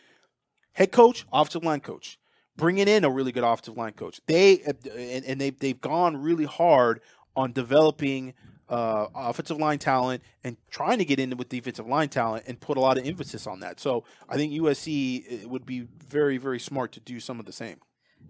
Head 0.73 0.91
coach, 0.91 1.25
offensive 1.33 1.63
line 1.63 1.81
coach, 1.81 2.19
bringing 2.57 2.89
in 2.89 3.05
a 3.05 3.11
really 3.11 3.31
good 3.31 3.45
offensive 3.45 3.77
line 3.77 3.93
coach. 3.93 4.21
They 4.27 4.61
and, 4.61 5.25
and 5.25 5.41
they've 5.41 5.57
they've 5.57 5.81
gone 5.81 6.17
really 6.17 6.47
hard 6.47 7.01
on 7.37 7.53
developing 7.53 8.35
uh, 8.69 9.07
offensive 9.15 9.59
line 9.59 9.79
talent 9.79 10.23
and 10.43 10.57
trying 10.71 10.99
to 10.99 11.05
get 11.05 11.21
in 11.21 11.37
with 11.37 11.49
defensive 11.49 11.87
line 11.87 12.09
talent 12.09 12.45
and 12.49 12.59
put 12.59 12.77
a 12.77 12.81
lot 12.81 12.99
of 12.99 13.07
emphasis 13.07 13.47
on 13.47 13.61
that. 13.61 13.79
So 13.79 14.05
I 14.29 14.37
think 14.37 14.53
USC 14.53 15.45
would 15.47 15.67
be 15.67 15.87
very 16.09 16.39
very 16.39 16.59
smart 16.59 16.91
to 16.93 17.01
do 17.01 17.21
some 17.21 17.39
of 17.39 17.47
the 17.47 17.53
same. 17.53 17.77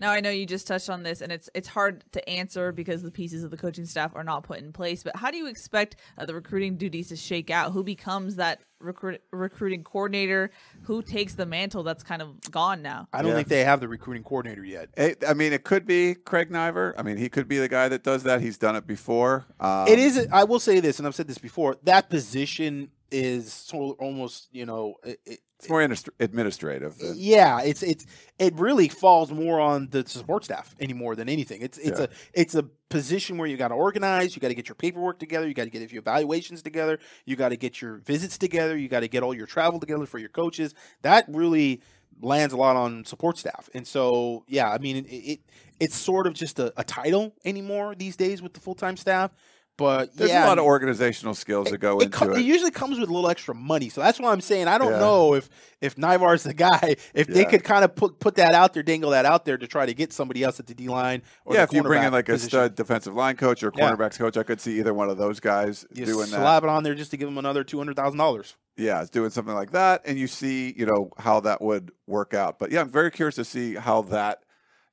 Now 0.01 0.11
I 0.11 0.21
know 0.21 0.31
you 0.31 0.47
just 0.47 0.67
touched 0.67 0.91
on 0.91 1.03
this, 1.03 1.21
and 1.21 1.31
it's 1.31 1.49
it's 1.55 1.69
hard 1.69 2.05
to 2.13 2.29
answer 2.29 2.73
because 2.73 3.03
the 3.03 3.11
pieces 3.11 3.45
of 3.45 3.51
the 3.51 3.57
coaching 3.57 3.87
staff 3.87 4.13
are 4.15 4.25
not 4.25 4.43
put 4.43 4.59
in 4.59 4.73
place. 4.73 5.03
But 5.03 5.17
how 5.17 5.31
do 5.31 5.37
you 5.37 5.47
expect 5.47 5.97
uh, 6.19 6.27
the 6.27 6.35
recruiting 6.35 6.77
duties 6.77 7.09
to 7.09 7.17
shake 7.17 7.51
out? 7.51 7.73
Who 7.73 7.85
becomes 7.85 8.37
that 8.37 8.61
recruit, 8.81 9.23
recruiting 9.33 9.85
coordinator? 9.85 10.51
Who 10.83 11.03
takes 11.03 11.35
the 11.35 11.47
mantle 11.47 11.83
that's 11.83 12.03
kind 12.03 12.23
of 12.23 12.41
gone 12.51 12.83
now? 12.83 13.09
I 13.13 13.23
don't 13.23 13.31
yeah. 13.31 13.37
think 13.37 13.49
they 13.49 13.65
have 13.65 13.81
the 13.81 13.89
recruiting 13.89 14.25
coordinator 14.25 14.65
yet. 14.65 14.91
It, 14.97 15.25
I 15.27 15.35
mean, 15.35 15.53
it 15.53 15.65
could 15.65 15.87
be 15.87 16.15
Craig 16.15 16.51
Naivar. 16.51 16.95
I 16.97 17.03
mean, 17.03 17.17
he 17.17 17.29
could 17.29 17.49
be 17.49 17.59
the 17.59 17.69
guy 17.69 17.89
that 17.89 18.03
does 18.03 18.25
that. 18.25 18.41
He's 18.41 18.59
done 18.59 18.77
it 18.77 18.87
before. 18.87 19.47
Um, 19.61 19.89
it 19.89 19.99
is. 19.99 20.27
I 20.33 20.45
will 20.45 20.61
say 20.61 20.81
this, 20.81 20.99
and 20.99 21.07
I've 21.07 21.15
said 21.15 21.29
this 21.29 21.39
before. 21.39 21.77
That 21.85 22.11
position 22.11 22.91
is 23.11 23.53
so 23.53 23.93
almost 24.01 24.49
you 24.51 24.67
know 24.67 24.97
it, 25.05 25.41
it's 25.65 25.71
more 25.71 25.83
administrative. 26.21 26.99
Than... 26.99 27.15
Yeah, 27.17 27.61
it's 27.63 27.83
it's 27.83 28.07
it 28.39 28.55
really 28.57 28.89
falls 28.89 29.33
more 29.33 29.61
on 29.61 29.89
the 29.91 30.07
support 30.07 30.45
staff 30.45 30.75
anymore 30.81 31.17
than 31.17 31.29
anything. 31.29 31.63
It's 31.63 31.79
it's 31.79 31.99
yeah. 31.99 32.07
a 32.07 32.09
it's 32.33 32.55
a 32.55 32.63
position 32.63 33.39
where 33.39 33.49
you 33.49 33.57
got 33.57 33.69
to 33.69 33.75
organize, 33.75 34.37
you 34.37 34.41
got 34.41 34.49
to 34.49 34.55
get 34.55 34.69
your 34.69 34.77
paperwork 34.77 35.19
together, 35.19 35.49
you 35.49 35.55
got 35.55 35.65
to 35.65 35.71
get 35.71 35.91
your 35.91 36.01
evaluations 36.01 36.63
together, 36.63 36.99
you 37.25 37.35
got 37.35 37.49
to 37.49 37.57
get 37.57 37.83
your 37.83 37.97
visits 37.97 38.39
together, 38.39 38.77
you 38.77 38.89
got 38.89 39.01
to 39.01 39.09
get 39.09 39.23
all 39.23 39.35
your 39.35 39.47
travel 39.47 39.81
together 39.81 40.07
for 40.07 40.19
your 40.19 40.29
coaches. 40.29 40.75
That 41.03 41.25
really 41.29 41.83
lands 42.21 42.55
a 42.55 42.57
lot 42.57 42.77
on 42.77 43.05
support 43.05 43.39
staff. 43.39 43.69
And 43.75 43.87
so, 43.87 44.45
yeah, 44.47 44.71
I 44.71 44.79
mean, 44.79 44.99
it, 44.99 45.09
it 45.09 45.41
it's 45.81 45.97
sort 45.97 46.27
of 46.27 46.35
just 46.35 46.59
a, 46.59 46.73
a 46.77 46.85
title 46.85 47.35
anymore 47.45 47.95
these 47.95 48.17
days 48.17 48.41
with 48.43 48.55
the 48.55 48.61
full 48.61 48.75
time 48.75 48.97
staff. 48.97 49.33
But 49.77 50.17
there's 50.17 50.31
yeah, 50.31 50.47
a 50.47 50.49
lot 50.49 50.59
of 50.59 50.65
organizational 50.65 51.35
skills 51.35 51.71
that 51.71 51.79
go 51.79 51.99
it, 51.99 52.05
into 52.05 52.31
it. 52.31 52.39
It 52.39 52.45
usually 52.45 52.71
comes 52.71 53.01
with 53.01 53.09
a 53.09 53.13
little 53.13 53.29
extra 53.29 53.57
money, 53.57 53.89
so 53.89 54.01
that's 54.01 54.21
why 54.21 54.31
I'm 54.31 54.41
saying 54.41 54.69
I 54.69 54.79
don't 54.79 54.93
yeah. 54.93 55.01
know 55.01 55.35
if 55.35 55.51
if 55.81 55.97
Naivar's 55.97 56.45
the 56.45 56.55
guy. 56.55 56.97
If 57.13 57.29
yeah. 57.29 57.35
they 57.35 57.45
could 57.45 57.65
kind 57.65 57.85
of 57.85 57.97
put 57.97 58.21
put 58.21 58.37
that 58.37 58.55
out 58.55 58.73
there, 58.73 58.85
dangle 58.85 59.11
that 59.11 59.27
out 59.27 59.45
there 59.45 59.59
to 59.59 59.67
try 59.67 59.85
to 59.85 59.93
get 59.93 60.13
somebody 60.13 60.45
else 60.45 60.61
at 60.61 60.67
the 60.67 60.75
D 60.75 60.89
line. 60.89 61.23
yeah, 61.51 61.65
if 61.65 61.73
you 61.73 61.83
bring 61.83 62.05
in 62.05 62.13
like 62.13 62.27
position. 62.27 62.47
a 62.47 62.51
stud 62.51 62.75
defensive 62.77 63.15
line 63.15 63.37
coach 63.37 63.65
or 63.65 63.73
cornerbacks 63.73 64.17
coach, 64.17 64.37
I 64.37 64.45
could 64.45 64.61
see 64.61 64.79
either 64.79 64.95
one 64.95 65.11
of 65.11 65.19
those 65.19 65.41
guys 65.41 65.85
you 65.93 66.05
doing 66.05 66.27
slap 66.27 66.31
that. 66.31 66.45
Slap 66.45 66.63
it 66.63 66.69
on 66.69 66.83
there 66.85 66.95
just 66.95 67.11
to 67.11 67.17
give 67.17 67.27
them 67.27 67.39
another 67.39 67.65
two 67.65 67.79
hundred 67.79 67.97
thousand 67.97 68.19
dollars. 68.19 68.57
Yeah, 68.77 69.01
it's 69.01 69.11
doing 69.11 69.31
something 69.31 69.55
like 69.55 69.73
that, 69.73 70.03
and 70.05 70.19
you 70.19 70.29
see, 70.29 70.73
you 70.77 70.87
know, 70.87 71.11
how 71.19 71.41
that 71.41 71.61
would 71.61 71.91
work 72.07 72.33
out. 72.33 72.61
But 72.61 72.71
yeah, 72.71 72.81
I'm 72.81 72.91
very 72.91 73.11
curious 73.11 73.35
to 73.37 73.45
see 73.45 73.75
how 73.75 74.03
that 74.03 74.45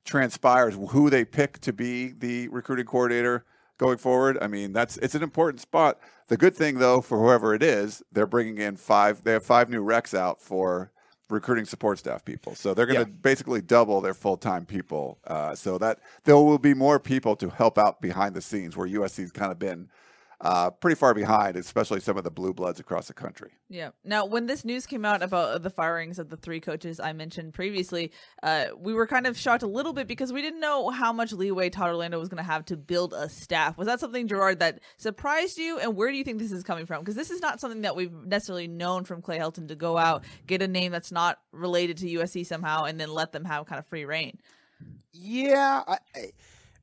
transpires. 0.04 0.74
Who 0.90 1.08
they 1.08 1.24
pick 1.24 1.60
to 1.60 1.72
be 1.72 2.12
the 2.12 2.48
recruiting 2.48 2.86
coordinator 2.86 3.44
going 3.82 3.98
forward. 3.98 4.38
I 4.40 4.46
mean, 4.46 4.72
that's 4.72 4.96
it's 4.98 5.14
an 5.14 5.22
important 5.22 5.60
spot. 5.60 5.98
The 6.28 6.36
good 6.36 6.54
thing 6.54 6.78
though, 6.78 7.00
for 7.00 7.18
whoever 7.18 7.54
it 7.54 7.62
is, 7.62 8.02
they're 8.12 8.26
bringing 8.26 8.58
in 8.58 8.76
five. 8.76 9.24
They 9.24 9.32
have 9.32 9.44
five 9.44 9.68
new 9.68 9.84
recs 9.84 10.16
out 10.16 10.40
for 10.40 10.92
recruiting 11.28 11.64
support 11.64 11.98
staff 11.98 12.24
people. 12.24 12.54
So 12.54 12.74
they're 12.74 12.86
going 12.86 13.04
to 13.04 13.10
Yeah. 13.10 13.16
basically 13.22 13.60
double 13.62 14.00
their 14.00 14.14
full 14.14 14.36
time 14.36 14.66
people. 14.66 15.18
Uh, 15.26 15.54
so 15.54 15.78
that 15.78 15.98
there 16.24 16.36
will 16.36 16.58
be 16.58 16.74
more 16.74 17.00
people 17.00 17.34
to 17.36 17.48
help 17.50 17.76
out 17.78 18.00
behind 18.00 18.34
the 18.36 18.42
scenes, 18.42 18.76
where 18.76 18.86
USC's 18.86 19.32
kind 19.32 19.50
of 19.50 19.58
been 19.58 19.88
uh, 20.42 20.70
pretty 20.70 20.96
far 20.96 21.14
behind, 21.14 21.56
especially 21.56 22.00
some 22.00 22.16
of 22.18 22.24
the 22.24 22.30
blue 22.30 22.52
bloods 22.52 22.80
across 22.80 23.06
the 23.06 23.14
country. 23.14 23.52
Yeah. 23.68 23.90
Now, 24.04 24.26
when 24.26 24.46
this 24.46 24.64
news 24.64 24.86
came 24.86 25.04
out 25.04 25.22
about 25.22 25.62
the 25.62 25.70
firings 25.70 26.18
of 26.18 26.28
the 26.30 26.36
three 26.36 26.58
coaches 26.58 26.98
I 26.98 27.12
mentioned 27.12 27.54
previously, 27.54 28.10
uh, 28.42 28.66
we 28.76 28.92
were 28.92 29.06
kind 29.06 29.28
of 29.28 29.38
shocked 29.38 29.62
a 29.62 29.68
little 29.68 29.92
bit 29.92 30.08
because 30.08 30.32
we 30.32 30.42
didn't 30.42 30.58
know 30.58 30.90
how 30.90 31.12
much 31.12 31.32
leeway 31.32 31.70
Todd 31.70 31.90
Orlando 31.90 32.18
was 32.18 32.28
going 32.28 32.42
to 32.42 32.50
have 32.50 32.64
to 32.66 32.76
build 32.76 33.12
a 33.12 33.28
staff. 33.28 33.78
Was 33.78 33.86
that 33.86 34.00
something, 34.00 34.26
Gerard, 34.26 34.58
that 34.58 34.80
surprised 34.96 35.58
you? 35.58 35.78
And 35.78 35.94
where 35.96 36.10
do 36.10 36.16
you 36.16 36.24
think 36.24 36.40
this 36.40 36.50
is 36.50 36.64
coming 36.64 36.86
from? 36.86 37.00
Because 37.02 37.14
this 37.14 37.30
is 37.30 37.40
not 37.40 37.60
something 37.60 37.82
that 37.82 37.94
we've 37.94 38.12
necessarily 38.12 38.66
known 38.66 39.04
from 39.04 39.22
Clay 39.22 39.38
Helton 39.38 39.68
to 39.68 39.76
go 39.76 39.96
out, 39.96 40.24
get 40.48 40.60
a 40.60 40.66
name 40.68 40.90
that's 40.90 41.12
not 41.12 41.38
related 41.52 41.98
to 41.98 42.06
USC 42.06 42.44
somehow, 42.44 42.82
and 42.84 42.98
then 42.98 43.10
let 43.14 43.30
them 43.30 43.44
have 43.44 43.66
kind 43.66 43.78
of 43.78 43.86
free 43.86 44.04
reign. 44.04 44.38
Yeah, 45.12 45.82
I, 45.86 45.98
I- 46.16 46.32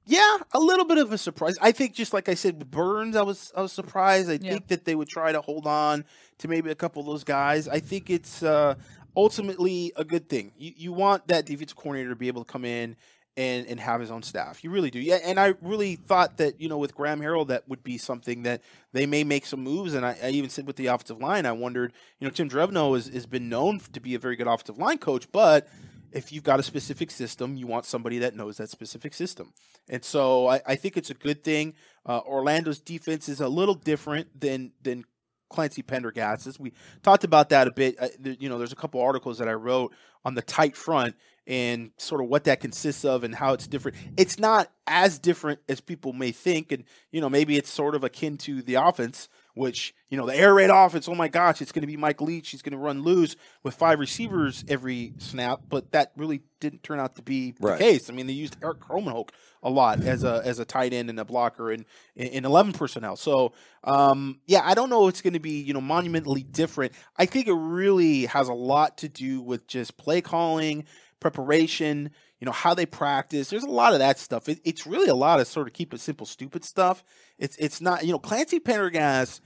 yeah, 0.10 0.38
a 0.53 0.60
little 0.60 0.86
bit 0.86 0.97
of 0.97 1.14
a 1.14 1.18
surprise. 1.18 1.55
I 1.62 1.72
think 1.72 1.93
just 1.93 2.14
like 2.14 2.28
I 2.30 2.34
said 2.34 2.57
with 2.57 2.72
Burns, 2.72 3.16
I 3.16 3.22
was 3.22 3.51
I 3.55 3.62
was 3.62 3.72
surprised. 3.72 4.30
I 4.30 4.39
Yeah. 4.41 4.53
think 4.53 4.68
that 4.68 4.84
they 4.86 4.95
would 4.95 5.07
try 5.07 5.32
to 5.32 5.39
hold 5.41 5.68
on 5.68 6.03
to 6.39 6.47
maybe 6.47 6.72
a 6.72 6.76
couple 6.76 6.99
of 6.99 7.05
those 7.05 7.24
guys. 7.24 7.68
I 7.68 7.80
think 7.80 8.10
it's 8.10 8.41
uh, 8.43 8.76
ultimately 9.16 9.91
a 9.95 10.03
good 10.03 10.28
thing. 10.30 10.51
You 10.57 10.74
you 10.76 10.93
want 10.93 11.28
that 11.28 11.45
defensive 11.45 11.78
coordinator 11.78 12.10
to 12.10 12.16
be 12.16 12.28
able 12.28 12.43
to 12.43 12.51
come 12.51 12.66
in 12.66 12.95
and 13.38 13.68
and 13.68 13.80
have 13.80 14.01
his 14.01 14.10
own 14.12 14.24
staff. 14.24 14.64
You 14.64 14.72
really 14.72 14.89
do. 14.89 14.99
Yeah, 14.99 15.20
and 15.24 15.39
I 15.39 15.53
really 15.62 15.95
thought 15.95 16.38
that 16.38 16.60
you 16.60 16.70
know 16.70 16.78
with 16.78 16.95
Graham 16.95 17.22
Harrell 17.22 17.47
that 17.47 17.68
would 17.70 17.84
be 17.84 17.97
something 17.97 18.43
that 18.43 18.62
they 18.93 19.05
may 19.05 19.24
make 19.24 19.45
some 19.45 19.62
moves. 19.62 19.93
And 19.93 20.05
I, 20.05 20.18
I 20.24 20.30
even 20.30 20.49
said 20.49 20.66
with 20.66 20.76
the 20.76 20.88
offensive 20.88 21.20
line, 21.20 21.45
I 21.45 21.51
wondered. 21.51 21.93
You 22.20 22.28
know, 22.28 22.32
Tim 22.32 22.49
Drevno 22.49 22.95
has, 22.95 23.07
has 23.07 23.26
been 23.26 23.47
known 23.47 23.80
to 23.93 23.99
be 23.99 24.16
a 24.16 24.20
very 24.20 24.36
good 24.36 24.47
offensive 24.47 24.78
line 24.78 24.97
coach, 24.97 25.32
but 25.32 25.68
if 26.12 26.32
you've 26.32 26.43
got 26.43 26.60
a 26.60 26.64
specific 26.64 27.12
system, 27.12 27.55
you 27.55 27.68
want 27.68 27.86
somebody 27.86 28.20
that 28.20 28.36
knows 28.36 28.57
that 28.57 28.70
specific 28.70 29.14
system. 29.14 29.53
And 29.89 30.03
so 30.03 30.47
I, 30.47 30.62
I 30.66 30.76
think 30.76 30.97
it's 30.97 31.10
a 31.10 31.16
good 31.16 31.43
thing. 31.43 31.74
Uh, 32.05 32.22
Orlando's 32.22 32.80
defense 32.80 33.30
is 33.30 33.41
a 33.41 33.47
little 33.47 33.76
different 33.76 34.39
than 34.39 34.72
than 34.82 35.05
Clancy 35.49 35.82
Pendergast's. 35.82 36.60
We 36.60 36.74
talked 37.01 37.24
about 37.24 37.49
that 37.49 37.68
a 37.68 37.72
bit. 37.72 37.95
Uh, 37.99 38.07
you 38.39 38.49
know, 38.49 38.57
there's 38.57 38.72
a 38.72 38.78
couple 38.78 39.01
articles 39.01 39.39
that 39.39 39.47
I 39.47 39.53
wrote 39.53 39.93
on 40.24 40.36
the 40.36 40.41
tight 40.41 40.76
front 40.76 41.16
and 41.47 41.91
sort 41.97 42.22
of 42.22 42.28
what 42.28 42.43
that 42.43 42.60
consists 42.60 43.03
of 43.03 43.24
and 43.24 43.34
how 43.34 43.53
it's 43.53 43.68
different. 43.68 43.97
It's 44.18 44.38
not 44.38 44.72
as 44.86 45.18
different 45.18 45.60
as 45.68 45.82
people 45.82 46.14
may 46.14 46.32
think, 46.32 46.72
and 46.72 46.84
you 47.12 47.20
know, 47.20 47.30
maybe 47.30 47.57
it's 47.57 47.72
sort 47.72 47.95
of 47.95 48.03
akin 48.03 48.38
to 48.39 48.62
the 48.62 48.76
offense. 48.76 49.28
Which 49.60 49.93
you 50.10 50.16
know 50.18 50.26
the 50.26 50.34
air 50.38 50.53
raid 50.53 50.70
offense. 50.70 51.10
Oh 51.10 51.16
my 51.16 51.28
gosh, 51.28 51.62
it's 51.62 51.74
going 51.74 51.82
to 51.82 51.88
be 51.88 51.97
Mike 51.97 52.22
Leach. 52.22 52.49
He's 52.51 52.62
going 52.62 52.72
to 52.72 52.78
run 52.78 53.03
loose 53.03 53.36
with 53.62 53.76
five 53.76 53.99
receivers 53.99 54.64
every 54.70 55.12
snap. 55.18 55.60
But 55.68 55.91
that 55.91 56.14
really 56.16 56.39
didn't 56.62 56.82
turn 56.82 56.97
out 56.97 57.18
to 57.18 57.22
be 57.22 57.53
Right. 57.60 57.78
the 57.78 57.84
case. 57.84 58.10
I 58.10 58.14
mean, 58.14 58.26
they 58.28 58.32
used 58.34 58.55
Eric 58.64 58.80
Krommenhoek 58.80 59.32
a 59.62 59.70
lot 59.70 60.01
as 60.14 60.24
a 60.24 60.41
as 60.45 60.60
a 60.60 60.66
tight 60.66 60.93
end 60.93 61.10
and 61.10 61.20
a 61.20 61.26
blocker 61.26 61.74
in 61.74 61.86
in 62.16 62.45
eleven 62.45 62.72
personnel. 62.72 63.18
So 63.18 63.51
um, 63.84 64.39
yeah, 64.47 64.62
I 64.64 64.76
don't 64.76 64.89
know. 64.89 65.07
if 65.07 65.16
It's 65.16 65.22
going 65.22 65.34
to 65.34 65.41
be 65.41 65.60
you 65.62 65.74
know 65.74 65.82
monumentally 65.82 66.43
different. 66.43 66.93
I 67.18 67.26
think 67.26 67.47
it 67.47 67.53
really 67.53 68.28
has 68.28 68.47
a 68.47 68.53
lot 68.53 68.97
to 68.99 69.10
do 69.10 69.41
with 69.41 69.68
just 69.68 69.97
play 69.97 70.22
calling, 70.22 70.86
preparation. 71.20 72.12
You 72.40 72.46
know 72.46 72.52
how 72.52 72.74
they 72.74 72.86
practice. 72.86 73.50
There's 73.50 73.64
a 73.64 73.70
lot 73.70 73.94
of 73.94 74.00
that 74.00 74.18
stuff. 74.18 74.48
It, 74.48 74.60
it's 74.64 74.88
really 74.88 75.10
a 75.10 75.16
lot 75.16 75.40
of 75.42 75.48
sort 75.48 75.68
of 75.68 75.74
keep 75.74 75.94
it 75.94 76.00
simple, 76.00 76.26
stupid 76.26 76.64
stuff. 76.64 77.04
It's 77.38 77.58
it's 77.58 77.82
not 77.82 78.06
you 78.06 78.12
know 78.14 78.20
Clancy 78.20 78.60
Pendergast. 78.60 79.42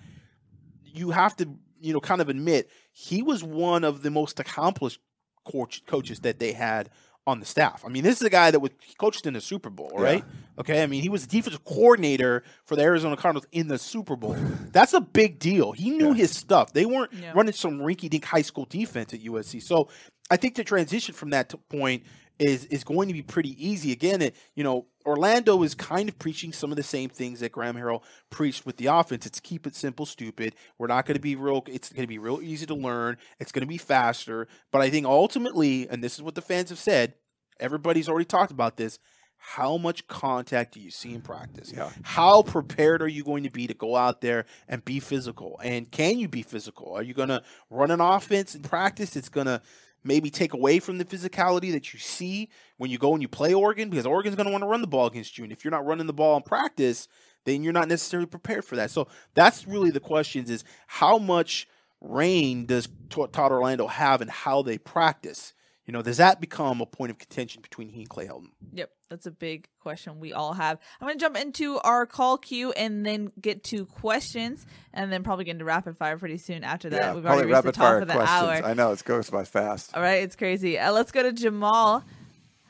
You 0.85 1.11
have 1.11 1.35
to 1.37 1.49
you 1.81 1.93
know 1.93 1.99
kind 1.99 2.21
of 2.21 2.29
admit 2.29 2.69
he 2.91 3.21
was 3.23 3.43
one 3.43 3.83
of 3.83 4.03
the 4.03 4.11
most 4.11 4.39
accomplished 4.39 4.99
coach, 5.45 5.83
coaches 5.85 6.19
that 6.21 6.39
they 6.39 6.51
had 6.53 6.89
on 7.25 7.39
the 7.39 7.45
staff. 7.45 7.83
I 7.85 7.89
mean, 7.89 8.03
this 8.03 8.17
is 8.17 8.27
a 8.27 8.29
guy 8.29 8.51
that 8.51 8.59
was 8.59 8.71
coached 8.97 9.25
in 9.25 9.33
the 9.33 9.39
Super 9.41 9.69
Bowl, 9.69 9.91
right? 9.95 10.23
Okay, 10.59 10.83
I 10.83 10.87
mean, 10.87 11.01
he 11.01 11.07
was 11.07 11.25
the 11.25 11.37
defensive 11.37 11.63
coordinator 11.63 12.43
for 12.65 12.75
the 12.75 12.81
Arizona 12.83 13.15
Cardinals 13.15 13.47
in 13.53 13.69
the 13.69 13.77
Super 13.77 14.17
Bowl. 14.17 14.35
That's 14.73 14.93
a 14.93 14.99
big 14.99 15.39
deal. 15.39 15.71
He 15.71 15.89
knew 15.91 16.09
Yeah. 16.09 16.15
his 16.15 16.31
stuff. 16.35 16.73
They 16.73 16.85
weren't 16.85 17.13
Yeah. 17.13 17.31
running 17.33 17.53
some 17.53 17.79
rinky-dink 17.79 18.25
high 18.25 18.41
school 18.41 18.65
defense 18.65 19.13
at 19.13 19.21
USC. 19.21 19.61
So 19.61 19.87
I 20.29 20.35
think 20.35 20.55
the 20.55 20.65
transition 20.65 21.15
from 21.15 21.29
that 21.29 21.47
to 21.49 21.57
point 21.57 22.03
is 22.39 22.65
is 22.65 22.83
going 22.83 23.07
to 23.07 23.13
be 23.13 23.21
pretty 23.21 23.55
easy. 23.63 23.91
Again, 23.91 24.21
it, 24.21 24.35
you 24.55 24.63
know, 24.63 24.87
Orlando 25.05 25.61
is 25.63 25.75
kind 25.75 26.09
of 26.09 26.17
preaching 26.17 26.51
some 26.51 26.71
of 26.71 26.77
the 26.77 26.83
same 26.83 27.09
things 27.09 27.39
that 27.39 27.51
Graham 27.51 27.75
Harrell 27.75 28.01
preached 28.29 28.65
with 28.65 28.77
the 28.77 28.87
offense. 28.87 29.25
It's 29.25 29.39
keep 29.39 29.67
it 29.67 29.75
simple, 29.75 30.05
stupid. 30.05 30.55
We're 30.77 30.87
not 30.87 31.05
going 31.05 31.15
to 31.15 31.21
be 31.21 31.35
real. 31.35 31.63
It's 31.67 31.89
going 31.89 32.03
to 32.03 32.07
be 32.07 32.17
real 32.17 32.41
easy 32.41 32.65
to 32.67 32.75
learn. 32.75 33.17
It's 33.39 33.51
going 33.51 33.61
to 33.61 33.67
be 33.67 33.77
faster. 33.77 34.47
But 34.71 34.81
I 34.81 34.89
think 34.89 35.05
ultimately, 35.05 35.87
and 35.89 36.03
this 36.03 36.15
is 36.15 36.21
what 36.21 36.35
the 36.35 36.41
fans 36.41 36.69
have 36.69 36.79
said, 36.79 37.13
everybody's 37.59 38.09
already 38.09 38.25
talked 38.25 38.51
about 38.51 38.77
this. 38.77 38.99
How 39.45 39.75
much 39.75 40.07
contact 40.07 40.73
do 40.73 40.79
you 40.79 40.89
see 40.89 41.13
in 41.13 41.21
practice? 41.21 41.73
Yeah. 41.75 41.89
How 42.03 42.43
prepared 42.43 43.01
are 43.01 43.09
you 43.09 43.25
going 43.25 43.43
to 43.43 43.49
be 43.49 43.67
to 43.67 43.73
go 43.73 43.97
out 43.97 44.21
there 44.21 44.45
and 44.69 44.83
be 44.85 45.01
physical? 45.01 45.59
And 45.61 45.91
can 45.91 46.17
you 46.17 46.29
be 46.29 46.43
physical? 46.43 46.93
Are 46.93 47.03
you 47.03 47.13
going 47.13 47.27
to 47.27 47.43
run 47.69 47.91
an 47.91 47.99
offense 47.99 48.55
in 48.55 48.61
practice? 48.61 49.17
It's 49.17 49.27
going 49.27 49.47
to 49.47 49.61
maybe 50.03 50.29
take 50.29 50.53
away 50.53 50.79
from 50.79 50.97
the 50.97 51.05
physicality 51.05 51.71
that 51.71 51.93
you 51.93 51.99
see 51.99 52.49
when 52.77 52.91
you 52.91 52.97
go 52.97 53.13
and 53.13 53.21
you 53.21 53.27
play 53.27 53.53
Oregon 53.53 53.89
because 53.89 54.05
Oregon's 54.05 54.35
going 54.35 54.45
to 54.45 54.51
want 54.51 54.63
to 54.63 54.67
run 54.67 54.81
the 54.81 54.87
ball 54.87 55.07
against 55.07 55.37
you. 55.37 55.43
And 55.43 55.53
if 55.53 55.63
you're 55.63 55.71
not 55.71 55.85
running 55.85 56.07
the 56.07 56.13
ball 56.13 56.37
in 56.37 56.43
practice, 56.43 57.07
then 57.45 57.63
you're 57.63 57.73
not 57.73 57.87
necessarily 57.87 58.27
prepared 58.27 58.65
for 58.65 58.75
that. 58.75 58.91
So 58.91 59.07
that's 59.33 59.67
really 59.67 59.91
the 59.91 59.99
questions 59.99 60.49
is 60.49 60.63
how 60.87 61.17
much 61.17 61.67
reign 62.01 62.65
does 62.65 62.87
Todd 63.09 63.51
Orlando 63.51 63.87
have 63.87 64.21
and 64.21 64.29
how 64.29 64.61
they 64.61 64.77
practice? 64.77 65.53
You 65.85 65.91
know, 65.91 66.01
does 66.01 66.15
that 66.17 66.39
become 66.39 66.79
a 66.79 66.85
point 66.85 67.11
of 67.11 67.17
contention 67.19 67.61
between 67.61 67.89
he 67.89 68.01
and 68.01 68.09
Clay 68.09 68.25
Helton? 68.25 68.51
Yep, 68.71 68.89
that's 69.09 69.25
a 69.25 69.31
big 69.31 69.67
question 69.81 70.21
we 70.21 70.31
all 70.31 70.53
have. 70.53 70.79
I'm 71.01 71.07
going 71.07 71.17
to 71.17 71.21
jump 71.21 71.37
into 71.37 71.77
our 71.79 72.05
call 72.05 72.37
queue 72.37 72.71
and 72.71 73.05
then 73.05 73.33
get 73.41 73.65
to 73.65 73.85
questions 73.85 74.65
and 74.93 75.11
then 75.11 75.23
probably 75.23 75.43
get 75.43 75.51
into 75.51 75.65
rapid 75.65 75.97
fire 75.97 76.17
pretty 76.17 76.37
soon 76.37 76.63
after 76.63 76.89
that. 76.91 76.97
Yeah, 76.97 77.13
We've 77.15 77.23
probably 77.23 77.43
already 77.43 77.51
reached 77.51 77.63
the 77.63 77.67
rapid 77.67 77.75
top 77.75 77.83
fire 77.83 77.97
of 77.99 78.07
the 78.07 78.13
questions. 78.13 78.61
hour. 78.61 78.69
I 78.69 78.73
know 78.73 78.91
it 78.93 79.03
goes 79.03 79.29
by 79.29 79.43
fast. 79.43 79.93
All 79.93 80.01
right, 80.01 80.23
it's 80.23 80.37
crazy. 80.37 80.79
Uh, 80.79 80.93
let's 80.93 81.11
go 81.11 81.21
to 81.21 81.33
Jamal. 81.33 82.05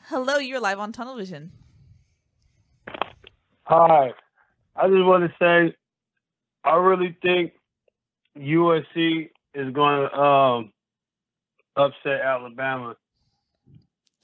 Hello, 0.08 0.38
you're 0.38 0.60
live 0.60 0.80
on 0.80 0.90
Tunnel 0.90 1.16
Vision. 1.16 1.52
Hi. 3.66 4.10
I 4.76 4.88
just 4.88 5.04
want 5.04 5.22
to 5.30 5.34
say, 5.38 5.76
I 6.64 6.76
really 6.76 7.16
think 7.22 7.52
USC 8.36 9.30
is 9.54 9.72
going 9.72 10.08
to 10.08 10.14
um, 10.18 10.72
upset 11.76 12.20
Alabama 12.22 12.96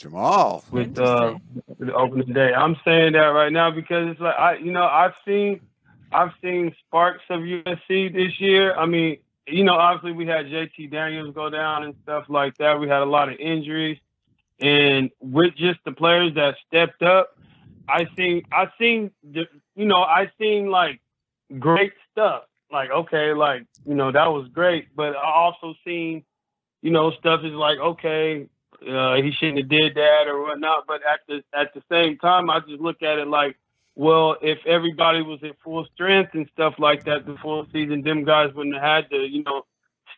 Jamal. 0.01 0.65
with 0.71 0.99
uh, 0.99 1.35
the 1.79 1.93
opening 1.95 2.33
day. 2.33 2.53
I'm 2.55 2.77
saying 2.85 3.13
that 3.13 3.19
right 3.19 3.53
now 3.53 3.71
because 3.71 4.11
it's 4.11 4.21
like 4.21 4.35
I, 4.37 4.57
you 4.57 4.73
know, 4.73 4.85
I've 4.85 5.13
seen, 5.27 5.61
I've 6.11 6.31
seen 6.43 6.75
sparks 6.87 7.23
of 7.29 7.41
USC 7.41 8.13
this 8.13 8.41
year. 8.41 8.75
I 8.75 8.87
mean, 8.87 9.19
you 9.47 9.63
know, 9.63 9.75
obviously 9.75 10.13
we 10.13 10.27
had 10.27 10.47
JT 10.47 10.91
Daniels 10.91 11.35
go 11.35 11.51
down 11.51 11.85
and 11.85 11.95
stuff 12.03 12.25
like 12.29 12.57
that. 12.59 12.81
We 12.81 12.89
had 12.89 13.03
a 13.03 13.07
lot 13.07 13.29
of 13.29 13.39
injuries, 13.39 13.99
and 14.59 15.11
with 15.21 15.55
just 15.57 15.81
the 15.85 15.93
players 15.93 16.35
that 16.35 16.55
stepped 16.67 17.03
up, 17.03 17.37
I 17.87 18.07
seen, 18.17 18.43
I 18.51 18.69
seen, 18.79 19.11
you 19.23 19.47
know, 19.77 20.03
I 20.03 20.31
seen 20.41 20.71
like 20.71 21.01
great 21.59 21.93
stuff. 22.11 22.45
Like 22.73 22.91
okay, 22.91 23.35
like 23.35 23.67
you 23.85 23.95
know 23.95 24.13
that 24.13 24.33
was 24.33 24.49
great, 24.49 24.97
but 24.97 25.15
I 25.15 25.31
also 25.31 25.75
seen, 25.85 26.25
you 26.81 26.91
know, 26.91 27.11
stuff 27.11 27.41
is 27.45 27.53
like 27.53 27.79
okay, 27.79 28.47
uh, 28.89 29.15
he 29.17 29.33
shouldn't 29.33 29.59
have 29.59 29.69
did 29.69 29.95
that 29.95 30.25
or 30.29 30.43
whatnot. 30.43 30.85
But 30.87 31.01
at 31.03 31.21
the 31.29 31.43
at 31.59 31.75
the 31.75 31.83
same 31.91 32.19
time, 32.19 32.51
I 32.51 32.61
just 32.61 32.81
look 32.81 33.03
at 33.03 33.19
it 33.19 33.29
like, 33.29 33.57
well, 33.95 34.37
if 34.41 34.59
everybody 34.67 35.23
was 35.23 35.41
at 35.43 35.57
full 35.63 35.87
strength 35.95 36.35
and 36.35 36.49
stuff 36.53 36.75
like 36.79 37.05
that 37.05 37.27
the 37.27 37.37
full 37.43 37.67
season, 37.73 38.03
them 38.03 38.25
guys 38.25 38.55
wouldn't 38.55 38.75
have 38.77 38.85
had 38.85 39.11
to, 39.11 39.19
you 39.19 39.43
know, 39.43 39.63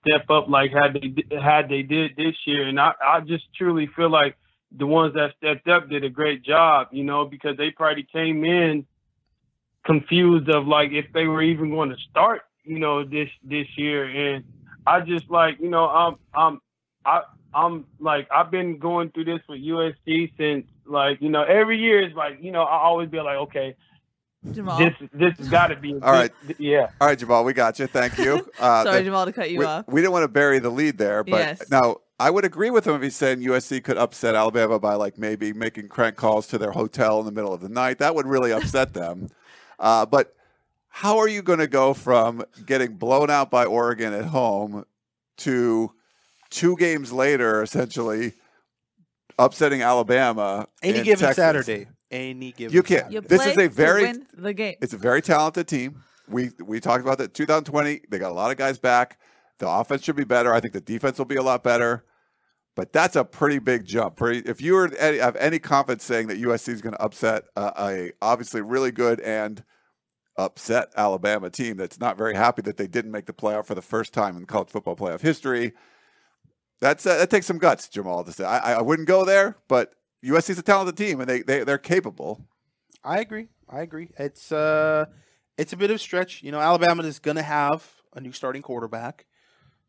step 0.00 0.28
up 0.30 0.48
like 0.48 0.72
had 0.72 0.94
they 0.94 1.36
had 1.36 1.68
they 1.68 1.82
did 1.82 2.12
this 2.16 2.34
year. 2.46 2.68
And 2.68 2.78
I 2.78 2.92
I 3.04 3.20
just 3.20 3.44
truly 3.56 3.88
feel 3.96 4.10
like 4.10 4.36
the 4.76 4.86
ones 4.86 5.14
that 5.14 5.34
stepped 5.36 5.68
up 5.68 5.88
did 5.88 6.04
a 6.04 6.10
great 6.10 6.42
job, 6.42 6.88
you 6.92 7.04
know, 7.04 7.24
because 7.24 7.56
they 7.56 7.70
probably 7.70 8.06
came 8.12 8.44
in 8.44 8.86
confused 9.84 10.48
of 10.48 10.66
like 10.66 10.92
if 10.92 11.06
they 11.12 11.26
were 11.26 11.42
even 11.42 11.70
going 11.70 11.90
to 11.90 11.96
start, 12.10 12.42
you 12.64 12.78
know, 12.78 13.04
this 13.04 13.28
this 13.42 13.66
year. 13.76 14.04
And 14.04 14.44
I 14.86 15.00
just 15.00 15.30
like, 15.30 15.58
you 15.60 15.68
know, 15.68 15.88
I'm 15.88 16.16
I'm 16.34 16.60
I 17.04 17.22
I'm 17.54 17.84
like 18.00 18.28
I've 18.34 18.50
been 18.50 18.78
going 18.78 19.10
through 19.10 19.24
this 19.24 19.40
with 19.48 19.60
USC 19.60 20.32
since 20.36 20.66
like, 20.86 21.20
you 21.20 21.28
know, 21.28 21.42
every 21.42 21.78
year 21.78 22.06
is 22.06 22.14
like, 22.14 22.38
you 22.40 22.52
know, 22.52 22.62
I 22.62 22.78
always 22.82 23.08
be 23.08 23.18
like, 23.20 23.36
okay, 23.38 23.76
Jamal. 24.52 24.78
this 24.78 24.94
this 25.12 25.36
has 25.38 25.48
got 25.48 25.68
to 25.68 25.76
be 25.76 25.92
a 25.92 25.94
All 26.00 26.12
right. 26.12 26.30
big- 26.46 26.58
yeah. 26.58 26.88
All 27.00 27.06
right, 27.08 27.18
Jamal, 27.18 27.44
we 27.44 27.52
got 27.52 27.78
you. 27.78 27.86
Thank 27.86 28.18
you. 28.18 28.48
Uh, 28.58 28.84
Sorry, 28.84 28.98
that- 28.98 29.04
Jamal, 29.04 29.24
to 29.26 29.32
cut 29.32 29.50
you 29.50 29.60
we, 29.60 29.64
off. 29.64 29.86
we 29.88 30.00
didn't 30.00 30.12
want 30.12 30.24
to 30.24 30.28
bury 30.28 30.58
the 30.58 30.70
lead 30.70 30.98
there, 30.98 31.22
but 31.24 31.36
Yes. 31.38 31.70
now 31.70 31.96
I 32.18 32.30
would 32.30 32.44
agree 32.44 32.70
with 32.70 32.86
him 32.86 32.94
if 32.94 33.02
he's 33.02 33.16
saying 33.16 33.40
USC 33.40 33.82
could 33.82 33.96
upset 33.98 34.34
Alabama 34.34 34.78
by 34.78 34.94
like 34.94 35.18
maybe 35.18 35.52
making 35.52 35.88
crank 35.88 36.16
calls 36.16 36.46
to 36.48 36.58
their 36.58 36.70
hotel 36.72 37.18
in 37.20 37.26
the 37.26 37.32
middle 37.32 37.52
of 37.52 37.60
the 37.60 37.68
night. 37.68 37.98
That 37.98 38.14
would 38.14 38.26
really 38.26 38.52
upset 38.52 38.92
them. 38.94 39.28
Uh, 39.78 40.06
but 40.06 40.34
how 40.88 41.18
are 41.18 41.28
you 41.28 41.42
going 41.42 41.58
to 41.58 41.66
go 41.66 41.94
from 41.94 42.44
getting 42.66 42.96
blown 42.96 43.30
out 43.30 43.50
by 43.50 43.64
Oregon 43.64 44.12
at 44.12 44.26
home 44.26 44.84
to 45.38 45.92
two 46.52 46.76
games 46.76 47.12
later, 47.12 47.62
essentially 47.62 48.34
upsetting 49.38 49.82
Alabama. 49.82 50.68
Any 50.82 50.98
in 50.98 51.04
given 51.04 51.18
Texas. 51.26 51.36
Saturday. 51.36 51.88
Any 52.10 52.52
given 52.52 52.74
You 52.74 52.82
can't. 52.82 53.10
You 53.10 53.20
This 53.22 53.42
play 53.42 53.52
is 53.52 53.58
a 53.58 53.68
very- 53.68 54.12
the 54.34 54.52
game. 54.54 54.76
It's 54.80 54.92
a 54.92 54.98
very 54.98 55.22
talented 55.22 55.66
team. 55.66 56.02
We 56.28 56.50
we 56.64 56.78
talked 56.78 57.02
about 57.02 57.18
that 57.18 57.34
2020. 57.34 58.02
They 58.10 58.18
got 58.18 58.30
a 58.30 58.34
lot 58.34 58.50
of 58.50 58.56
guys 58.56 58.78
back. 58.78 59.18
The 59.58 59.68
offense 59.68 60.04
should 60.04 60.16
be 60.16 60.24
better. 60.24 60.52
I 60.52 60.60
think 60.60 60.72
the 60.74 60.80
defense 60.80 61.18
will 61.18 61.24
be 61.24 61.36
a 61.36 61.42
lot 61.42 61.64
better. 61.64 62.04
But 62.74 62.92
that's 62.92 63.16
a 63.16 63.24
pretty 63.24 63.58
big 63.58 63.84
jump. 63.84 64.18
If 64.22 64.62
you 64.62 64.74
were 64.74 64.90
any, 64.98 65.18
have 65.18 65.36
any 65.36 65.58
confidence 65.58 66.04
saying 66.04 66.28
that 66.28 66.38
USC 66.38 66.68
is 66.72 66.80
going 66.80 66.94
to 66.94 67.02
upset 67.02 67.44
a, 67.54 67.72
a 67.78 68.12
obviously 68.22 68.62
really 68.62 68.90
good 68.92 69.20
and 69.20 69.62
upset 70.38 70.88
Alabama 70.96 71.50
team 71.50 71.76
that's 71.76 72.00
not 72.00 72.16
very 72.16 72.34
happy 72.34 72.62
that 72.62 72.78
they 72.78 72.86
didn't 72.86 73.10
make 73.10 73.26
the 73.26 73.34
playoff 73.34 73.66
for 73.66 73.74
the 73.74 73.82
first 73.82 74.14
time 74.14 74.36
in 74.38 74.46
college 74.46 74.70
football 74.70 74.96
playoff 74.96 75.20
history, 75.20 75.72
that's 76.82 77.06
uh, 77.06 77.16
that 77.18 77.30
takes 77.30 77.46
some 77.46 77.58
guts, 77.58 77.88
Jamal. 77.88 78.24
To 78.24 78.32
say 78.32 78.44
I, 78.44 78.74
I 78.74 78.82
wouldn't 78.82 79.08
go 79.08 79.24
there, 79.24 79.56
but 79.68 79.94
USC 80.24 80.50
is 80.50 80.58
a 80.58 80.62
talented 80.62 80.96
team 80.96 81.20
and 81.20 81.28
they 81.30 81.40
they 81.42 81.64
they're 81.64 81.78
capable. 81.78 82.42
I 83.02 83.20
agree. 83.20 83.48
I 83.68 83.80
agree. 83.80 84.10
It's 84.18 84.52
uh 84.52 85.06
it's 85.56 85.72
a 85.72 85.76
bit 85.76 85.90
of 85.90 85.96
a 85.96 85.98
stretch. 85.98 86.42
You 86.42 86.52
know, 86.52 86.60
Alabama 86.60 87.02
is 87.04 87.18
going 87.18 87.36
to 87.36 87.42
have 87.42 87.88
a 88.14 88.20
new 88.20 88.32
starting 88.32 88.62
quarterback. 88.62 89.26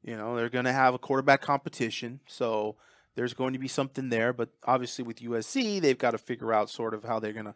You 0.03 0.15
know, 0.17 0.35
they're 0.35 0.49
going 0.49 0.65
to 0.65 0.73
have 0.73 0.93
a 0.93 0.99
quarterback 0.99 1.41
competition. 1.41 2.19
So 2.27 2.75
there's 3.15 3.33
going 3.33 3.53
to 3.53 3.59
be 3.59 3.67
something 3.67 4.09
there, 4.09 4.33
but 4.33 4.49
obviously 4.65 5.03
with 5.03 5.19
USC, 5.19 5.79
they've 5.81 5.97
got 5.97 6.11
to 6.11 6.17
figure 6.17 6.53
out 6.53 6.69
sort 6.69 6.93
of 6.93 7.03
how 7.03 7.19
they're 7.19 7.33
going 7.33 7.45
to 7.45 7.55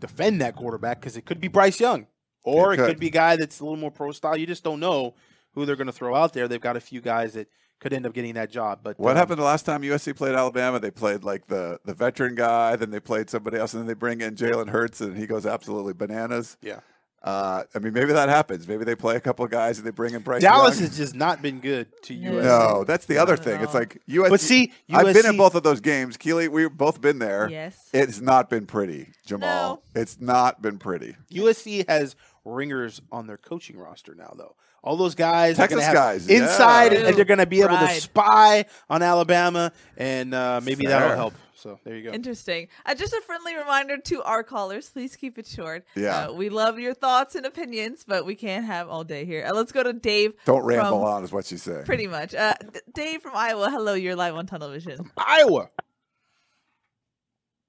defend 0.00 0.40
that 0.40 0.56
quarterback 0.56 1.00
cuz 1.00 1.16
it 1.16 1.24
could 1.24 1.40
be 1.40 1.48
Bryce 1.48 1.80
Young 1.80 2.06
or 2.44 2.72
It 2.72 2.74
it 2.74 2.76
could. 2.78 2.86
could 2.88 3.00
be 3.00 3.06
a 3.06 3.10
guy 3.10 3.36
that's 3.36 3.60
a 3.60 3.64
little 3.64 3.78
more 3.78 3.90
pro 3.90 4.10
style. 4.12 4.36
You 4.36 4.46
just 4.46 4.64
don't 4.64 4.80
know 4.80 5.14
who 5.54 5.64
they're 5.64 5.76
going 5.76 5.86
to 5.86 5.92
throw 5.92 6.14
out 6.14 6.32
there. 6.32 6.48
They've 6.48 6.60
got 6.60 6.76
a 6.76 6.80
few 6.80 7.00
guys 7.00 7.34
that 7.34 7.48
could 7.82 7.92
end 7.92 8.06
up 8.06 8.14
getting 8.14 8.34
that 8.34 8.50
job. 8.50 8.78
But 8.82 8.98
What 8.98 9.10
um, 9.10 9.16
happened 9.16 9.40
the 9.40 9.44
last 9.44 9.66
time 9.66 9.82
USC 9.82 10.16
played 10.16 10.36
Alabama? 10.36 10.78
They 10.78 10.92
played 10.92 11.24
like 11.24 11.48
the 11.48 11.80
the 11.84 11.92
veteran 11.92 12.36
guy, 12.36 12.76
then 12.76 12.90
they 12.90 13.00
played 13.00 13.28
somebody 13.28 13.58
else, 13.58 13.74
and 13.74 13.82
then 13.82 13.88
they 13.88 13.94
bring 13.94 14.20
in 14.20 14.36
Jalen 14.36 14.68
Hurts, 14.68 15.00
and 15.00 15.16
he 15.16 15.26
goes 15.26 15.44
absolutely 15.44 15.92
bananas. 15.92 16.56
Yeah. 16.62 16.80
Uh, 17.24 17.62
I 17.72 17.78
mean, 17.78 17.92
maybe 17.92 18.12
that 18.12 18.28
happens. 18.28 18.66
Maybe 18.66 18.84
they 18.84 18.96
play 18.96 19.14
a 19.14 19.20
couple 19.20 19.44
of 19.44 19.50
guys 19.50 19.78
and 19.78 19.86
they 19.86 19.92
bring 19.92 20.12
in 20.12 20.22
Bryce. 20.22 20.42
Dallas 20.42 20.80
Young. 20.80 20.88
has 20.88 20.96
just 20.96 21.14
not 21.14 21.40
been 21.40 21.60
good 21.60 21.86
to 22.04 22.16
No. 22.16 22.32
USC. 22.32 22.42
no, 22.42 22.84
that's 22.84 23.06
the 23.06 23.18
other 23.18 23.34
Not 23.34 23.38
at 23.38 23.44
thing. 23.44 23.60
It's 23.60 23.74
like 23.74 24.02
USC. 24.08 24.28
But 24.28 24.40
see, 24.40 24.72
I've 24.92 25.14
been 25.14 25.26
in 25.26 25.36
both 25.36 25.54
of 25.54 25.62
those 25.62 25.80
games. 25.80 26.16
Keely, 26.16 26.48
we've 26.48 26.76
both 26.76 27.00
been 27.00 27.20
there. 27.20 27.48
Yes. 27.48 27.90
It's 27.92 28.20
not 28.20 28.50
been 28.50 28.66
pretty, 28.66 29.10
Jamal. 29.24 29.84
It's 29.94 30.20
not 30.20 30.62
been 30.62 30.78
pretty. 30.78 31.14
USC 31.32 31.88
has 31.88 32.16
ringers 32.44 33.00
on 33.12 33.28
their 33.28 33.38
coaching 33.38 33.76
roster 33.76 34.16
now, 34.16 34.34
though. 34.36 34.56
All 34.84 34.96
those 34.96 35.14
guys, 35.14 35.56
Texas 35.56 35.76
gonna 35.76 35.86
have 35.86 35.94
guys, 35.94 36.28
inside, 36.28 36.92
yeah. 36.92 37.06
and 37.06 37.16
they're 37.16 37.24
going 37.24 37.38
to 37.38 37.46
be 37.46 37.60
able 37.60 37.78
to 37.78 37.88
spy 38.00 38.64
on 38.90 39.00
Alabama, 39.00 39.70
and 39.96 40.34
uh, 40.34 40.60
maybe 40.62 40.86
that'll 40.86 41.14
help. 41.14 41.34
So 41.54 41.78
there 41.84 41.96
you 41.96 42.02
go. 42.02 42.10
Interesting. 42.10 42.66
Uh, 42.84 42.96
just 42.96 43.12
a 43.12 43.20
friendly 43.20 43.54
reminder 43.54 43.96
to 43.96 44.22
our 44.24 44.42
callers: 44.42 44.90
please 44.90 45.14
keep 45.14 45.38
it 45.38 45.46
short. 45.46 45.84
Yeah. 45.94 46.26
Uh, 46.26 46.32
we 46.32 46.48
love 46.48 46.80
your 46.80 46.94
thoughts 46.94 47.36
and 47.36 47.46
opinions, 47.46 48.04
but 48.04 48.26
we 48.26 48.34
can't 48.34 48.64
have 48.64 48.88
all 48.88 49.04
day 49.04 49.24
here. 49.24 49.46
Uh, 49.46 49.54
let's 49.54 49.70
go 49.70 49.84
to 49.84 49.92
Dave. 49.92 50.32
Don't 50.44 50.64
ramble 50.64 50.98
from- 50.98 51.08
on, 51.08 51.22
is 51.22 51.30
what 51.30 51.44
she's 51.46 51.62
saying. 51.62 51.84
Pretty 51.84 52.08
much. 52.08 52.34
Uh, 52.34 52.54
D- 52.72 52.80
Dave 52.92 53.22
from 53.22 53.36
Iowa. 53.36 53.70
Hello, 53.70 53.94
you're 53.94 54.16
live 54.16 54.34
on 54.34 54.46
Tunnel 54.46 54.70
Vision. 54.70 55.08
Iowa. 55.16 55.70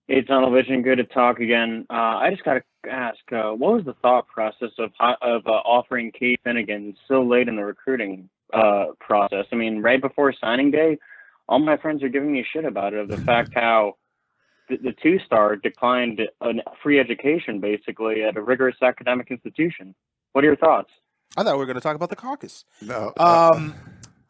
Hey, 0.08 0.22
Tunnel 0.22 0.51
Vision, 0.51 0.82
good 0.82 0.97
to 0.97 1.06
talk 1.06 1.39
again. 1.39 1.86
Uh, 1.89 1.93
I 1.93 2.30
just 2.32 2.43
got 2.43 2.56
to 2.56 2.91
ask, 2.91 3.20
uh, 3.32 3.51
what 3.51 3.74
was 3.76 3.86
the 3.86 3.93
thought 4.01 4.28
process 4.28 4.72
of 4.78 4.91
of 5.22 5.47
uh, 5.47 5.49
offering 5.49 6.12
Cade 6.12 6.39
Fennegan 6.45 6.95
so 7.08 7.24
late 7.24 7.47
in 7.47 7.56
the 7.56 7.64
recruiting 7.64 8.30
uh, 8.54 8.88
process? 8.99 9.45
I 9.51 9.56
mean, 9.56 9.82
right 9.82 10.01
before 10.01 10.34
signing 10.41 10.72
day, 10.72 10.97
all 11.47 11.60
my 11.60 11.78
friends 11.78 12.04
are 12.04 12.10
giving 12.10 12.34
me 12.34 12.45
shit 12.51 12.66
about 12.66 12.93
it. 12.93 12.99
Of 12.99 13.08
the 13.08 13.18
fact 13.18 13.51
how 13.56 13.93
the, 14.68 14.76
the 14.76 14.93
two 15.01 15.20
star 15.26 15.56
declined 15.56 16.20
a 16.41 16.51
free 16.82 16.99
education 16.99 17.62
basically 17.62 18.24
at 18.24 18.36
a 18.36 18.41
rigorous 18.41 18.76
academic 18.82 19.32
institution. 19.32 19.95
What 20.34 20.43
are 20.43 20.47
your 20.47 20.58
thoughts? 20.58 20.89
I 21.38 21.43
thought 21.43 21.54
we 21.54 21.60
were 21.60 21.66
going 21.66 21.76
to 21.76 21.82
talk 21.82 21.95
about 21.95 22.10
the 22.10 22.18
caucus. 22.18 22.66
No. 22.82 23.14
uh, 23.18 23.51
Um, 23.56 23.74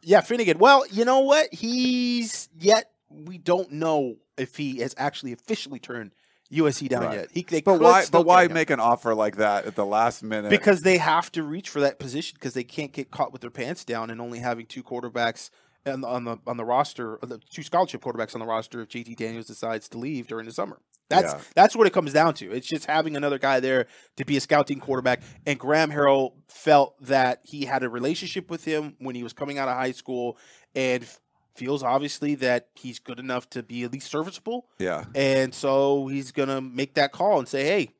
yeah, 0.02 0.20
Fennegan. 0.20 0.56
Well, 0.58 0.84
you 0.92 1.04
know 1.04 1.18
what? 1.20 1.52
He's 1.52 2.48
yet 2.60 2.92
we 3.10 3.38
don't 3.38 3.72
know 3.72 4.16
if 4.36 4.56
he 4.56 4.78
has 4.78 4.94
actually 4.98 5.32
officially 5.32 5.78
turned 5.78 6.12
USC 6.52 6.88
down 6.88 7.04
Right. 7.04 7.14
yet. 7.20 7.28
He, 7.32 7.42
they 7.42 7.62
but 7.62 7.80
why? 7.80 8.04
But 8.10 8.26
why 8.26 8.46
make 8.48 8.70
an 8.70 8.80
offer 8.80 9.14
like 9.14 9.36
that 9.36 9.64
at 9.64 9.74
the 9.74 9.86
last 9.86 10.22
minute? 10.22 10.50
Because 10.50 10.82
they 10.82 10.98
have 10.98 11.32
to 11.32 11.42
reach 11.42 11.68
for 11.70 11.80
that 11.80 11.98
position 11.98 12.36
because 12.38 12.54
they 12.54 12.64
can't 12.64 12.92
get 12.92 13.10
caught 13.10 13.32
with 13.32 13.40
their 13.40 13.50
pants 13.50 13.84
down 13.84 14.10
and 14.10 14.20
only 14.20 14.38
having 14.40 14.66
two 14.66 14.82
quarterbacks 14.82 15.50
on 15.86 16.00
the 16.02 16.08
on 16.08 16.24
the, 16.24 16.36
on 16.46 16.56
the 16.56 16.64
roster, 16.64 17.18
uh, 17.22 17.26
the 17.26 17.38
two 17.50 17.62
scholarship 17.62 18.02
quarterbacks 18.02 18.34
on 18.34 18.40
the 18.40 18.46
roster 18.46 18.80
if 18.82 18.88
JT 18.88 19.16
Daniels 19.16 19.46
decides 19.46 19.88
to 19.90 19.98
leave 19.98 20.26
during 20.26 20.46
the 20.46 20.52
summer. 20.52 20.80
That's 21.10 21.32
Yeah. 21.34 21.40
that's 21.54 21.76
what 21.76 21.86
it 21.86 21.92
comes 21.92 22.12
down 22.12 22.34
to. 22.34 22.50
It's 22.52 22.66
just 22.66 22.86
having 22.86 23.16
another 23.16 23.38
guy 23.38 23.60
there 23.60 23.86
to 24.16 24.24
be 24.24 24.36
a 24.36 24.40
scouting 24.40 24.80
quarterback. 24.80 25.22
And 25.46 25.58
Graham 25.58 25.90
Harrell 25.90 26.32
felt 26.48 26.94
that 27.06 27.40
he 27.42 27.64
had 27.66 27.82
a 27.82 27.88
relationship 27.90 28.48
with 28.50 28.64
him 28.64 28.96
when 28.98 29.14
he 29.14 29.22
was 29.22 29.32
coming 29.34 29.58
out 29.58 29.68
of 29.68 29.76
high 29.76 29.92
school, 29.92 30.38
and 30.74 31.06
feels 31.54 31.82
obviously 31.82 32.34
that 32.36 32.68
he's 32.74 32.98
good 32.98 33.18
enough 33.18 33.48
to 33.50 33.62
be 33.62 33.84
at 33.84 33.92
least 33.92 34.10
serviceable. 34.10 34.66
yeah. 34.78 35.04
And 35.14 35.54
so 35.54 36.08
he's 36.08 36.32
gonna 36.32 36.60
make 36.60 36.94
that 36.94 37.12
call 37.12 37.38
and 37.38 37.48
say, 37.48 37.64
"Hey, 37.64 37.90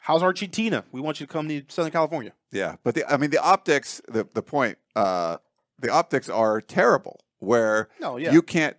how's 0.00 0.22
Argentina? 0.22 0.84
We 0.92 1.00
want 1.00 1.20
you 1.20 1.26
to 1.26 1.32
come 1.32 1.48
to 1.48 1.62
Southern 1.68 1.92
California." 1.92 2.32
Yeah, 2.52 2.76
but 2.84 2.94
the 2.94 3.10
I 3.12 3.16
mean 3.16 3.30
the 3.30 3.42
optics 3.42 4.00
the 4.08 4.26
the 4.34 4.42
point 4.42 4.78
uh 4.94 5.38
the 5.78 5.90
optics 5.90 6.28
are 6.28 6.60
terrible 6.60 7.20
where 7.38 7.88
No, 8.00 8.16
yeah. 8.16 8.32
you 8.32 8.42
can't 8.42 8.76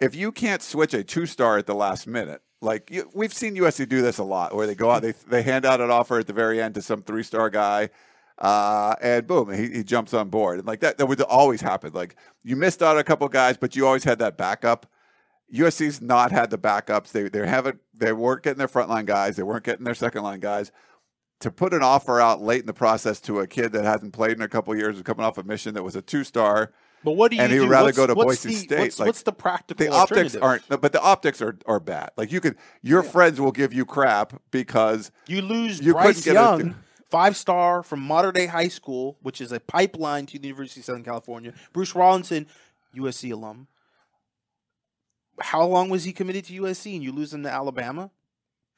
if 0.00 0.14
you 0.14 0.30
can't 0.32 0.62
switch 0.62 0.94
a 0.94 1.02
two 1.02 1.26
star 1.26 1.58
at 1.58 1.66
the 1.66 1.74
last 1.74 2.06
minute. 2.06 2.42
Like 2.62 2.90
you, 2.90 3.10
we've 3.14 3.32
seen 3.34 3.54
USC 3.56 3.88
do 3.88 4.00
this 4.00 4.18
a 4.18 4.24
lot 4.24 4.54
where 4.54 4.66
they 4.66 4.74
go 4.74 4.90
out 4.90 5.02
they 5.02 5.12
they 5.28 5.42
hand 5.42 5.64
out 5.64 5.80
an 5.80 5.90
offer 5.90 6.18
at 6.18 6.26
the 6.26 6.32
very 6.32 6.60
end 6.60 6.74
to 6.76 6.82
some 6.82 7.02
three 7.02 7.22
star 7.22 7.50
guy 7.50 7.90
uh, 8.38 8.94
and 9.00 9.26
boom, 9.26 9.52
he, 9.52 9.68
he 9.70 9.84
jumps 9.84 10.12
on 10.14 10.28
board. 10.28 10.58
And 10.58 10.66
like 10.66 10.80
that, 10.80 10.98
that 10.98 11.06
would 11.06 11.20
always 11.22 11.60
happen. 11.60 11.92
Like 11.92 12.16
you 12.42 12.56
missed 12.56 12.82
out 12.82 12.96
on 12.96 13.00
a 13.00 13.04
couple 13.04 13.28
guys, 13.28 13.56
but 13.56 13.74
you 13.76 13.86
always 13.86 14.04
had 14.04 14.18
that 14.18 14.36
backup. 14.36 14.86
USC's 15.54 16.00
not 16.02 16.32
had 16.32 16.50
the 16.50 16.58
backups. 16.58 17.12
They 17.12 17.28
they 17.28 17.46
haven't 17.46 17.78
they 17.94 18.12
weren't 18.12 18.42
getting 18.42 18.58
their 18.58 18.68
frontline 18.68 19.06
guys. 19.06 19.36
They 19.36 19.42
weren't 19.42 19.64
getting 19.64 19.84
their 19.84 19.94
second 19.94 20.22
line 20.22 20.40
guys. 20.40 20.72
To 21.40 21.50
put 21.50 21.74
an 21.74 21.82
offer 21.82 22.20
out 22.20 22.40
late 22.42 22.60
in 22.60 22.66
the 22.66 22.72
process 22.72 23.20
to 23.22 23.40
a 23.40 23.46
kid 23.46 23.72
that 23.72 23.84
hasn't 23.84 24.12
played 24.14 24.32
in 24.32 24.42
a 24.42 24.48
couple 24.48 24.74
years, 24.74 25.00
coming 25.02 25.24
off 25.24 25.36
a 25.38 25.42
mission 25.42 25.74
that 25.74 25.82
was 25.82 25.94
a 25.94 26.02
two 26.02 26.24
star. 26.24 26.72
But 27.04 27.12
what 27.12 27.30
do 27.30 27.36
you 27.36 27.42
And 27.42 27.52
he 27.52 27.60
would 27.60 27.68
rather 27.68 27.84
What's- 27.88 27.96
go 27.98 28.06
to 28.06 28.14
Boise 28.14 28.48
the- 28.48 28.54
State, 28.54 28.78
What's, 28.80 28.98
like, 28.98 29.06
what's 29.06 29.22
the 29.22 29.32
practical 29.32 29.86
The 29.86 29.92
optics 29.92 30.34
aren't, 30.34 30.66
but 30.68 30.92
the 30.92 31.00
optics 31.00 31.40
are 31.42 31.56
are 31.66 31.78
bad. 31.78 32.10
Like 32.16 32.32
you 32.32 32.40
could, 32.40 32.56
your 32.82 33.02
friends 33.02 33.38
will 33.40 33.52
give 33.52 33.72
you 33.74 33.84
crap 33.84 34.40
because 34.50 35.12
You 35.28 35.42
lose 35.42 35.80
You 35.80 35.92
Bryce 35.92 36.24
couldn't 36.24 36.24
get 36.24 36.30
a- 36.30 36.64
Young, 36.64 36.74
five 37.10 37.36
star 37.36 37.82
from 37.82 38.00
Mater 38.00 38.32
Dei 38.32 38.46
High 38.46 38.68
School, 38.68 39.16
which 39.22 39.40
is 39.40 39.52
a 39.52 39.60
pipeline 39.60 40.26
to 40.26 40.38
the 40.38 40.48
University 40.48 40.80
of 40.80 40.86
Southern 40.86 41.04
California. 41.04 41.52
Bruce 41.72 41.92
Rollinson, 41.92 42.46
USC 42.96 43.32
alum. 43.32 43.68
How 45.40 45.64
long 45.66 45.90
was 45.90 46.04
he 46.04 46.12
committed 46.12 46.44
to 46.46 46.62
USC, 46.62 46.94
and 46.94 47.02
you 47.04 47.12
lose 47.12 47.32
him 47.34 47.42
to 47.42 47.50
Alabama? 47.50 48.10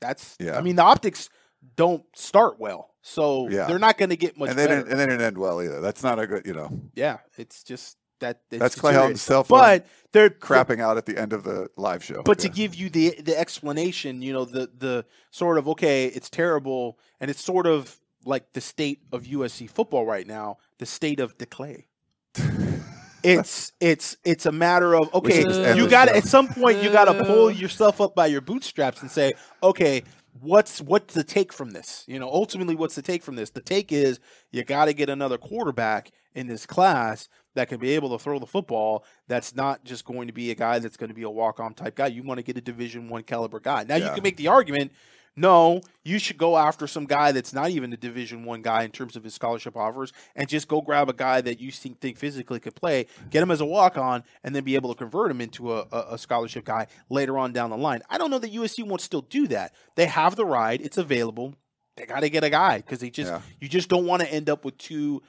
That's 0.00 0.36
Yeah. 0.40 0.58
I 0.58 0.60
mean, 0.60 0.76
the 0.76 0.82
optics 0.82 1.28
don't 1.76 2.04
start 2.16 2.58
well, 2.58 2.94
so 3.02 3.48
Yeah. 3.48 3.66
they're 3.66 3.78
not 3.78 3.98
going 3.98 4.10
to 4.10 4.16
get 4.16 4.36
much 4.36 4.50
and 4.50 4.58
they 4.58 4.66
better. 4.66 4.76
didn't 4.82 4.90
and 4.92 5.00
they 5.00 5.06
didn't 5.06 5.22
end 5.22 5.38
well 5.38 5.62
either. 5.62 5.80
That's 5.80 6.02
not 6.02 6.18
a 6.18 6.26
good, 6.26 6.46
you 6.46 6.54
know, 6.54 6.70
yeah, 6.94 7.18
it's 7.36 7.62
just 7.62 7.96
that 8.20 8.40
it's 8.50 8.60
That's 8.60 8.74
Clay 8.74 8.94
Helton's 8.94 9.22
cell 9.22 9.44
phone 9.44 9.60
But 9.60 9.86
they're 10.12 10.30
crapping 10.30 10.80
out 10.80 10.96
at 10.96 11.06
the 11.06 11.16
end 11.16 11.32
of 11.32 11.44
the 11.44 11.68
live 11.76 12.02
show. 12.02 12.22
But 12.24 12.40
to 12.40 12.48
give 12.48 12.74
you 12.74 12.90
the 12.90 13.20
the 13.20 13.38
explanation, 13.38 14.22
you 14.22 14.32
know, 14.32 14.44
the 14.44 14.70
the 14.76 15.04
sort 15.30 15.58
of 15.58 15.68
okay, 15.68 16.06
it's 16.06 16.28
terrible, 16.30 16.98
and 17.20 17.30
it's 17.30 17.42
sort 17.44 17.66
of 17.66 18.00
like 18.24 18.52
the 18.52 18.60
state 18.60 19.00
of 19.12 19.24
USC 19.24 19.70
football 19.70 20.06
right 20.06 20.26
now, 20.26 20.58
the 20.78 20.86
state 20.86 21.20
of 21.20 21.36
declay. 21.38 21.86
it's 23.22 23.72
it's 23.80 24.16
it's 24.24 24.46
a 24.46 24.52
matter 24.52 24.94
of 24.94 25.12
okay, 25.14 25.42
should 25.42 25.48
just 25.48 25.60
end 25.60 25.78
you 25.78 25.88
got 25.88 26.06
to 26.06 26.16
at 26.16 26.24
some 26.24 26.48
point 26.48 26.82
you 26.82 26.90
got 26.90 27.06
to 27.06 27.24
pull 27.24 27.50
yourself 27.50 28.00
up 28.00 28.14
by 28.14 28.26
your 28.26 28.40
bootstraps 28.40 29.02
and 29.02 29.10
say, 29.10 29.32
okay, 29.62 30.02
what's 30.40 30.80
what's 30.80 31.14
the 31.14 31.24
take 31.24 31.52
from 31.52 31.70
this? 31.70 32.04
You 32.06 32.18
know, 32.18 32.28
ultimately, 32.28 32.74
what's 32.74 32.94
the 32.94 33.02
take 33.02 33.22
from 33.22 33.36
this? 33.36 33.50
The 33.50 33.60
take 33.60 33.92
is 33.92 34.20
you 34.50 34.64
got 34.64 34.86
to 34.86 34.92
get 34.92 35.08
another 35.08 35.38
quarterback 35.38 36.12
in 36.34 36.46
this 36.46 36.66
class 36.66 37.28
that 37.54 37.68
can 37.68 37.80
be 37.80 37.90
able 37.90 38.16
to 38.16 38.22
throw 38.22 38.38
the 38.38 38.46
football. 38.46 39.04
That's 39.26 39.54
not 39.54 39.84
just 39.84 40.04
going 40.04 40.28
to 40.28 40.32
be 40.32 40.50
a 40.50 40.54
guy 40.54 40.78
that's 40.78 40.96
going 40.96 41.08
to 41.08 41.14
be 41.14 41.22
a 41.22 41.30
walk 41.30 41.60
on 41.60 41.74
type 41.74 41.96
guy. 41.96 42.06
You 42.08 42.22
want 42.22 42.38
to 42.38 42.44
get 42.44 42.56
a 42.56 42.60
Division 42.60 43.08
One 43.08 43.22
caliber 43.22 43.60
guy. 43.60 43.84
Now 43.84 43.96
you 43.96 44.10
can 44.10 44.22
make 44.22 44.36
the 44.36 44.48
argument. 44.48 44.92
No, 45.38 45.82
you 46.02 46.18
should 46.18 46.36
go 46.36 46.56
after 46.56 46.88
some 46.88 47.06
guy 47.06 47.30
that's 47.30 47.52
not 47.52 47.70
even 47.70 47.92
a 47.92 47.96
Division 47.96 48.44
One 48.44 48.60
guy 48.60 48.82
in 48.82 48.90
terms 48.90 49.14
of 49.14 49.22
his 49.22 49.34
scholarship 49.34 49.76
offers, 49.76 50.12
and 50.34 50.48
just 50.48 50.66
go 50.66 50.80
grab 50.80 51.08
a 51.08 51.12
guy 51.12 51.40
that 51.40 51.60
you 51.60 51.70
think, 51.70 52.00
think 52.00 52.16
physically 52.18 52.58
could 52.58 52.74
play, 52.74 53.06
get 53.30 53.42
him 53.42 53.52
as 53.52 53.60
a 53.60 53.64
walk 53.64 53.96
on, 53.96 54.24
and 54.42 54.54
then 54.54 54.64
be 54.64 54.74
able 54.74 54.92
to 54.92 54.98
convert 54.98 55.30
him 55.30 55.40
into 55.40 55.72
a, 55.72 55.86
a, 55.92 56.18
scholarship 56.18 56.64
guy 56.64 56.88
later 57.08 57.38
on 57.38 57.52
down 57.52 57.70
the 57.70 57.76
line. 57.76 58.02
I 58.10 58.18
don't 58.18 58.30
know 58.30 58.40
that 58.40 58.52
USC 58.52 58.84
won't 58.84 59.00
still 59.00 59.22
do 59.22 59.46
that. 59.48 59.74
They 59.94 60.06
have 60.06 60.34
the 60.34 60.44
ride; 60.44 60.80
it's 60.80 60.98
available. 60.98 61.54
They 61.96 62.06
got 62.06 62.20
to 62.20 62.30
get 62.30 62.42
a 62.42 62.50
guy 62.50 62.78
because 62.78 62.98
they 62.98 63.10
just 63.10 63.30
Yeah. 63.30 63.40
you 63.60 63.68
just 63.68 63.88
don't 63.88 64.06
want 64.06 64.22
to 64.22 64.32
end 64.32 64.50
up 64.50 64.64
with 64.64 64.76
two 64.76 65.22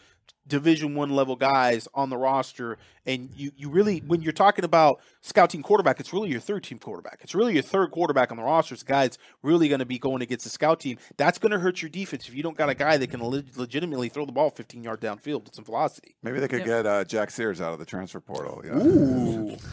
Division 0.50 0.96
One 0.96 1.12
level 1.12 1.38
guys 1.38 1.88
on 1.94 2.10
the 2.10 2.18
roster, 2.18 2.78
and 3.06 3.30
you 3.36 3.52
you 3.56 3.70
really 3.70 4.00
when 4.00 4.22
you're 4.22 4.34
talking 4.34 4.66
about 4.66 5.00
scout 5.22 5.52
team 5.52 5.64
quarterback, 5.64 6.00
it's 6.02 6.12
really 6.12 6.30
your 6.30 6.42
third 6.42 6.64
team 6.66 6.80
quarterback. 6.80 7.20
It's 7.22 7.34
really 7.34 7.54
your 7.54 7.64
third 7.64 7.92
quarterback 7.92 8.32
on 8.32 8.38
the 8.38 8.44
roster. 8.44 8.74
It's 8.74 8.84
a 8.84 8.86
guy 8.86 9.04
that's 9.06 9.18
really 9.44 9.70
going 9.70 9.80
to 9.80 9.86
be 9.86 9.98
going 10.00 10.22
against 10.22 10.44
the 10.44 10.50
scout 10.50 10.82
team. 10.82 10.98
That's 11.16 11.38
going 11.40 11.52
to 11.54 11.60
hurt 11.60 11.82
your 11.82 11.90
defense 11.90 12.28
if 12.28 12.34
you 12.36 12.44
don't 12.44 12.58
got 12.58 12.68
a 12.70 12.76
guy 12.76 12.98
that 12.98 13.08
can 13.10 13.24
le- 13.24 13.44
legitimately 13.56 14.10
throw 14.10 14.26
the 14.26 14.32
ball 14.34 14.50
15 14.50 14.84
yard 14.84 15.00
downfield 15.00 15.46
with 15.46 15.56
some 15.56 15.64
velocity. 15.64 16.16
Maybe 16.24 16.40
they 16.40 16.48
could 16.50 16.60
Yep. 16.60 16.68
get 16.68 16.86
uh, 16.86 17.04
Jack 17.06 17.32
Sears 17.32 17.62
out 17.62 17.72
of 17.74 17.80
the 17.80 17.86
transfer 17.86 18.20
portal. 18.20 18.62
you 18.66 18.72
know? 18.72 18.82
Ooh. 18.86 19.58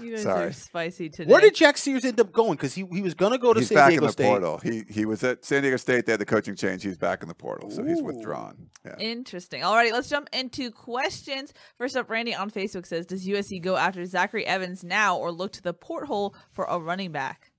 You 0.00 0.12
guys 0.12 0.22
Sorry. 0.22 0.46
are 0.46 0.52
spicy 0.52 1.08
today. 1.08 1.30
Where 1.30 1.40
did 1.40 1.54
Jack 1.54 1.76
Sears 1.78 2.04
end 2.04 2.20
up 2.20 2.32
going? 2.32 2.52
Because 2.52 2.74
he, 2.74 2.84
he 2.92 3.00
was 3.02 3.14
going 3.14 3.32
to 3.32 3.38
go 3.38 3.52
to 3.52 3.60
He's 3.60 3.68
San 3.68 3.76
back 3.76 3.88
Diego 3.90 4.02
in 4.02 4.06
the 4.06 4.12
State. 4.12 4.24
portal. 4.26 4.58
He 4.58 4.82
he 4.88 5.04
was 5.04 5.22
at 5.24 5.44
San 5.44 5.62
Diego 5.62 5.76
State. 5.76 6.06
They 6.06 6.12
had 6.12 6.20
the 6.20 6.26
coaching 6.26 6.56
change. 6.56 6.82
He's 6.82 6.98
back 6.98 7.22
in 7.22 7.28
the 7.28 7.34
portal, 7.34 7.70
so 7.70 7.84
he's 7.84 8.02
withdrawn. 8.02 8.70
Yeah. 8.84 8.96
Interesting. 8.98 9.62
Alrighty, 9.62 9.92
let's 9.92 10.08
jump 10.08 10.28
into 10.32 10.70
questions. 10.70 11.52
First 11.78 11.96
up, 11.96 12.08
Randy 12.10 12.34
on 12.34 12.50
Facebook 12.50 12.86
says, 12.86 13.06
"Does 13.06 13.26
USC 13.26 13.60
go 13.62 13.76
after 13.76 14.04
Zachary 14.06 14.46
Evans 14.46 14.82
now, 14.84 15.16
or 15.16 15.30
look 15.32 15.52
to 15.52 15.62
the 15.62 15.74
porthole 15.74 16.34
for 16.52 16.64
a 16.64 16.78
running 16.78 17.12
back?" 17.12 17.50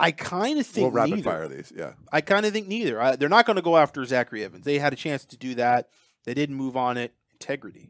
I 0.00 0.12
kind 0.12 0.60
of 0.60 0.66
think 0.66 0.84
We'll 0.84 0.92
rapid 0.92 1.16
neither. 1.16 1.30
fire 1.30 1.48
these. 1.48 1.72
Yeah. 1.76 1.94
I 2.12 2.20
kind 2.20 2.46
of 2.46 2.52
think 2.52 2.68
neither. 2.68 3.00
I, 3.02 3.16
they're 3.16 3.28
not 3.28 3.46
going 3.46 3.56
to 3.56 3.62
go 3.62 3.76
after 3.76 4.04
Zachary 4.04 4.44
Evans. 4.44 4.64
They 4.64 4.78
had 4.78 4.92
a 4.92 4.96
chance 4.96 5.24
to 5.24 5.36
do 5.36 5.56
that. 5.56 5.88
They 6.24 6.34
didn't 6.34 6.54
move 6.54 6.76
on 6.76 6.96
it. 6.96 7.14
Integrity. 7.32 7.88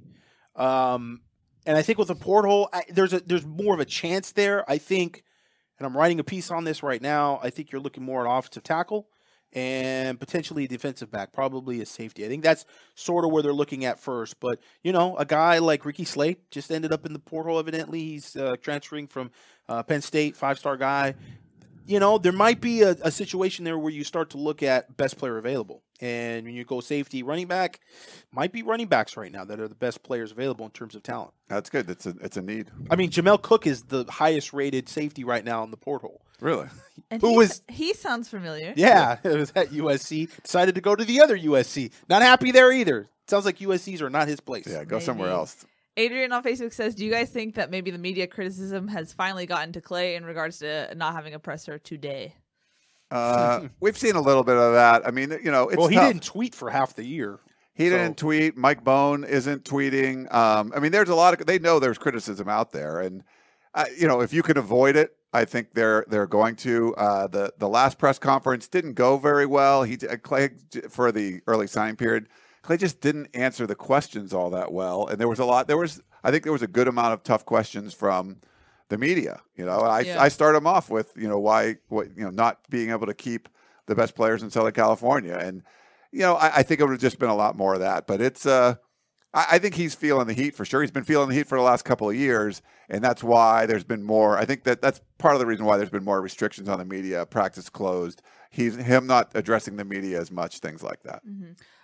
Um, 0.56 1.20
and 1.68 1.76
I 1.76 1.82
think 1.82 1.98
with 1.98 2.08
the 2.08 2.14
porthole, 2.14 2.70
I, 2.72 2.84
there's 2.88 3.12
a 3.12 3.20
there's 3.20 3.44
more 3.44 3.74
of 3.74 3.80
a 3.80 3.84
chance 3.84 4.32
there. 4.32 4.68
I 4.70 4.78
think, 4.78 5.22
and 5.78 5.86
I'm 5.86 5.94
writing 5.94 6.18
a 6.18 6.24
piece 6.24 6.50
on 6.50 6.64
this 6.64 6.82
right 6.82 7.02
now. 7.02 7.40
I 7.42 7.50
think 7.50 7.70
you're 7.70 7.80
looking 7.82 8.02
more 8.02 8.26
at 8.26 8.38
offensive 8.38 8.62
tackle 8.62 9.06
and 9.52 10.18
potentially 10.18 10.64
a 10.64 10.68
defensive 10.68 11.10
back, 11.10 11.30
probably 11.30 11.82
a 11.82 11.86
safety. 11.86 12.24
I 12.24 12.28
think 12.28 12.42
that's 12.42 12.64
sort 12.94 13.26
of 13.26 13.32
where 13.32 13.42
they're 13.42 13.52
looking 13.52 13.84
at 13.84 14.00
first. 14.00 14.40
But 14.40 14.60
you 14.82 14.92
know, 14.92 15.14
a 15.18 15.26
guy 15.26 15.58
like 15.58 15.84
Ricky 15.84 16.06
Slade 16.06 16.38
just 16.50 16.72
ended 16.72 16.90
up 16.90 17.04
in 17.04 17.12
the 17.12 17.18
portal. 17.18 17.58
Evidently, 17.58 18.00
he's 18.00 18.34
uh, 18.34 18.56
transferring 18.62 19.06
from 19.06 19.30
uh, 19.68 19.82
Penn 19.82 20.00
State, 20.00 20.36
five 20.36 20.58
star 20.58 20.78
guy 20.78 21.16
you 21.88 21.98
know, 21.98 22.18
there 22.18 22.32
might 22.32 22.60
be 22.60 22.82
a, 22.82 22.90
a 23.02 23.10
situation 23.10 23.64
there 23.64 23.78
where 23.78 23.92
you 23.92 24.04
start 24.04 24.30
to 24.30 24.36
look 24.38 24.62
at 24.62 24.96
best 24.96 25.16
player 25.18 25.38
available. 25.38 25.82
And 26.00 26.44
when 26.44 26.54
you 26.54 26.64
go 26.64 26.80
safety, 26.80 27.22
running 27.24 27.48
back, 27.48 27.80
might 28.30 28.52
be 28.52 28.62
running 28.62 28.86
backs 28.86 29.16
right 29.16 29.32
now 29.32 29.44
that 29.44 29.58
are 29.58 29.66
the 29.66 29.74
best 29.74 30.02
players 30.04 30.30
available 30.30 30.64
in 30.64 30.70
terms 30.70 30.94
of 30.94 31.02
talent. 31.02 31.32
That's 31.48 31.70
good. 31.70 31.90
It's 31.90 32.06
a 32.06 32.14
it's 32.20 32.36
a 32.36 32.42
need. 32.42 32.70
I 32.90 32.94
mean, 32.96 33.10
Jamel 33.10 33.42
Cook 33.42 33.66
is 33.66 33.82
the 33.84 34.04
highest 34.08 34.52
rated 34.52 34.88
safety 34.88 35.24
right 35.24 35.44
now 35.44 35.64
in 35.64 35.70
the 35.72 35.76
porthole. 35.76 36.20
Really. 36.40 36.68
And 37.10 37.20
Who 37.20 37.30
he, 37.30 37.36
was- 37.38 37.62
he 37.68 37.94
sounds 37.94 38.28
familiar. 38.28 38.74
Yeah, 38.76 39.16
it 39.24 39.36
was 39.36 39.52
at 39.56 39.70
USC. 39.70 40.28
Decided 40.42 40.76
to 40.76 40.80
go 40.80 40.94
to 40.94 41.04
the 41.04 41.20
other 41.20 41.36
USC. 41.36 41.90
Not 42.08 42.22
happy 42.22 42.52
there 42.52 42.70
either. 42.70 43.08
Sounds 43.26 43.44
like 43.44 43.58
USC's 43.58 44.00
are 44.00 44.10
not 44.10 44.28
his 44.28 44.40
place. 44.40 44.66
Yeah. 44.68 44.84
Go 44.84 45.00
somewhere 45.00 45.30
else. 45.30 45.66
Adrian 45.98 46.32
on 46.32 46.42
Facebook 46.42 46.72
says, 46.72 46.94
"Do 46.94 47.04
you 47.04 47.10
guys 47.10 47.28
think 47.30 47.56
that 47.56 47.70
maybe 47.70 47.90
the 47.90 47.98
media 47.98 48.26
criticism 48.26 48.88
has 48.88 49.12
finally 49.12 49.46
gotten 49.46 49.72
to 49.72 49.80
Clay 49.80 50.14
in 50.14 50.24
regards 50.24 50.58
to 50.60 50.94
not 50.94 51.12
having 51.14 51.34
a 51.34 51.38
presser 51.38 51.78
today?" 51.78 52.34
Uh, 53.10 53.68
we've 53.80 53.98
seen 53.98 54.14
a 54.14 54.20
little 54.20 54.44
bit 54.44 54.56
of 54.56 54.72
that. 54.74 55.06
I 55.06 55.10
mean, 55.10 55.30
you 55.42 55.50
know, 55.50 55.68
it's 55.68 55.76
well, 55.76 55.88
he 55.88 55.96
tough. 55.96 56.08
didn't 56.08 56.22
tweet 56.22 56.54
for 56.54 56.70
half 56.70 56.94
the 56.94 57.04
year. 57.04 57.38
He 57.74 57.88
So- 57.88 57.96
didn't 57.96 58.16
tweet. 58.16 58.56
Mike 58.56 58.84
Bohn 58.84 59.24
isn't 59.24 59.64
tweeting. 59.64 60.32
Um, 60.32 60.72
I 60.74 60.80
mean, 60.80 60.92
there's 60.92 61.08
a 61.08 61.14
lot 61.14 61.38
of 61.38 61.46
they 61.46 61.58
know 61.58 61.78
there's 61.78 61.98
criticism 61.98 62.48
out 62.48 62.72
there, 62.72 63.00
and 63.00 63.24
uh, 63.74 63.86
you 63.96 64.06
know 64.08 64.20
if 64.20 64.32
you 64.32 64.42
can 64.42 64.56
avoid 64.56 64.94
it, 64.96 65.16
I 65.32 65.44
think 65.44 65.74
they're 65.74 66.04
they're 66.08 66.26
going 66.26 66.56
to. 66.56 66.94
Uh, 66.96 67.26
the 67.26 67.52
the 67.58 67.68
last 67.68 67.98
press 67.98 68.18
conference 68.18 68.68
didn't 68.68 68.94
go 68.94 69.16
very 69.18 69.46
well. 69.46 69.82
He 69.82 69.98
uh, 70.08 70.16
Clay 70.16 70.50
for 70.88 71.10
the 71.12 71.40
early 71.46 71.66
signing 71.66 71.96
period. 71.96 72.28
Clay 72.68 72.76
just 72.76 73.00
didn't 73.00 73.28
answer 73.34 73.66
the 73.66 73.74
questions 73.74 74.32
all 74.32 74.50
that 74.50 74.72
well, 74.72 75.06
and 75.06 75.18
there 75.18 75.28
was 75.28 75.38
a 75.38 75.44
lot. 75.44 75.66
There 75.66 75.78
was 75.78 76.02
I 76.22 76.30
think 76.30 76.44
there 76.44 76.52
was 76.52 76.62
a 76.62 76.68
good 76.68 76.86
amount 76.86 77.14
of 77.14 77.22
tough 77.22 77.44
questions 77.44 77.94
from 77.94 78.38
the 78.88 78.98
media. 78.98 79.40
You 79.56 79.64
know, 79.64 79.80
I 79.80 80.00
Yeah. 80.00 80.22
I 80.22 80.28
start 80.28 80.54
him 80.54 80.66
off 80.66 80.90
with 80.90 81.12
you 81.16 81.28
know 81.28 81.38
why 81.38 81.76
what 81.88 82.08
you 82.16 82.24
know 82.24 82.30
not 82.30 82.60
being 82.70 82.90
able 82.90 83.06
to 83.06 83.14
keep 83.14 83.48
the 83.86 83.94
best 83.94 84.14
players 84.14 84.42
in 84.42 84.50
Southern 84.50 84.72
California 84.72 85.34
and 85.34 85.62
you 86.10 86.20
know, 86.20 86.34
I, 86.34 86.58
I 86.58 86.62
think 86.62 86.80
it 86.80 86.84
would 86.84 86.92
have 86.92 87.00
just 87.00 87.18
been 87.18 87.28
a 87.28 87.36
lot 87.36 87.56
more 87.56 87.74
of 87.74 87.80
that. 87.80 88.06
But 88.06 88.20
it's, 88.20 88.46
uh, 88.46 88.76
I, 89.34 89.46
I 89.52 89.58
think 89.58 89.74
he's 89.74 89.94
feeling 89.94 90.26
the 90.26 90.32
heat 90.32 90.54
for 90.54 90.64
sure. 90.64 90.80
He's 90.80 90.90
been 90.90 91.04
feeling 91.04 91.28
the 91.28 91.34
heat 91.34 91.46
for 91.46 91.58
the 91.58 91.64
last 91.64 91.84
couple 91.84 92.08
of 92.08 92.16
years, 92.16 92.62
and 92.88 93.02
that's 93.02 93.22
why 93.22 93.66
there's 93.66 93.84
been 93.84 94.02
more. 94.02 94.38
I 94.38 94.44
think 94.44 94.64
that 94.64 94.80
that's 94.80 95.00
part 95.18 95.34
of 95.34 95.40
the 95.40 95.46
reason 95.46 95.64
why 95.64 95.76
there's 95.76 95.90
been 95.90 96.04
more 96.04 96.20
restrictions 96.20 96.68
on 96.68 96.78
the 96.78 96.84
media, 96.84 97.26
practice 97.26 97.68
closed. 97.68 98.22
He's 98.50 98.76
him 98.76 99.06
not 99.06 99.30
addressing 99.34 99.76
the 99.76 99.84
media 99.84 100.20
as 100.20 100.30
much, 100.30 100.58
things 100.60 100.82
like 100.82 101.02
that. 101.02 101.22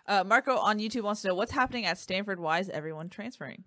Uh, 0.07 0.25
Marco 0.25 0.57
on 0.57 0.79
YouTube 0.79 1.03
wants 1.03 1.23
to 1.23 1.29
know 1.29 1.35
what's 1.35 1.53
happening 1.53 1.87
at 1.87 1.99
Stanford. 1.99 2.39
Why 2.39 2.59
is 2.59 2.69
everyone 2.69 3.09
transferring? 3.09 3.65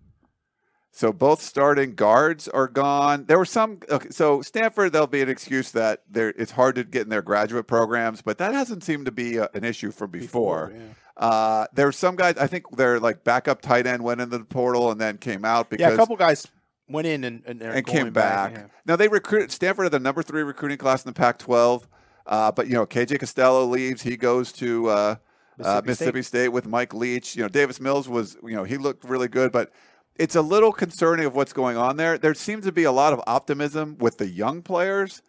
So 0.91 1.11
both 1.13 1.41
starting 1.41 1.93
guards 1.95 2.47
are 2.47 2.67
gone. 2.67 3.25
There 3.25 3.37
were 3.37 3.45
some. 3.45 3.79
Okay, 3.89 4.09
so 4.09 4.41
Stanford, 4.41 4.93
there'll 4.93 5.05
be 5.07 5.21
an 5.21 5.29
excuse 5.29 5.71
that 5.71 6.03
there 6.09 6.29
it's 6.29 6.51
hard 6.51 6.75
to 6.75 6.83
get 6.83 7.03
in 7.03 7.09
their 7.09 7.21
graduate 7.21 7.67
programs, 7.67 8.21
but 8.21 8.37
that 8.39 8.53
hasn't 8.53 8.83
seemed 8.83 9.05
to 9.05 9.11
be 9.11 9.37
a, 9.37 9.49
an 9.53 9.63
issue 9.63 9.91
from 9.91 10.11
before. 10.11 10.73
yeah. 10.75 10.83
Uh, 11.17 11.65
there 11.73 11.87
were 11.87 11.91
some 11.91 12.15
guys. 12.15 12.37
I 12.37 12.47
think 12.47 12.75
their 12.77 12.99
like 12.99 13.23
backup 13.23 13.61
tight 13.61 13.85
end 13.87 14.03
went 14.03 14.21
into 14.21 14.37
the 14.37 14.45
portal 14.45 14.91
and 14.91 15.01
then 15.01 15.17
came 15.17 15.45
out 15.45 15.69
because 15.69 15.87
Yeah, 15.87 15.93
a 15.93 15.97
couple 15.97 16.15
guys 16.15 16.47
went 16.87 17.07
in 17.07 17.23
and 17.23 17.43
and, 17.45 17.61
and 17.61 17.85
going 17.85 18.05
came 18.05 18.13
back. 18.13 18.53
yeah. 18.53 18.65
Now 18.85 18.95
they 18.95 19.07
recruited 19.07 19.51
Stanford 19.51 19.85
had 19.85 19.91
the 19.91 19.99
number 19.99 20.23
three 20.23 20.43
recruiting 20.43 20.77
class 20.77 21.03
in 21.03 21.09
the 21.09 21.13
Pac-12, 21.17 21.83
uh, 22.25 22.51
but 22.51 22.67
you 22.67 22.73
know 22.73 22.85
KJ 22.85 23.19
Costello 23.19 23.65
leaves. 23.65 24.03
He 24.03 24.15
goes 24.15 24.51
to 24.53 24.87
uh, 24.89 25.15
uh, 25.59 25.81
Mississippi 25.83 25.87
Mississippi 25.87 26.21
State. 26.21 26.47
with 26.49 26.67
Mike 26.67 26.93
Leach. 26.93 27.35
You 27.35 27.43
know 27.43 27.49
Davis 27.49 27.79
Mills 27.79 28.07
was 28.07 28.37
you 28.43 28.55
know 28.55 28.63
he 28.63 28.77
looked 28.77 29.03
really 29.03 29.27
good, 29.27 29.51
but 29.51 29.71
it's 30.15 30.35
a 30.35 30.41
little 30.41 30.71
concerning 30.71 31.25
of 31.25 31.35
what's 31.35 31.53
going 31.53 31.77
on 31.77 31.97
there. 31.97 32.17
There 32.17 32.33
seems 32.33 32.65
to 32.65 32.71
be 32.71 32.83
a 32.83 32.91
lot 32.91 33.13
of 33.13 33.21
optimism 33.27 33.97
with 33.99 34.17
the 34.17 34.27
young 34.27 34.61
players, 34.61 35.21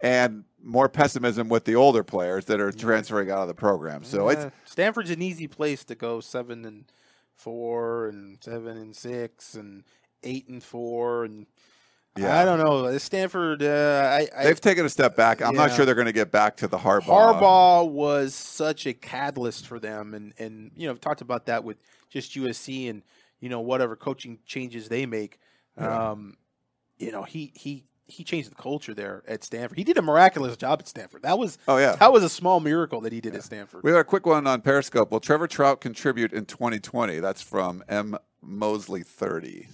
and 0.00 0.44
more 0.62 0.88
pessimism 0.88 1.48
with 1.48 1.64
the 1.64 1.76
older 1.76 2.02
players 2.02 2.46
that 2.46 2.60
are 2.60 2.72
transferring 2.72 3.30
out 3.30 3.42
of 3.42 3.48
the 3.48 3.54
program. 3.54 4.04
So 4.04 4.28
it's 4.28 4.46
Stanford's 4.64 5.10
an 5.10 5.22
easy 5.22 5.46
place 5.46 5.84
to 5.84 5.94
go 5.94 6.20
seven 6.20 6.64
and 6.64 6.84
four 7.34 8.08
and 8.08 8.38
seven 8.40 8.76
and 8.76 8.94
six 8.94 9.54
and 9.54 9.84
eight 10.22 10.48
and 10.48 10.62
four 10.62 11.24
and 11.24 11.46
Yeah. 12.16 12.40
I 12.40 12.44
don't 12.44 12.60
know. 12.60 12.96
Stanford, 12.98 13.62
uh, 13.62 14.08
I, 14.12 14.28
I 14.36 14.44
they've 14.44 14.60
taken 14.60 14.86
a 14.86 14.88
step 14.88 15.16
back. 15.16 15.42
I'm 15.42 15.56
not 15.56 15.72
sure 15.72 15.84
they're 15.84 15.96
going 15.96 16.06
to 16.06 16.12
get 16.12 16.30
back 16.30 16.56
to 16.58 16.68
the 16.68 16.78
Harbaugh. 16.78 17.40
Harbaugh 17.40 17.90
was 17.90 18.34
such 18.34 18.86
a 18.86 18.94
catalyst 18.94 19.66
for 19.66 19.80
them, 19.80 20.14
and 20.14 20.32
and 20.38 20.70
you 20.76 20.86
know 20.86 20.92
I've 20.92 21.00
talked 21.00 21.22
about 21.22 21.46
that 21.46 21.64
with 21.64 21.76
just 22.10 22.34
USC 22.34 22.88
and 22.88 23.02
you 23.40 23.48
know 23.48 23.60
whatever 23.60 23.96
coaching 23.96 24.38
changes 24.46 24.88
they 24.88 25.06
make. 25.06 25.40
Yeah. 25.76 26.10
Um, 26.10 26.36
you 26.98 27.10
know 27.10 27.24
he 27.24 27.52
he 27.56 27.84
he 28.06 28.22
changed 28.22 28.50
the 28.50 28.54
culture 28.54 28.94
there 28.94 29.24
at 29.26 29.42
Stanford. 29.42 29.78
He 29.78 29.82
did 29.82 29.98
a 29.98 30.02
miraculous 30.02 30.56
job 30.56 30.80
at 30.80 30.86
Stanford. 30.88 31.22
That 31.22 31.38
was 31.38 31.58
Oh 31.66 31.78
yeah. 31.78 31.96
that 31.96 32.12
was 32.12 32.22
a 32.22 32.28
small 32.28 32.60
miracle 32.60 33.00
that 33.00 33.12
he 33.12 33.20
did 33.20 33.34
at 33.34 33.42
Stanford. 33.42 33.82
We 33.82 33.90
have 33.90 34.00
a 34.00 34.04
quick 34.04 34.24
one 34.26 34.46
on 34.46 34.60
Periscope. 34.60 35.10
Will 35.10 35.20
Trevor 35.20 35.48
Trout 35.48 35.80
contribute 35.80 36.32
in 36.32 36.44
2020? 36.44 37.18
That's 37.18 37.42
from 37.42 37.82
M. 37.88 38.16
Mosley 38.40 39.02
30. 39.02 39.68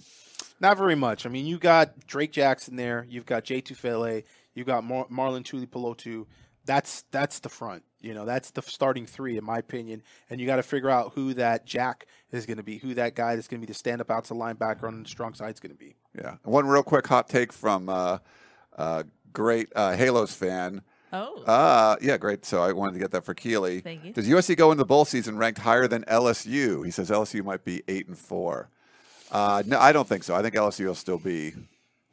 Not 0.61 0.77
very 0.77 0.95
much. 0.95 1.25
I 1.25 1.29
mean, 1.29 1.45
you 1.47 1.57
got 1.57 2.05
Drake 2.05 2.31
Jackson 2.31 2.75
there. 2.75 3.05
You've 3.09 3.25
got 3.25 3.43
Jay 3.43 3.61
Tufele. 3.61 4.23
You've 4.53 4.67
got 4.67 4.83
Mar- 4.83 5.07
Marlon 5.11 5.43
Tuipulotu. 5.43 6.27
That's 6.65 7.03
that's 7.11 7.39
the 7.39 7.49
front. 7.49 7.83
You 7.99 8.13
know, 8.13 8.25
that's 8.25 8.51
the 8.51 8.61
starting 8.61 9.05
three, 9.07 9.37
in 9.37 9.43
my 9.43 9.57
opinion. 9.57 10.03
And 10.29 10.39
you 10.39 10.45
got 10.45 10.57
to 10.57 10.63
figure 10.63 10.89
out 10.89 11.13
who 11.15 11.33
that 11.33 11.65
Jack 11.65 12.05
is 12.31 12.45
going 12.45 12.57
to 12.57 12.63
be, 12.63 12.77
who 12.77 12.93
that 12.93 13.15
guy 13.15 13.35
that's 13.35 13.47
going 13.47 13.59
to 13.59 13.65
be 13.67 13.71
the 13.71 13.77
stand 13.77 14.01
up 14.01 14.11
outside 14.11 14.37
linebacker 14.37 14.83
on 14.83 15.01
the 15.03 15.09
strong 15.09 15.33
side 15.33 15.53
is 15.53 15.59
going 15.59 15.71
to 15.71 15.77
be. 15.77 15.95
Yeah. 16.15 16.35
One 16.43 16.67
real 16.67 16.83
quick 16.83 17.07
hot 17.07 17.27
take 17.27 17.51
from 17.51 17.89
uh, 17.89 18.19
uh, 18.77 19.03
great 19.33 19.69
uh, 19.75 19.93
Halos 19.95 20.33
fan. 20.35 20.81
Oh, 21.13 21.43
Uh, 21.43 21.95
yeah, 22.01 22.17
great. 22.17 22.45
So 22.45 22.61
I 22.61 22.71
wanted 22.71 22.93
to 22.93 22.99
get 22.99 23.11
that 23.11 23.25
for 23.25 23.33
Keeley. 23.33 23.81
Thank 23.81 24.05
you. 24.05 24.13
Does 24.13 24.27
USC 24.29 24.55
go 24.55 24.71
into 24.71 24.79
the 24.81 24.85
bowl 24.85 25.05
season 25.05 25.37
ranked 25.37 25.59
higher 25.59 25.87
than 25.87 26.03
LSU? 26.05 26.85
He 26.85 26.91
says 26.91 27.09
LSU 27.09 27.43
might 27.43 27.65
be 27.65 27.83
eight 27.87 28.07
and 28.07 28.17
four. 28.17 28.69
Uh, 29.31 29.63
no, 29.65 29.79
I 29.79 29.91
don't 29.91 30.07
think 30.07 30.23
so. 30.23 30.35
I 30.35 30.41
think 30.41 30.55
LSU 30.55 30.85
will 30.85 30.95
still 30.95 31.17
be. 31.17 31.53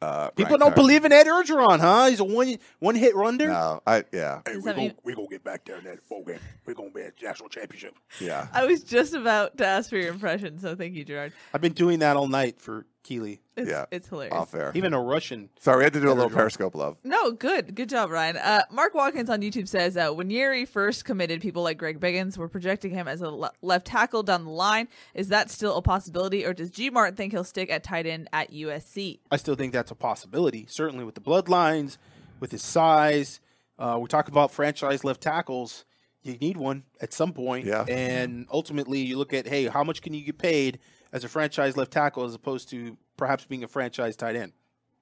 Uh, 0.01 0.29
People 0.29 0.57
don't 0.57 0.69
higher. 0.69 0.75
believe 0.75 1.03
in 1.03 1.11
Ed 1.11 1.27
Orgeron, 1.27 1.81
huh? 1.81 2.05
He's 2.07 2.21
a 2.21 2.23
one 2.23 2.57
one 2.79 2.95
hit 2.95 3.17
wonder. 3.17 3.49
No, 3.49 3.81
I 3.85 4.05
yeah 4.13 4.39
Does 4.45 4.63
that 4.63 4.77
mean- 4.77 4.93
we 5.03 5.13
gonna 5.13 5.27
get 5.27 5.43
back 5.43 5.65
there 5.65 5.77
in 5.77 5.83
that 5.83 6.07
bowl 6.07 6.23
game. 6.23 6.39
We're 6.65 6.73
gonna 6.73 6.89
be 6.91 7.01
at 7.01 7.21
national 7.21 7.49
championship. 7.49 7.95
yeah. 8.21 8.47
I 8.53 8.63
was 8.65 8.81
just 8.81 9.13
about 9.13 9.57
to 9.57 9.65
ask 9.65 9.89
for 9.89 9.97
your 9.97 10.13
impression, 10.13 10.57
so 10.57 10.73
thank 10.73 10.95
you, 10.95 11.03
Gerard. 11.03 11.33
I've 11.53 11.59
been 11.59 11.73
doing 11.73 11.99
that 11.99 12.15
all 12.15 12.29
night 12.29 12.61
for 12.61 12.85
Keeley. 13.03 13.41
It's, 13.55 13.69
Yeah. 13.69 13.85
it's 13.91 14.07
hilarious. 14.09 14.33
Off 14.35 14.53
air. 14.53 14.71
Even 14.75 14.93
a 14.93 15.01
Russian. 15.01 15.49
Sorry, 15.59 15.77
we 15.79 15.83
had 15.85 15.93
to 15.93 16.01
do 16.01 16.07
a 16.07 16.13
little 16.13 16.29
Orgeron. 16.29 16.33
Periscope 16.35 16.75
love. 16.75 16.97
No, 17.03 17.31
good. 17.31 17.73
Good 17.75 17.89
job, 17.89 18.09
Ryan. 18.11 18.37
Uh, 18.37 18.63
Mark 18.71 18.93
Watkins 18.93 19.29
on 19.29 19.41
YouTube 19.41 19.67
says 19.67 19.95
uh, 19.97 20.11
when 20.11 20.29
Yeri 20.29 20.65
first 20.65 21.05
committed, 21.05 21.41
people 21.41 21.63
like 21.63 21.77
Greg 21.77 21.99
Biggins 21.99 22.37
were 22.37 22.49
projecting 22.49 22.91
him 22.91 23.07
as 23.07 23.21
a 23.21 23.29
le- 23.29 23.51
left 23.61 23.87
tackle 23.87 24.21
down 24.23 24.43
the 24.45 24.51
line. 24.51 24.87
Is 25.13 25.29
that 25.29 25.49
still 25.49 25.77
a 25.77 25.81
possibility, 25.81 26.45
or 26.45 26.53
does 26.53 26.69
G 26.69 26.89
Martin 26.89 27.15
think 27.15 27.31
he'll 27.33 27.43
stick 27.43 27.69
at 27.71 27.83
tight 27.83 28.05
end 28.05 28.27
at 28.33 28.51
USC? 28.51 29.19
I 29.31 29.37
still 29.37 29.55
think 29.55 29.73
that's 29.73 29.91
a 29.91 29.95
possibility. 29.95 30.65
Certainly 30.69 31.05
with 31.05 31.15
the 31.15 31.21
bloodlines, 31.21 31.97
with 32.39 32.51
his 32.51 32.61
size. 32.61 33.39
Uh, 33.77 33.97
we 34.01 34.07
talk 34.07 34.27
about 34.27 34.51
franchise 34.51 35.03
left 35.05 35.21
tackles. 35.21 35.85
you 36.21 36.33
need 36.37 36.57
one 36.57 36.83
at 37.01 37.13
some 37.13 37.31
point. 37.31 37.65
Yeah. 37.65 37.85
And 37.87 38.45
ultimately, 38.51 38.99
you 38.99 39.17
look 39.17 39.33
at 39.33 39.47
hey, 39.47 39.67
how 39.67 39.85
much 39.85 40.01
can 40.01 40.13
you 40.13 40.23
get 40.25 40.37
paid 40.37 40.79
as 41.11 41.23
a 41.23 41.29
franchise 41.29 41.77
left 41.77 41.91
tackle 41.91 42.23
as 42.23 42.35
opposed 42.35 42.69
to 42.69 42.97
perhaps 43.17 43.45
being 43.45 43.63
a 43.63 43.67
franchise 43.67 44.15
tight 44.15 44.35
end? 44.35 44.53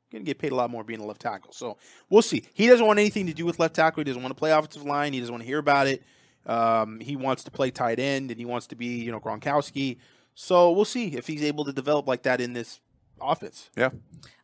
You're 0.09 0.19
gonna 0.19 0.25
get 0.25 0.39
paid 0.39 0.51
a 0.51 0.55
lot 0.55 0.69
more 0.69 0.83
being 0.83 1.01
a 1.01 1.05
left 1.05 1.21
tackle. 1.21 1.51
So 1.51 1.77
we'll 2.09 2.21
see. 2.21 2.45
He 2.53 2.67
doesn't 2.67 2.85
want 2.85 2.99
anything 2.99 3.27
to 3.27 3.33
do 3.33 3.45
with 3.45 3.59
left 3.59 3.75
tackle. 3.75 4.01
He 4.01 4.05
doesn't 4.05 4.21
want 4.21 4.33
to 4.33 4.39
play 4.39 4.51
offensive 4.51 4.83
line. 4.83 5.13
He 5.13 5.19
doesn't 5.19 5.33
want 5.33 5.43
to 5.43 5.47
hear 5.47 5.59
about 5.59 5.87
it. 5.87 6.03
Um, 6.45 7.01
he 7.01 7.17
wants 7.17 7.43
to 7.43 7.51
play 7.51 7.71
tight 7.71 7.99
end 7.99 8.31
and 8.31 8.39
he 8.39 8.45
wants 8.45 8.67
to 8.67 8.75
be 8.75 8.85
you 8.85 9.11
know 9.11 9.19
Gronkowski. 9.19 9.97
So 10.33 10.71
we'll 10.71 10.85
see 10.85 11.15
if 11.15 11.27
he's 11.27 11.43
able 11.43 11.65
to 11.65 11.73
develop 11.73 12.07
like 12.07 12.23
that 12.23 12.39
in 12.39 12.53
this 12.53 12.79
offense. 13.19 13.69
Yeah. 13.75 13.89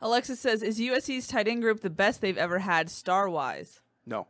Alexis 0.02 0.40
says, 0.40 0.64
"Is 0.64 0.80
USC's 0.80 1.28
tight 1.28 1.48
end 1.48 1.62
group 1.62 1.82
the 1.82 1.90
best 1.90 2.20
they've 2.20 2.38
ever 2.38 2.60
had 2.60 2.90
star 2.90 3.30
wise?" 3.30 3.80
No, 4.06 4.28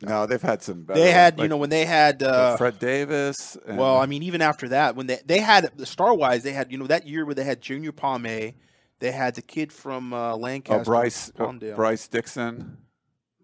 No, 0.00 0.26
they've 0.26 0.40
had 0.40 0.62
some. 0.62 0.82
Better 0.82 1.00
they 1.00 1.10
had 1.10 1.36
ones, 1.36 1.44
you 1.44 1.48
know 1.48 1.56
when 1.56 1.70
they 1.70 1.84
had 1.84 2.22
uh, 2.22 2.56
Fred 2.56 2.78
Davis. 2.78 3.56
And, 3.66 3.78
Well, 3.78 3.96
I 3.96 4.06
mean, 4.06 4.22
even 4.22 4.42
after 4.42 4.68
that, 4.68 4.94
when 4.94 5.08
they 5.08 5.18
they 5.24 5.40
had 5.40 5.70
the 5.76 5.86
star 5.86 6.14
wise, 6.14 6.44
they 6.44 6.52
had 6.52 6.70
you 6.70 6.78
know 6.78 6.86
that 6.86 7.06
year 7.06 7.24
where 7.24 7.34
they 7.34 7.44
had 7.44 7.60
Junior 7.60 7.90
Palme, 7.90 8.54
they 9.00 9.12
had 9.12 9.34
the 9.34 9.42
kid 9.42 9.72
from 9.72 10.12
uh, 10.12 10.36
Lancaster, 10.36 10.80
oh, 10.80 10.84
Bryce, 10.84 11.32
oh, 11.38 11.46
Palmdale. 11.46 11.76
Bryce 11.76 12.06
Dixon. 12.06 12.78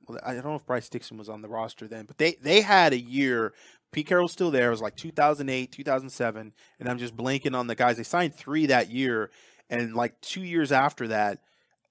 Well, 0.06 0.20
I 0.24 0.34
don't 0.34 0.44
know 0.44 0.54
if 0.54 0.66
Bryce 0.66 0.88
Dixon 0.88 1.16
was 1.16 1.28
on 1.28 1.42
the 1.42 1.48
roster 1.48 1.88
then, 1.88 2.04
but 2.04 2.18
they 2.18 2.36
they 2.40 2.60
had 2.60 2.92
a 2.92 3.00
year. 3.00 3.52
Pete 3.90 4.06
Carroll's 4.06 4.32
still 4.32 4.50
there. 4.50 4.68
It 4.68 4.70
was 4.70 4.82
like 4.82 4.96
2008, 4.96 5.70
2007, 5.70 6.52
and 6.80 6.88
I'm 6.88 6.98
just 6.98 7.16
blanking 7.16 7.56
on 7.56 7.68
the 7.68 7.76
guys. 7.76 7.96
They 7.96 8.02
signed 8.02 8.34
three 8.34 8.66
that 8.66 8.90
year, 8.90 9.30
and 9.70 9.94
like 9.94 10.20
two 10.20 10.42
years 10.42 10.72
after 10.72 11.08
that, 11.08 11.40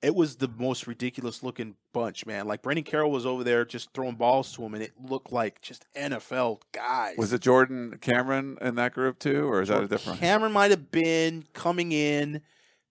it 0.03 0.13
was 0.13 0.35
the 0.35 0.49
most 0.57 0.85
ridiculous 0.85 1.41
looking 1.43 1.75
bunch, 1.93 2.25
man. 2.25 2.45
Like 2.45 2.61
Brandon 2.61 2.83
Carroll 2.83 3.09
was 3.09 3.25
over 3.25 3.43
there 3.43 3.63
just 3.65 3.93
throwing 3.93 4.15
balls 4.15 4.51
to 4.53 4.63
him, 4.63 4.73
and 4.73 4.83
it 4.83 4.91
looked 5.01 5.31
like 5.31 5.61
just 5.61 5.85
NFL 5.95 6.61
guys. 6.73 7.15
Was 7.17 7.31
it 7.33 7.41
Jordan 7.41 7.97
Cameron 8.01 8.57
in 8.61 8.75
that 8.75 8.93
group 8.93 9.17
too, 9.17 9.47
or 9.49 9.61
is 9.61 9.69
that 9.69 9.81
a 9.83 9.87
different? 9.87 10.19
Cameron 10.19 10.51
might 10.51 10.71
have 10.71 10.91
been 10.91 11.45
coming 11.53 11.91
in. 11.93 12.41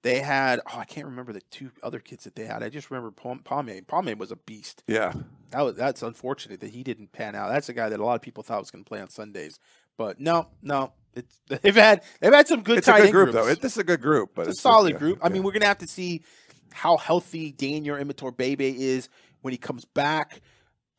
They 0.02 0.18
had 0.18 0.60
oh 0.66 0.78
I 0.78 0.84
can't 0.84 1.06
remember 1.06 1.32
the 1.32 1.43
two 1.52 1.70
other 1.82 2.01
kids 2.01 2.24
that 2.24 2.34
they 2.34 2.44
had. 2.47 2.62
I 2.62 2.70
just 2.70 2.90
remember 2.90 3.12
Palme. 3.12 3.84
Palme 3.86 4.18
was 4.18 4.32
a 4.32 4.36
beast. 4.36 4.82
Yeah, 4.89 5.12
That 5.51 5.60
was 5.60 5.76
that's 5.76 6.02
unfortunate 6.02 6.60
that 6.60 6.70
he 6.70 6.82
didn't 6.82 7.12
pan 7.12 7.36
out. 7.36 7.51
That's 7.51 7.68
a 7.68 7.72
guy 7.72 7.89
that 7.89 8.01
a 8.01 8.05
lot 8.05 8.16
of 8.16 8.22
people 8.22 8.43
thought 8.43 8.59
was 8.59 8.70
going 8.72 8.82
to 8.84 8.89
play 8.89 9.01
on 9.01 9.10
Sundays, 9.10 9.60
but 9.97 10.18
no, 10.18 10.48
no. 10.62 10.93
It's 11.14 11.39
they've 11.62 11.74
had 11.76 12.02
they've 12.20 12.32
had 12.32 12.48
some 12.48 12.62
good 12.62 12.78
it's 12.78 12.89
a 12.89 12.93
good 12.93 13.12
group 13.12 13.30
groups. 13.30 13.34
though. 13.34 13.47
It, 13.52 13.60
this 13.60 13.72
is 13.72 13.78
a 13.78 13.84
good 13.84 14.01
group, 14.01 14.30
but 14.34 14.43
it's 14.43 14.48
a 14.48 14.52
just- 14.55 14.62
solid 14.62 14.94
yeah, 14.94 14.98
group. 14.98 15.18
I 15.22 15.28
yeah. 15.28 15.34
mean, 15.34 15.43
we're 15.44 15.52
gonna 15.52 15.66
have 15.66 15.78
to 15.78 15.86
see 15.86 16.22
how 16.73 16.97
healthy 16.97 17.53
Daniel 17.53 17.97
Imatorbhebhe 17.97 18.61
is 18.61 19.09
when 19.43 19.53
he 19.53 19.59
comes 19.59 19.85
back. 19.85 20.40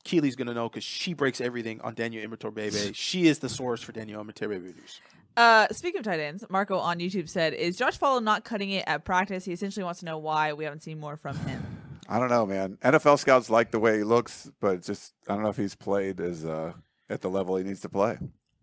Keely's 0.03 0.35
gonna 0.35 0.53
know 0.53 0.69
because 0.69 0.83
she 0.83 1.13
breaks 1.13 1.39
everything 1.39 1.79
on 1.81 1.93
Daniel 1.93 2.27
Imatorbhebhe. 2.27 2.91
she 2.93 3.27
is 3.27 3.39
the 3.39 3.49
source 3.49 3.81
for 3.81 3.91
Daniel 3.91 4.23
Imatorbhebhe 4.23 4.75
news. 4.75 5.01
Uh, 5.35 5.67
speaking 5.71 5.99
of 5.99 6.05
tight 6.05 6.19
ends, 6.19 6.43
Marco 6.49 6.77
on 6.77 6.99
YouTube 6.99 7.29
said, 7.29 7.53
"Is 7.53 7.77
Josh 7.77 7.97
Falo 7.97 8.21
not 8.21 8.43
cutting 8.43 8.71
it 8.71 8.83
at 8.85 9.05
practice? 9.05 9.45
He 9.45 9.53
essentially 9.53 9.83
wants 9.83 10.01
to 10.01 10.05
know 10.05 10.17
why 10.17 10.53
we 10.53 10.63
haven't 10.63 10.83
seen 10.83 10.99
more 10.99 11.17
from 11.17 11.37
him." 11.37 11.63
I 12.09 12.19
don't 12.19 12.29
know, 12.29 12.45
man. 12.45 12.77
NFL 12.83 13.17
scouts 13.17 13.49
like 13.49 13.71
the 13.71 13.79
way 13.79 13.97
he 13.97 14.03
looks, 14.03 14.51
but 14.59 14.83
just 14.83 15.13
I 15.27 15.33
don't 15.33 15.43
know 15.43 15.49
if 15.49 15.57
he's 15.57 15.75
played 15.75 16.19
as 16.19 16.45
uh, 16.45 16.73
at 17.09 17.21
the 17.21 17.29
level 17.29 17.55
he 17.55 17.63
needs 17.63 17.79
to 17.81 17.89
play. 17.89 18.17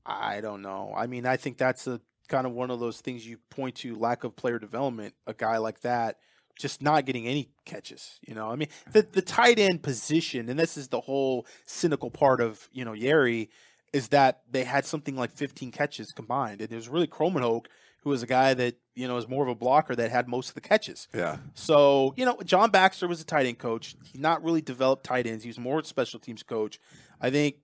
I 0.04 0.40
don't 0.40 0.62
know. 0.62 0.92
I 0.96 1.06
mean, 1.06 1.24
I 1.24 1.36
think 1.36 1.56
that's 1.56 1.86
a 1.86 2.00
kind 2.28 2.46
of 2.46 2.52
one 2.52 2.70
of 2.70 2.80
those 2.80 3.00
things 3.00 3.26
you 3.26 3.38
point 3.48 3.76
to 3.76 3.96
lack 3.96 4.24
of 4.24 4.36
player 4.36 4.58
development. 4.58 5.14
A 5.26 5.34
guy 5.34 5.56
like 5.56 5.80
that 5.80 6.18
just 6.58 6.82
not 6.82 7.06
getting 7.06 7.26
any 7.26 7.48
catches. 7.64 8.18
You 8.26 8.34
know, 8.34 8.50
I 8.50 8.56
mean, 8.56 8.68
the 8.92 9.02
the 9.02 9.22
tight 9.22 9.58
end 9.58 9.82
position, 9.82 10.48
and 10.48 10.58
this 10.58 10.76
is 10.76 10.88
the 10.88 11.00
whole 11.00 11.46
cynical 11.66 12.10
part 12.10 12.40
of 12.40 12.68
you 12.72 12.84
know 12.84 12.92
Yeri, 12.92 13.50
is 13.92 14.08
that 14.08 14.42
they 14.50 14.64
had 14.64 14.84
something 14.84 15.16
like 15.16 15.32
15 15.32 15.72
catches 15.72 16.12
combined, 16.12 16.60
and 16.60 16.72
it 16.72 16.76
was 16.76 16.88
really 16.88 17.06
Krommenhoek 17.06 17.66
who 18.02 18.10
was 18.10 18.22
a 18.22 18.26
guy 18.26 18.54
that 18.54 18.76
you 18.94 19.06
know 19.06 19.16
is 19.16 19.28
more 19.28 19.42
of 19.42 19.48
a 19.48 19.54
blocker 19.54 19.94
that 19.94 20.10
had 20.10 20.28
most 20.28 20.48
of 20.48 20.54
the 20.54 20.60
catches. 20.60 21.08
Yeah, 21.14 21.38
So, 21.54 22.14
you 22.16 22.24
know, 22.24 22.38
John 22.44 22.70
Baxter 22.70 23.06
was 23.06 23.20
a 23.20 23.24
tight 23.24 23.46
end 23.46 23.58
coach. 23.58 23.96
He's 24.10 24.20
not 24.20 24.42
really 24.42 24.60
developed 24.60 25.04
tight 25.04 25.26
ends. 25.26 25.44
He 25.44 25.48
was 25.48 25.58
more 25.58 25.80
a 25.80 25.84
special 25.84 26.18
teams 26.18 26.42
coach. 26.42 26.78
I 27.20 27.30
think, 27.30 27.56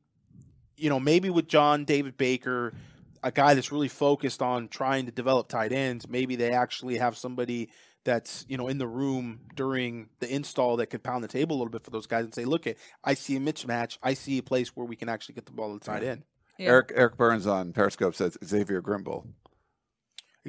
you 0.76 0.90
know, 0.90 1.00
maybe 1.00 1.30
with 1.30 1.48
John 1.48 1.84
David 1.84 2.16
Baker, 2.16 2.74
a 3.22 3.32
guy 3.32 3.54
that's 3.54 3.72
really 3.72 3.88
focused 3.88 4.42
on 4.42 4.68
trying 4.68 5.06
to 5.06 5.12
develop 5.12 5.48
tight 5.48 5.72
ends, 5.72 6.08
maybe 6.08 6.36
they 6.36 6.50
actually 6.50 6.98
have 6.98 7.16
somebody 7.16 7.70
that's, 8.06 8.46
you 8.48 8.56
know, 8.56 8.68
in 8.68 8.78
the 8.78 8.86
room 8.86 9.40
during 9.54 10.08
the 10.20 10.34
install 10.34 10.78
that 10.78 10.86
could 10.86 11.02
pound 11.02 11.22
the 11.22 11.28
table 11.28 11.56
a 11.56 11.58
little 11.58 11.70
bit 11.70 11.84
for 11.84 11.90
those 11.90 12.06
guys 12.06 12.24
and 12.24 12.34
say, 12.34 12.46
look, 12.46 12.64
I 13.04 13.12
see 13.12 13.36
a 13.36 13.40
mismatch. 13.40 13.98
I 14.02 14.14
see 14.14 14.38
a 14.38 14.42
place 14.42 14.74
where 14.74 14.86
we 14.86 14.96
can 14.96 15.10
actually 15.10 15.34
get 15.34 15.44
the 15.44 15.52
ball 15.52 15.74
to 15.74 15.78
the 15.78 15.84
tight 15.84 16.02
end. 16.02 16.22
Yeah. 16.58 16.68
Eric 16.68 16.92
Eric 16.94 17.18
Burns 17.18 17.46
on 17.46 17.74
Periscope 17.74 18.14
says 18.14 18.38
Xavier 18.42 18.80
Grimble. 18.80 19.26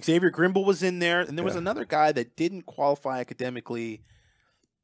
Xavier 0.01 0.31
Grimble 0.31 0.63
was 0.63 0.83
in 0.83 0.99
there, 0.99 1.21
and 1.21 1.37
there 1.37 1.43
was 1.43 1.55
another 1.55 1.83
guy 1.83 2.11
that 2.13 2.37
didn't 2.37 2.67
qualify 2.67 3.19
academically. 3.19 4.03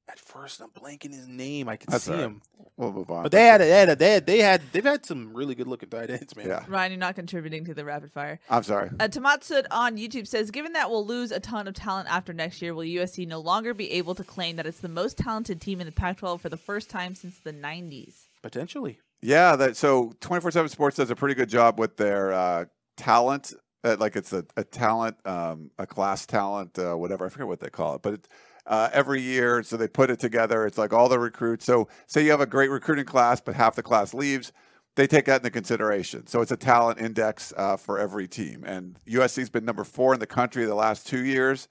At 0.10 0.20
first, 0.20 0.62
I'm 0.62 0.70
blanking 0.70 1.14
his 1.14 1.28
name. 1.28 1.70
I 1.70 1.78
can 1.78 1.90
That's 1.90 2.04
see 2.04 2.12
all 2.12 2.18
right. 2.18 2.26
him. 2.26 2.42
We'll 2.76 2.92
move 2.92 3.10
on. 3.10 3.24
But 3.24 3.32
they 3.32 3.46
had, 3.46 3.62
they 3.62 3.70
had, 3.70 3.98
they 4.00 4.12
had, 4.12 4.26
they 4.26 4.40
had, 4.40 4.62
they've 4.74 4.84
had 4.84 5.06
some 5.06 5.34
really 5.34 5.56
good 5.56 5.68
looking 5.68 5.90
tight 5.90 6.10
ends, 6.10 6.36
man. 6.36 6.48
yeah. 6.48 6.66
Ryan, 6.68 6.92
you're 6.92 7.00
not 7.00 7.16
contributing 7.16 7.64
to 7.66 7.74
the 7.74 7.86
rapid 7.86 8.12
fire. 8.12 8.40
I'm 8.50 8.64
sorry. 8.64 8.90
Uh, 9.00 9.08
Tamatsud 9.08 9.66
on 9.72 9.98
YouTube 9.98 10.28
says, 10.28 10.52
given 10.52 10.74
that 10.74 10.90
we'll 10.90 11.06
lose 11.06 11.32
a 11.32 11.40
ton 11.40 11.68
of 11.68 11.74
talent 11.74 12.10
after 12.12 12.34
next 12.34 12.62
year, 12.62 12.74
will 12.74 12.84
USC 12.84 13.26
no 13.28 13.40
longer 13.40 13.74
be 13.74 13.92
able 13.92 14.14
to 14.16 14.24
claim 14.24 14.58
that 14.58 14.66
it's 14.68 14.82
the 14.82 14.90
most 14.90 15.18
talented 15.18 15.62
team 15.62 15.80
in 15.80 15.86
the 15.86 15.92
Pac-12 15.94 16.42
for 16.42 16.50
the 16.50 16.58
first 16.58 16.90
time 16.90 17.16
since 17.16 17.40
the 17.40 17.54
90s? 17.54 18.14
Potentially. 18.42 19.00
Yeah, 19.22 19.56
that 19.56 19.78
so 19.78 20.14
24/7 20.20 20.70
Sports 20.70 20.98
does 20.98 21.10
a 21.10 21.16
pretty 21.16 21.36
good 21.36 21.48
job 21.48 21.80
with 21.80 21.96
their 21.96 22.34
uh, 22.34 22.66
talent. 22.98 23.54
Uh, 23.86 23.96
like 23.98 24.16
it's 24.18 24.34
a, 24.34 24.46
a 24.58 24.64
talent, 24.66 25.16
um, 25.26 25.72
a 25.78 25.88
class 25.88 26.26
talent, 26.26 26.78
uh, 26.78 26.94
whatever. 26.96 27.26
I 27.26 27.30
forget 27.30 27.48
what 27.48 27.62
they 27.62 27.70
call 27.70 27.96
it, 27.96 28.02
but 28.02 28.14
it, 28.16 28.28
uh, 28.66 28.90
every 28.94 29.22
year, 29.22 29.64
so 29.64 29.78
they 29.78 29.88
put 29.88 30.10
it 30.10 30.20
together. 30.20 30.66
It's 30.66 30.78
like 30.78 30.94
all 30.94 31.10
the 31.10 31.20
recruits. 31.20 31.66
So 31.66 31.88
say 32.08 32.24
you 32.24 32.32
have 32.32 32.42
a 32.42 32.46
great 32.46 32.70
recruiting 32.70 33.06
class, 33.06 33.42
but 33.42 33.56
half 33.56 33.76
the 33.76 33.84
class 33.84 34.14
leaves. 34.14 34.52
They 34.96 35.08
take 35.08 35.26
that 35.26 35.38
into 35.38 35.50
consideration. 35.50 36.28
So 36.28 36.42
it's 36.42 36.52
a 36.52 36.58
talent 36.58 37.00
index 37.00 37.52
uh, 37.58 37.78
for 37.78 37.98
every 37.98 38.28
team. 38.28 38.64
And 38.64 39.00
USC's 39.08 39.50
been 39.50 39.66
number 39.66 39.84
four 39.84 40.14
in 40.14 40.20
the 40.20 40.28
country 40.28 40.66
the 40.66 40.76
last 40.76 41.08
two 41.08 41.26
years 41.26 41.68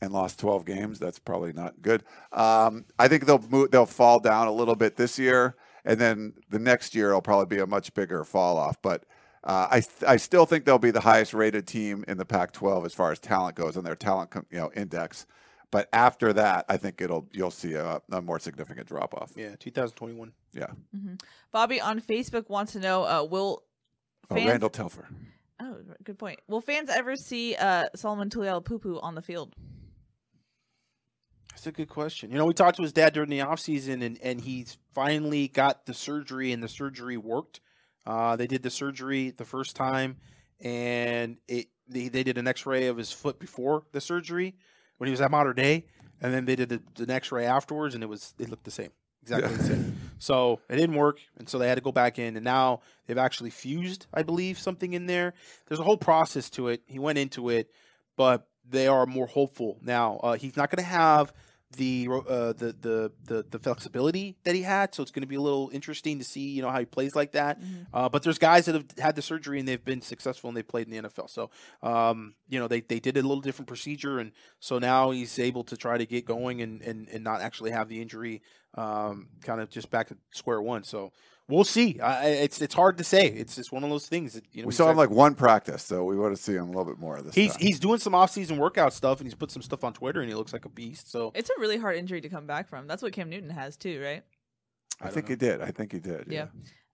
and 0.00 0.12
lost 0.12 0.38
12 0.38 0.64
games. 0.64 0.98
That's 0.98 1.18
probably 1.18 1.52
not 1.52 1.82
good. 1.82 2.04
Um, 2.32 2.84
I 2.98 3.08
think 3.08 3.26
they'll 3.26 3.42
move, 3.48 3.70
they'll 3.70 3.86
fall 3.86 4.20
down 4.20 4.46
a 4.46 4.52
little 4.52 4.76
bit 4.76 4.96
this 4.96 5.18
year, 5.18 5.56
and 5.84 6.00
then 6.00 6.34
the 6.48 6.58
next 6.58 6.94
year 6.94 7.08
it'll 7.08 7.22
probably 7.22 7.56
be 7.56 7.60
a 7.60 7.66
much 7.66 7.92
bigger 7.94 8.22
fall 8.24 8.56
off. 8.56 8.80
But 8.82 9.04
uh, 9.44 9.66
I 9.70 9.82
I 10.06 10.16
still 10.16 10.46
think 10.46 10.64
they'll 10.64 10.78
be 10.78 10.90
the 10.90 11.00
highest 11.00 11.34
rated 11.34 11.66
team 11.66 12.04
in 12.08 12.18
the 12.18 12.24
Pac-12 12.24 12.86
as 12.86 12.94
far 12.94 13.12
as 13.12 13.18
talent 13.18 13.56
goes 13.56 13.76
on 13.76 13.84
their 13.84 13.96
talent 13.96 14.30
com- 14.30 14.46
you 14.50 14.58
know 14.58 14.70
index. 14.74 15.26
But 15.70 15.88
after 15.92 16.32
that, 16.32 16.64
I 16.68 16.78
think 16.78 17.00
it'll 17.00 17.28
you'll 17.32 17.50
see 17.50 17.74
a, 17.74 18.00
a 18.10 18.22
more 18.22 18.38
significant 18.38 18.88
drop 18.88 19.12
off. 19.14 19.32
Yeah, 19.36 19.54
2021. 19.58 20.32
Yeah. 20.54 20.68
Bobby 21.52 21.80
on 21.80 22.00
Facebook 22.00 22.48
wants 22.48 22.72
to 22.72 22.80
know, 22.80 23.04
uh, 23.04 23.24
will 23.24 23.62
Oh. 24.30 24.34
Randall 24.36 24.70
Telfer. 24.70 25.08
Oh, 25.60 25.76
good 26.04 26.18
point. 26.18 26.38
Will 26.48 26.60
fans 26.60 26.90
ever 26.90 27.16
see 27.16 27.54
uh, 27.56 27.86
Solomon 27.96 28.28
Tuliaupupu 28.30 29.02
on 29.02 29.14
the 29.14 29.22
field? 29.22 29.54
That's 31.50 31.66
a 31.66 31.72
good 31.72 31.88
question. 31.88 32.30
You 32.30 32.38
know, 32.38 32.44
we 32.44 32.54
talked 32.54 32.76
to 32.76 32.82
his 32.82 32.92
dad 32.92 33.14
during 33.14 33.30
the 33.30 33.40
offseason, 33.40 34.04
and 34.04 34.18
and 34.22 34.40
he's 34.40 34.78
finally 34.94 35.48
got 35.48 35.86
the 35.86 35.94
surgery, 35.94 36.52
and 36.52 36.62
the 36.62 36.68
surgery 36.68 37.16
worked. 37.16 37.60
Uh, 38.06 38.36
they 38.36 38.46
did 38.46 38.62
the 38.62 38.70
surgery 38.70 39.30
the 39.30 39.44
first 39.44 39.74
time, 39.74 40.18
and 40.60 41.38
it 41.48 41.66
they, 41.88 42.08
they 42.08 42.22
did 42.22 42.38
an 42.38 42.46
X-ray 42.46 42.86
of 42.86 42.96
his 42.96 43.10
foot 43.10 43.38
before 43.40 43.84
the 43.92 44.00
surgery 44.00 44.54
when 44.98 45.08
he 45.08 45.10
was 45.10 45.20
at 45.20 45.30
Mater 45.30 45.54
Dei, 45.54 45.84
and 46.20 46.34
then 46.34 46.44
they 46.44 46.56
did 46.56 46.68
the, 46.68 46.82
the 46.94 47.12
X-ray 47.12 47.46
afterwards, 47.46 47.94
and 47.94 48.04
it 48.04 48.08
was 48.08 48.34
it 48.38 48.50
looked 48.50 48.64
the 48.64 48.70
same, 48.70 48.90
exactly 49.22 49.56
the 49.56 49.64
same. 49.64 49.96
So 50.18 50.60
it 50.68 50.76
didn't 50.76 50.96
work, 50.96 51.20
and 51.38 51.48
so 51.48 51.58
they 51.58 51.68
had 51.68 51.76
to 51.76 51.80
go 51.80 51.92
back 51.92 52.18
in, 52.18 52.36
and 52.36 52.44
now 52.44 52.80
they've 53.06 53.16
actually 53.16 53.50
fused, 53.50 54.06
I 54.12 54.22
believe, 54.22 54.58
something 54.58 54.92
in 54.92 55.06
there. 55.06 55.32
There's 55.66 55.80
a 55.80 55.84
whole 55.84 55.96
process 55.96 56.50
to 56.50 56.68
it. 56.68 56.82
He 56.86 56.98
went 56.98 57.18
into 57.18 57.48
it, 57.48 57.70
but 58.16 58.48
they 58.68 58.86
are 58.86 59.06
more 59.06 59.26
hopeful 59.26 59.78
now. 59.80 60.18
Uh, 60.22 60.34
he's 60.34 60.56
not 60.56 60.70
going 60.70 60.84
to 60.84 60.90
have 60.90 61.32
the, 61.76 62.08
uh, 62.10 62.52
the 62.54 62.74
the 62.80 63.12
the 63.24 63.44
the 63.50 63.58
flexibility 63.58 64.36
that 64.44 64.54
he 64.54 64.62
had, 64.62 64.94
so 64.94 65.02
it's 65.02 65.12
going 65.12 65.22
to 65.22 65.28
be 65.28 65.34
a 65.34 65.40
little 65.40 65.70
interesting 65.72 66.18
to 66.18 66.24
see, 66.24 66.48
you 66.48 66.62
know, 66.62 66.70
how 66.70 66.78
he 66.78 66.86
plays 66.86 67.14
like 67.14 67.32
that. 67.32 67.60
Uh, 67.92 68.08
but 68.08 68.22
there's 68.22 68.38
guys 68.38 68.64
that 68.66 68.74
have 68.74 68.86
had 68.98 69.16
the 69.16 69.22
surgery 69.22 69.58
and 69.58 69.68
they've 69.68 69.84
been 69.84 70.00
successful 70.00 70.48
and 70.48 70.56
they've 70.56 70.66
played 70.66 70.88
in 70.88 71.02
the 71.02 71.08
NFL. 71.08 71.28
So, 71.28 71.50
um, 71.82 72.34
you 72.48 72.58
know, 72.58 72.68
they, 72.68 72.80
they 72.80 73.00
did 73.00 73.16
a 73.18 73.22
little 73.22 73.42
different 73.42 73.68
procedure, 73.68 74.18
and 74.18 74.32
so 74.60 74.78
now 74.78 75.10
he's 75.10 75.38
able 75.38 75.62
to 75.64 75.76
try 75.76 75.98
to 75.98 76.06
get 76.06 76.24
going 76.24 76.62
and 76.62 76.80
and, 76.80 77.08
and 77.10 77.22
not 77.22 77.42
actually 77.42 77.70
have 77.70 77.88
the 77.88 78.00
injury, 78.00 78.40
um, 78.74 79.28
kind 79.42 79.60
of 79.60 79.68
just 79.68 79.90
back 79.90 80.08
to 80.08 80.16
square 80.30 80.62
one. 80.62 80.84
So 80.84 81.12
we'll 81.48 81.64
see. 81.64 81.98
I, 82.00 82.24
I- 82.24 82.28
it's 82.28 82.60
it's 82.60 82.74
hard 82.74 82.98
to 82.98 83.04
say. 83.04 83.26
It's 83.26 83.56
just 83.56 83.72
one 83.72 83.82
of 83.84 83.90
those 83.90 84.06
things. 84.06 84.34
That, 84.34 84.44
you 84.52 84.62
know, 84.62 84.66
We 84.68 84.72
he's 84.72 84.76
saw 84.76 84.90
him 84.90 84.96
like- 84.96 85.08
like 85.10 85.16
one 85.16 85.34
practice, 85.34 85.82
so 85.82 86.04
we 86.04 86.16
want 86.16 86.36
to 86.36 86.42
see 86.42 86.54
him 86.54 86.64
a 86.64 86.66
little 86.66 86.84
bit 86.84 86.98
more 86.98 87.16
of 87.16 87.24
this. 87.24 87.34
He's 87.34 87.52
time. 87.52 87.60
he's 87.60 87.80
doing 87.80 87.98
some 87.98 88.14
off-season 88.14 88.58
workout 88.58 88.92
stuff, 88.92 89.18
and 89.20 89.26
he's 89.26 89.34
put 89.34 89.50
some 89.50 89.62
stuff 89.62 89.84
on 89.84 89.92
Twitter, 89.92 90.20
and 90.20 90.28
he 90.28 90.34
looks 90.34 90.52
like 90.52 90.64
a 90.64 90.68
beast. 90.68 91.10
So 91.10 91.32
It's 91.34 91.50
a 91.50 91.58
really 91.60 91.78
hard 91.78 91.96
injury 91.96 92.20
to 92.20 92.28
come 92.28 92.46
back 92.46 92.68
from. 92.68 92.86
That's 92.86 93.02
what 93.02 93.12
Cam 93.12 93.28
Newton 93.30 93.50
has 93.50 93.76
too, 93.76 94.00
right? 94.02 94.22
I 95.00 95.10
think 95.10 95.28
he 95.28 95.36
did. 95.36 95.60
I 95.60 95.70
think 95.70 95.92
he 95.92 96.00
did. 96.00 96.26
Yeah. 96.28 96.46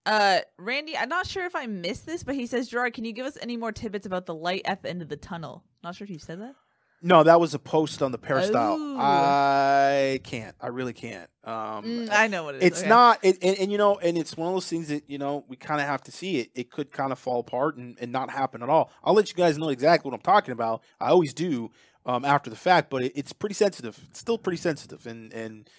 Uh, 0.05 0.39
Randy, 0.59 0.95
I'm 0.95 1.09
not 1.09 1.25
sure 1.25 1.45
if 1.45 1.55
I 1.55 1.65
missed 1.65 2.05
this, 2.05 2.23
but 2.23 2.35
he 2.35 2.45
says, 2.45 2.67
Gerard, 2.67 2.93
can 2.93 3.05
you 3.05 3.11
give 3.13 3.25
us 3.25 3.39
any 3.41 3.57
more 3.57 3.71
tidbits 3.71 4.05
about 4.05 4.27
the 4.27 4.35
light 4.35 4.61
at 4.65 4.83
the 4.83 4.89
end 4.89 5.01
of 5.01 5.09
the 5.09 5.17
tunnel? 5.17 5.63
Not 5.83 5.95
sure 5.95 6.05
if 6.05 6.11
you 6.11 6.19
said 6.19 6.39
that. 6.41 6.53
No, 7.01 7.21
that 7.23 7.39
was 7.39 7.53
a 7.53 7.59
post 7.59 8.01
on 8.01 8.11
the 8.11 8.17
peristyle. 8.17 8.77
Oh. 8.79 8.97
I 8.99 10.19
can't. 10.23 10.55
I 10.59 10.67
really 10.67 10.93
can't. 10.93 11.29
Um, 11.43 11.83
Mm, 11.83 12.09
I 12.11 12.27
know 12.27 12.45
what 12.45 12.55
it 12.55 12.63
is. 12.63 12.67
it's 12.71 12.79
Okay. 12.79 12.89
not 12.89 13.19
it, 13.21 13.37
and, 13.43 13.57
and 13.59 13.71
you 13.71 13.77
know 13.77 13.95
and 13.97 14.17
it's 14.17 14.35
one 14.35 14.47
of 14.47 14.55
those 14.55 14.67
things 14.67 14.87
that 14.87 15.07
you 15.07 15.17
know 15.19 15.45
we 15.47 15.55
kind 15.55 15.79
of 15.79 15.85
have 15.85 16.01
to 16.03 16.11
see 16.11 16.39
it 16.39 16.49
it 16.55 16.71
could 16.71 16.91
kind 16.91 17.11
of 17.11 17.19
fall 17.19 17.39
apart 17.41 17.75
and, 17.77 17.95
and 18.01 18.11
not 18.11 18.31
happen 18.31 18.63
at 18.63 18.69
all 18.69 18.89
i'll 19.03 19.13
let 19.13 19.29
you 19.29 19.35
guys 19.35 19.55
know 19.59 19.69
exactly 19.69 20.09
what 20.09 20.15
i'm 20.15 20.21
talking 20.23 20.53
about 20.53 20.81
i 20.99 21.09
always 21.09 21.35
do 21.35 21.69
um, 22.07 22.25
after 22.25 22.49
the 22.49 22.55
fact 22.55 22.89
but 22.89 23.03
it, 23.03 23.11
it's 23.15 23.31
pretty 23.31 23.53
sensitive 23.53 23.99
it's 24.09 24.19
still 24.19 24.39
pretty 24.39 24.57
sensitive 24.57 25.05
and 25.05 25.31
and 25.33 25.69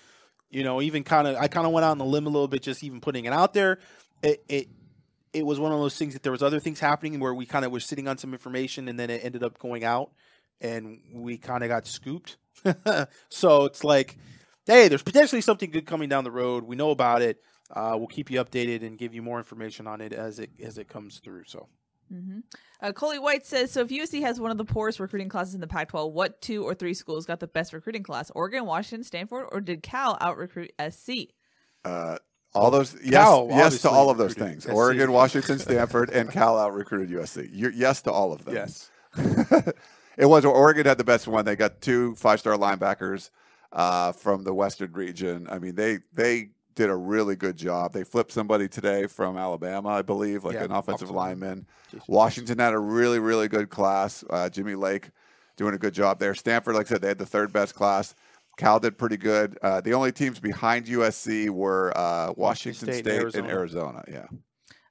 you 0.50 0.62
know 0.62 0.80
even 0.80 1.02
kind 1.02 1.26
of 1.26 1.34
i 1.36 1.48
kind 1.48 1.66
of 1.66 1.72
went 1.72 1.84
out 1.84 1.90
on 1.90 1.98
the 1.98 2.04
limb 2.04 2.26
a 2.26 2.30
little 2.30 2.46
bit 2.46 2.62
just 2.62 2.84
even 2.84 3.00
putting 3.00 3.24
it 3.24 3.32
out 3.32 3.52
there 3.52 3.80
it, 4.22 4.44
it 4.48 4.68
it 5.32 5.44
was 5.44 5.58
one 5.58 5.72
of 5.72 5.80
those 5.80 5.96
things 5.96 6.12
that 6.14 6.22
there 6.22 6.32
was 6.32 6.44
other 6.44 6.60
things 6.60 6.78
happening 6.78 7.18
where 7.18 7.34
we 7.34 7.44
kind 7.44 7.64
of 7.64 7.72
were 7.72 7.80
sitting 7.80 8.06
on 8.06 8.16
some 8.18 8.32
information 8.32 8.86
and 8.88 9.00
then 9.00 9.10
it 9.10 9.24
ended 9.24 9.42
up 9.42 9.58
going 9.58 9.82
out 9.82 10.12
and 10.60 11.00
we 11.12 11.36
kind 11.38 11.62
of 11.62 11.68
got 11.68 11.86
scooped 11.86 12.36
so 13.28 13.64
it's 13.64 13.84
like 13.84 14.16
hey, 14.66 14.88
there's 14.88 15.02
potentially 15.02 15.40
something 15.40 15.70
good 15.70 15.86
coming 15.86 16.08
down 16.08 16.24
the 16.24 16.30
road. 16.30 16.64
We 16.64 16.76
know 16.76 16.90
about 16.90 17.22
it. 17.22 17.40
Uh, 17.70 17.94
we'll 17.96 18.08
keep 18.08 18.30
you 18.30 18.42
updated 18.42 18.84
and 18.84 18.98
give 18.98 19.14
you 19.14 19.22
more 19.22 19.38
information 19.38 19.86
on 19.86 20.00
it 20.00 20.12
as 20.12 20.38
it 20.38 20.50
as 20.62 20.78
it 20.78 20.88
comes 20.88 21.18
through. 21.18 21.44
So 21.46 21.68
hmm 22.08 22.40
Uh, 22.80 22.92
Coley 22.92 23.18
White 23.18 23.46
says, 23.46 23.70
so 23.70 23.80
if 23.80 23.88
USC 23.88 24.20
has 24.20 24.38
one 24.38 24.50
of 24.50 24.58
the 24.58 24.64
poorest 24.64 25.00
recruiting 25.00 25.28
classes 25.28 25.54
in 25.54 25.60
the 25.60 25.66
Pac-12, 25.66 26.12
what 26.12 26.40
two 26.40 26.64
or 26.64 26.74
three 26.74 26.94
schools 26.94 27.26
got 27.26 27.40
the 27.40 27.46
best 27.46 27.72
recruiting 27.72 28.02
class? 28.02 28.30
Oregon, 28.34 28.66
Washington, 28.66 29.02
Stanford, 29.02 29.46
or 29.50 29.60
did 29.60 29.82
Cal 29.82 30.16
out 30.20 30.36
recruit 30.36 30.72
SC? 30.90 31.30
Uh, 31.84 32.18
all 32.54 32.70
those 32.70 32.94
yes, 33.02 33.12
Cal 33.12 33.48
yes 33.50 33.82
to 33.82 33.90
all 33.90 34.10
of 34.10 34.18
those 34.18 34.34
things. 34.34 34.64
SC. 34.64 34.72
Oregon, 34.72 35.10
Washington, 35.12 35.58
Stanford, 35.58 36.10
and 36.10 36.30
Cal 36.30 36.58
out 36.58 36.72
recruited 36.72 37.10
USC. 37.10 37.48
You're, 37.52 37.72
yes 37.72 38.02
to 38.02 38.12
all 38.12 38.32
of 38.32 38.44
them. 38.44 38.54
yes, 38.54 38.90
it 40.16 40.26
was 40.26 40.44
Oregon 40.44 40.86
had 40.86 40.98
the 40.98 41.04
best 41.04 41.26
one. 41.26 41.44
They 41.44 41.56
got 41.56 41.80
two 41.80 42.14
five 42.14 42.40
star 42.40 42.56
linebackers 42.56 43.30
uh, 43.72 44.12
from 44.12 44.44
the 44.44 44.54
Western 44.54 44.92
region. 44.92 45.46
I 45.50 45.58
mean, 45.58 45.74
they 45.74 45.98
they 46.12 46.50
did 46.74 46.90
a 46.90 46.96
really 46.96 47.36
good 47.36 47.56
job. 47.56 47.92
They 47.92 48.04
flipped 48.04 48.32
somebody 48.32 48.68
today 48.68 49.06
from 49.06 49.36
Alabama, 49.36 49.88
I 49.88 50.02
believe, 50.02 50.44
like 50.44 50.54
Yeah, 50.54 50.64
an 50.64 50.70
offensive 50.70 51.08
offensive 51.08 51.10
lineman. 51.10 51.66
Washington 52.06 52.58
had 52.58 52.74
a 52.74 52.78
really 52.78 53.18
really 53.18 53.48
good 53.48 53.70
class. 53.70 54.24
Uh, 54.28 54.48
Jimmy 54.48 54.74
Lake 54.74 55.10
doing 55.56 55.74
a 55.74 55.78
good 55.78 55.94
job 55.94 56.18
there. 56.18 56.34
Stanford, 56.34 56.74
like 56.74 56.86
I 56.86 56.88
said, 56.90 57.02
they 57.02 57.08
had 57.08 57.18
the 57.18 57.26
third 57.26 57.52
best 57.52 57.74
class. 57.74 58.14
Cal 58.56 58.80
did 58.80 58.96
pretty 58.96 59.18
good. 59.18 59.58
Uh, 59.62 59.80
the 59.82 59.92
only 59.92 60.12
teams 60.12 60.40
behind 60.40 60.86
USC 60.86 61.50
were 61.50 61.92
uh, 61.96 62.32
Washington 62.36 62.88
State 62.88 63.04
State, 63.04 63.34
and 63.34 63.34
and 63.34 63.46
Arizona. 63.46 64.02
Yeah. 64.08 64.26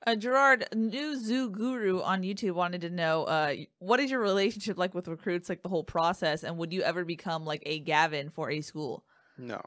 Uh, 0.07 0.15
Gerard, 0.15 0.67
new 0.75 1.19
Zoo 1.19 1.49
Guru 1.49 1.99
on 1.99 2.21
YouTube 2.21 2.51
wanted 2.51 2.81
to 2.81 2.91
know 2.91 3.23
uh, 3.23 3.55
what 3.79 3.99
is 3.99 4.11
your 4.11 4.19
relationship 4.19 4.77
like 4.77 4.93
with 4.93 5.07
recruits, 5.07 5.49
like 5.49 5.63
the 5.63 5.69
whole 5.69 5.83
process, 5.83 6.43
and 6.43 6.57
would 6.59 6.71
you 6.71 6.83
ever 6.83 7.03
become 7.03 7.43
like 7.43 7.63
a 7.65 7.79
Gavin 7.79 8.29
for 8.29 8.51
a 8.51 8.61
school? 8.61 9.03
no, 9.37 9.61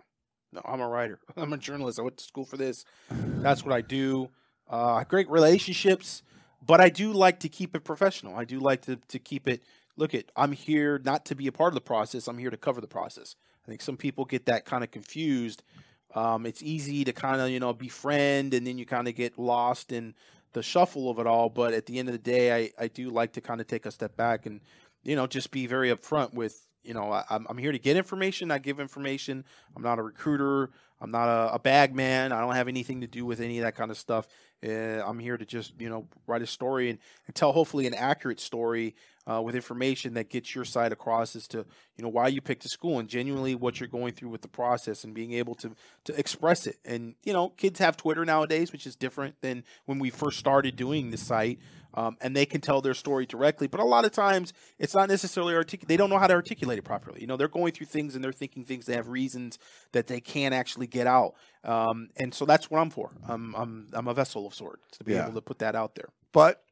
no. 0.52 0.60
I'm 0.64 0.80
a 0.80 0.86
writer. 0.86 1.18
I'm 1.36 1.52
a 1.52 1.58
journalist. 1.58 1.98
I 1.98 2.02
went 2.02 2.18
to 2.18 2.24
school 2.24 2.44
for 2.44 2.56
this. 2.56 2.84
That's 3.10 3.64
what 3.64 3.74
I 3.74 3.80
do. 3.80 4.28
Uh, 4.70 5.02
great 5.04 5.28
relationships, 5.28 6.22
but 6.64 6.80
I 6.80 6.88
do 6.88 7.12
like 7.12 7.40
to 7.40 7.48
keep 7.48 7.74
it 7.74 7.82
professional. 7.82 8.36
I 8.36 8.44
do 8.44 8.60
like 8.60 8.82
to 8.82 8.96
to 9.08 9.18
keep 9.18 9.48
it. 9.48 9.64
Look 9.96 10.14
at 10.14 10.26
I'm 10.36 10.52
here 10.52 11.00
not 11.04 11.24
to 11.26 11.34
be 11.34 11.48
a 11.48 11.52
part 11.52 11.72
of 11.72 11.74
the 11.74 11.80
process. 11.80 12.28
I'm 12.28 12.38
here 12.38 12.50
to 12.50 12.56
cover 12.56 12.80
the 12.80 12.86
process. 12.86 13.34
I 13.66 13.70
think 13.70 13.82
some 13.82 13.96
people 13.96 14.24
get 14.24 14.46
that 14.46 14.64
kind 14.64 14.84
of 14.84 14.92
confused. 14.92 15.64
Um, 16.14 16.46
it's 16.46 16.62
easy 16.62 17.04
to 17.04 17.12
kind 17.12 17.40
of 17.40 17.50
you 17.50 17.60
know 17.60 17.72
befriend 17.72 18.54
and 18.54 18.66
then 18.66 18.78
you 18.78 18.86
kind 18.86 19.08
of 19.08 19.14
get 19.14 19.38
lost 19.38 19.92
in 19.92 20.14
the 20.52 20.62
shuffle 20.62 21.10
of 21.10 21.18
it 21.18 21.26
all. 21.26 21.48
But 21.48 21.74
at 21.74 21.86
the 21.86 21.98
end 21.98 22.08
of 22.08 22.12
the 22.12 22.18
day, 22.18 22.54
I, 22.54 22.84
I 22.84 22.88
do 22.88 23.10
like 23.10 23.32
to 23.34 23.40
kind 23.40 23.60
of 23.60 23.66
take 23.66 23.86
a 23.86 23.90
step 23.90 24.16
back 24.16 24.46
and 24.46 24.60
you 25.02 25.16
know 25.16 25.26
just 25.26 25.50
be 25.50 25.66
very 25.66 25.90
upfront 25.90 26.34
with 26.34 26.66
you 26.82 26.94
know 26.94 27.12
I, 27.12 27.24
I'm 27.30 27.46
I'm 27.48 27.58
here 27.58 27.72
to 27.72 27.78
get 27.78 27.96
information. 27.96 28.50
I 28.50 28.58
give 28.58 28.80
information. 28.80 29.44
I'm 29.76 29.82
not 29.82 29.98
a 29.98 30.02
recruiter. 30.02 30.70
I'm 31.00 31.10
not 31.10 31.28
a, 31.28 31.54
a 31.54 31.58
bag 31.58 31.94
man. 31.94 32.32
I 32.32 32.40
don't 32.40 32.54
have 32.54 32.68
anything 32.68 33.02
to 33.02 33.06
do 33.06 33.24
with 33.24 33.40
any 33.40 33.58
of 33.58 33.64
that 33.64 33.76
kind 33.76 33.90
of 33.90 33.96
stuff. 33.96 34.26
Uh, 34.66 35.00
I'm 35.06 35.20
here 35.20 35.36
to 35.36 35.44
just 35.44 35.80
you 35.80 35.88
know 35.88 36.08
write 36.26 36.42
a 36.42 36.46
story 36.46 36.90
and, 36.90 36.98
and 37.26 37.36
tell 37.36 37.52
hopefully 37.52 37.86
an 37.86 37.94
accurate 37.94 38.40
story 38.40 38.96
uh, 39.30 39.42
with 39.42 39.54
information 39.54 40.14
that 40.14 40.30
gets 40.30 40.54
your 40.54 40.64
side 40.64 40.92
across 40.92 41.36
as 41.36 41.46
to 41.48 41.58
you 41.96 42.02
know 42.02 42.08
why 42.08 42.28
you 42.28 42.40
picked 42.40 42.64
a 42.64 42.68
school 42.68 42.98
and 42.98 43.08
genuinely 43.08 43.54
what 43.54 43.78
you're 43.80 43.88
going 43.88 44.12
through 44.12 44.30
with 44.30 44.42
the 44.42 44.48
process 44.48 45.04
and 45.04 45.12
being 45.14 45.32
able 45.32 45.54
to 45.56 45.72
to 46.04 46.18
express 46.18 46.66
it. 46.66 46.76
And 46.84 47.14
you 47.24 47.32
know, 47.32 47.50
kids 47.50 47.78
have 47.80 47.96
Twitter 47.96 48.24
nowadays, 48.24 48.72
which 48.72 48.86
is 48.86 48.96
different 48.96 49.34
than 49.40 49.64
when 49.86 49.98
we 49.98 50.10
first 50.10 50.38
started 50.38 50.76
doing 50.76 51.10
the 51.10 51.16
site. 51.18 51.58
Um, 51.94 52.18
and 52.20 52.36
they 52.36 52.44
can 52.44 52.60
tell 52.60 52.82
their 52.82 52.92
story 52.94 53.24
directly, 53.24 53.66
but 53.66 53.80
a 53.80 53.84
lot 53.84 54.04
of 54.04 54.12
times 54.12 54.52
it's 54.78 54.94
not 54.94 55.08
necessarily 55.08 55.54
artic- 55.54 55.88
They 55.88 55.96
don't 55.96 56.10
know 56.10 56.18
how 56.18 56.26
to 56.26 56.34
articulate 56.34 56.78
it 56.78 56.82
properly. 56.84 57.22
You 57.22 57.26
know, 57.26 57.38
they're 57.38 57.48
going 57.48 57.72
through 57.72 57.86
things 57.86 58.14
and 58.14 58.22
they're 58.22 58.30
thinking 58.30 58.62
things. 58.66 58.84
They 58.84 58.94
have 58.94 59.08
reasons 59.08 59.58
that 59.92 60.06
they 60.06 60.20
can't 60.20 60.54
actually 60.54 60.86
get 60.86 61.06
out, 61.06 61.32
um, 61.64 62.10
and 62.18 62.34
so 62.34 62.44
that's 62.44 62.70
what 62.70 62.78
I'm 62.80 62.90
for. 62.90 63.10
I'm 63.26 63.54
I'm 63.56 63.88
I'm 63.94 64.06
a 64.06 64.12
vessel 64.14 64.46
of 64.46 64.54
sorts 64.54 64.98
to 64.98 65.04
be 65.04 65.14
Yeah. 65.14 65.24
able 65.24 65.32
to 65.34 65.40
put 65.40 65.58
that 65.60 65.74
out 65.74 65.94
there. 65.94 66.10
But 66.30 66.62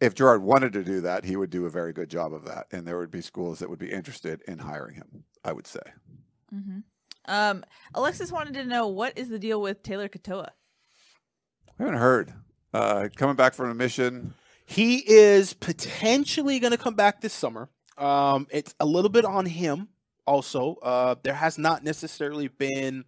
if 0.00 0.14
Gerard 0.14 0.42
wanted 0.42 0.72
to 0.74 0.84
do 0.84 1.00
that, 1.02 1.24
he 1.24 1.36
would 1.36 1.50
do 1.50 1.66
a 1.66 1.70
very 1.70 1.92
good 1.92 2.10
job 2.10 2.32
of 2.32 2.44
that, 2.44 2.66
and 2.72 2.86
there 2.86 2.98
would 2.98 3.10
be 3.10 3.20
schools 3.20 3.58
that 3.58 3.70
would 3.70 3.78
be 3.78 3.90
interested 3.90 4.42
in 4.46 4.58
hiring 4.58 4.96
him. 4.96 5.24
I 5.44 5.52
would 5.52 5.66
say. 5.66 5.80
Mm-hmm. 6.54 6.80
Um, 7.26 7.64
Alexis 7.94 8.32
wanted 8.32 8.54
to 8.54 8.64
know 8.64 8.88
what 8.88 9.16
is 9.16 9.28
the 9.28 9.38
deal 9.38 9.60
with 9.60 9.82
Taylor 9.82 10.08
Katoa? 10.08 10.48
I 11.78 11.82
haven't 11.82 11.98
heard. 11.98 12.32
Uh, 12.74 13.08
coming 13.14 13.36
back 13.36 13.54
from 13.54 13.70
a 13.70 13.74
mission. 13.74 14.34
He 14.64 14.98
is 15.06 15.54
potentially 15.54 16.58
going 16.58 16.72
to 16.72 16.78
come 16.78 16.94
back 16.94 17.20
this 17.20 17.32
summer. 17.32 17.68
Um, 17.96 18.48
it's 18.50 18.74
a 18.80 18.86
little 18.86 19.08
bit 19.08 19.24
on 19.24 19.46
him. 19.46 19.88
Also, 20.26 20.74
uh, 20.82 21.14
there 21.22 21.34
has 21.34 21.56
not 21.56 21.84
necessarily 21.84 22.48
been 22.48 23.04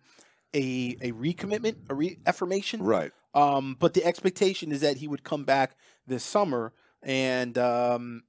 a 0.55 0.97
a 1.03 1.13
recommitment, 1.13 1.77
a 1.91 1.95
reaffirmation. 1.95 2.83
Right. 2.83 3.13
Um, 3.35 3.77
but 3.79 3.95
the 3.95 4.05
expectation 4.05 4.73
is 4.73 4.81
that 4.81 4.97
he 4.97 5.09
would 5.09 5.23
come 5.23 5.45
back 5.45 5.77
this 6.07 6.25
summer, 6.25 6.73
and 7.03 7.57
um, 7.59 8.23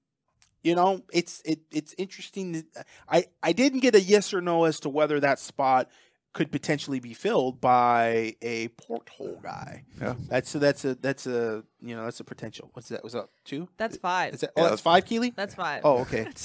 you 0.64 0.76
know, 0.76 1.04
it's 1.14 1.42
it 1.46 1.62
it's 1.72 1.96
interesting. 1.98 2.66
I 3.08 3.26
I 3.42 3.54
didn't 3.54 3.80
get 3.80 3.96
a 3.96 4.02
yes 4.02 4.34
or 4.34 4.42
no 4.42 4.66
as 4.66 4.80
to 4.82 4.90
whether 4.90 5.20
that 5.20 5.40
spot 5.40 5.90
could 6.32 6.52
potentially 6.52 7.00
be 7.00 7.14
filled 7.14 7.60
by 7.60 8.36
a 8.42 8.68
porthole 8.70 9.40
guy. 9.42 9.84
Yeah. 10.00 10.14
That's 10.30 10.54
a, 10.54 10.60
that's 10.60 10.86
a 10.86 10.94
that's 10.96 11.26
a 11.26 11.64
you 11.82 11.96
know 11.96 12.04
that's 12.04 12.20
a 12.20 12.24
potential. 12.24 12.70
What's 12.74 12.90
that? 12.90 13.04
Was 13.04 13.14
that 13.14 13.30
two? 13.46 13.68
That's 13.78 13.98
five. 13.98 14.36
Is 14.36 14.42
that, 14.42 14.52
Yeah, 14.56 14.64
oh, 14.66 14.70
that's 14.70 14.82
five, 14.82 15.06
Keely. 15.06 15.34
That's 15.36 15.56
five. 15.56 15.82
Oh, 15.84 16.00
okay. 16.00 16.28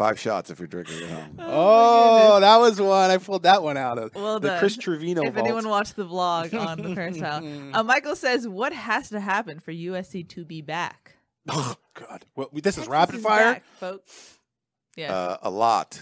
Five 0.00 0.18
shots 0.18 0.48
if 0.50 0.58
you're 0.58 0.66
drinking 0.66 1.02
at 1.02 1.10
home. 1.10 1.36
Oh, 1.40 2.40
that 2.40 2.56
was 2.56 2.80
one. 2.80 3.10
I 3.10 3.18
pulled 3.18 3.42
that 3.42 3.62
one 3.62 3.76
out 3.76 3.98
of 3.98 4.14
Well 4.14 4.40
the 4.40 4.48
done. 4.48 4.58
Chris 4.58 4.76
Trevino 4.78 5.22
if 5.24 5.34
vault. 5.34 5.46
anyone 5.46 5.68
watched 5.68 5.94
the 5.96 6.06
vlog 6.06 6.58
on 6.66 6.80
the 6.82 6.94
peristyle, 6.94 7.44
uh, 7.74 7.82
Michael 7.82 8.16
says, 8.16 8.48
"What 8.48 8.72
has 8.72 9.10
to 9.10 9.20
happen 9.20 9.60
for 9.60 9.72
USC 9.72 10.26
to 10.30 10.44
be 10.46 10.62
back?" 10.62 11.16
oh 11.50 11.76
God, 11.94 12.24
Well, 12.34 12.48
this 12.52 12.78
is 12.78 12.88
rapid 12.88 13.16
is 13.16 13.22
fire. 13.22 13.54
back, 13.54 13.64
folks. 13.78 14.38
Yeah. 14.96 15.14
Uh, 15.14 15.36
a 15.42 15.50
lot. 15.50 16.00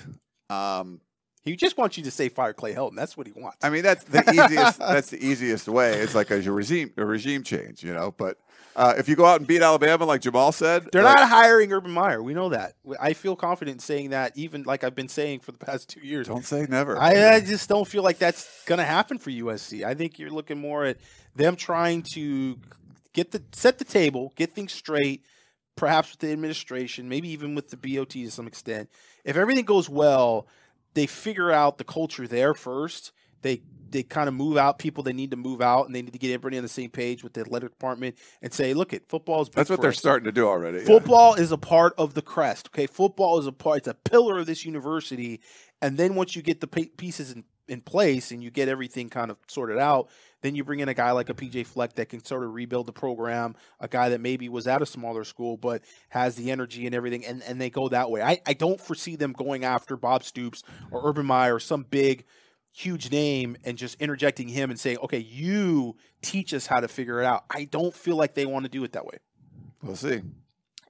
Um, 0.48 1.00
He 1.48 1.56
just 1.56 1.76
wants 1.76 1.96
you 1.96 2.04
to 2.04 2.10
say 2.10 2.28
fire 2.28 2.52
Clay 2.52 2.74
Helton. 2.74 2.96
That's 2.96 3.16
what 3.16 3.26
he 3.26 3.32
wants. 3.32 3.58
I 3.62 3.70
mean, 3.70 3.82
that's 3.82 4.04
the 4.04 4.20
easiest. 4.32 4.78
that's 4.78 5.10
the 5.10 5.24
easiest 5.24 5.68
way. 5.68 5.94
It's 5.94 6.14
like 6.14 6.30
a 6.30 6.36
regime, 6.50 6.92
a 6.96 7.04
regime 7.04 7.42
change, 7.42 7.82
you 7.82 7.92
know. 7.92 8.14
But 8.16 8.38
uh, 8.76 8.94
if 8.96 9.08
you 9.08 9.16
go 9.16 9.24
out 9.24 9.40
and 9.40 9.46
beat 9.46 9.62
Alabama, 9.62 10.04
like 10.04 10.20
Jamal 10.20 10.52
said, 10.52 10.88
They're 10.92 11.02
like, 11.02 11.16
not 11.16 11.28
hiring 11.28 11.72
Urban 11.72 11.90
Meyer. 11.90 12.22
We 12.22 12.34
know 12.34 12.50
that. 12.50 12.74
I 13.00 13.12
feel 13.12 13.34
confident 13.34 13.76
in 13.76 13.80
saying 13.80 14.10
that, 14.10 14.36
even 14.36 14.62
like 14.62 14.84
I've 14.84 14.94
been 14.94 15.08
saying 15.08 15.40
for 15.40 15.52
the 15.52 15.58
past 15.58 15.88
two 15.88 16.00
years. 16.00 16.28
Don't 16.28 16.44
say 16.44 16.66
never. 16.68 16.96
I, 16.96 17.34
I 17.34 17.40
just 17.40 17.68
don't 17.68 17.88
feel 17.88 18.02
like 18.02 18.18
that's 18.18 18.64
going 18.66 18.78
to 18.78 18.84
happen 18.84 19.18
for 19.18 19.30
USC. 19.30 19.84
I 19.84 19.94
think 19.94 20.18
you're 20.18 20.30
looking 20.30 20.58
more 20.58 20.84
at 20.84 20.98
them 21.34 21.56
trying 21.56 22.02
to 22.14 22.58
get 23.12 23.32
the 23.32 23.42
set 23.52 23.78
the 23.78 23.84
table, 23.84 24.32
get 24.36 24.52
things 24.52 24.72
straight, 24.72 25.24
perhaps 25.74 26.12
with 26.12 26.20
the 26.20 26.30
administration, 26.32 27.08
maybe 27.08 27.28
even 27.30 27.54
with 27.54 27.70
the 27.70 27.76
BOT 27.76 28.10
to 28.10 28.30
some 28.30 28.46
extent. 28.46 28.90
If 29.24 29.36
everything 29.36 29.64
goes 29.64 29.88
well, 29.88 30.46
they 30.94 31.06
figure 31.06 31.50
out 31.50 31.78
the 31.78 31.84
culture 31.84 32.26
there 32.26 32.54
first. 32.54 33.12
They 33.42 33.62
they 33.90 34.02
kind 34.02 34.28
of 34.28 34.34
move 34.34 34.56
out 34.56 34.78
people 34.78 35.02
they 35.02 35.12
need 35.12 35.30
to 35.30 35.36
move 35.36 35.62
out, 35.62 35.86
and 35.86 35.94
they 35.94 36.02
need 36.02 36.12
to 36.12 36.18
get 36.18 36.28
everybody 36.32 36.58
on 36.58 36.62
the 36.62 36.68
same 36.68 36.90
page 36.90 37.24
with 37.24 37.32
the 37.32 37.40
athletic 37.40 37.70
department 37.70 38.16
and 38.42 38.52
say, 38.52 38.74
"Look, 38.74 38.92
it 38.92 39.08
football 39.08 39.42
is 39.42 39.48
that's 39.48 39.70
what 39.70 39.80
they're 39.80 39.90
us. 39.90 39.98
starting 39.98 40.24
to 40.24 40.32
do 40.32 40.46
already. 40.46 40.78
yeah. 40.78 40.84
Football 40.84 41.34
is 41.34 41.52
a 41.52 41.58
part 41.58 41.94
of 41.96 42.14
the 42.14 42.22
crest. 42.22 42.68
Okay, 42.72 42.86
football 42.86 43.38
is 43.38 43.46
a 43.46 43.52
part. 43.52 43.78
It's 43.78 43.88
a 43.88 43.94
pillar 43.94 44.38
of 44.38 44.46
this 44.46 44.64
university. 44.64 45.40
And 45.80 45.96
then 45.96 46.14
once 46.14 46.34
you 46.34 46.42
get 46.42 46.60
the 46.60 46.66
pieces 46.66 47.32
in, 47.32 47.44
in 47.68 47.80
place 47.80 48.32
and 48.32 48.42
you 48.42 48.50
get 48.50 48.68
everything 48.68 49.08
kind 49.08 49.30
of 49.30 49.36
sorted 49.46 49.78
out, 49.78 50.08
then 50.42 50.54
you 50.54 50.64
bring 50.64 50.80
in 50.80 50.88
a 50.88 50.94
guy 50.94 51.12
like 51.12 51.28
a 51.28 51.34
PJ 51.34 51.66
Fleck 51.66 51.94
that 51.94 52.08
can 52.08 52.24
sort 52.24 52.44
of 52.44 52.54
rebuild 52.54 52.86
the 52.86 52.92
program. 52.92 53.54
A 53.80 53.88
guy 53.88 54.10
that 54.10 54.20
maybe 54.20 54.48
was 54.48 54.66
at 54.66 54.82
a 54.82 54.86
smaller 54.86 55.24
school 55.24 55.56
but 55.56 55.82
has 56.08 56.36
the 56.36 56.50
energy 56.50 56.86
and 56.86 56.94
everything, 56.94 57.24
and, 57.24 57.42
and 57.42 57.60
they 57.60 57.70
go 57.70 57.88
that 57.88 58.10
way. 58.10 58.22
I, 58.22 58.40
I 58.46 58.54
don't 58.54 58.80
foresee 58.80 59.16
them 59.16 59.32
going 59.32 59.64
after 59.64 59.96
Bob 59.96 60.24
Stoops 60.24 60.62
or 60.90 61.08
Urban 61.08 61.26
Meyer 61.26 61.56
or 61.56 61.60
some 61.60 61.84
big 61.88 62.24
huge 62.72 63.10
name 63.10 63.56
and 63.64 63.76
just 63.76 64.00
interjecting 64.00 64.48
him 64.48 64.70
and 64.70 64.78
saying, 64.78 64.98
"Okay, 65.02 65.18
you 65.18 65.96
teach 66.22 66.54
us 66.54 66.66
how 66.66 66.80
to 66.80 66.88
figure 66.88 67.20
it 67.20 67.26
out." 67.26 67.44
I 67.50 67.64
don't 67.64 67.94
feel 67.94 68.16
like 68.16 68.34
they 68.34 68.46
want 68.46 68.64
to 68.64 68.70
do 68.70 68.84
it 68.84 68.92
that 68.92 69.06
way. 69.06 69.18
We'll 69.82 69.96
see. 69.96 70.22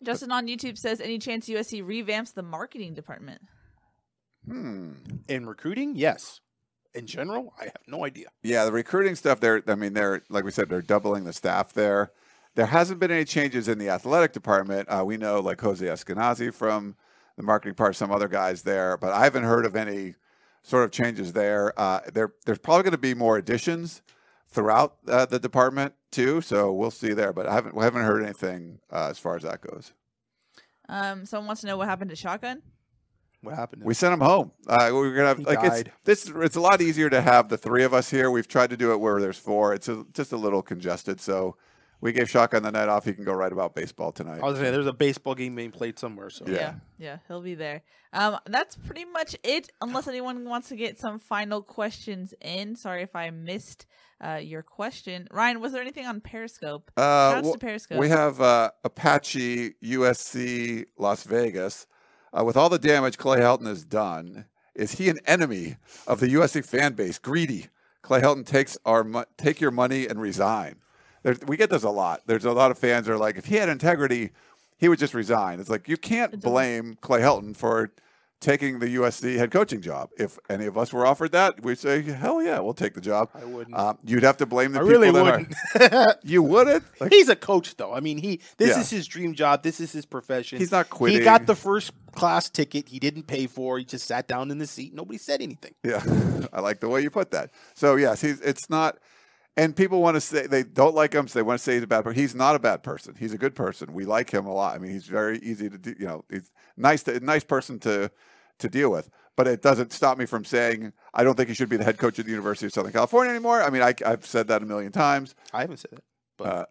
Justin 0.03 0.31
on 0.31 0.47
YouTube 0.47 0.79
says, 0.79 1.01
any 1.01 1.19
chance 1.19 1.49
USC 1.49 1.83
revamps 1.83 2.35
the 2.35 2.43
marketing 2.43 2.95
department? 2.95 3.43
Hmm. 4.47 4.93
In 5.29 5.47
recruiting, 5.47 5.97
yes. 5.97 6.41
In 6.99 7.07
general, 7.07 7.55
I 7.61 7.65
have 7.65 7.83
no 7.87 8.05
idea. 8.05 8.27
Yeah, 8.43 8.65
the 8.65 8.73
recruiting 8.73 9.15
stuff. 9.15 9.39
They're, 9.39 9.63
I 9.69 9.77
mean, 9.77 9.93
they're 9.93 10.23
like 10.29 10.45
we 10.45 10.51
said, 10.51 10.69
they're 10.69 10.83
doubling 10.83 11.25
the 11.25 11.33
staff 11.33 11.73
there. 11.73 12.11
There 12.57 12.67
hasn't 12.67 12.99
been 12.99 13.13
any 13.13 13.25
changes 13.25 13.69
in 13.69 13.79
the 13.79 13.89
athletic 13.89 14.33
department. 14.33 14.89
Uh, 14.89 15.05
we 15.05 15.17
know 15.17 15.39
like 15.39 15.61
Jose 15.61 15.85
Eskenazi 15.85 16.53
from 16.53 16.97
the 17.37 17.45
marketing 17.45 17.77
part, 17.77 17.95
some 17.95 18.11
other 18.11 18.27
guys 18.27 18.63
there, 18.63 18.97
but 18.97 19.13
I 19.13 19.23
haven't 19.23 19.45
heard 19.45 19.65
of 19.65 19.77
any 19.77 20.17
sort 20.65 20.83
of 20.85 20.91
changes 20.91 21.35
there. 21.35 21.73
Uh, 21.79 22.01
there, 22.13 22.33
there's 22.47 22.59
probably 22.59 22.83
going 22.83 22.93
to 22.93 22.99
be 22.99 23.15
more 23.15 23.37
additions 23.37 24.03
throughout 24.49 24.97
uh, 25.07 25.25
the 25.25 25.39
department 25.39 25.95
too, 26.11 26.41
so 26.41 26.73
we'll 26.73 26.91
see 26.91 27.13
there. 27.13 27.33
But 27.33 27.47
I 27.47 27.55
haven't, 27.55 27.77
we 27.77 27.85
haven't 27.85 28.03
heard 28.03 28.25
anything 28.25 28.81
uh, 28.93 29.07
as 29.09 29.21
far 29.21 29.37
as 29.37 29.45
that 29.45 29.61
goes. 29.61 29.93
Um, 30.89 31.27
someone 31.27 31.47
wants 31.47 31.61
to 31.61 31.69
know 31.69 31.77
what 31.77 31.87
happened 31.87 32.11
to 32.11 32.17
Shotgun. 32.17 32.63
What 33.43 33.55
happened? 33.55 33.85
We 33.85 33.95
sent 33.95 34.13
him 34.13 34.21
home. 34.21 34.51
Uh, 34.67 34.91
we 34.93 34.99
are 35.09 35.15
gonna 35.15 35.29
have 35.29 35.39
He 35.39 35.45
like 35.45 35.59
it's 35.63 35.77
died. 35.77 35.93
this. 36.05 36.29
It's 36.29 36.57
a 36.57 36.61
lot 36.61 36.81
easier 36.81 37.09
to 37.09 37.21
have 37.21 37.49
the 37.49 37.57
three 37.59 37.85
of 37.85 37.95
us 37.95 38.11
here. 38.11 38.31
We've 38.31 38.49
tried 38.49 38.71
to 38.71 38.77
do 38.77 38.93
it 38.93 39.01
where 39.01 39.21
there's 39.21 39.39
four. 39.39 39.75
It's 39.75 39.89
a, 39.89 40.05
just 40.13 40.33
a 40.33 40.37
little 40.37 40.61
congested, 40.61 41.21
so 41.21 41.57
we 42.01 42.13
gave 42.13 42.29
Shotgun 42.29 42.63
the 42.63 42.73
night 42.73 42.89
off. 42.89 43.05
He 43.05 43.13
can 43.13 43.25
go 43.25 43.33
write 43.33 43.53
about 43.53 43.75
baseball 43.75 44.11
tonight. 44.13 44.41
I 44.43 44.47
was 44.47 44.59
saying 44.59 44.73
there's 44.73 44.87
a 44.87 44.93
baseball 44.93 45.35
game 45.35 45.55
being 45.55 45.71
played 45.71 45.99
somewhere. 45.99 46.31
So 46.31 46.45
Yeah. 46.47 46.55
yeah, 46.55 46.75
yeah, 46.99 47.19
he'll 47.29 47.41
be 47.43 47.55
there. 47.55 47.83
Um, 48.13 48.39
that's 48.47 48.77
pretty 48.77 49.05
much 49.05 49.37
it. 49.45 49.71
Unless 49.81 50.09
anyone 50.09 50.45
wants 50.45 50.69
to 50.69 50.77
get 50.77 50.99
some 50.99 51.19
final 51.19 51.63
questions 51.63 52.35
in. 52.41 52.75
Sorry 52.77 53.03
if 53.03 53.15
I 53.15 53.31
missed 53.31 53.87
uh, 54.25 54.41
your 54.43 54.63
question, 54.63 55.29
Ryan. 55.31 55.61
Was 55.61 55.73
there 55.73 55.83
anything 55.83 56.07
on 56.07 56.21
Periscope? 56.21 56.91
Uh, 56.97 57.33
Shouts 57.35 57.45
well, 57.45 57.53
to 57.53 57.59
Periscope. 57.59 57.99
we 57.99 58.09
have 58.09 58.41
uh, 58.41 58.71
Apache 58.85 59.75
USC 59.83 60.87
Las 60.97 61.23
Vegas. 61.25 61.87
Uh, 62.37 62.45
with 62.45 62.57
all 62.57 62.69
the 62.69 62.79
damage 62.79 63.19
Clay 63.19 63.39
Helton 63.41 63.67
has 63.67 63.85
done, 63.85 64.45
is 64.75 64.93
he 64.93 65.09
an 65.09 65.19
enemy 65.27 65.77
of 66.07 66.21
the 66.21 66.29
USC 66.35 66.65
fan 66.65 66.93
base? 66.93 67.19
Greedy. 67.19 67.69
Clay 68.03 68.21
Helton 68.21 68.47
takes 68.47 68.79
our 68.85 69.03
mo- 69.05 69.25
take 69.37 69.61
your 69.61 69.71
money 69.71 70.07
and 70.07 70.21
resign. 70.21 70.77
There's, 71.23 71.41
we 71.47 71.57
get 71.57 71.71
this 71.71 71.83
a 71.83 71.91
lot. 71.91 72.23
There's 72.27 72.45
a 72.45 72.53
lot 72.53 72.71
of 72.71 72.79
fans 72.79 73.09
are 73.09 73.19
like, 73.19 73.37
if 73.37 73.47
he 73.47 73.57
had 73.57 73.69
integrity, 73.69 74.31
he 74.79 74.89
would 74.89 74.99
just 74.99 75.15
resign. 75.15 75.59
It's 75.59 75.69
like 75.69 75.89
you 75.89 75.97
can't 75.97 76.41
blame 76.41 76.97
Clay 77.01 77.21
Helton 77.21 77.57
for 77.57 77.91
taking 78.41 78.79
the 78.79 78.87
USC 78.97 79.37
head 79.37 79.51
coaching 79.51 79.81
job. 79.81 80.11
If 80.19 80.39
any 80.49 80.67
of 80.67 80.79
us 80.79 80.93
were 80.93 81.05
offered 81.05 81.33
that, 81.33 81.63
we'd 81.63 81.79
say, 81.79 82.03
hell 82.03 82.41
yeah, 82.43 82.61
we'll 82.61 82.75
take 82.75 82.95
the 82.95 83.01
job. 83.01 83.31
I 83.35 83.45
wouldn't. 83.45 83.77
Um, 83.77 83.99
you'd 84.05 84.23
have 84.23 84.37
to 84.39 84.47
blame 84.47 84.73
the 84.73 84.79
I 84.79 84.83
people 84.83 84.91
really 85.01 85.11
that 85.11 85.23
wouldn't. 85.25 85.93
are. 85.93 86.17
You 86.25 86.43
wouldn't. 86.43 86.85
Like, 87.01 87.13
He's 87.13 87.29
a 87.29 87.37
coach, 87.37 87.77
though. 87.77 87.93
I 87.93 88.01
mean, 88.01 88.19
he 88.19 88.41
this 88.57 88.71
Yeah. 88.71 88.81
is 88.81 88.91
his 88.91 89.07
dream 89.07 89.35
job. 89.35 89.63
This 89.63 89.81
is 89.81 89.93
his 89.93 90.07
profession. 90.07 90.59
He's 90.59 90.71
not 90.71 90.89
quitting. 90.91 91.19
He 91.19 91.25
got 91.25 91.47
the 91.47 91.57
first 91.57 91.93
class 92.13 92.49
ticket. 92.49 92.89
He 92.89 92.99
didn't 92.99 93.25
pay 93.27 93.47
for. 93.47 93.79
He 93.79 93.85
just 93.85 94.07
sat 94.07 94.29
down 94.29 94.51
in 94.51 94.59
the 94.59 94.67
seat. 94.67 94.95
Nobody 94.95 95.19
said 95.19 95.41
anything. 95.43 95.75
Yeah, 95.85 96.03
I 96.53 96.61
like 96.61 96.81
the 96.81 96.89
way 96.89 97.01
you 97.03 97.11
put 97.11 97.31
that. 97.33 97.51
So 97.75 97.97
yes, 97.97 98.21
he's 98.21 98.41
it's 98.41 98.71
not, 98.71 98.99
and 99.59 99.75
people 99.75 100.01
want 100.01 100.15
to 100.15 100.21
say 100.21 100.47
they 100.47 100.63
don't 100.63 100.95
like 100.95 101.13
him, 101.13 101.27
so 101.27 101.39
they 101.39 101.43
want 101.43 101.59
to 101.59 101.63
say 101.63 101.75
he's 101.75 101.83
a 101.83 101.87
bad 101.89 102.05
person. 102.05 102.21
He's 102.21 102.35
not 102.35 102.55
a 102.55 102.61
bad 102.61 102.85
person. 102.85 103.17
He's 103.19 103.33
a 103.35 103.39
good 103.39 103.57
person. 103.57 103.93
We 103.93 104.05
like 104.05 104.31
him 104.31 104.47
a 104.47 104.55
lot. 104.55 104.77
I 104.77 104.79
mean, 104.79 104.93
he's 104.93 105.07
very 105.07 105.39
easy 105.41 105.69
to 105.69 105.77
do. 105.77 105.97
You 105.99 106.07
know, 106.07 106.25
he's 106.31 106.53
nice, 106.77 107.03
to, 107.03 107.19
nice 107.21 107.45
person 107.45 107.81
to 107.81 108.11
to 108.61 108.69
deal 108.69 108.91
with. 108.91 109.11
But 109.37 109.47
it 109.49 109.61
doesn't 109.61 109.93
stop 109.93 110.17
me 110.17 110.27
from 110.27 110.45
saying 110.45 110.93
I 111.13 111.25
don't 111.25 111.37
think 111.37 111.49
he 111.49 111.55
should 111.55 111.69
be 111.69 111.77
the 111.77 111.85
head 111.85 111.99
coach 111.99 112.19
of 112.21 112.25
the 112.25 112.31
University 112.31 112.67
of 112.67 112.73
Southern 112.73 112.93
California 112.93 113.31
anymore. 113.31 113.63
I 113.63 113.71
mean, 113.71 113.83
I, 113.83 113.95
I've 114.07 114.25
said 114.25 114.47
that 114.49 114.63
a 114.63 114.67
million 114.67 114.93
times, 114.93 115.35
I 115.53 115.63
haven't 115.63 115.79
said 115.79 115.93
it, 115.93 116.05
But 116.37 116.47
uh, 116.47 116.67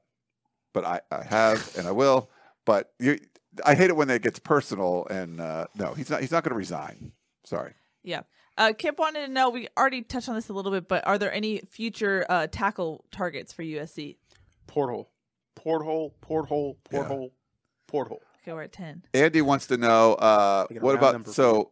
but 0.73 0.85
I, 0.85 1.01
I 1.11 1.23
have 1.23 1.75
and 1.77 1.87
I 1.87 1.91
will. 1.91 2.29
But 2.65 2.93
you, 2.99 3.19
I 3.65 3.75
hate 3.75 3.89
it 3.89 3.95
when 3.97 4.09
it 4.09 4.21
gets 4.21 4.39
personal. 4.39 5.07
And 5.09 5.41
uh, 5.41 5.67
no, 5.75 5.93
he's 5.93 6.09
not. 6.09 6.21
He's 6.21 6.31
not 6.31 6.43
going 6.43 6.51
to 6.51 6.57
resign. 6.57 7.11
Sorry. 7.43 7.73
Yeah. 8.03 8.21
Uh, 8.57 8.73
Kip 8.77 8.97
wanted 8.97 9.27
to 9.27 9.31
know. 9.31 9.49
We 9.49 9.67
already 9.77 10.01
touched 10.01 10.29
on 10.29 10.35
this 10.35 10.49
a 10.49 10.53
little 10.53 10.71
bit, 10.71 10.87
but 10.87 11.05
are 11.05 11.17
there 11.17 11.31
any 11.31 11.59
future 11.69 12.25
uh, 12.27 12.47
tackle 12.47 13.05
targets 13.11 13.53
for 13.53 13.63
USC? 13.63 14.17
porthole, 14.67 15.09
porthole, 15.55 16.13
porthole, 16.21 16.77
porthole, 16.89 17.31
porthole. 17.87 18.21
Okay, 18.43 18.53
we're 18.53 18.63
at 18.63 18.71
ten. 18.71 19.03
Andy 19.13 19.41
wants 19.41 19.67
to 19.67 19.77
know 19.77 20.13
uh, 20.13 20.67
Make 20.69 20.77
it 20.77 20.81
a 20.81 20.85
what 20.85 20.95
about 20.95 21.27
so 21.27 21.71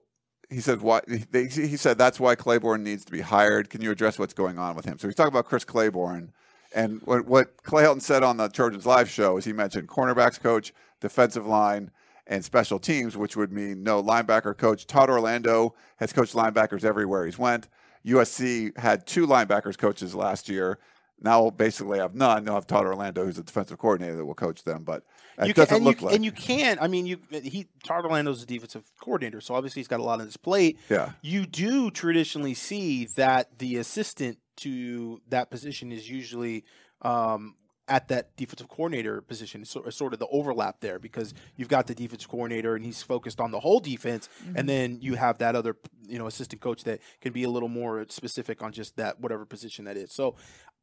he 0.50 0.60
said 0.60 0.82
why 0.82 1.02
they, 1.08 1.46
he 1.48 1.78
said 1.78 1.98
that's 1.98 2.20
why 2.20 2.36
Claiborne 2.36 2.84
needs 2.84 3.06
to 3.06 3.12
be 3.12 3.22
hired. 3.22 3.70
Can 3.70 3.82
you 3.82 3.92
address 3.92 4.18
what's 4.18 4.34
going 4.34 4.58
on 4.58 4.76
with 4.76 4.86
him? 4.86 4.98
So 4.98 5.08
he's 5.08 5.16
talking 5.16 5.34
about 5.34 5.46
Chris 5.46 5.64
Claiborne 5.64 6.34
and 6.74 7.02
what, 7.04 7.26
what 7.26 7.64
Clay 7.64 7.84
Helton 7.84 8.02
said 8.02 8.24
on 8.24 8.38
the 8.38 8.50
Trojans 8.50 8.86
live 8.86 9.10
show 9.10 9.38
is 9.38 9.46
he 9.46 9.54
mentioned 9.54 9.88
cornerbacks 9.88 10.40
coach, 10.40 10.74
defensive 11.00 11.46
line, 11.46 11.92
and 12.28 12.44
special 12.44 12.80
teams, 12.80 13.16
which 13.16 13.36
would 13.36 13.52
mean 13.52 13.84
no 13.84 14.02
linebacker 14.02 14.58
coach. 14.58 14.88
Todd 14.88 15.10
Orlando 15.10 15.76
has 15.98 16.12
coached 16.12 16.34
linebackers 16.34 16.84
everywhere 16.84 17.26
he's 17.26 17.38
went. 17.38 17.68
USC 18.06 18.78
had 18.78 19.06
two 19.06 19.28
linebackers 19.28 19.78
coaches 19.78 20.16
last 20.16 20.50
year. 20.50 20.80
Now 21.22 21.50
basically 21.50 22.00
have 22.00 22.14
none. 22.14 22.44
They'll 22.44 22.56
have 22.56 22.68
Todd 22.68 22.86
Orlando, 22.86 23.24
who's 23.24 23.38
the 23.38 23.44
defensive 23.44 23.78
coordinator 23.78 24.18
that 24.18 24.26
will 24.26 24.36
coach 24.36 24.64
them, 24.64 24.84
but 24.84 25.04
it 25.38 25.48
you 25.48 25.54
can, 25.54 25.62
doesn't 25.62 25.76
and 25.78 25.86
look 25.86 26.02
you, 26.02 26.08
like 26.08 26.16
and 26.16 26.26
you 26.26 26.32
can. 26.32 26.78
I 26.82 26.88
mean, 26.88 27.06
you 27.06 27.20
he 27.32 27.68
Todd 27.84 28.04
Orlando's 28.04 28.44
a 28.44 28.46
defensive 28.46 28.84
coordinator, 29.02 29.40
so 29.40 29.56
obviously 29.56 29.80
he's 29.80 29.88
got 29.88 30.02
a 30.02 30.04
lot 30.04 30.20
on 30.20 30.26
his 30.26 30.38
plate. 30.38 30.78
yeah. 30.90 31.12
You 31.22 31.46
do 31.46 31.90
traditionally 31.90 32.54
see 32.54 33.06
that 33.16 33.60
the 33.60 33.78
assistant 33.78 34.40
to 34.58 35.22
that 35.30 35.50
position 35.50 35.92
is 35.92 36.10
usually 36.10 36.66
um, 37.02 37.56
at 37.88 38.08
that 38.08 38.36
defensive 38.36 38.68
coordinator 38.68 39.22
position. 39.22 39.62
It's 39.62 39.76
uh, 39.76 39.82
sort, 39.82 39.94
sort 39.94 40.14
of 40.14 40.20
the 40.20 40.28
overlap 40.28 40.80
there 40.80 41.00
because 41.00 41.34
you've 41.56 41.68
got 41.68 41.88
the 41.88 41.96
defensive 41.96 42.30
coordinator 42.30 42.76
and 42.76 42.84
he's 42.84 43.02
focused 43.02 43.40
on 43.40 43.52
the 43.52 43.60
whole 43.60 43.80
defense, 43.80 44.30
and 44.46 44.56
mm-hmm. 44.56 44.68
then 44.68 44.98
you 45.02 45.16
have 45.16 45.38
that 45.40 45.56
other 45.56 45.78
you 46.08 46.18
know 46.18 46.28
assistant 46.28 46.62
coach 46.62 46.84
that 46.84 47.00
can 47.22 47.32
be 47.32 47.44
a 47.44 47.50
little 47.50 47.70
more 47.70 48.06
specific 48.10 48.64
on 48.64 48.72
just 48.72 48.96
that 48.98 49.20
whatever 49.20 49.46
position 49.46 49.86
that 49.86 49.98
is. 49.98 50.12
So, 50.12 50.36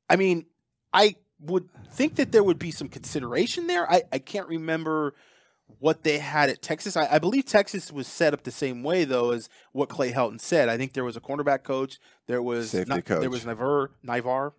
I 0.08 0.16
mean, 0.16 0.46
I 0.92 1.16
would 1.40 1.68
think 1.90 2.16
that 2.16 2.32
there 2.32 2.42
would 2.42 2.58
be 2.58 2.70
some 2.70 2.88
consideration 2.88 3.66
there. 3.66 3.90
I, 3.90 4.02
I 4.12 4.18
can't 4.18 4.46
remember 4.46 5.14
what 5.78 6.02
they 6.02 6.18
had 6.18 6.50
at 6.50 6.62
Texas. 6.62 6.96
I, 6.96 7.08
I 7.12 7.18
believe 7.18 7.46
Texas 7.46 7.90
was 7.90 8.06
set 8.06 8.34
up 8.34 8.42
the 8.42 8.50
same 8.50 8.82
way 8.82 9.04
though 9.04 9.32
as 9.32 9.48
what 9.72 9.88
Clay 9.88 10.12
Helton 10.12 10.40
said. 10.40 10.68
I 10.68 10.76
think 10.76 10.92
there 10.92 11.04
was 11.04 11.16
a 11.16 11.20
cornerback 11.20 11.62
coach. 11.64 11.98
There 12.26 12.42
was 12.42 12.70
Safety 12.70 12.94
Ni- 12.94 13.02
coach. 13.02 13.20
There 13.20 13.30
was 13.30 13.44
Niver, 13.44 13.92
Nivar, 14.06 14.52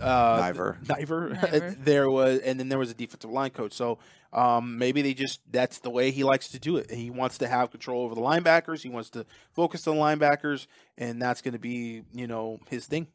uh, 0.00 0.42
Niver. 0.44 0.78
Niver. 0.88 1.30
Niver. 1.30 1.76
there 1.78 2.10
was, 2.10 2.40
and 2.40 2.60
then 2.60 2.68
there 2.68 2.78
was 2.78 2.90
a 2.90 2.94
defensive 2.94 3.30
line 3.30 3.50
coach. 3.50 3.72
So 3.72 3.98
um, 4.32 4.78
maybe 4.78 5.02
they 5.02 5.14
just 5.14 5.40
that's 5.50 5.78
the 5.78 5.90
way 5.90 6.10
he 6.10 6.24
likes 6.24 6.48
to 6.48 6.58
do 6.58 6.76
it. 6.76 6.90
He 6.90 7.10
wants 7.10 7.38
to 7.38 7.48
have 7.48 7.70
control 7.70 8.04
over 8.04 8.14
the 8.14 8.20
linebackers. 8.20 8.82
He 8.82 8.88
wants 8.88 9.10
to 9.10 9.24
focus 9.54 9.86
on 9.86 9.96
linebackers, 9.96 10.66
and 10.98 11.20
that's 11.20 11.42
going 11.42 11.52
to 11.52 11.58
be 11.58 12.02
you 12.12 12.26
know 12.26 12.60
his 12.68 12.86
thing. 12.86 13.06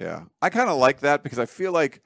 Yeah, 0.00 0.24
I 0.42 0.50
kind 0.50 0.68
of 0.68 0.78
like 0.78 1.00
that 1.00 1.22
because 1.22 1.38
I 1.38 1.46
feel 1.46 1.72
like 1.72 2.02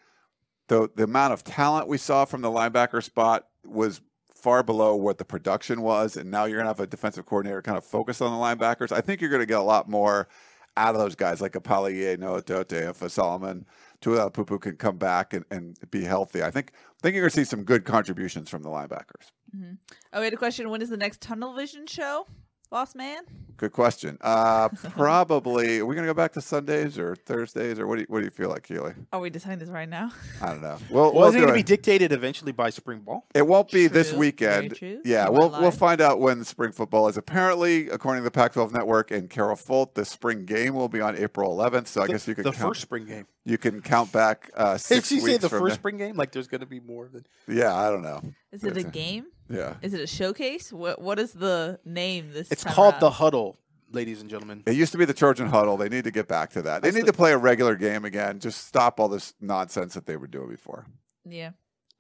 the 0.69 0.91
the 0.95 1.05
amount 1.05 1.33
of 1.33 1.43
talent 1.43 1.89
we 1.89 1.99
saw 1.99 2.25
from 2.25 2.43
the 2.43 2.51
linebacker 2.51 3.03
spot 3.03 3.47
was 3.65 4.01
far 4.35 4.63
below 4.63 4.95
what 4.97 5.19
the 5.19 5.25
production 5.25 5.83
was, 5.83 6.17
and 6.17 6.31
now 6.31 6.45
you're 6.45 6.59
gonna 6.59 6.71
have 6.71 6.81
a 6.81 6.87
defensive 6.87 7.27
coordinator 7.27 7.63
kind 7.63 7.79
of 7.79 7.85
focus 7.85 8.21
on 8.21 8.31
the 8.31 8.39
linebackers. 8.39 8.93
I 8.93 9.01
think 9.01 9.21
you're 9.21 9.31
gonna 9.31 9.47
get 9.47 9.59
a 9.59 9.63
lot 9.63 9.89
more 9.89 10.29
out 10.77 10.95
of 10.95 11.01
those 11.01 11.15
guys 11.15 11.41
like 11.41 11.57
a 11.57 11.61
Palier, 11.61 12.17
Noah 12.19 12.43
Dote, 12.43 12.73
if 12.73 13.03
a 13.03 13.11
Solomon, 13.11 13.67
Tuliaupupu 14.01 14.61
can 14.61 14.77
come 14.77 14.97
back 14.97 15.35
and, 15.35 15.45
and 15.51 15.77
be 15.91 16.05
healthy. 16.05 16.43
I 16.43 16.51
think 16.51 16.73
I 16.75 17.01
think 17.03 17.15
you're 17.15 17.25
gonna 17.25 17.31
see 17.31 17.45
some 17.45 17.65
good 17.65 17.85
contributions 17.85 18.49
from 18.49 18.63
the 18.63 18.71
linebackers. 18.71 19.31
Mm-hmm. 19.55 19.75
Oh, 20.13 20.19
we 20.21 20.25
had 20.25 20.35
a 20.35 20.39
question. 20.39 20.71
When 20.71 20.83
is 20.83 20.91
the 20.91 20.97
next 20.97 21.21
Tunnel 21.21 21.55
Vision 21.55 21.87
show, 21.87 22.27
boss 22.71 22.95
man? 22.95 23.23
Good 23.57 23.73
question. 23.73 24.17
Uh, 24.23 24.69
probably. 24.91 25.81
Are 25.81 25.87
we 25.87 25.95
gonna 25.95 26.07
go 26.07 26.15
back 26.15 26.33
to 26.33 26.41
Sundays 26.41 26.99
or 26.99 27.15
Thursdays 27.15 27.79
or 27.79 27.87
what 27.87 27.97
do 27.97 28.01
you, 28.03 28.07
what 28.09 28.21
do 28.21 28.25
you 28.25 28.31
feel 28.31 28.49
like, 28.49 28.63
Keely? 28.63 28.95
Are 29.13 29.21
we 29.21 29.29
deciding 29.29 29.59
this 29.59 29.69
right 29.69 29.89
now? 29.89 30.13
I 30.41 30.47
don't 30.47 30.63
know. 30.63 30.79
Well, 30.89 31.13
Well, 31.13 31.29
is 31.29 31.35
it 31.35 31.39
do 31.41 31.45
going 31.45 31.53
to 31.55 31.59
be 31.59 31.63
dictated 31.63 32.11
eventually 32.13 32.53
by 32.53 32.71
spring 32.71 33.01
ball? 33.01 33.27
It 33.35 33.47
won't 33.47 33.71
be 33.71 33.87
this 33.87 34.13
weekend. 34.15 34.71
very 34.79 34.95
true. 34.95 35.03
Yeah, 35.05 35.27
You 35.27 35.33
we'll 35.33 35.51
we'll 35.51 35.71
find 35.73 36.01
out 36.01 36.21
when 36.21 36.43
spring 36.45 36.73
football 36.73 37.09
is. 37.09 37.19
Apparently, 37.19 37.91
according 37.91 38.21
to 38.23 38.25
the 38.25 38.31
Pac-12 38.31 38.73
Network 38.73 39.11
and 39.11 39.29
Carol 39.29 39.57
Folt, 39.57 39.93
the 39.95 40.07
spring 40.07 40.47
game 40.47 40.75
will 40.75 40.89
be 40.89 41.03
on 41.03 41.17
April 41.19 41.55
11th. 41.55 41.89
So 41.89 42.01
I 42.01 42.07
The- 42.07 42.13
guess 42.15 42.29
you 42.29 42.35
can 42.35 42.45
the 42.45 42.53
count, 42.53 42.71
first 42.71 42.81
spring 42.81 43.05
game. 43.05 43.27
you 43.45 43.59
can 43.59 43.83
count 43.83 44.11
back 44.11 44.51
uh, 44.57 44.73
Did 44.75 44.81
six 44.81 45.09
she 45.09 45.17
weeks 45.17 45.27
say 45.27 45.37
the 45.37 45.49
first 45.51 45.65
now. 45.69 45.75
spring 45.75 45.99
game? 45.99 46.17
Like 46.17 46.33
there's 46.33 46.49
going 46.49 46.61
to 46.63 46.67
be 46.67 46.81
more 46.81 47.09
than. 47.13 47.27
Yeah, 47.47 47.75
I 47.77 47.91
don't 47.91 48.03
know. 48.03 48.23
Is 48.53 48.65
it 48.65 48.75
a 48.77 48.81
It's 48.81 48.89
a- 48.89 48.91
game? 48.91 49.27
Yeah, 49.51 49.75
Is 49.83 49.95
it 49.95 50.01
a 50.01 50.07
showcase? 50.07 50.73
What 50.73 51.01
What 51.03 51.19
is 51.19 51.33
the 51.33 51.81
name 51.85 52.33
this? 52.33 52.51
It's 52.53 52.63
time 52.65 52.73
called 52.75 52.93
around? 52.95 53.01
the 53.01 53.11
huddle, 53.11 53.59
ladies 53.91 54.21
and 54.21 54.31
gentlemen. 54.31 54.63
it 54.65 54.75
used 54.77 54.93
to 54.93 54.99
be 54.99 55.05
the 55.05 55.13
Trojan 55.15 55.49
Huddle. 55.49 55.77
They 55.77 55.89
need 55.89 56.05
to 56.05 56.11
get 56.13 56.29
back 56.29 56.51
to 56.51 56.63
that. 56.63 56.83
They 56.83 56.89
That's 56.89 56.97
need 56.97 57.07
the- 57.07 57.13
to 57.13 57.17
play 57.17 57.33
a 57.33 57.39
regular 57.39 57.75
game 57.75 58.05
again. 58.05 58.39
Just 58.39 58.67
stop 58.67 59.01
all 59.01 59.09
this 59.09 59.35
nonsense 59.41 59.95
that 59.95 60.07
they 60.07 60.17
were 60.17 60.29
doing 60.29 60.49
before. 60.49 60.87
Yeah. 61.29 61.51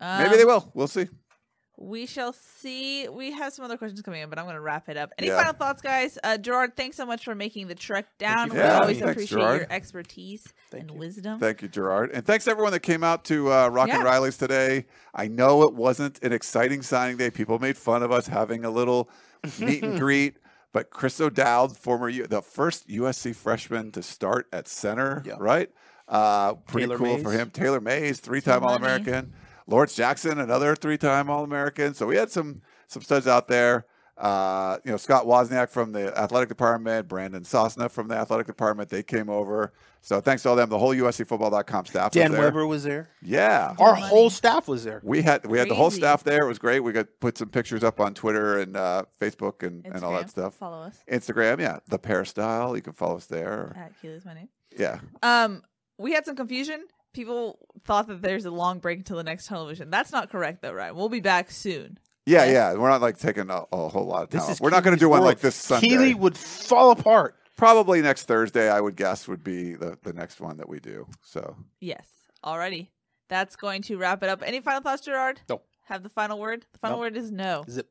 Maybe 0.01 0.37
they 0.37 0.43
Um, 0.43 0.49
will. 0.49 0.71
We'll 0.75 0.89
see. 0.89 1.09
We 1.83 2.05
shall 2.05 2.35
see. 2.35 3.09
We 3.09 3.33
have 3.33 3.55
some 3.55 3.65
other 3.65 3.79
questions 3.79 4.03
coming 4.03 4.21
in, 4.21 4.29
but 4.29 4.39
I'm 4.39 4.45
going 4.45 4.55
to 4.55 4.61
wrap 4.61 4.91
it 4.91 4.99
up. 4.99 5.13
Any 5.17 5.29
Yeah. 5.29 5.39
final 5.39 5.55
thoughts, 5.55 5.81
guys? 5.81 6.19
Uh, 6.23 6.37
Gerard, 6.37 6.77
thanks 6.77 6.99
so 6.99 7.07
much 7.07 7.25
for 7.25 7.35
making 7.35 7.69
the 7.69 7.75
trek 7.75 8.07
down. 8.19 8.49
you 8.49 8.53
We 8.55 8.59
for 8.61 8.67
always. 8.67 8.99
Thanks, 8.99 9.13
appreciate 9.13 9.39
Gerard. 9.39 9.61
your 9.61 9.73
expertise 9.73 10.53
and 10.73 10.91
wisdom. 10.91 11.41
Thank 11.41 11.63
you, 11.63 11.69
Gerard. 11.69 12.11
And 12.13 12.25
thanks 12.27 12.47
everyone 12.47 12.73
that 12.73 12.81
came 12.81 13.03
out 13.03 13.25
to 13.25 13.51
uh, 13.51 13.69
Rock 13.69 13.89
and 13.89 14.03
Yeah. 14.03 14.11
Reilly's 14.11 14.37
today. 14.37 14.85
I 15.15 15.27
know 15.29 15.63
it 15.63 15.73
wasn't 15.75 16.23
an 16.23 16.35
exciting 16.35 16.83
signing 16.83 17.17
day. 17.17 17.31
People 17.31 17.59
made 17.59 17.79
fun 17.79 18.03
of 18.03 18.13
us 18.13 18.27
having 18.27 18.63
a 18.67 18.71
little 18.71 19.09
meet 19.59 19.83
and 19.83 19.99
greet. 19.99 20.37
But 20.75 20.91
Kris 20.91 21.19
O'Dowd, 21.19 21.79
former 21.79 22.11
U- 22.11 22.27
the 22.27 22.43
first 22.43 22.89
USC 22.89 23.35
freshman 23.35 23.91
to 23.93 24.03
start 24.03 24.49
at 24.53 24.69
center, 24.69 25.23
Yeah. 25.27 25.37
right? 25.39 25.71
Uh, 26.07 26.55
pretty 26.55 26.87
Taylor 26.89 26.99
cool 26.99 27.19
for 27.19 27.33
him. 27.33 27.51
Taylor 27.51 27.81
Mays, 27.81 28.21
three-time 28.21 28.61
money. 28.63 28.73
All-American. 28.73 29.33
Lawrence 29.71 29.95
Jackson, 29.95 30.39
another 30.41 30.75
three-time 30.75 31.31
All-American. 31.31 31.95
So 31.95 32.07
we 32.07 32.17
had 32.17 32.31
some 32.31 32.63
some 32.89 33.03
studs 33.03 33.27
out 33.29 33.47
there. 33.49 33.87
Uh, 34.19 34.77
you 34.85 34.91
know, 34.91 34.99
Scott 34.99 35.25
Wozniak 35.25 35.71
from 35.71 35.93
the 35.93 36.15
athletic 36.19 36.51
department, 36.51 37.09
Brandon 37.09 37.43
Sosna 37.43 37.91
from 37.91 38.09
the 38.09 38.17
athletic 38.17 38.47
department. 38.47 38.91
They 38.91 39.03
came 39.03 39.31
over. 39.31 39.73
So 40.03 40.21
thanks 40.21 40.43
to 40.43 40.51
all 40.51 40.57
them. 40.57 40.69
The 40.69 40.79
whole 40.79 40.95
USCfootball.com 40.95 41.87
staff 41.87 42.13
Dan 42.13 42.31
was 42.33 42.39
there. 42.39 42.47
Weber 42.49 42.67
was 42.67 42.83
there. 42.83 43.09
Yeah. 43.23 43.75
Our 43.79 43.95
money. 43.95 44.07
whole 44.07 44.29
staff 44.29 44.69
was 44.69 44.85
there. 44.85 45.01
We 45.05 45.23
had 45.23 45.47
we 45.47 45.59
had 45.59 45.69
the 45.71 45.75
whole 45.75 45.91
staff 45.91 46.23
there. 46.25 46.45
It 46.45 46.49
was 46.49 46.59
great. 46.59 46.81
We 46.81 46.93
got 46.93 47.07
put 47.21 47.39
some 47.39 47.49
pictures 47.49 47.83
up 47.83 47.99
on 48.01 48.13
Twitter 48.13 48.59
and 48.59 48.77
uh, 48.77 49.05
Facebook 49.19 49.67
and, 49.67 49.87
and 49.87 50.03
all 50.05 50.13
that 50.13 50.29
stuff. 50.29 50.55
Follow 50.55 50.83
us 50.83 50.99
Instagram, 51.11 51.61
yeah, 51.61 51.79
the 51.89 51.99
Peristyle. 51.99 52.77
You 52.77 52.83
can 52.83 52.93
follow 52.93 53.17
us 53.17 53.27
there. 53.27 53.75
at 53.79 53.93
Keely's 54.03 54.25
my 54.27 54.35
name. 54.35 54.49
Yeah, 54.77 55.01
Um, 55.23 55.63
we 55.99 56.13
had 56.13 56.25
some 56.27 56.37
confusion. 56.37 56.85
People 57.13 57.59
thought 57.85 58.07
that 58.09 58.23
there's 58.23 58.45
a 58.45 58.51
long 58.51 58.79
break 58.79 58.99
until 58.99 59.17
the 59.17 59.25
next 59.25 59.47
Tunnel 59.47 59.67
Vision. 59.67 59.91
That's 59.91 60.13
not 60.13 60.31
correct, 60.31 60.63
though, 60.63 60.73
right? 60.73 60.95
We'll 60.95 61.09
be 61.09 61.21
back 61.21 61.51
soon. 61.51 61.99
yeah, 62.27 62.45
Yes. 62.45 62.53
yeah. 62.53 62.75
We're 62.75 62.89
not 62.89 63.01
like 63.01 63.19
taking 63.19 63.51
a, 63.51 63.65
a 63.73 63.89
whole 63.89 64.07
lot 64.07 64.23
of 64.25 64.31
time. 64.31 64.39
This 64.39 64.45
off. 64.47 64.51
is 64.53 64.61
We're 64.61 64.71
not 64.71 64.85
going 64.85 64.97
to 64.97 64.99
Keely's 64.99 65.01
do 65.01 65.09
one 65.09 65.21
world. 65.21 65.31
like 65.31 65.41
this 65.41 65.57
Sunday. 65.57 65.89
Keely 65.89 66.15
would 66.15 66.37
fall 66.37 66.91
apart. 66.93 67.35
Probably 67.57 68.01
next 68.01 68.25
Thursday, 68.25 68.71
I 68.71 68.81
would 68.81 68.97
guess, 68.97 69.27
would 69.29 69.43
be 69.45 69.75
the, 69.75 69.99
the 70.03 70.13
next 70.13 70.41
one 70.41 70.57
that 70.59 70.69
we 70.69 70.79
do. 70.81 71.07
So 71.23 71.57
Yes. 71.81 72.07
Alrighty. 72.45 72.89
That's 73.29 73.55
going 73.57 73.83
to 73.83 73.97
wrap 73.99 74.23
it 74.23 74.29
up. 74.29 74.43
Any 74.45 74.61
final 74.61 74.81
thoughts, 74.81 75.03
Gerard? 75.03 75.41
No. 75.49 75.61
Have 75.85 76.03
the 76.03 76.09
final 76.09 76.39
word? 76.39 76.65
The 76.73 76.79
final 76.79 76.97
Nope. 76.99 77.01
word 77.05 77.17
is 77.17 77.31
no. 77.31 77.65
Zip. 77.69 77.91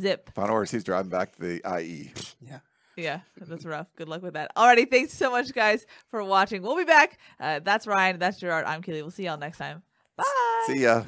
Zip. 0.00 0.30
final 0.34 0.54
words, 0.54 0.70
he's 0.70 0.84
driving 0.84 1.10
back 1.10 1.32
to 1.36 1.40
the. 1.40 1.80
IE. 1.80 2.12
Yeah. 2.40 2.60
Yeah, 3.02 3.20
that's 3.36 3.64
rough. 3.64 3.88
Good 3.96 4.08
luck 4.08 4.22
with 4.22 4.34
that. 4.34 4.54
Alrighty, 4.56 4.90
thanks 4.90 5.12
so 5.12 5.30
much, 5.30 5.52
guys, 5.52 5.86
for 6.08 6.22
watching. 6.22 6.62
We'll 6.62 6.76
be 6.76 6.84
back. 6.84 7.18
Uh, 7.40 7.60
that's 7.60 7.86
Ryan. 7.86 8.18
That's 8.18 8.38
Gerard. 8.38 8.64
I'm 8.64 8.82
Keely. 8.82 9.02
We'll 9.02 9.10
see 9.10 9.24
y'all 9.24 9.38
next 9.38 9.58
time. 9.58 9.82
Bye. 10.16 10.24
See 10.66 10.82
ya. 10.82 11.04